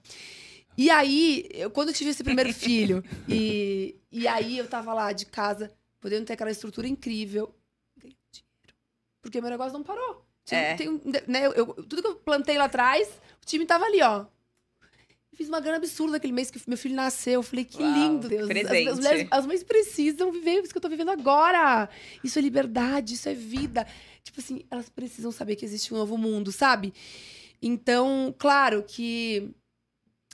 E 0.77 0.91
aí, 0.91 1.49
eu, 1.53 1.71
quando 1.71 1.89
eu 1.89 1.95
tive 1.95 2.11
esse 2.11 2.25
primeiro 2.25 2.53
filho, 2.55 3.03
e, 3.29 3.97
e 4.11 4.27
aí 4.27 4.59
eu 4.59 4.67
tava 4.67 4.93
lá 4.93 5.13
de 5.13 5.27
casa, 5.27 5.71
podendo 6.01 6.27
ter 6.27 6.33
aquela 6.33 6.51
estrutura 6.51 6.89
incrível, 6.89 7.55
ganhei 7.97 8.17
dinheiro. 8.31 8.75
Porque 9.23 9.41
meu 9.41 9.51
negócio 9.51 9.73
não 9.73 9.85
parou. 9.85 10.25
é. 10.51 10.75
tem, 10.75 11.01
né, 11.27 11.47
eu, 11.47 11.53
eu, 11.53 11.67
tudo 11.67 12.03
que 12.03 12.09
eu 12.09 12.17
plantei 12.17 12.59
lá 12.59 12.65
atrás, 12.65 13.09
o 13.41 13.47
time 13.47 13.65
tava 13.65 13.85
ali, 13.85 14.03
ó. 14.03 14.27
Eu 15.35 15.37
fiz 15.37 15.49
uma 15.49 15.59
grana 15.59 15.79
absurda 15.79 16.13
naquele 16.13 16.33
mês 16.33 16.49
que 16.49 16.61
meu 16.69 16.79
filho 16.79 16.95
nasceu. 16.95 17.35
Eu 17.35 17.43
falei, 17.43 17.65
que 17.65 17.83
Uau, 17.83 17.93
lindo, 17.93 18.29
Deus. 18.29 18.49
As, 18.49 18.87
as, 18.93 18.99
mulheres, 18.99 19.29
as 19.33 19.47
mães 19.47 19.65
precisam 19.65 20.31
viver 20.31 20.61
isso 20.61 20.71
que 20.71 20.79
eu 20.79 20.81
tô 20.81 20.89
vivendo 20.89 21.11
agora. 21.11 21.89
Isso 22.23 22.39
é 22.39 22.43
liberdade, 22.43 23.15
isso 23.15 23.29
é 23.29 23.35
vida. 23.35 23.85
Tipo 24.23 24.39
assim, 24.39 24.65
elas 24.71 24.89
precisam 24.89 25.33
saber 25.33 25.57
que 25.57 25.65
existe 25.65 25.93
um 25.93 25.97
novo 25.97 26.17
mundo, 26.17 26.53
sabe? 26.53 26.95
Então, 27.61 28.33
claro 28.39 28.85
que 28.85 29.51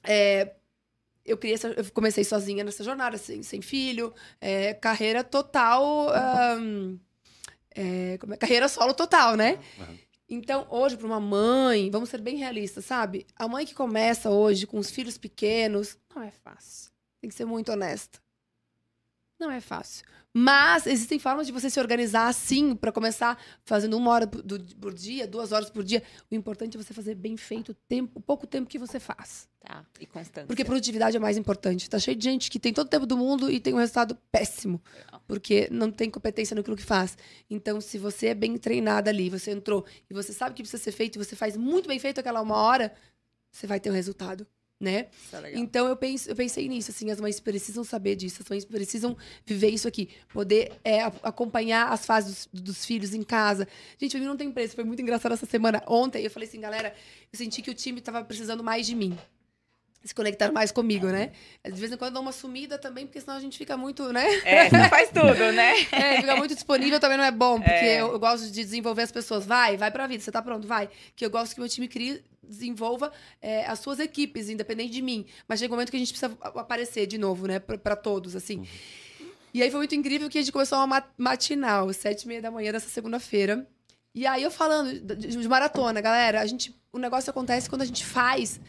é, 0.05 0.53
eu, 1.25 1.39
criei 1.39 1.55
essa, 1.55 1.69
eu 1.69 1.91
comecei 1.95 2.23
sozinha 2.23 2.63
nessa 2.63 2.85
jornada, 2.85 3.17
sem, 3.17 3.43
sem 3.43 3.63
filho, 3.63 4.13
é, 4.39 4.75
carreira 4.75 5.25
total. 5.25 6.09
Um, 6.59 6.99
é, 7.75 8.19
é, 8.33 8.37
carreira 8.37 8.69
solo 8.69 8.93
total, 8.93 9.35
né? 9.35 9.59
Uhum. 9.79 9.99
Então, 10.33 10.64
hoje, 10.70 10.97
para 10.97 11.09
uma 11.09 11.18
mãe, 11.18 11.91
vamos 11.91 12.09
ser 12.09 12.20
bem 12.20 12.37
realistas, 12.37 12.85
sabe? 12.85 13.26
A 13.35 13.49
mãe 13.49 13.66
que 13.66 13.74
começa 13.74 14.31
hoje 14.31 14.64
com 14.64 14.78
os 14.78 14.89
filhos 14.89 15.18
pequenos, 15.18 15.99
não 16.14 16.22
é 16.22 16.31
fácil. 16.31 16.93
Tem 17.20 17.28
que 17.28 17.35
ser 17.35 17.45
muito 17.45 17.72
honesta. 17.72 18.20
Não 19.41 19.51
é 19.51 19.59
fácil. 19.59 20.05
Mas 20.34 20.86
existem 20.86 21.18
formas 21.18 21.47
de 21.47 21.53
você 21.53 21.70
se 21.70 21.80
organizar 21.80 22.28
assim, 22.28 22.76
para 22.76 22.93
começar 22.93 23.43
fazendo 23.64 23.97
uma 23.97 24.11
hora 24.11 24.26
por 24.26 24.93
dia, 24.93 25.26
duas 25.26 25.51
horas 25.51 25.70
por 25.70 25.82
dia. 25.82 26.03
O 26.30 26.34
importante 26.34 26.76
é 26.76 26.82
você 26.82 26.93
fazer 26.93 27.14
bem 27.14 27.38
feito 27.38 27.70
o, 27.70 27.74
tempo, 27.74 28.18
o 28.18 28.22
pouco 28.22 28.47
tempo 28.47 28.68
que 28.68 28.78
você 28.78 29.01
faz. 29.01 29.49
Tá, 29.61 29.84
e 29.99 30.07
constância. 30.07 30.47
Porque 30.47 30.64
produtividade 30.64 31.16
é 31.16 31.20
mais 31.20 31.38
importante. 31.38 31.88
Tá 31.88 31.99
cheio 31.99 32.16
de 32.16 32.22
gente 32.22 32.51
que 32.51 32.61
tem 32.61 32.72
todo 32.72 32.86
o 32.86 32.91
tempo 32.91 33.07
do 33.07 33.16
mundo 33.16 33.51
e 33.51 33.59
tem 33.59 33.72
um 33.74 33.78
resultado 33.78 34.14
péssimo. 34.30 34.80
Porque 35.26 35.68
não 35.70 35.91
tem 35.91 36.11
competência 36.11 36.55
naquilo 36.55 36.76
que 36.76 36.84
faz. 36.84 37.16
Então, 37.49 37.80
se 37.80 37.99
você 37.99 38.28
é 38.28 38.34
bem 38.34 38.57
treinada 38.59 39.11
ali, 39.11 39.30
você 39.30 39.51
entrou 39.51 39.86
e 40.09 40.14
você 40.14 40.34
sabe 40.34 40.53
o 40.53 40.55
que 40.55 40.62
precisa 40.62 40.82
ser 40.82 40.93
feito 40.93 41.16
e 41.16 41.24
você 41.24 41.34
faz 41.34 41.57
muito 41.57 41.88
bem 41.88 41.99
feito 41.99 42.20
aquela 42.20 42.43
uma 42.43 42.57
hora, 42.57 42.95
você 43.51 43.66
vai 43.66 43.80
ter 43.80 43.91
um 43.91 43.95
resultado 43.95 44.47
né? 44.81 45.09
É 45.33 45.59
então 45.59 45.87
eu, 45.87 45.95
penso, 45.95 46.31
eu 46.31 46.35
pensei 46.35 46.66
nisso, 46.66 46.91
assim, 46.91 47.11
as 47.11 47.20
mães 47.20 47.39
precisam 47.39 47.85
saber 47.85 48.16
disso, 48.16 48.43
as 48.43 48.49
mães 48.49 48.64
precisam 48.64 49.14
viver 49.45 49.68
isso 49.68 49.87
aqui, 49.87 50.09
poder 50.33 50.72
é, 50.83 51.03
acompanhar 51.22 51.93
as 51.93 52.07
fases 52.07 52.49
dos, 52.51 52.62
dos, 52.62 52.85
filhos 52.87 53.12
em 53.12 53.22
casa. 53.22 53.68
Gente, 53.99 54.12
pra 54.12 54.20
mim 54.20 54.26
não 54.26 54.37
tem 54.37 54.51
preço, 54.51 54.74
foi 54.74 54.85
muito 54.85 55.03
engraçado 55.03 55.33
essa 55.33 55.45
semana. 55.45 55.83
Ontem 55.87 56.24
eu 56.24 56.31
falei 56.31 56.49
assim, 56.49 56.61
galera, 56.61 56.95
eu 57.31 57.37
senti 57.37 57.61
que 57.61 57.70
o 57.70 57.74
time 57.74 58.01
tava 58.01 58.24
precisando 58.24 58.64
mais 58.64 58.87
de 58.87 58.95
mim. 58.95 59.16
Se 60.03 60.15
conectar 60.15 60.51
mais 60.51 60.73
comigo, 60.73 61.07
né? 61.09 61.33
De 61.63 61.73
vez 61.73 61.93
em 61.93 61.97
quando 61.97 62.15
dá 62.15 62.21
uma 62.21 62.33
sumida 62.33 62.79
também, 62.79 63.07
porque 63.07 63.21
senão 63.21 63.37
a 63.37 63.41
gente 63.41 63.59
fica 63.59 63.77
muito, 63.77 64.11
né? 64.13 64.25
É, 64.45 64.71
não 64.73 64.89
faz 64.89 65.11
tudo, 65.11 65.53
né? 65.53 65.73
É, 65.93 66.17
fica 66.21 66.37
muito 66.37 66.55
disponível 66.55 66.99
também 66.99 67.19
não 67.19 67.25
é 67.25 67.31
bom, 67.31 67.61
porque 67.61 67.71
é. 67.71 68.01
Eu, 68.01 68.13
eu, 68.13 68.19
gosto 68.19 68.47
de 68.47 68.53
desenvolver 68.53 69.03
as 69.03 69.13
pessoas. 69.13 69.45
Vai, 69.45 69.77
vai 69.77 69.91
pra 69.91 70.07
vida, 70.07 70.23
você 70.23 70.33
tá 70.33 70.41
pronto, 70.41 70.67
vai. 70.67 70.89
Que 71.15 71.25
eu 71.25 71.31
gosto 71.31 71.55
que 71.55 71.61
meu 71.61 71.69
time 71.69 71.87
crie 71.87 72.25
desenvolva 72.43 73.13
é, 73.43 73.67
as 73.67 73.79
suas 73.79 73.99
equipes, 73.99 74.49
independente 74.49 74.91
de 74.91 75.03
mim. 75.03 75.27
Mas 75.47 75.61
chega 75.61 75.73
um 75.73 75.77
momento 75.77 75.91
que 75.91 75.97
a 75.97 76.01
gente 76.01 76.13
precisa 76.13 76.37
aparecer 76.43 77.07
de 77.07 77.19
novo, 77.19 77.47
né? 77.47 77.59
para 77.59 77.95
todos, 77.95 78.35
assim. 78.35 78.59
Uhum. 78.59 78.67
E 79.53 79.63
aí 79.63 79.71
foi 79.71 79.81
muito 79.81 79.95
incrível 79.95 80.29
que 80.29 80.39
a 80.39 80.41
gente 80.41 80.53
começou 80.53 80.79
uma 80.79 81.05
matinal, 81.19 81.93
sete 81.93 82.23
e 82.23 82.29
meia 82.29 82.43
da 82.43 82.51
manhã 82.51 82.73
dessa 82.73 82.89
segunda-feira. 82.89 83.67
E 84.15 84.27
aí 84.27 84.43
eu 84.43 84.51
falando 84.51 84.93
de, 85.17 85.29
de, 85.29 85.49
maratona, 85.49 86.01
galera, 86.01 86.41
a 86.41 86.47
gente, 86.47 86.75
o 86.93 86.99
negócio 86.99 87.31
acontece 87.31 87.69
quando 87.69 87.83
a 87.83 87.85
gente 87.85 88.05
faz 88.05 88.61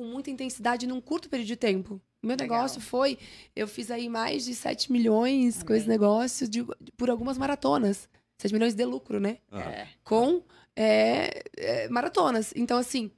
com 0.00 0.04
muita 0.04 0.30
intensidade 0.30 0.86
num 0.86 0.98
curto 0.98 1.28
período 1.28 1.48
de 1.48 1.56
tempo. 1.56 2.00
O 2.22 2.26
meu 2.26 2.34
Legal. 2.34 2.56
negócio 2.56 2.80
foi, 2.80 3.18
eu 3.54 3.68
fiz 3.68 3.90
aí 3.90 4.08
mais 4.08 4.46
de 4.46 4.54
7 4.54 4.90
milhões 4.90 5.56
Amém. 5.56 5.66
com 5.66 5.74
esse 5.74 5.86
negócio 5.86 6.48
de, 6.48 6.66
por 6.96 7.10
algumas 7.10 7.36
maratonas. 7.36 8.08
7 8.38 8.54
milhões 8.54 8.74
de 8.74 8.82
lucro, 8.86 9.20
né? 9.20 9.36
É. 9.52 9.86
Com 10.02 10.42
é, 10.74 11.42
é, 11.54 11.88
maratonas. 11.90 12.50
Então, 12.56 12.78
assim, 12.78 13.10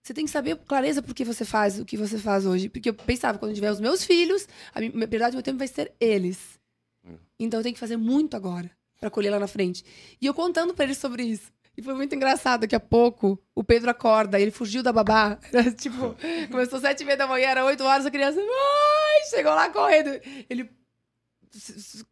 você 0.00 0.14
tem 0.14 0.24
que 0.24 0.30
saber 0.30 0.56
clareza 0.58 1.02
por 1.02 1.16
que 1.16 1.24
você 1.24 1.44
faz 1.44 1.80
o 1.80 1.84
que 1.84 1.96
você 1.96 2.16
faz 2.16 2.46
hoje. 2.46 2.68
Porque 2.68 2.90
eu 2.90 2.94
pensava, 2.94 3.36
quando 3.36 3.50
eu 3.50 3.56
tiver 3.56 3.72
os 3.72 3.80
meus 3.80 4.04
filhos, 4.04 4.46
a 4.72 4.78
minha 4.78 4.92
prioridade 4.92 5.32
do 5.32 5.38
meu 5.38 5.42
tempo 5.42 5.58
vai 5.58 5.66
ser 5.66 5.92
eles. 5.98 6.60
Hum. 7.04 7.16
Então 7.40 7.58
eu 7.58 7.64
tenho 7.64 7.74
que 7.74 7.80
fazer 7.80 7.96
muito 7.96 8.36
agora 8.36 8.70
para 9.00 9.10
colher 9.10 9.30
lá 9.30 9.40
na 9.40 9.48
frente. 9.48 9.84
E 10.20 10.26
eu 10.26 10.34
contando 10.34 10.74
para 10.74 10.84
eles 10.84 10.98
sobre 10.98 11.24
isso. 11.24 11.50
E 11.80 11.82
foi 11.82 11.94
muito 11.94 12.14
engraçado. 12.14 12.60
Daqui 12.60 12.76
a 12.76 12.80
pouco, 12.80 13.42
o 13.54 13.64
Pedro 13.64 13.90
acorda, 13.90 14.38
ele 14.38 14.50
fugiu 14.50 14.82
da 14.82 14.92
babá. 14.92 15.38
Era, 15.50 15.72
tipo, 15.72 16.14
começou 16.50 16.78
sete 16.78 17.00
e 17.00 17.06
meia 17.06 17.16
da 17.16 17.26
manhã, 17.26 17.48
era 17.48 17.64
oito 17.64 17.82
horas, 17.82 18.04
a 18.04 18.10
criança, 18.10 18.38
ai, 18.38 19.30
chegou 19.30 19.54
lá 19.54 19.70
correndo. 19.70 20.10
Ele 20.50 20.70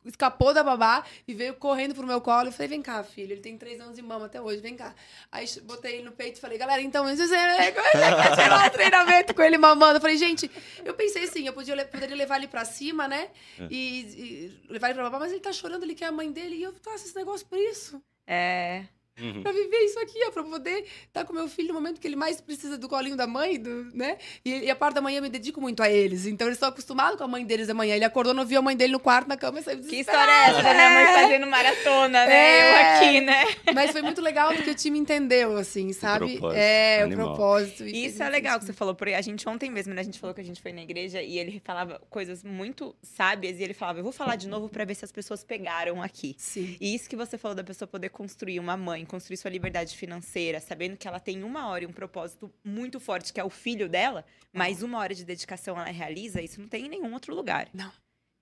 escapou 0.06 0.54
da 0.54 0.64
babá 0.64 1.04
e 1.26 1.34
veio 1.34 1.54
correndo 1.54 1.94
pro 1.94 2.06
meu 2.06 2.18
colo. 2.18 2.48
Eu 2.48 2.52
falei, 2.52 2.68
vem 2.68 2.80
cá, 2.80 3.04
filho. 3.04 3.32
Ele 3.32 3.42
tem 3.42 3.58
três 3.58 3.78
anos 3.78 3.94
de 3.94 4.00
mama 4.00 4.24
até 4.24 4.40
hoje, 4.40 4.62
vem 4.62 4.74
cá. 4.74 4.94
Aí 5.30 5.46
botei 5.64 5.96
ele 5.96 6.04
no 6.04 6.12
peito 6.12 6.38
e 6.38 6.40
falei, 6.40 6.56
galera, 6.56 6.80
então, 6.80 7.04
comecei 7.04 7.26
a 7.36 8.66
o 8.66 8.70
treinamento 8.70 9.34
com 9.34 9.42
ele 9.42 9.58
mamando. 9.58 9.98
Eu 9.98 10.00
falei, 10.00 10.16
gente, 10.16 10.50
eu 10.82 10.94
pensei 10.94 11.24
assim, 11.24 11.46
eu 11.46 11.52
podia, 11.52 11.76
poderia 11.84 12.16
levar 12.16 12.38
ele 12.38 12.48
pra 12.48 12.64
cima, 12.64 13.06
né? 13.06 13.28
É. 13.60 13.66
E, 13.70 14.00
e, 14.00 14.72
levar 14.72 14.88
ele 14.88 14.94
pra 14.94 15.04
babá, 15.04 15.18
mas 15.18 15.30
ele 15.30 15.40
tá 15.40 15.52
chorando, 15.52 15.82
ele 15.82 15.94
quer 15.94 16.06
a 16.06 16.12
mãe 16.12 16.32
dele. 16.32 16.56
E 16.56 16.62
eu 16.62 16.72
faço 16.82 17.04
esse 17.04 17.14
negócio 17.14 17.46
por 17.46 17.58
isso. 17.58 18.02
É. 18.26 18.86
Uhum. 19.20 19.42
Pra 19.42 19.52
viver 19.52 19.78
isso 19.84 19.98
aqui, 19.98 20.18
ó, 20.26 20.30
pra 20.30 20.42
poder 20.42 20.80
estar 20.80 21.20
tá 21.20 21.24
com 21.24 21.32
meu 21.32 21.48
filho 21.48 21.68
no 21.68 21.74
momento 21.74 22.00
que 22.00 22.06
ele 22.06 22.16
mais 22.16 22.40
precisa 22.40 22.78
do 22.78 22.88
colinho 22.88 23.16
da 23.16 23.26
mãe, 23.26 23.58
do, 23.58 23.90
né? 23.94 24.18
E, 24.44 24.64
e 24.64 24.70
a 24.70 24.76
parte 24.76 24.94
da 24.94 25.00
manhã 25.00 25.18
eu 25.18 25.22
me 25.22 25.28
dedico 25.28 25.60
muito 25.60 25.82
a 25.82 25.90
eles. 25.90 26.26
Então 26.26 26.46
eles 26.46 26.56
estão 26.56 26.68
acostumados 26.68 27.16
com 27.16 27.24
a 27.24 27.28
mãe 27.28 27.44
deles 27.44 27.66
da 27.66 27.74
manhã. 27.74 27.94
Ele 27.94 28.04
acordou, 28.04 28.32
não 28.32 28.46
viu 28.46 28.58
a 28.58 28.62
mãe 28.62 28.76
dele 28.76 28.92
no 28.92 29.00
quarto, 29.00 29.28
na 29.28 29.36
cama 29.36 29.60
e 29.60 29.62
saiu 29.62 29.82
Que 29.82 29.96
história 29.96 30.30
é 30.30 30.50
essa 30.50 30.62
da 30.62 30.74
minha 30.74 30.90
mãe 30.90 31.02
é. 31.02 31.22
fazendo 31.22 31.46
maratona, 31.46 32.26
né? 32.26 32.32
É. 32.32 32.58
Eu 32.58 33.08
aqui, 33.08 33.20
né? 33.20 33.44
Mas 33.74 33.90
foi 33.90 34.02
muito 34.02 34.20
legal 34.20 34.54
porque 34.54 34.70
o 34.70 34.74
time 34.74 34.98
entendeu, 34.98 35.56
assim, 35.56 35.92
sabe? 35.92 36.38
O 36.40 36.52
é, 36.52 37.02
Animal. 37.02 37.26
o 37.26 37.28
propósito. 37.28 37.84
Isso 37.84 38.22
é 38.22 38.28
legal 38.28 38.58
que 38.58 38.64
você 38.64 38.72
falou, 38.72 38.94
porque 38.94 39.14
a 39.14 39.20
gente 39.20 39.48
ontem 39.48 39.70
mesmo, 39.70 39.94
né? 39.94 40.00
A 40.00 40.04
gente 40.04 40.18
falou 40.18 40.34
que 40.34 40.40
a 40.40 40.44
gente 40.44 40.60
foi 40.60 40.72
na 40.72 40.82
igreja 40.82 41.22
e 41.22 41.38
ele 41.38 41.60
falava 41.64 42.00
coisas 42.10 42.42
muito 42.42 42.94
sábias 43.02 43.58
e 43.58 43.62
ele 43.62 43.74
falava, 43.74 43.98
eu 43.98 44.02
vou 44.02 44.12
falar 44.12 44.36
de 44.36 44.48
novo 44.48 44.68
para 44.68 44.84
ver 44.84 44.94
se 44.94 45.04
as 45.04 45.12
pessoas 45.12 45.44
pegaram 45.44 46.02
aqui. 46.02 46.34
Sim. 46.38 46.76
E 46.80 46.94
isso 46.94 47.08
que 47.08 47.16
você 47.16 47.36
falou 47.36 47.54
da 47.54 47.64
pessoa 47.64 47.88
poder 47.88 48.10
construir 48.10 48.58
uma 48.60 48.76
mãe, 48.76 49.04
construir 49.08 49.36
sua 49.36 49.50
liberdade 49.50 49.96
financeira, 49.96 50.60
sabendo 50.60 50.96
que 50.96 51.08
ela 51.08 51.18
tem 51.18 51.42
uma 51.42 51.68
hora 51.68 51.84
e 51.84 51.86
um 51.86 51.92
propósito 51.92 52.52
muito 52.62 53.00
forte, 53.00 53.32
que 53.32 53.40
é 53.40 53.44
o 53.44 53.50
filho 53.50 53.88
dela, 53.88 54.24
mais 54.52 54.82
uma 54.82 54.98
hora 54.98 55.14
de 55.14 55.24
dedicação 55.24 55.76
ela 55.76 55.90
realiza, 55.90 56.40
isso 56.40 56.60
não 56.60 56.68
tem 56.68 56.86
em 56.86 56.88
nenhum 56.88 57.12
outro 57.12 57.34
lugar. 57.34 57.68
Não. 57.74 57.90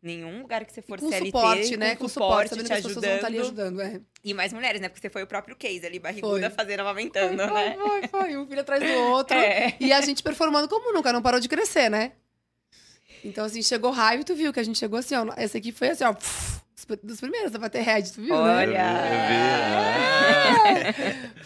Nenhum 0.02 0.42
lugar 0.42 0.64
que 0.64 0.72
você 0.72 0.82
for 0.82 1.00
com 1.00 1.08
CLT, 1.08 1.26
suporte, 1.26 1.76
né? 1.76 1.96
Com, 1.96 2.06
suporte, 2.06 2.50
suporte 2.50 2.66
te 2.66 2.72
ajudando. 2.74 3.24
Ali 3.24 3.38
ajudando 3.38 3.80
é. 3.80 4.00
E 4.22 4.34
mais 4.34 4.52
mulheres, 4.52 4.80
né? 4.80 4.88
Porque 4.88 5.00
você 5.00 5.10
foi 5.10 5.22
o 5.22 5.26
próprio 5.26 5.56
case 5.56 5.84
ali, 5.84 5.98
barriguda, 5.98 6.48
foi. 6.48 6.56
fazendo, 6.56 6.80
amamentando, 6.80 7.42
foi, 7.42 7.52
né? 7.52 7.76
Foi, 7.76 8.08
foi, 8.08 8.36
um 8.36 8.46
filho 8.46 8.60
atrás 8.60 8.82
do 8.82 9.00
outro. 9.00 9.36
É. 9.36 9.74
E 9.80 9.92
a 9.92 10.00
gente 10.00 10.22
performando 10.22 10.68
como 10.68 10.92
nunca, 10.92 11.12
não 11.12 11.22
parou 11.22 11.40
de 11.40 11.48
crescer, 11.48 11.88
né? 11.88 12.12
Então, 13.24 13.44
assim, 13.44 13.62
chegou 13.62 13.90
raiva 13.90 14.20
e 14.22 14.24
tu 14.24 14.34
viu 14.34 14.52
que 14.52 14.60
a 14.60 14.62
gente 14.62 14.78
chegou 14.78 14.98
assim, 14.98 15.14
ó. 15.16 15.26
Esse 15.36 15.56
aqui 15.56 15.72
foi 15.72 15.88
assim, 15.88 16.04
ó. 16.04 16.12
Puf, 16.12 16.60
dos 17.02 17.20
primeiros 17.20 17.54
a 17.54 17.58
bater 17.58 17.82
head, 17.82 18.12
tu 18.12 18.20
viu, 18.20 18.34
Olha. 18.34 18.66
né? 18.66 18.86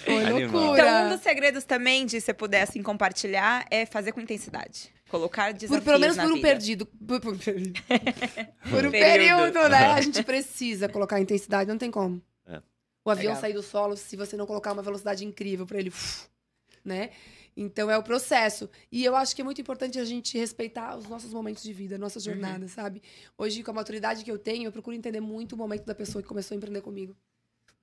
Foi 0.05 0.29
loucura. 0.29 0.83
Então, 0.83 1.07
um 1.07 1.11
dos 1.11 1.21
segredos 1.21 1.65
também 1.65 2.05
de 2.05 2.21
você 2.21 2.35
puder, 2.35 2.63
assim, 2.63 2.83
compartilhar 2.83 3.65
é 3.71 3.87
fazer 3.87 4.11
com 4.13 4.21
intensidade. 4.21 4.93
Colocar 5.09 5.53
desafios 5.53 5.85
por, 5.85 5.85
Pelo 5.85 6.01
menos 6.01 6.17
por 6.17 6.27
um 6.33 6.35
vida. 6.37 6.49
perdido. 6.49 6.87
Por, 6.87 7.21
por, 7.21 7.37
por 8.71 8.87
um 8.87 8.91
período, 8.91 9.69
né? 9.69 9.87
A 9.95 10.01
gente 10.01 10.23
precisa 10.23 10.89
colocar 10.89 11.21
intensidade, 11.21 11.69
não 11.71 11.79
tem 11.79 11.91
como. 11.91 12.21
É. 12.47 12.61
O 13.05 13.11
avião 13.11 13.31
Legal. 13.31 13.41
sair 13.41 13.53
do 13.53 13.63
solo 13.63 13.97
se 13.97 14.17
você 14.17 14.37
não 14.37 14.47
colocar 14.47 14.73
uma 14.73 14.83
velocidade 14.83 15.25
incrível 15.25 15.67
para 15.67 15.79
ele, 15.79 15.93
né? 16.85 17.11
Então 17.57 17.91
é 17.91 17.99
o 17.99 18.03
processo. 18.03 18.71
E 18.91 19.05
eu 19.05 19.17
acho 19.17 19.35
que 19.35 19.43
é 19.43 19.45
muito 19.45 19.61
importante 19.61 19.99
a 19.99 20.05
gente 20.05 20.39
respeitar 20.39 20.97
os 20.97 21.09
nossos 21.09 21.33
momentos 21.33 21.63
de 21.63 21.73
vida, 21.73 21.99
nossas 21.99 22.25
uhum. 22.27 22.33
jornadas, 22.33 22.71
uhum. 22.71 22.83
sabe? 22.83 23.03
Hoje, 23.37 23.63
com 23.63 23.71
a 23.71 23.75
maturidade 23.75 24.25
que 24.25 24.31
eu 24.31 24.39
tenho, 24.39 24.69
eu 24.69 24.73
procuro 24.73 24.97
entender 24.97 25.21
muito 25.21 25.55
o 25.55 25.59
momento 25.59 25.85
da 25.85 25.95
pessoa 25.95 26.23
que 26.23 26.29
começou 26.29 26.55
a 26.55 26.57
empreender 26.57 26.81
comigo. 26.81 27.17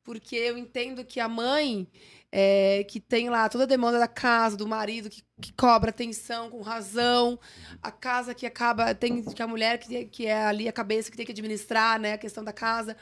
Porque 0.03 0.37
eu 0.37 0.57
entendo 0.57 1.03
que 1.03 1.19
a 1.19 1.27
mãe, 1.27 1.85
é, 2.31 2.85
que 2.85 2.97
tem 2.97 3.29
lá 3.29 3.49
toda 3.49 3.65
a 3.65 3.67
demanda 3.67 3.99
da 3.99 4.07
casa, 4.07 4.55
do 4.55 4.65
marido, 4.65 5.09
que, 5.09 5.21
que 5.41 5.51
cobra 5.51 5.89
atenção 5.89 6.49
com 6.49 6.61
razão, 6.61 7.37
a 7.81 7.91
casa 7.91 8.33
que 8.33 8.45
acaba. 8.45 8.95
Tem 8.95 9.21
que 9.21 9.43
a 9.43 9.47
mulher 9.47 9.77
que, 9.77 10.05
que 10.05 10.25
é 10.25 10.45
ali 10.45 10.65
a 10.69 10.71
cabeça 10.71 11.11
que 11.11 11.17
tem 11.17 11.25
que 11.25 11.33
administrar, 11.33 11.99
né? 11.99 12.13
A 12.13 12.17
questão 12.17 12.41
da 12.41 12.53
casa 12.53 12.95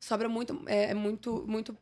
sobra 0.00 0.28
muito 0.28 0.60
é, 0.66 0.90
é 0.90 0.94
muito 0.94 1.44
muito 1.46 1.76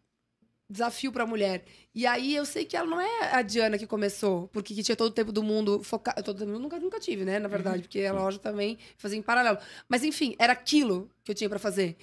desafio 0.68 1.12
para 1.12 1.24
a 1.24 1.26
mulher. 1.26 1.64
E 1.94 2.06
aí 2.06 2.34
eu 2.34 2.44
sei 2.44 2.64
que 2.64 2.76
ela 2.76 2.88
não 2.88 3.00
é 3.00 3.34
a 3.34 3.42
Diana 3.42 3.78
que 3.78 3.86
começou, 3.86 4.48
porque 4.48 4.74
que 4.74 4.82
tinha 4.82 4.96
todo 4.96 5.08
o 5.08 5.14
tempo 5.14 5.32
do 5.32 5.42
mundo 5.42 5.82
focado. 5.82 6.22
Todo 6.22 6.38
tempo, 6.38 6.58
nunca, 6.58 6.78
nunca 6.78 6.98
tive, 6.98 7.24
né? 7.24 7.38
Na 7.38 7.48
verdade, 7.48 7.82
porque 7.82 8.04
a 8.04 8.12
loja 8.12 8.38
também 8.38 8.78
fazia 8.96 9.18
em 9.18 9.22
paralelo. 9.22 9.58
Mas 9.88 10.02
enfim, 10.02 10.34
era 10.38 10.52
aquilo 10.52 11.10
que 11.22 11.30
eu 11.30 11.34
tinha 11.34 11.48
para 11.48 11.58
fazer. 11.58 11.96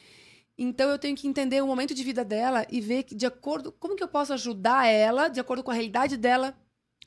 Então 0.57 0.89
eu 0.89 0.99
tenho 0.99 1.15
que 1.15 1.27
entender 1.27 1.61
o 1.61 1.67
momento 1.67 1.93
de 1.93 2.03
vida 2.03 2.23
dela 2.23 2.65
e 2.69 2.79
ver 2.79 3.03
que, 3.03 3.15
de 3.15 3.25
acordo. 3.25 3.71
Como 3.71 3.95
que 3.95 4.03
eu 4.03 4.07
posso 4.07 4.33
ajudar 4.33 4.85
ela, 4.87 5.27
de 5.27 5.39
acordo 5.39 5.63
com 5.63 5.71
a 5.71 5.73
realidade 5.73 6.17
dela, 6.17 6.55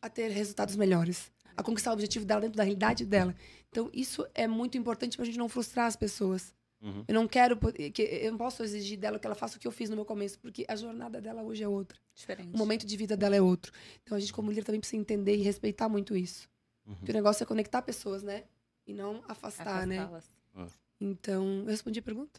a 0.02 0.08
ter 0.08 0.28
resultados 0.28 0.76
melhores. 0.76 1.32
A 1.56 1.62
conquistar 1.62 1.90
o 1.90 1.94
objetivo 1.94 2.24
dela 2.24 2.40
dentro 2.40 2.56
da 2.56 2.64
realidade 2.64 3.06
dela. 3.06 3.34
Então, 3.70 3.88
isso 3.92 4.26
é 4.34 4.46
muito 4.48 4.76
importante 4.76 5.16
pra 5.16 5.24
gente 5.24 5.38
não 5.38 5.48
frustrar 5.48 5.86
as 5.86 5.96
pessoas. 5.96 6.52
Uhum. 6.84 7.02
Eu 7.08 7.14
não 7.14 7.26
quero. 7.26 7.58
Que, 7.72 8.02
eu 8.02 8.30
não 8.30 8.38
posso 8.38 8.62
exigir 8.62 8.98
dela 8.98 9.18
que 9.18 9.26
ela 9.26 9.34
faça 9.34 9.56
o 9.56 9.60
que 9.60 9.66
eu 9.66 9.72
fiz 9.72 9.88
no 9.88 9.96
meu 9.96 10.04
começo, 10.04 10.38
porque 10.38 10.66
a 10.68 10.76
jornada 10.76 11.18
dela 11.18 11.42
hoje 11.42 11.64
é 11.64 11.68
outra. 11.68 11.98
Diferente. 12.14 12.54
O 12.54 12.58
momento 12.58 12.86
de 12.86 12.94
vida 12.94 13.16
dela 13.16 13.34
é 13.34 13.40
outro. 13.40 13.72
Então 14.02 14.14
a 14.14 14.20
gente, 14.20 14.34
como 14.34 14.50
líder, 14.50 14.64
também 14.64 14.80
precisa 14.80 15.00
entender 15.00 15.34
e 15.34 15.42
respeitar 15.42 15.88
muito 15.88 16.14
isso. 16.14 16.46
Uhum. 16.86 16.96
o 17.08 17.12
negócio 17.14 17.42
é 17.42 17.46
conectar 17.46 17.80
pessoas, 17.80 18.22
né? 18.22 18.44
E 18.86 18.92
não 18.92 19.24
afastar, 19.26 19.86
né? 19.86 20.06
Ah. 20.54 20.66
Então, 21.00 21.60
eu 21.60 21.66
respondi 21.66 21.98
a 22.00 22.02
pergunta? 22.02 22.38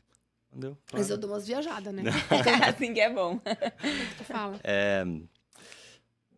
Entendeu? 0.51 0.77
Claro. 0.85 1.01
Mas 1.01 1.09
eu 1.09 1.17
dou 1.17 1.31
umas 1.31 1.47
viajadas, 1.47 1.91
né? 1.91 2.03
assim 2.69 2.93
que 2.93 2.99
é 2.99 3.11
bom. 3.11 3.39
tu 4.17 4.23
fala. 4.23 4.59
É... 4.63 5.03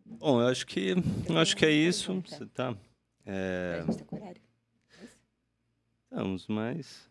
Bom, 0.06 0.40
eu 0.40 0.48
acho 0.48 0.66
que, 0.66 0.94
eu 1.28 1.38
acho 1.38 1.54
que 1.54 1.66
é 1.66 1.70
isso. 1.70 2.22
Você 2.22 2.46
tá. 2.46 2.74
É... 3.26 3.80
A 3.82 3.84
gente 3.84 3.98
tá 3.98 4.04
com 4.06 4.16
horário. 4.16 4.40
Estamos, 6.04 6.46
mas. 6.48 7.10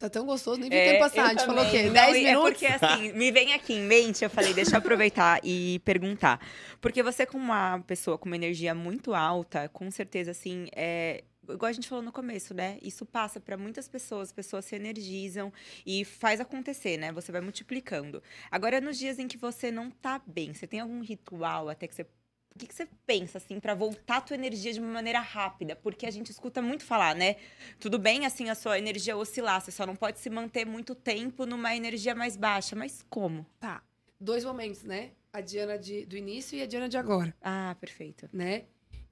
Tá 0.00 0.08
tão 0.08 0.24
gostoso, 0.24 0.58
nem 0.58 0.70
vi 0.70 0.76
é, 0.76 0.92
tempo 0.92 1.00
passar. 1.00 1.26
A 1.26 1.28
gente 1.28 1.44
falou 1.44 1.62
o 1.62 1.70
quê? 1.70 1.90
10 1.90 1.94
é 1.94 2.12
minutos? 2.12 2.48
É 2.48 2.50
porque, 2.50 2.66
assim, 2.66 3.12
me 3.12 3.30
vem 3.30 3.52
aqui 3.52 3.74
em 3.74 3.82
mente, 3.82 4.24
eu 4.24 4.30
falei, 4.30 4.54
deixa 4.54 4.76
eu 4.76 4.78
aproveitar 4.78 5.38
e 5.44 5.78
perguntar. 5.84 6.40
Porque 6.80 7.02
você, 7.02 7.26
como 7.26 7.44
uma 7.44 7.80
pessoa 7.80 8.16
com 8.16 8.24
uma 8.24 8.34
energia 8.34 8.74
muito 8.74 9.14
alta, 9.14 9.68
com 9.68 9.90
certeza, 9.90 10.30
assim, 10.30 10.68
é, 10.74 11.22
igual 11.46 11.68
a 11.68 11.72
gente 11.72 11.86
falou 11.86 12.02
no 12.02 12.10
começo, 12.10 12.54
né? 12.54 12.78
Isso 12.80 13.04
passa 13.04 13.38
para 13.38 13.58
muitas 13.58 13.88
pessoas, 13.88 14.32
pessoas 14.32 14.64
se 14.64 14.74
energizam 14.74 15.52
e 15.84 16.02
faz 16.02 16.40
acontecer, 16.40 16.96
né? 16.96 17.12
Você 17.12 17.30
vai 17.30 17.42
multiplicando. 17.42 18.22
Agora, 18.50 18.80
nos 18.80 18.98
dias 18.98 19.18
em 19.18 19.28
que 19.28 19.36
você 19.36 19.70
não 19.70 19.90
tá 19.90 20.18
bem, 20.26 20.54
você 20.54 20.66
tem 20.66 20.80
algum 20.80 21.02
ritual 21.02 21.68
até 21.68 21.86
que 21.86 21.94
você 21.94 22.06
o 22.54 22.58
que, 22.58 22.66
que 22.66 22.74
você 22.74 22.86
pensa, 23.06 23.38
assim, 23.38 23.60
para 23.60 23.74
voltar 23.74 24.18
a 24.18 24.20
tua 24.20 24.34
energia 24.34 24.72
de 24.72 24.80
uma 24.80 24.92
maneira 24.92 25.20
rápida? 25.20 25.76
Porque 25.76 26.04
a 26.04 26.10
gente 26.10 26.30
escuta 26.30 26.60
muito 26.60 26.84
falar, 26.84 27.14
né? 27.14 27.36
Tudo 27.78 27.98
bem, 27.98 28.26
assim, 28.26 28.50
a 28.50 28.54
sua 28.54 28.78
energia 28.78 29.16
oscilar, 29.16 29.60
você 29.60 29.70
só 29.70 29.86
não 29.86 29.96
pode 29.96 30.18
se 30.18 30.28
manter 30.28 30.66
muito 30.66 30.94
tempo 30.94 31.46
numa 31.46 31.74
energia 31.74 32.14
mais 32.14 32.36
baixa. 32.36 32.74
Mas 32.74 33.04
como? 33.08 33.46
Tá. 33.58 33.82
Dois 34.20 34.44
momentos, 34.44 34.82
né? 34.82 35.12
A 35.32 35.40
Diana 35.40 35.78
de, 35.78 36.04
do 36.04 36.16
início 36.16 36.58
e 36.58 36.62
a 36.62 36.66
Diana 36.66 36.88
de 36.88 36.98
agora. 36.98 37.34
Ah, 37.40 37.76
perfeito. 37.80 38.28
Né? 38.32 38.64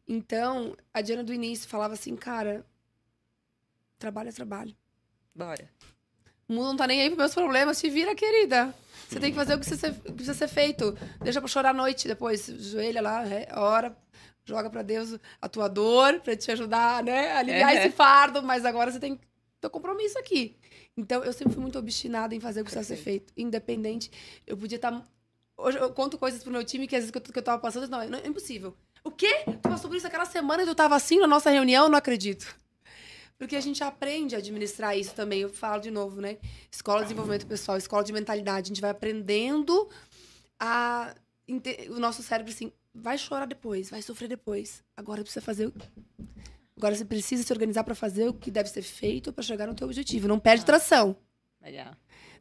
Então, 0.07 0.76
a 0.93 1.01
Diana 1.01 1.22
do 1.22 1.32
início 1.32 1.68
falava 1.68 1.95
assim, 1.95 2.16
cara, 2.16 2.66
trabalho 3.99 4.30
é 4.30 4.32
trabalho. 4.32 4.76
Bora. 5.34 5.70
O 6.49 6.55
mundo 6.55 6.68
não 6.68 6.76
tá 6.76 6.86
nem 6.86 7.03
aí 7.03 7.09
pros 7.09 7.18
meus 7.18 7.34
problemas, 7.34 7.76
se 7.76 7.90
vira, 7.90 8.14
querida. 8.14 8.74
Você 9.09 9.20
tem 9.20 9.30
que 9.30 9.36
fazer 9.36 9.55
o 9.55 9.59
que 9.59 9.66
precisa 9.66 9.92
ser, 9.92 10.12
precisa 10.12 10.34
ser 10.34 10.49
feito. 10.49 10.96
Deixa 11.20 11.40
pra 11.40 11.49
chorar 11.49 11.70
à 11.70 11.74
noite 11.74 12.09
depois. 12.09 12.46
Joelha 12.46 13.03
lá, 13.03 13.22
ora, 13.55 13.96
joga 14.44 14.70
pra 14.70 14.82
Deus 14.82 15.18
a 15.40 15.49
tua 15.49 15.68
dor, 15.68 16.20
pra 16.20 16.34
te 16.34 16.51
ajudar, 16.51 17.03
né? 17.03 17.32
A 17.32 17.38
aliviar 17.38 17.76
esse 17.76 17.90
fardo, 17.90 18.42
mas 18.42 18.64
agora 18.64 18.90
você 18.90 18.99
tem 18.99 19.20
teu 19.61 19.68
compromisso 19.68 20.18
aqui. 20.18 20.57
Então, 20.96 21.22
eu 21.22 21.32
sempre 21.32 21.53
fui 21.53 21.62
muito 21.62 21.78
obstinada 21.78 22.34
em 22.34 22.40
fazer 22.40 22.61
o 22.61 22.64
que 22.64 22.70
precisa 22.70 22.96
ser 22.96 23.03
feito. 23.03 23.32
Independente. 23.36 24.11
Eu 24.46 24.57
podia 24.57 24.76
estar. 24.76 24.90
Tá... 24.90 25.07
Hoje 25.57 25.78
eu 25.78 25.90
conto 25.92 26.16
coisas 26.16 26.42
pro 26.42 26.53
meu 26.53 26.64
time 26.64 26.86
que 26.86 26.96
às 26.96 27.03
vezes 27.03 27.11
que 27.11 27.18
eu, 27.18 27.22
que 27.22 27.38
eu 27.38 27.42
tava 27.42 27.61
passando, 27.61 27.88
não, 27.88 28.01
é 28.01 28.26
impossível. 28.26 28.74
O 29.05 29.11
quê? 29.11 29.44
Tu 29.44 29.68
passou 29.68 29.88
por 29.88 29.96
isso 29.96 30.07
aquela 30.07 30.24
semana 30.24 30.62
e 30.62 30.66
tu 30.66 30.74
tava 30.74 30.96
assim 30.96 31.18
na 31.18 31.26
nossa 31.26 31.51
reunião? 31.51 31.88
Não 31.88 31.99
acredito. 31.99 32.55
Porque 33.39 33.55
a 33.55 33.61
gente 33.61 33.84
aprende 33.84 34.34
a 34.34 34.39
administrar 34.39 34.99
isso 34.99 35.14
também. 35.14 35.41
Eu 35.41 35.49
falo 35.49 35.80
de 35.80 35.91
novo, 35.91 36.20
né? 36.20 36.39
Escola 36.70 37.01
de 37.01 37.05
desenvolvimento 37.05 37.47
pessoal, 37.47 37.78
escola 37.78 38.03
de 38.03 38.12
mentalidade. 38.12 38.66
A 38.66 38.68
gente 38.74 38.80
vai 38.80 38.91
aprendendo 38.91 39.89
a. 40.59 41.14
O 41.89 41.99
nosso 42.01 42.22
cérebro, 42.22 42.53
assim, 42.53 42.72
vai 42.93 43.16
chorar 43.16 43.47
depois, 43.47 43.89
vai 43.89 44.03
sofrer 44.03 44.28
depois. 44.28 44.82
Agora 44.97 45.22
precisa 45.22 45.41
fazer. 45.41 45.72
Agora 46.76 46.95
você 46.95 47.05
precisa 47.05 47.43
se 47.43 47.53
organizar 47.53 47.84
para 47.84 47.95
fazer 47.95 48.28
o 48.28 48.34
que 48.34 48.51
deve 48.51 48.68
ser 48.68 48.82
feito 48.82 49.32
para 49.32 49.43
chegar 49.43 49.66
no 49.66 49.74
teu 49.74 49.86
objetivo. 49.86 50.28
Não 50.28 50.39
perde 50.39 50.62
ah. 50.62 50.66
tração. 50.66 51.16
Legal. 51.62 51.95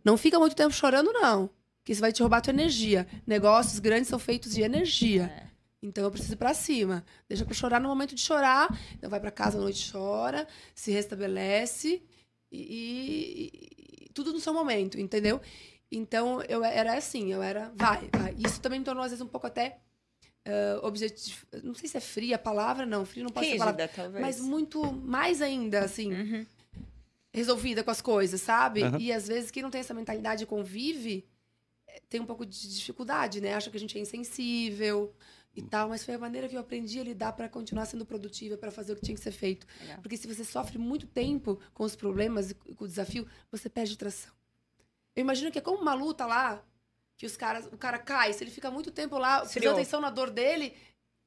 Não 0.04 0.18
fica 0.18 0.39
muito 0.39 0.56
tempo 0.56 0.74
chorando, 0.74 1.12
não. 1.14 1.50
Que 1.84 1.91
isso 1.91 2.02
vai 2.02 2.12
te 2.12 2.22
roubar 2.22 2.41
tua 2.41 2.52
energia. 2.52 3.08
Negócios 3.26 3.80
grandes 3.80 4.10
são 4.10 4.20
feitos 4.20 4.54
de 4.54 4.62
energia. 4.62 5.24
É. 5.24 5.47
Então 5.88 6.04
eu 6.04 6.12
preciso 6.12 6.34
ir 6.34 6.38
pra 6.38 6.54
cima. 6.54 7.04
Deixa 7.28 7.46
pra 7.46 7.54
chorar 7.54 7.80
no 7.80 7.88
momento 7.88 8.14
de 8.14 8.22
chorar. 8.22 8.68
Então 8.94 9.10
vai 9.10 9.20
para 9.20 9.32
casa 9.32 9.58
à 9.58 9.62
noite, 9.62 9.92
chora, 9.92 10.48
se 10.76 10.92
restabelece 10.92 12.02
e, 12.52 12.60
e, 12.60 14.06
e, 14.06 14.10
tudo 14.14 14.34
no 14.34 14.40
seu 14.40 14.54
momento, 14.54 15.00
entendeu? 15.00 15.42
Então 15.92 16.42
eu 16.44 16.64
era 16.64 16.98
assim, 16.98 17.32
eu 17.32 17.42
era 17.42 17.72
vai, 17.76 18.10
vai. 18.12 18.36
Isso 18.38 18.60
também 18.60 18.80
me 18.80 18.86
tornou 18.86 19.04
às 19.04 19.12
vezes 19.12 19.24
um 19.24 19.28
pouco 19.28 19.48
até 19.48 19.80
uh, 20.48 20.86
objetivo. 20.86 21.46
Não 21.64 21.74
sei 21.74 21.90
se 21.90 21.98
é 21.98 22.02
fria 22.02 22.36
a 22.36 22.40
palavra, 22.40 22.86
não. 22.86 23.06
Frio 23.06 23.24
não 23.24 23.32
pode 23.32 23.48
Rígida, 23.48 23.66
ser 23.66 23.72
palavra. 23.72 23.88
Talvez. 23.96 24.22
Mas 24.22 24.40
muito 24.40 24.92
mais 24.92 25.42
ainda, 25.42 25.82
assim. 25.82 26.14
Uhum. 26.14 26.46
resolvida 27.34 27.84
com 27.84 27.92
as 27.92 28.02
coisas, 28.02 28.42
sabe? 28.42 28.84
Uhum. 28.84 29.00
E 29.00 29.14
às 29.14 29.28
vezes 29.28 29.52
quem 29.52 29.62
não 29.62 29.70
tem 29.70 29.82
essa 29.82 29.94
mentalidade 29.94 30.46
convive 30.46 31.24
é, 31.88 32.02
tem 32.10 32.20
um 32.20 32.26
pouco 32.26 32.46
de 32.46 32.76
dificuldade, 32.76 33.40
né? 33.40 33.54
Acha 33.54 33.70
que 33.70 33.78
a 33.78 33.80
gente 33.80 33.98
é 33.98 34.02
insensível 34.02 35.14
e 35.60 35.64
tal, 35.64 35.89
mas 35.89 36.03
foi 36.03 36.14
a 36.14 36.20
maneira 36.20 36.47
que 36.47 36.55
eu 36.55 36.60
aprendi 36.60 36.99
a 36.99 37.03
lidar 37.03 37.34
para 37.34 37.49
continuar 37.49 37.86
sendo 37.86 38.05
produtiva, 38.05 38.58
para 38.58 38.72
fazer 38.72 38.93
o 38.93 38.95
que 38.95 39.01
tinha 39.01 39.16
que 39.16 39.24
ser 39.24 39.32
feito. 39.32 39.66
Legal. 39.82 40.01
Porque 40.01 40.18
se 40.18 40.28
você 40.28 40.43
sofre 40.43 40.78
muito 40.78 41.08
tempo 41.08 41.60
com 41.74 41.84
os 41.84 41.95
problemas 41.95 42.51
e 42.51 42.53
com 42.53 42.86
o 42.86 42.88
desafio, 42.88 43.28
você 43.51 43.70
perde 43.70 43.97
tração. 43.97 44.32
Eu 45.16 45.22
imagino 45.22 45.51
que 45.51 45.58
é 45.58 45.62
como 45.62 45.82
uma 45.82 45.93
luta 45.93 46.26
lá, 46.26 46.64
que 47.18 47.26
os 47.26 47.36
caras, 47.36 47.66
o 47.68 47.78
cara 47.78 47.97
cai, 47.97 48.32
se 48.34 48.43
ele 48.43 48.51
fica 48.51 48.70
muito 48.70 48.91
tempo 48.91 49.18
lá, 49.18 49.41
prestando 49.41 49.72
atenção 49.72 49.99
na 49.99 50.12
dor 50.12 50.30
dele, 50.30 50.76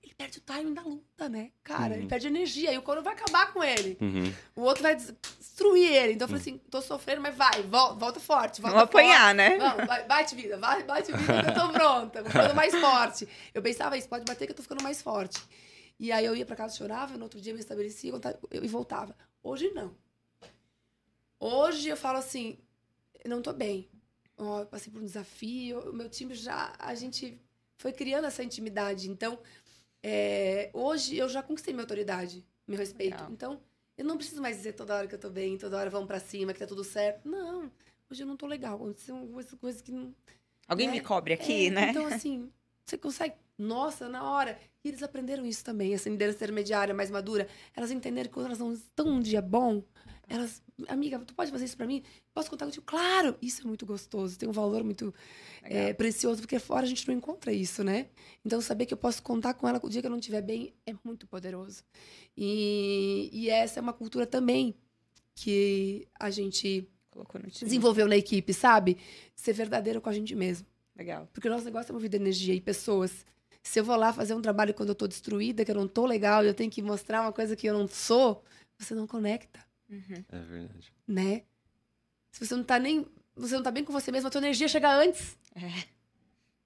ele 0.03 0.15
perde 0.15 0.39
o 0.39 0.41
timing 0.41 0.75
da 0.75 0.83
luta, 0.83 1.29
né? 1.29 1.51
Cara, 1.63 1.95
uhum. 1.95 2.01
ele 2.01 2.07
perde 2.07 2.27
energia. 2.27 2.73
E 2.73 2.79
o 2.79 2.83
couro 2.83 3.03
vai 3.03 3.13
acabar 3.13 3.53
com 3.53 3.63
ele. 3.63 3.99
Uhum. 4.01 4.33
O 4.57 4.63
outro 4.63 4.83
vai 4.83 4.97
destruir 4.97 5.93
ele. 5.93 6.15
Então 6.15 6.27
eu 6.27 6.29
falei 6.29 6.45
uhum. 6.45 6.57
assim: 6.57 6.71
tô 6.71 6.81
sofrendo, 6.81 7.21
mas 7.21 7.37
vai, 7.37 7.63
volta, 7.63 7.95
volta 7.95 8.21
forte. 8.21 8.61
Volta 8.61 8.77
Vamos 8.77 8.91
apanhar, 8.91 9.35
né? 9.35 9.59
Vamos, 9.59 9.87
vai, 9.87 10.07
bate 10.07 10.35
vida, 10.35 10.57
vai, 10.59 10.83
bate 10.85 11.13
vida, 11.13 11.43
que 11.43 11.51
eu 11.51 11.55
tô 11.55 11.73
pronta. 11.73 12.23
Vou 12.23 12.31
ficando 12.31 12.55
mais 12.55 12.75
forte. 12.75 13.29
Eu 13.53 13.63
pensava 13.63 13.97
isso, 13.97 14.09
pode 14.09 14.25
bater 14.25 14.47
que 14.47 14.53
eu 14.53 14.57
tô 14.57 14.63
ficando 14.63 14.83
mais 14.83 15.03
forte. 15.03 15.41
E 15.99 16.11
aí 16.11 16.25
eu 16.25 16.35
ia 16.35 16.47
pra 16.47 16.57
casa, 16.57 16.77
chorava, 16.77 17.19
no 17.19 17.25
outro 17.25 17.41
dia 17.41 17.53
eu 17.53 17.55
me 17.55 17.61
estabelecia 17.61 18.13
e 18.51 18.69
voltava. 18.69 19.15
Hoje 19.43 19.71
não. 19.71 19.95
Hoje 21.39 21.89
eu 21.89 21.97
falo 21.97 22.19
assim: 22.19 22.59
não 23.27 23.43
tô 23.43 23.53
bem. 23.53 23.89
Ó, 24.39 24.65
passei 24.65 24.91
por 24.91 25.03
um 25.03 25.05
desafio, 25.05 25.91
o 25.91 25.93
meu 25.93 26.09
time 26.09 26.35
já. 26.35 26.73
A 26.79 26.95
gente 26.95 27.39
foi 27.77 27.93
criando 27.93 28.27
essa 28.27 28.43
intimidade. 28.43 29.11
Então 29.11 29.39
é, 30.03 30.71
hoje 30.73 31.17
eu 31.17 31.29
já 31.29 31.43
conquistei 31.43 31.75
minha 31.75 31.85
autoridade, 31.85 32.45
meu 32.67 32.79
respeito. 32.79 33.15
Legal. 33.15 33.31
Então, 33.31 33.61
eu 33.97 34.05
não 34.05 34.17
preciso 34.17 34.41
mais 34.41 34.57
dizer 34.57 34.73
toda 34.73 34.95
hora 34.95 35.07
que 35.07 35.15
eu 35.15 35.19
tô 35.19 35.29
bem, 35.29 35.59
toda 35.59 35.77
hora 35.77 35.91
vamos 35.91 36.07
para 36.07 36.19
cima, 36.19 36.53
que 36.53 36.59
tá 36.59 36.67
tudo 36.67 36.83
certo. 36.83 37.29
Não, 37.29 37.71
hoje 38.11 38.23
eu 38.23 38.27
não 38.27 38.37
tô 38.37 38.47
legal. 38.47 38.77
Aconteceu 38.77 39.17
algumas 39.17 39.51
coisas 39.55 39.83
que 39.83 39.93
não. 39.93 40.15
Alguém 40.67 40.89
é, 40.89 40.91
me 40.91 41.01
cobre 41.01 41.35
aqui, 41.35 41.67
é, 41.67 41.71
né? 41.71 41.91
Então, 41.91 42.07
assim, 42.07 42.51
você 42.85 42.97
consegue. 42.97 43.35
Nossa, 43.59 44.09
na 44.09 44.25
hora. 44.25 44.59
E 44.83 44.89
eles 44.89 45.03
aprenderam 45.03 45.45
isso 45.45 45.63
também, 45.63 45.93
essa 45.93 46.09
liderança 46.09 46.39
intermediária 46.39 46.95
mais 46.95 47.11
madura. 47.11 47.47
Elas 47.77 47.91
entenderam 47.91 48.29
que 48.29 48.33
quando 48.33 48.47
elas 48.47 48.59
não 48.59 48.73
estão 48.73 49.07
um 49.07 49.21
dia 49.21 49.43
bom, 49.43 49.83
elas, 50.31 50.63
amiga, 50.89 51.19
tu 51.19 51.35
pode 51.35 51.51
fazer 51.51 51.65
isso 51.65 51.77
para 51.77 51.87
mim? 51.87 52.05
Posso 52.33 52.49
contar 52.49 52.65
contigo? 52.65 52.87
Claro! 52.87 53.37
Isso 53.43 53.63
é 53.63 53.65
muito 53.65 53.85
gostoso, 53.85 54.39
tem 54.39 54.49
um 54.49 54.53
valor 54.53 54.85
muito 54.85 55.13
é, 55.63 55.93
precioso, 55.93 56.41
porque 56.41 56.61
fora 56.61 56.87
a 56.87 56.89
gente 56.89 57.07
não 57.09 57.15
encontra 57.15 57.53
isso, 57.53 57.83
né? 57.83 58.07
Então, 58.45 58.61
saber 58.61 58.87
que 58.87 58.95
eu 58.95 58.99
posso 58.99 59.23
contar 59.23 59.55
com 59.55 59.69
ela 59.69 59.81
o 59.83 59.91
dia 59.91 60.01
que 60.01 60.07
eu 60.07 60.11
não 60.11 60.21
estiver 60.21 60.41
bem 60.41 60.73
é 60.87 60.95
muito 61.05 61.27
poderoso. 61.27 61.83
E, 62.37 63.29
e 63.33 63.51
essa 63.51 63.81
é 63.81 63.83
uma 63.83 63.93
cultura 63.93 64.25
também 64.25 64.75
que 65.35 66.07
a 66.19 66.31
gente 66.31 66.89
desenvolveu 67.61 68.07
na 68.07 68.17
equipe, 68.17 68.55
sabe? 68.55 68.99
Ser 69.35 69.53
verdadeiro 69.53 70.01
com 70.01 70.09
a 70.09 70.13
gente 70.13 70.35
mesmo. 70.37 70.67
Legal. 70.97 71.29
Porque 71.33 71.49
o 71.49 71.51
nosso 71.51 71.65
negócio 71.65 71.91
é 71.91 71.93
movido 71.93 72.15
energia 72.15 72.55
e 72.55 72.61
pessoas. 72.61 73.27
Se 73.63 73.81
eu 73.81 73.85
vou 73.85 73.97
lá 73.97 74.13
fazer 74.13 74.35
um 74.35 74.41
trabalho 74.41 74.73
quando 74.73 74.91
eu 74.91 74.95
tô 74.95 75.09
destruída, 75.09 75.65
que 75.65 75.71
eu 75.71 75.75
não 75.75 75.89
tô 75.89 76.07
legal, 76.07 76.45
eu 76.45 76.55
tenho 76.55 76.71
que 76.71 76.81
mostrar 76.81 77.23
uma 77.23 77.33
coisa 77.33 77.57
que 77.57 77.67
eu 77.67 77.75
não 77.75 77.89
sou, 77.89 78.45
você 78.79 78.95
não 78.95 79.09
conecta. 79.09 79.70
Uhum. 79.91 80.25
É 80.31 80.39
verdade. 80.39 80.93
Né? 81.07 81.43
Se 82.33 82.47
você 82.47 82.55
não 82.55 82.65
tá 82.65 82.79
nem. 82.79 83.07
Você 83.35 83.55
não 83.55 83.63
tá 83.63 83.71
bem 83.71 83.85
com 83.85 83.93
você 83.93 84.13
mesmo, 84.13 84.29
a 84.29 84.31
tua 84.31 84.41
energia 84.41 84.69
chega 84.69 84.93
antes. 84.93 85.37
É. 85.55 86.01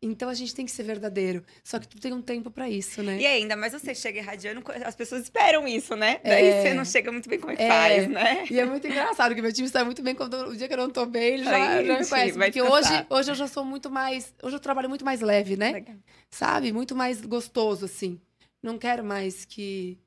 Então 0.02 0.28
a 0.28 0.34
gente 0.34 0.54
tem 0.54 0.66
que 0.66 0.70
ser 0.70 0.82
verdadeiro. 0.82 1.42
Só 1.62 1.78
que 1.78 1.88
tu 1.88 1.98
tem 1.98 2.12
um 2.12 2.20
tempo 2.20 2.50
para 2.50 2.68
isso, 2.68 3.02
né? 3.02 3.18
E 3.18 3.26
ainda 3.26 3.56
mais 3.56 3.72
você 3.72 3.94
chega 3.94 4.18
irradiando, 4.18 4.62
as 4.84 4.94
pessoas 4.94 5.22
esperam 5.22 5.66
isso, 5.66 5.96
né? 5.96 6.20
Daí 6.22 6.46
é... 6.46 6.62
você 6.62 6.74
não 6.74 6.84
chega 6.84 7.10
muito 7.10 7.28
bem 7.28 7.40
como 7.40 7.52
é 7.52 7.56
que 7.56 7.62
é... 7.62 7.68
faz, 7.68 8.08
né? 8.08 8.44
E 8.50 8.60
é 8.60 8.66
muito 8.66 8.86
engraçado 8.86 9.34
que 9.34 9.40
meu 9.40 9.52
time 9.52 9.66
está 9.66 9.82
muito 9.82 10.02
bem 10.02 10.14
quando 10.14 10.34
o 10.48 10.56
dia 10.56 10.68
que 10.68 10.74
eu 10.74 10.78
não 10.78 10.90
tô 10.90 11.06
bem, 11.06 11.34
ele 11.34 11.44
já, 11.44 11.56
Ai, 11.56 11.86
já 11.86 11.98
me 11.98 12.06
conhece. 12.06 12.38
Porque 12.38 12.62
hoje, 12.62 13.06
hoje 13.08 13.30
eu 13.30 13.34
já 13.34 13.46
sou 13.46 13.64
muito 13.64 13.90
mais. 13.90 14.34
Hoje 14.42 14.56
eu 14.56 14.60
trabalho 14.60 14.90
muito 14.90 15.04
mais 15.06 15.22
leve, 15.22 15.56
né? 15.56 15.72
Legal. 15.72 15.96
Sabe? 16.30 16.70
Muito 16.70 16.94
mais 16.94 17.22
gostoso, 17.22 17.86
assim. 17.86 18.20
Não 18.62 18.76
quero 18.76 19.02
mais 19.02 19.46
que 19.46 19.98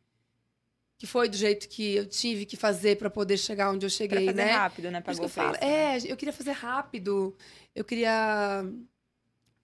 que 0.98 1.06
foi 1.06 1.30
do 1.30 1.38
jeito 1.38 1.70
que 1.70 1.96
eu 1.96 2.06
tive 2.06 2.46
que 2.46 2.58
fazer 2.58 2.98
para 2.98 3.10
poder 3.10 3.38
chegar 3.38 3.72
onde 3.72 3.86
eu 3.86 3.90
cheguei, 3.90 4.26
pra 4.26 4.34
fazer 4.34 4.46
né? 4.46 4.52
rápido, 4.52 4.92
né? 4.92 5.02
Pagou 5.02 5.26
eu 5.26 5.30
falo, 5.30 5.56
É, 5.62 5.98
eu 6.06 6.18
queria 6.18 6.34
fazer 6.34 6.52
rápido. 6.52 7.36
Eu 7.76 7.86
queria 7.86 8.64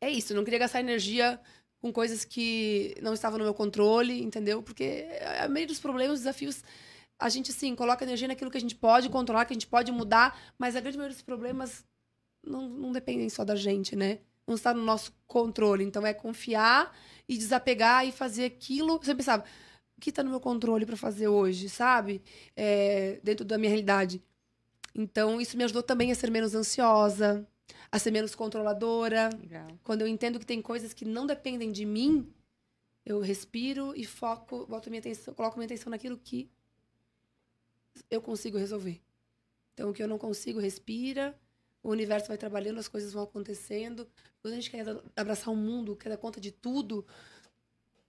é 0.03 0.09
isso, 0.09 0.33
não 0.33 0.43
queria 0.43 0.59
gastar 0.59 0.81
energia 0.81 1.39
com 1.81 1.91
coisas 1.91 2.25
que 2.25 2.93
não 3.01 3.13
estavam 3.13 3.37
no 3.37 3.45
meu 3.45 3.53
controle, 3.53 4.21
entendeu? 4.21 4.61
Porque 4.61 5.07
a 5.39 5.47
meio 5.47 5.65
dos 5.65 5.79
problemas, 5.79 6.19
desafios, 6.19 6.61
a 7.17 7.29
gente 7.29 7.51
assim 7.51 7.73
coloca 7.73 8.03
energia 8.03 8.27
naquilo 8.27 8.51
que 8.51 8.57
a 8.57 8.61
gente 8.61 8.75
pode 8.75 9.07
controlar, 9.09 9.45
que 9.45 9.53
a 9.53 9.55
gente 9.55 9.67
pode 9.67 9.93
mudar, 9.93 10.37
mas 10.57 10.75
a 10.75 10.81
grande 10.81 10.97
maioria 10.97 11.15
dos 11.15 11.23
problemas 11.23 11.85
não, 12.45 12.67
não 12.67 12.91
dependem 12.91 13.29
só 13.29 13.45
da 13.45 13.55
gente, 13.55 13.95
né? 13.95 14.19
Não 14.45 14.55
está 14.55 14.73
no 14.73 14.83
nosso 14.83 15.13
controle. 15.25 15.85
Então 15.85 16.05
é 16.05 16.13
confiar 16.13 16.93
e 17.27 17.37
desapegar 17.37 18.05
e 18.05 18.11
fazer 18.11 18.43
aquilo. 18.43 18.97
Você 18.97 19.15
pensava, 19.15 19.45
que 19.99 20.09
está 20.09 20.23
no 20.23 20.29
meu 20.29 20.39
controle 20.39 20.85
para 20.85 20.97
fazer 20.97 21.27
hoje, 21.27 21.69
sabe? 21.69 22.21
É, 22.55 23.19
dentro 23.23 23.45
da 23.45 23.57
minha 23.57 23.69
realidade. 23.69 24.21
Então, 24.95 25.41
isso 25.41 25.57
me 25.57 25.63
ajudou 25.63 25.81
também 25.81 26.11
a 26.11 26.15
ser 26.15 26.29
menos 26.29 26.53
ansiosa, 26.53 27.47
a 27.91 27.97
ser 27.97 28.11
menos 28.11 28.35
controladora. 28.35 29.29
Legal. 29.39 29.67
Quando 29.83 30.01
eu 30.01 30.07
entendo 30.07 30.39
que 30.39 30.45
tem 30.45 30.61
coisas 30.61 30.93
que 30.93 31.05
não 31.05 31.25
dependem 31.25 31.71
de 31.71 31.85
mim, 31.85 32.31
eu 33.05 33.19
respiro 33.19 33.93
e 33.95 34.05
foco, 34.05 34.65
boto 34.67 34.89
minha 34.89 34.99
atenção, 34.99 35.33
coloco 35.33 35.57
minha 35.57 35.65
atenção 35.65 35.89
naquilo 35.89 36.17
que 36.17 36.49
eu 38.09 38.21
consigo 38.21 38.57
resolver. 38.57 39.01
Então, 39.73 39.89
o 39.89 39.93
que 39.93 40.03
eu 40.03 40.07
não 40.07 40.17
consigo, 40.17 40.59
respira, 40.59 41.37
o 41.81 41.89
universo 41.89 42.27
vai 42.27 42.37
trabalhando, 42.37 42.79
as 42.79 42.87
coisas 42.87 43.11
vão 43.11 43.23
acontecendo. 43.23 44.07
Quando 44.41 44.53
a 44.53 44.55
gente 44.57 44.69
quer 44.69 44.85
abraçar 45.15 45.53
o 45.53 45.57
mundo, 45.57 45.95
quer 45.95 46.09
dar 46.09 46.17
conta 46.17 46.39
de 46.39 46.51
tudo, 46.51 47.05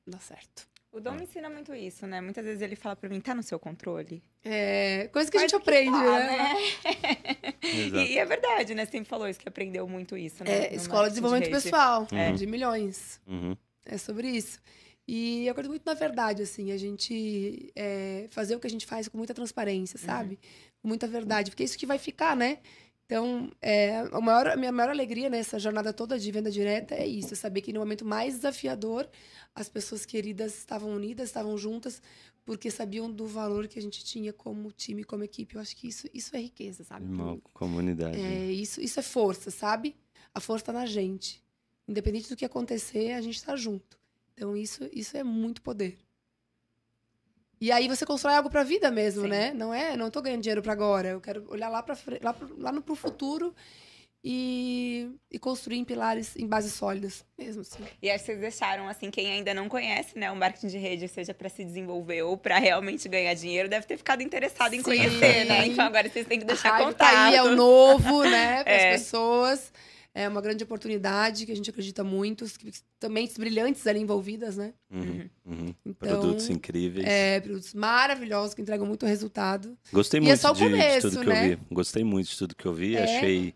dá 0.07 0.19
certo. 0.19 0.69
O 0.95 1.01
Dom 1.01 1.15
me 1.15 1.25
ensina 1.25 1.51
muito 1.51 1.75
isso, 1.75 2.07
né? 2.07 2.21
Muitas 2.21 2.45
vezes 2.45 2.63
ele 2.63 2.77
fala 2.77 2.95
pra 2.95 3.09
mim, 3.09 3.21
tá 3.21 3.35
no 3.35 3.43
seu 3.43 3.59
controle. 3.59 4.23
É, 4.45 5.09
coisa 5.13 5.29
que 5.29 5.37
a 5.37 5.41
gente 5.41 5.57
aprende, 5.57 5.91
tá, 5.91 6.19
né? 6.21 6.55
né? 6.55 7.55
e, 7.65 8.13
e, 8.13 8.19
é 8.19 8.25
verdade, 8.25 8.77
né? 8.77 8.85
Você 8.85 8.93
sempre 8.93 9.09
falou 9.09 9.29
isso, 9.29 9.41
que 9.41 9.49
aprendeu 9.49 9.89
muito 9.89 10.17
isso, 10.17 10.45
né? 10.45 10.67
É, 10.67 10.75
Escola 10.77 11.09
de 11.09 11.11
Desenvolvimento 11.11 11.47
de 11.47 11.51
Pessoal, 11.51 12.07
uhum. 12.13 12.35
de 12.37 12.47
milhões. 12.47 13.21
Uhum. 13.27 13.57
É 13.85 13.99
sobre 13.99 14.29
isso. 14.29 14.61
E 15.07 15.47
eu 15.47 15.51
acredito 15.51 15.73
muito 15.73 15.85
na 15.85 15.95
verdade, 15.95 16.43
assim, 16.43 16.71
a 16.71 16.77
gente 16.77 17.73
é, 17.75 18.29
fazer 18.31 18.55
o 18.55 18.61
que 18.61 18.69
a 18.69 18.71
gente 18.71 18.87
faz 18.87 19.09
com 19.09 19.19
muita 19.19 19.35
transparência, 19.35 19.99
sabe? 19.99 20.35
Uhum. 20.35 20.81
Com 20.83 20.89
muita 20.89 21.09
verdade, 21.09 21.51
porque 21.51 21.65
é 21.65 21.67
isso 21.67 21.77
que 21.77 21.87
vai 21.87 21.99
ficar, 21.99 22.37
né? 22.37 22.59
Então, 23.07 23.53
é, 23.61 23.99
a, 23.99 24.21
maior, 24.21 24.49
a 24.49 24.57
minha 24.57 24.73
maior 24.73 24.91
alegria 24.91 25.29
nessa 25.29 25.59
jornada 25.59 25.93
toda 25.93 26.19
de 26.19 26.31
venda 26.33 26.51
direta 26.51 26.95
é 26.95 27.07
isso, 27.07 27.35
é 27.35 27.37
saber 27.37 27.61
que 27.61 27.73
no 27.73 27.81
momento 27.81 28.05
mais 28.05 28.37
desafiador, 28.37 29.07
as 29.55 29.69
pessoas 29.69 30.07
queridas 30.07 30.57
estavam 30.57 30.91
unidas, 30.91 31.29
estavam 31.29 31.57
juntas, 31.59 32.01
porque 32.45 32.71
sabiam 32.71 33.11
do 33.11 33.27
valor 33.27 33.69
que 33.69 33.79
a 33.79 33.83
gente 33.83 34.03
tinha 34.05 34.33
como 34.33 34.73
time, 34.73 35.05
como 35.05 35.23
equipe. 35.23 35.55
Eu 35.55 35.61
acho 35.61 35.77
que 35.77 35.89
isso, 35.89 36.09
isso 36.15 36.35
é 36.35 36.41
riqueza, 36.41 36.83
sabe? 36.83 37.05
Uma 37.05 37.39
comunidade. 37.53 38.19
É, 38.19 38.51
isso, 38.51 38.81
isso 38.81 38.99
é 39.01 39.03
força, 39.03 39.51
sabe? 39.51 39.95
A 40.35 40.41
força 40.41 40.63
está 40.63 40.73
na 40.73 40.87
gente. 40.87 41.43
Independente 41.87 42.29
do 42.29 42.37
que 42.37 42.45
acontecer, 42.45 43.13
a 43.13 43.21
gente 43.21 43.37
está 43.37 43.55
junto. 43.55 43.99
Então, 44.35 44.57
isso, 44.57 44.89
isso 44.93 45.17
é 45.17 45.23
muito 45.23 45.61
poder. 45.63 45.99
E 47.65 47.73
aí 47.73 47.89
você 47.89 48.05
constrói 48.05 48.35
algo 48.35 48.51
para 48.51 48.61
a 48.61 48.65
vida 48.65 48.91
mesmo, 48.91 49.23
Sim. 49.23 49.29
né? 49.29 49.55
Não 49.55 49.73
é, 49.73 49.97
não 49.97 50.11
tô 50.11 50.21
ganhando 50.21 50.43
dinheiro 50.43 50.61
para 50.61 50.75
agora. 50.75 51.09
Eu 51.09 51.19
quero 51.19 51.47
olhar 51.49 51.71
lá 51.71 51.83
para 51.83 51.97
lá, 52.23 52.35
pro, 52.35 52.61
lá 52.61 52.71
no 52.71 52.83
pro 52.83 52.95
futuro 52.95 53.55
e, 54.23 55.09
e 55.33 55.39
construir 55.39 55.79
em 55.79 55.85
pilares, 55.85 56.37
em 56.37 56.47
bases 56.47 56.75
sólidas, 56.75 57.25
mesmo 57.39 57.63
assim. 57.63 57.83
E 58.03 58.11
acho 58.11 58.19
que 58.19 58.27
vocês 58.27 58.39
deixaram, 58.39 58.87
assim, 58.87 59.11
quem 59.11 59.33
ainda 59.33 59.55
não 59.55 59.67
conhece, 59.67 60.19
né, 60.19 60.31
o 60.31 60.37
marketing 60.37 60.67
de 60.67 60.77
rede, 60.77 61.09
seja 61.09 61.33
para 61.33 61.49
se 61.49 61.65
desenvolver 61.65 62.21
ou 62.21 62.37
para 62.37 62.59
realmente 62.59 63.09
ganhar 63.09 63.33
dinheiro, 63.33 63.67
deve 63.67 63.87
ter 63.87 63.97
ficado 63.97 64.23
interessado 64.23 64.75
em 64.75 64.81
Sim. 64.81 64.85
conhecer, 64.85 65.47
né? 65.47 65.67
Então 65.67 65.87
agora 65.87 66.07
vocês 66.07 66.27
têm 66.27 66.39
que 66.39 66.45
deixar 66.45 66.77
contato. 66.77 66.99
Tá 66.99 67.29
aí, 67.29 67.35
é 67.35 67.43
o 67.43 67.57
novo, 67.57 68.25
né, 68.25 68.63
para 68.63 68.77
as 68.77 68.83
é. 68.83 68.93
pessoas. 68.93 69.73
É 70.17 70.29
uma 70.29 70.41
grande 70.41 70.63
oportunidade 70.63 71.45
que 71.45 71.51
a 71.51 71.57
gente 71.57 71.69
acredita 71.69 72.05
muito. 72.05 72.47
Também 73.01 73.29
brilhantes 73.37 73.85
ali 73.85 73.99
envolvidas, 73.99 74.57
né? 74.57 74.73
Uhum, 74.89 75.29
uhum. 75.45 75.75
Então, 75.85 76.21
produtos 76.21 76.49
incríveis. 76.49 77.05
É, 77.05 77.41
produtos 77.41 77.75
maravilhosos 77.75 78.55
que 78.55 78.63
entregam 78.63 78.87
muito 78.87 79.05
resultado. 79.07 79.77
Gostei 79.93 80.21
e 80.21 80.23
é 80.23 80.27
muito 80.29 80.47
é 80.47 80.53
de, 80.53 80.59
começo, 80.61 81.11
de, 81.11 81.17
tudo 81.17 81.25
que 81.25 81.29
né? 81.29 81.45
eu 81.45 81.57
vi. 81.57 81.59
Gostei 81.73 82.05
muito 82.05 82.29
de 82.29 82.39
tudo 82.39 82.55
que 82.55 82.65
eu 82.65 82.73
vi. 82.73 82.95
É. 82.95 83.03
Achei 83.03 83.55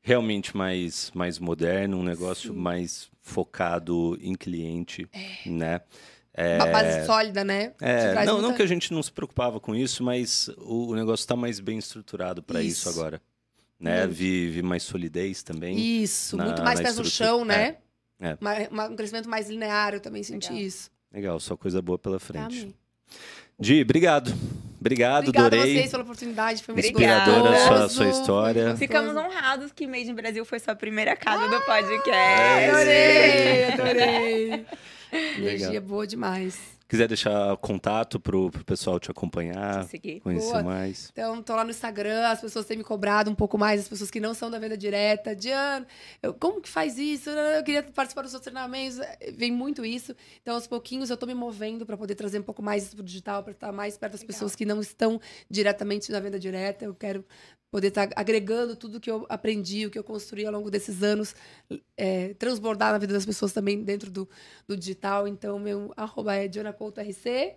realmente 0.00 0.56
mais, 0.56 1.10
mais 1.12 1.40
moderno, 1.40 1.98
um 1.98 2.04
negócio 2.04 2.52
Sim. 2.52 2.58
mais 2.58 3.10
focado 3.20 4.16
em 4.22 4.34
cliente, 4.36 5.08
é. 5.12 5.50
né? 5.50 5.80
É... 6.32 6.54
Uma 6.54 6.66
base 6.66 7.04
sólida, 7.04 7.42
né? 7.42 7.74
É, 7.80 8.14
não, 8.24 8.34
muita... 8.34 8.48
não 8.48 8.54
que 8.54 8.62
a 8.62 8.66
gente 8.66 8.92
não 8.92 9.02
se 9.02 9.10
preocupava 9.10 9.58
com 9.58 9.74
isso, 9.74 10.04
mas 10.04 10.48
o, 10.56 10.90
o 10.90 10.94
negócio 10.94 11.24
está 11.24 11.34
mais 11.34 11.58
bem 11.58 11.78
estruturado 11.78 12.40
para 12.44 12.62
isso. 12.62 12.88
isso 12.88 13.00
agora 13.00 13.20
né? 13.80 14.00
Muito. 14.00 14.14
Vi, 14.14 14.50
vi 14.50 14.62
mais 14.62 14.82
solidez 14.82 15.42
também. 15.42 15.78
Isso, 15.78 16.36
na, 16.36 16.44
muito 16.44 16.62
mais 16.62 16.80
pés 16.80 16.96
no 16.96 17.04
chão, 17.04 17.44
né? 17.44 17.76
É. 18.20 18.30
é. 18.30 18.88
um 18.88 18.96
crescimento 18.96 19.28
mais 19.28 19.48
linear, 19.48 19.94
eu 19.94 20.00
também 20.00 20.22
senti 20.22 20.50
Legal. 20.50 20.66
isso. 20.66 20.90
Legal, 21.12 21.40
só 21.40 21.56
coisa 21.56 21.80
boa 21.80 21.98
pela 21.98 22.20
frente. 22.20 22.62
Amém. 22.62 22.74
Di, 23.58 23.82
obrigado 23.82 24.32
Obrigado, 24.80 25.28
Obrigada 25.28 25.56
adorei. 25.56 25.72
a 25.72 25.78
vocês 25.78 25.90
pela 25.90 26.02
oportunidade, 26.02 26.62
foi 26.62 26.74
muito 26.74 26.86
Inspiradora 26.86 27.50
a 27.50 27.66
sua, 27.66 27.88
sua 27.90 28.08
história. 28.08 28.74
Ficamos 28.76 29.14
honrados 29.14 29.72
que 29.72 29.86
Made 29.86 30.10
in 30.10 30.14
Brasil 30.14 30.42
foi 30.46 30.58
sua 30.58 30.74
primeira 30.74 31.14
casa 31.14 31.46
do 31.46 31.56
É 31.56 31.60
podcast. 31.60 32.70
Adorei, 32.70 33.64
adorei. 33.72 34.66
Energia 35.36 35.80
boa 35.82 36.06
demais. 36.06 36.79
Quiser 36.90 37.06
deixar 37.06 37.56
contato 37.58 38.18
pro, 38.18 38.50
pro 38.50 38.64
pessoal 38.64 38.98
te 38.98 39.12
acompanhar, 39.12 39.84
Seguir. 39.84 40.18
conhecer 40.18 40.50
Boa. 40.50 40.62
mais. 40.64 41.08
Então, 41.12 41.40
tô 41.40 41.54
lá 41.54 41.62
no 41.62 41.70
Instagram, 41.70 42.26
as 42.26 42.40
pessoas 42.40 42.66
têm 42.66 42.76
me 42.76 42.82
cobrado 42.82 43.30
um 43.30 43.34
pouco 43.34 43.56
mais, 43.56 43.82
as 43.82 43.86
pessoas 43.86 44.10
que 44.10 44.18
não 44.18 44.34
são 44.34 44.50
da 44.50 44.58
venda 44.58 44.76
direta. 44.76 45.32
Diana, 45.32 45.86
eu, 46.20 46.34
como 46.34 46.60
que 46.60 46.68
faz 46.68 46.98
isso? 46.98 47.30
Eu 47.30 47.62
queria 47.62 47.84
participar 47.84 48.22
dos 48.22 48.32
seus 48.32 48.42
treinamentos. 48.42 48.98
Vem 49.34 49.52
muito 49.52 49.84
isso. 49.84 50.16
Então, 50.42 50.56
aos 50.56 50.66
pouquinhos, 50.66 51.10
eu 51.10 51.16
tô 51.16 51.26
me 51.26 51.34
movendo 51.34 51.86
para 51.86 51.96
poder 51.96 52.16
trazer 52.16 52.40
um 52.40 52.42
pouco 52.42 52.60
mais 52.60 52.82
isso 52.82 52.96
pro 52.96 53.04
digital, 53.04 53.44
para 53.44 53.52
estar 53.52 53.70
mais 53.70 53.96
perto 53.96 54.14
das 54.14 54.22
Legal. 54.22 54.34
pessoas 54.34 54.56
que 54.56 54.64
não 54.66 54.80
estão 54.80 55.20
diretamente 55.48 56.10
na 56.10 56.18
venda 56.18 56.40
direta. 56.40 56.84
Eu 56.84 56.94
quero 56.96 57.24
poder 57.70 57.88
estar 57.88 58.08
agregando 58.16 58.74
tudo 58.74 58.98
que 58.98 59.10
eu 59.10 59.24
aprendi, 59.28 59.86
o 59.86 59.90
que 59.90 59.98
eu 59.98 60.02
construí 60.02 60.44
ao 60.44 60.52
longo 60.52 60.70
desses 60.70 61.02
anos, 61.02 61.34
é, 61.96 62.34
transbordar 62.34 62.90
na 62.92 62.98
vida 62.98 63.12
das 63.12 63.24
pessoas 63.24 63.52
também 63.52 63.82
dentro 63.82 64.10
do, 64.10 64.28
do 64.66 64.76
digital. 64.76 65.28
Então, 65.28 65.58
meu 65.58 65.92
arroba 65.96 66.34
é 66.34 66.48
Diana 66.48 66.72
Couto 66.80 66.98
RC 66.98 67.56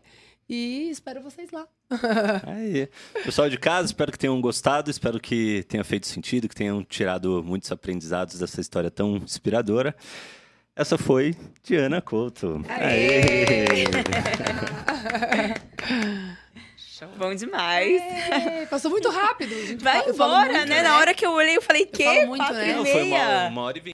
e 0.50 0.90
espero 0.90 1.22
vocês 1.22 1.50
lá. 1.50 1.66
Aí. 2.46 2.90
Pessoal 3.24 3.50
de 3.50 3.58
casa, 3.58 3.86
espero 3.86 4.12
que 4.12 4.20
tenham 4.20 4.42
gostado, 4.42 4.92
espero 4.92 5.18
que 5.18 5.64
tenha 5.70 5.82
feito 5.86 6.08
sentido, 6.08 6.50
que 6.50 6.56
tenham 6.56 6.84
tirado 6.84 7.42
muitos 7.42 7.72
aprendizados 7.72 8.38
dessa 8.38 8.60
história 8.60 8.92
tão 8.92 9.16
inspiradora. 9.16 9.96
Essa 10.76 10.98
foi 10.98 11.38
Diana 11.64 12.02
Couto. 12.02 12.66
Aê! 12.68 13.86
Bom 17.18 17.34
demais. 17.34 18.02
É, 18.02 18.66
passou 18.66 18.92
muito 18.92 19.10
rápido. 19.10 19.54
a 19.54 19.66
gente 19.66 19.84
Vai 19.84 20.02
eu 20.02 20.14
embora, 20.14 20.52
muito, 20.52 20.68
né? 20.68 20.84
Na 20.84 20.98
hora 20.98 21.14
que 21.14 21.26
eu 21.26 21.32
olhei, 21.32 21.56
eu 21.56 21.62
falei, 21.62 21.86
que? 21.86 22.04
falo 22.04 22.28
muito, 22.28 22.42
Quatro 22.44 22.58
né? 22.58 22.76
Não, 22.76 22.86
foi 22.86 23.04
uma, 23.04 23.48
uma 23.48 23.62
hora 23.62 23.78
e 23.78 23.82
vinte. 23.82 23.93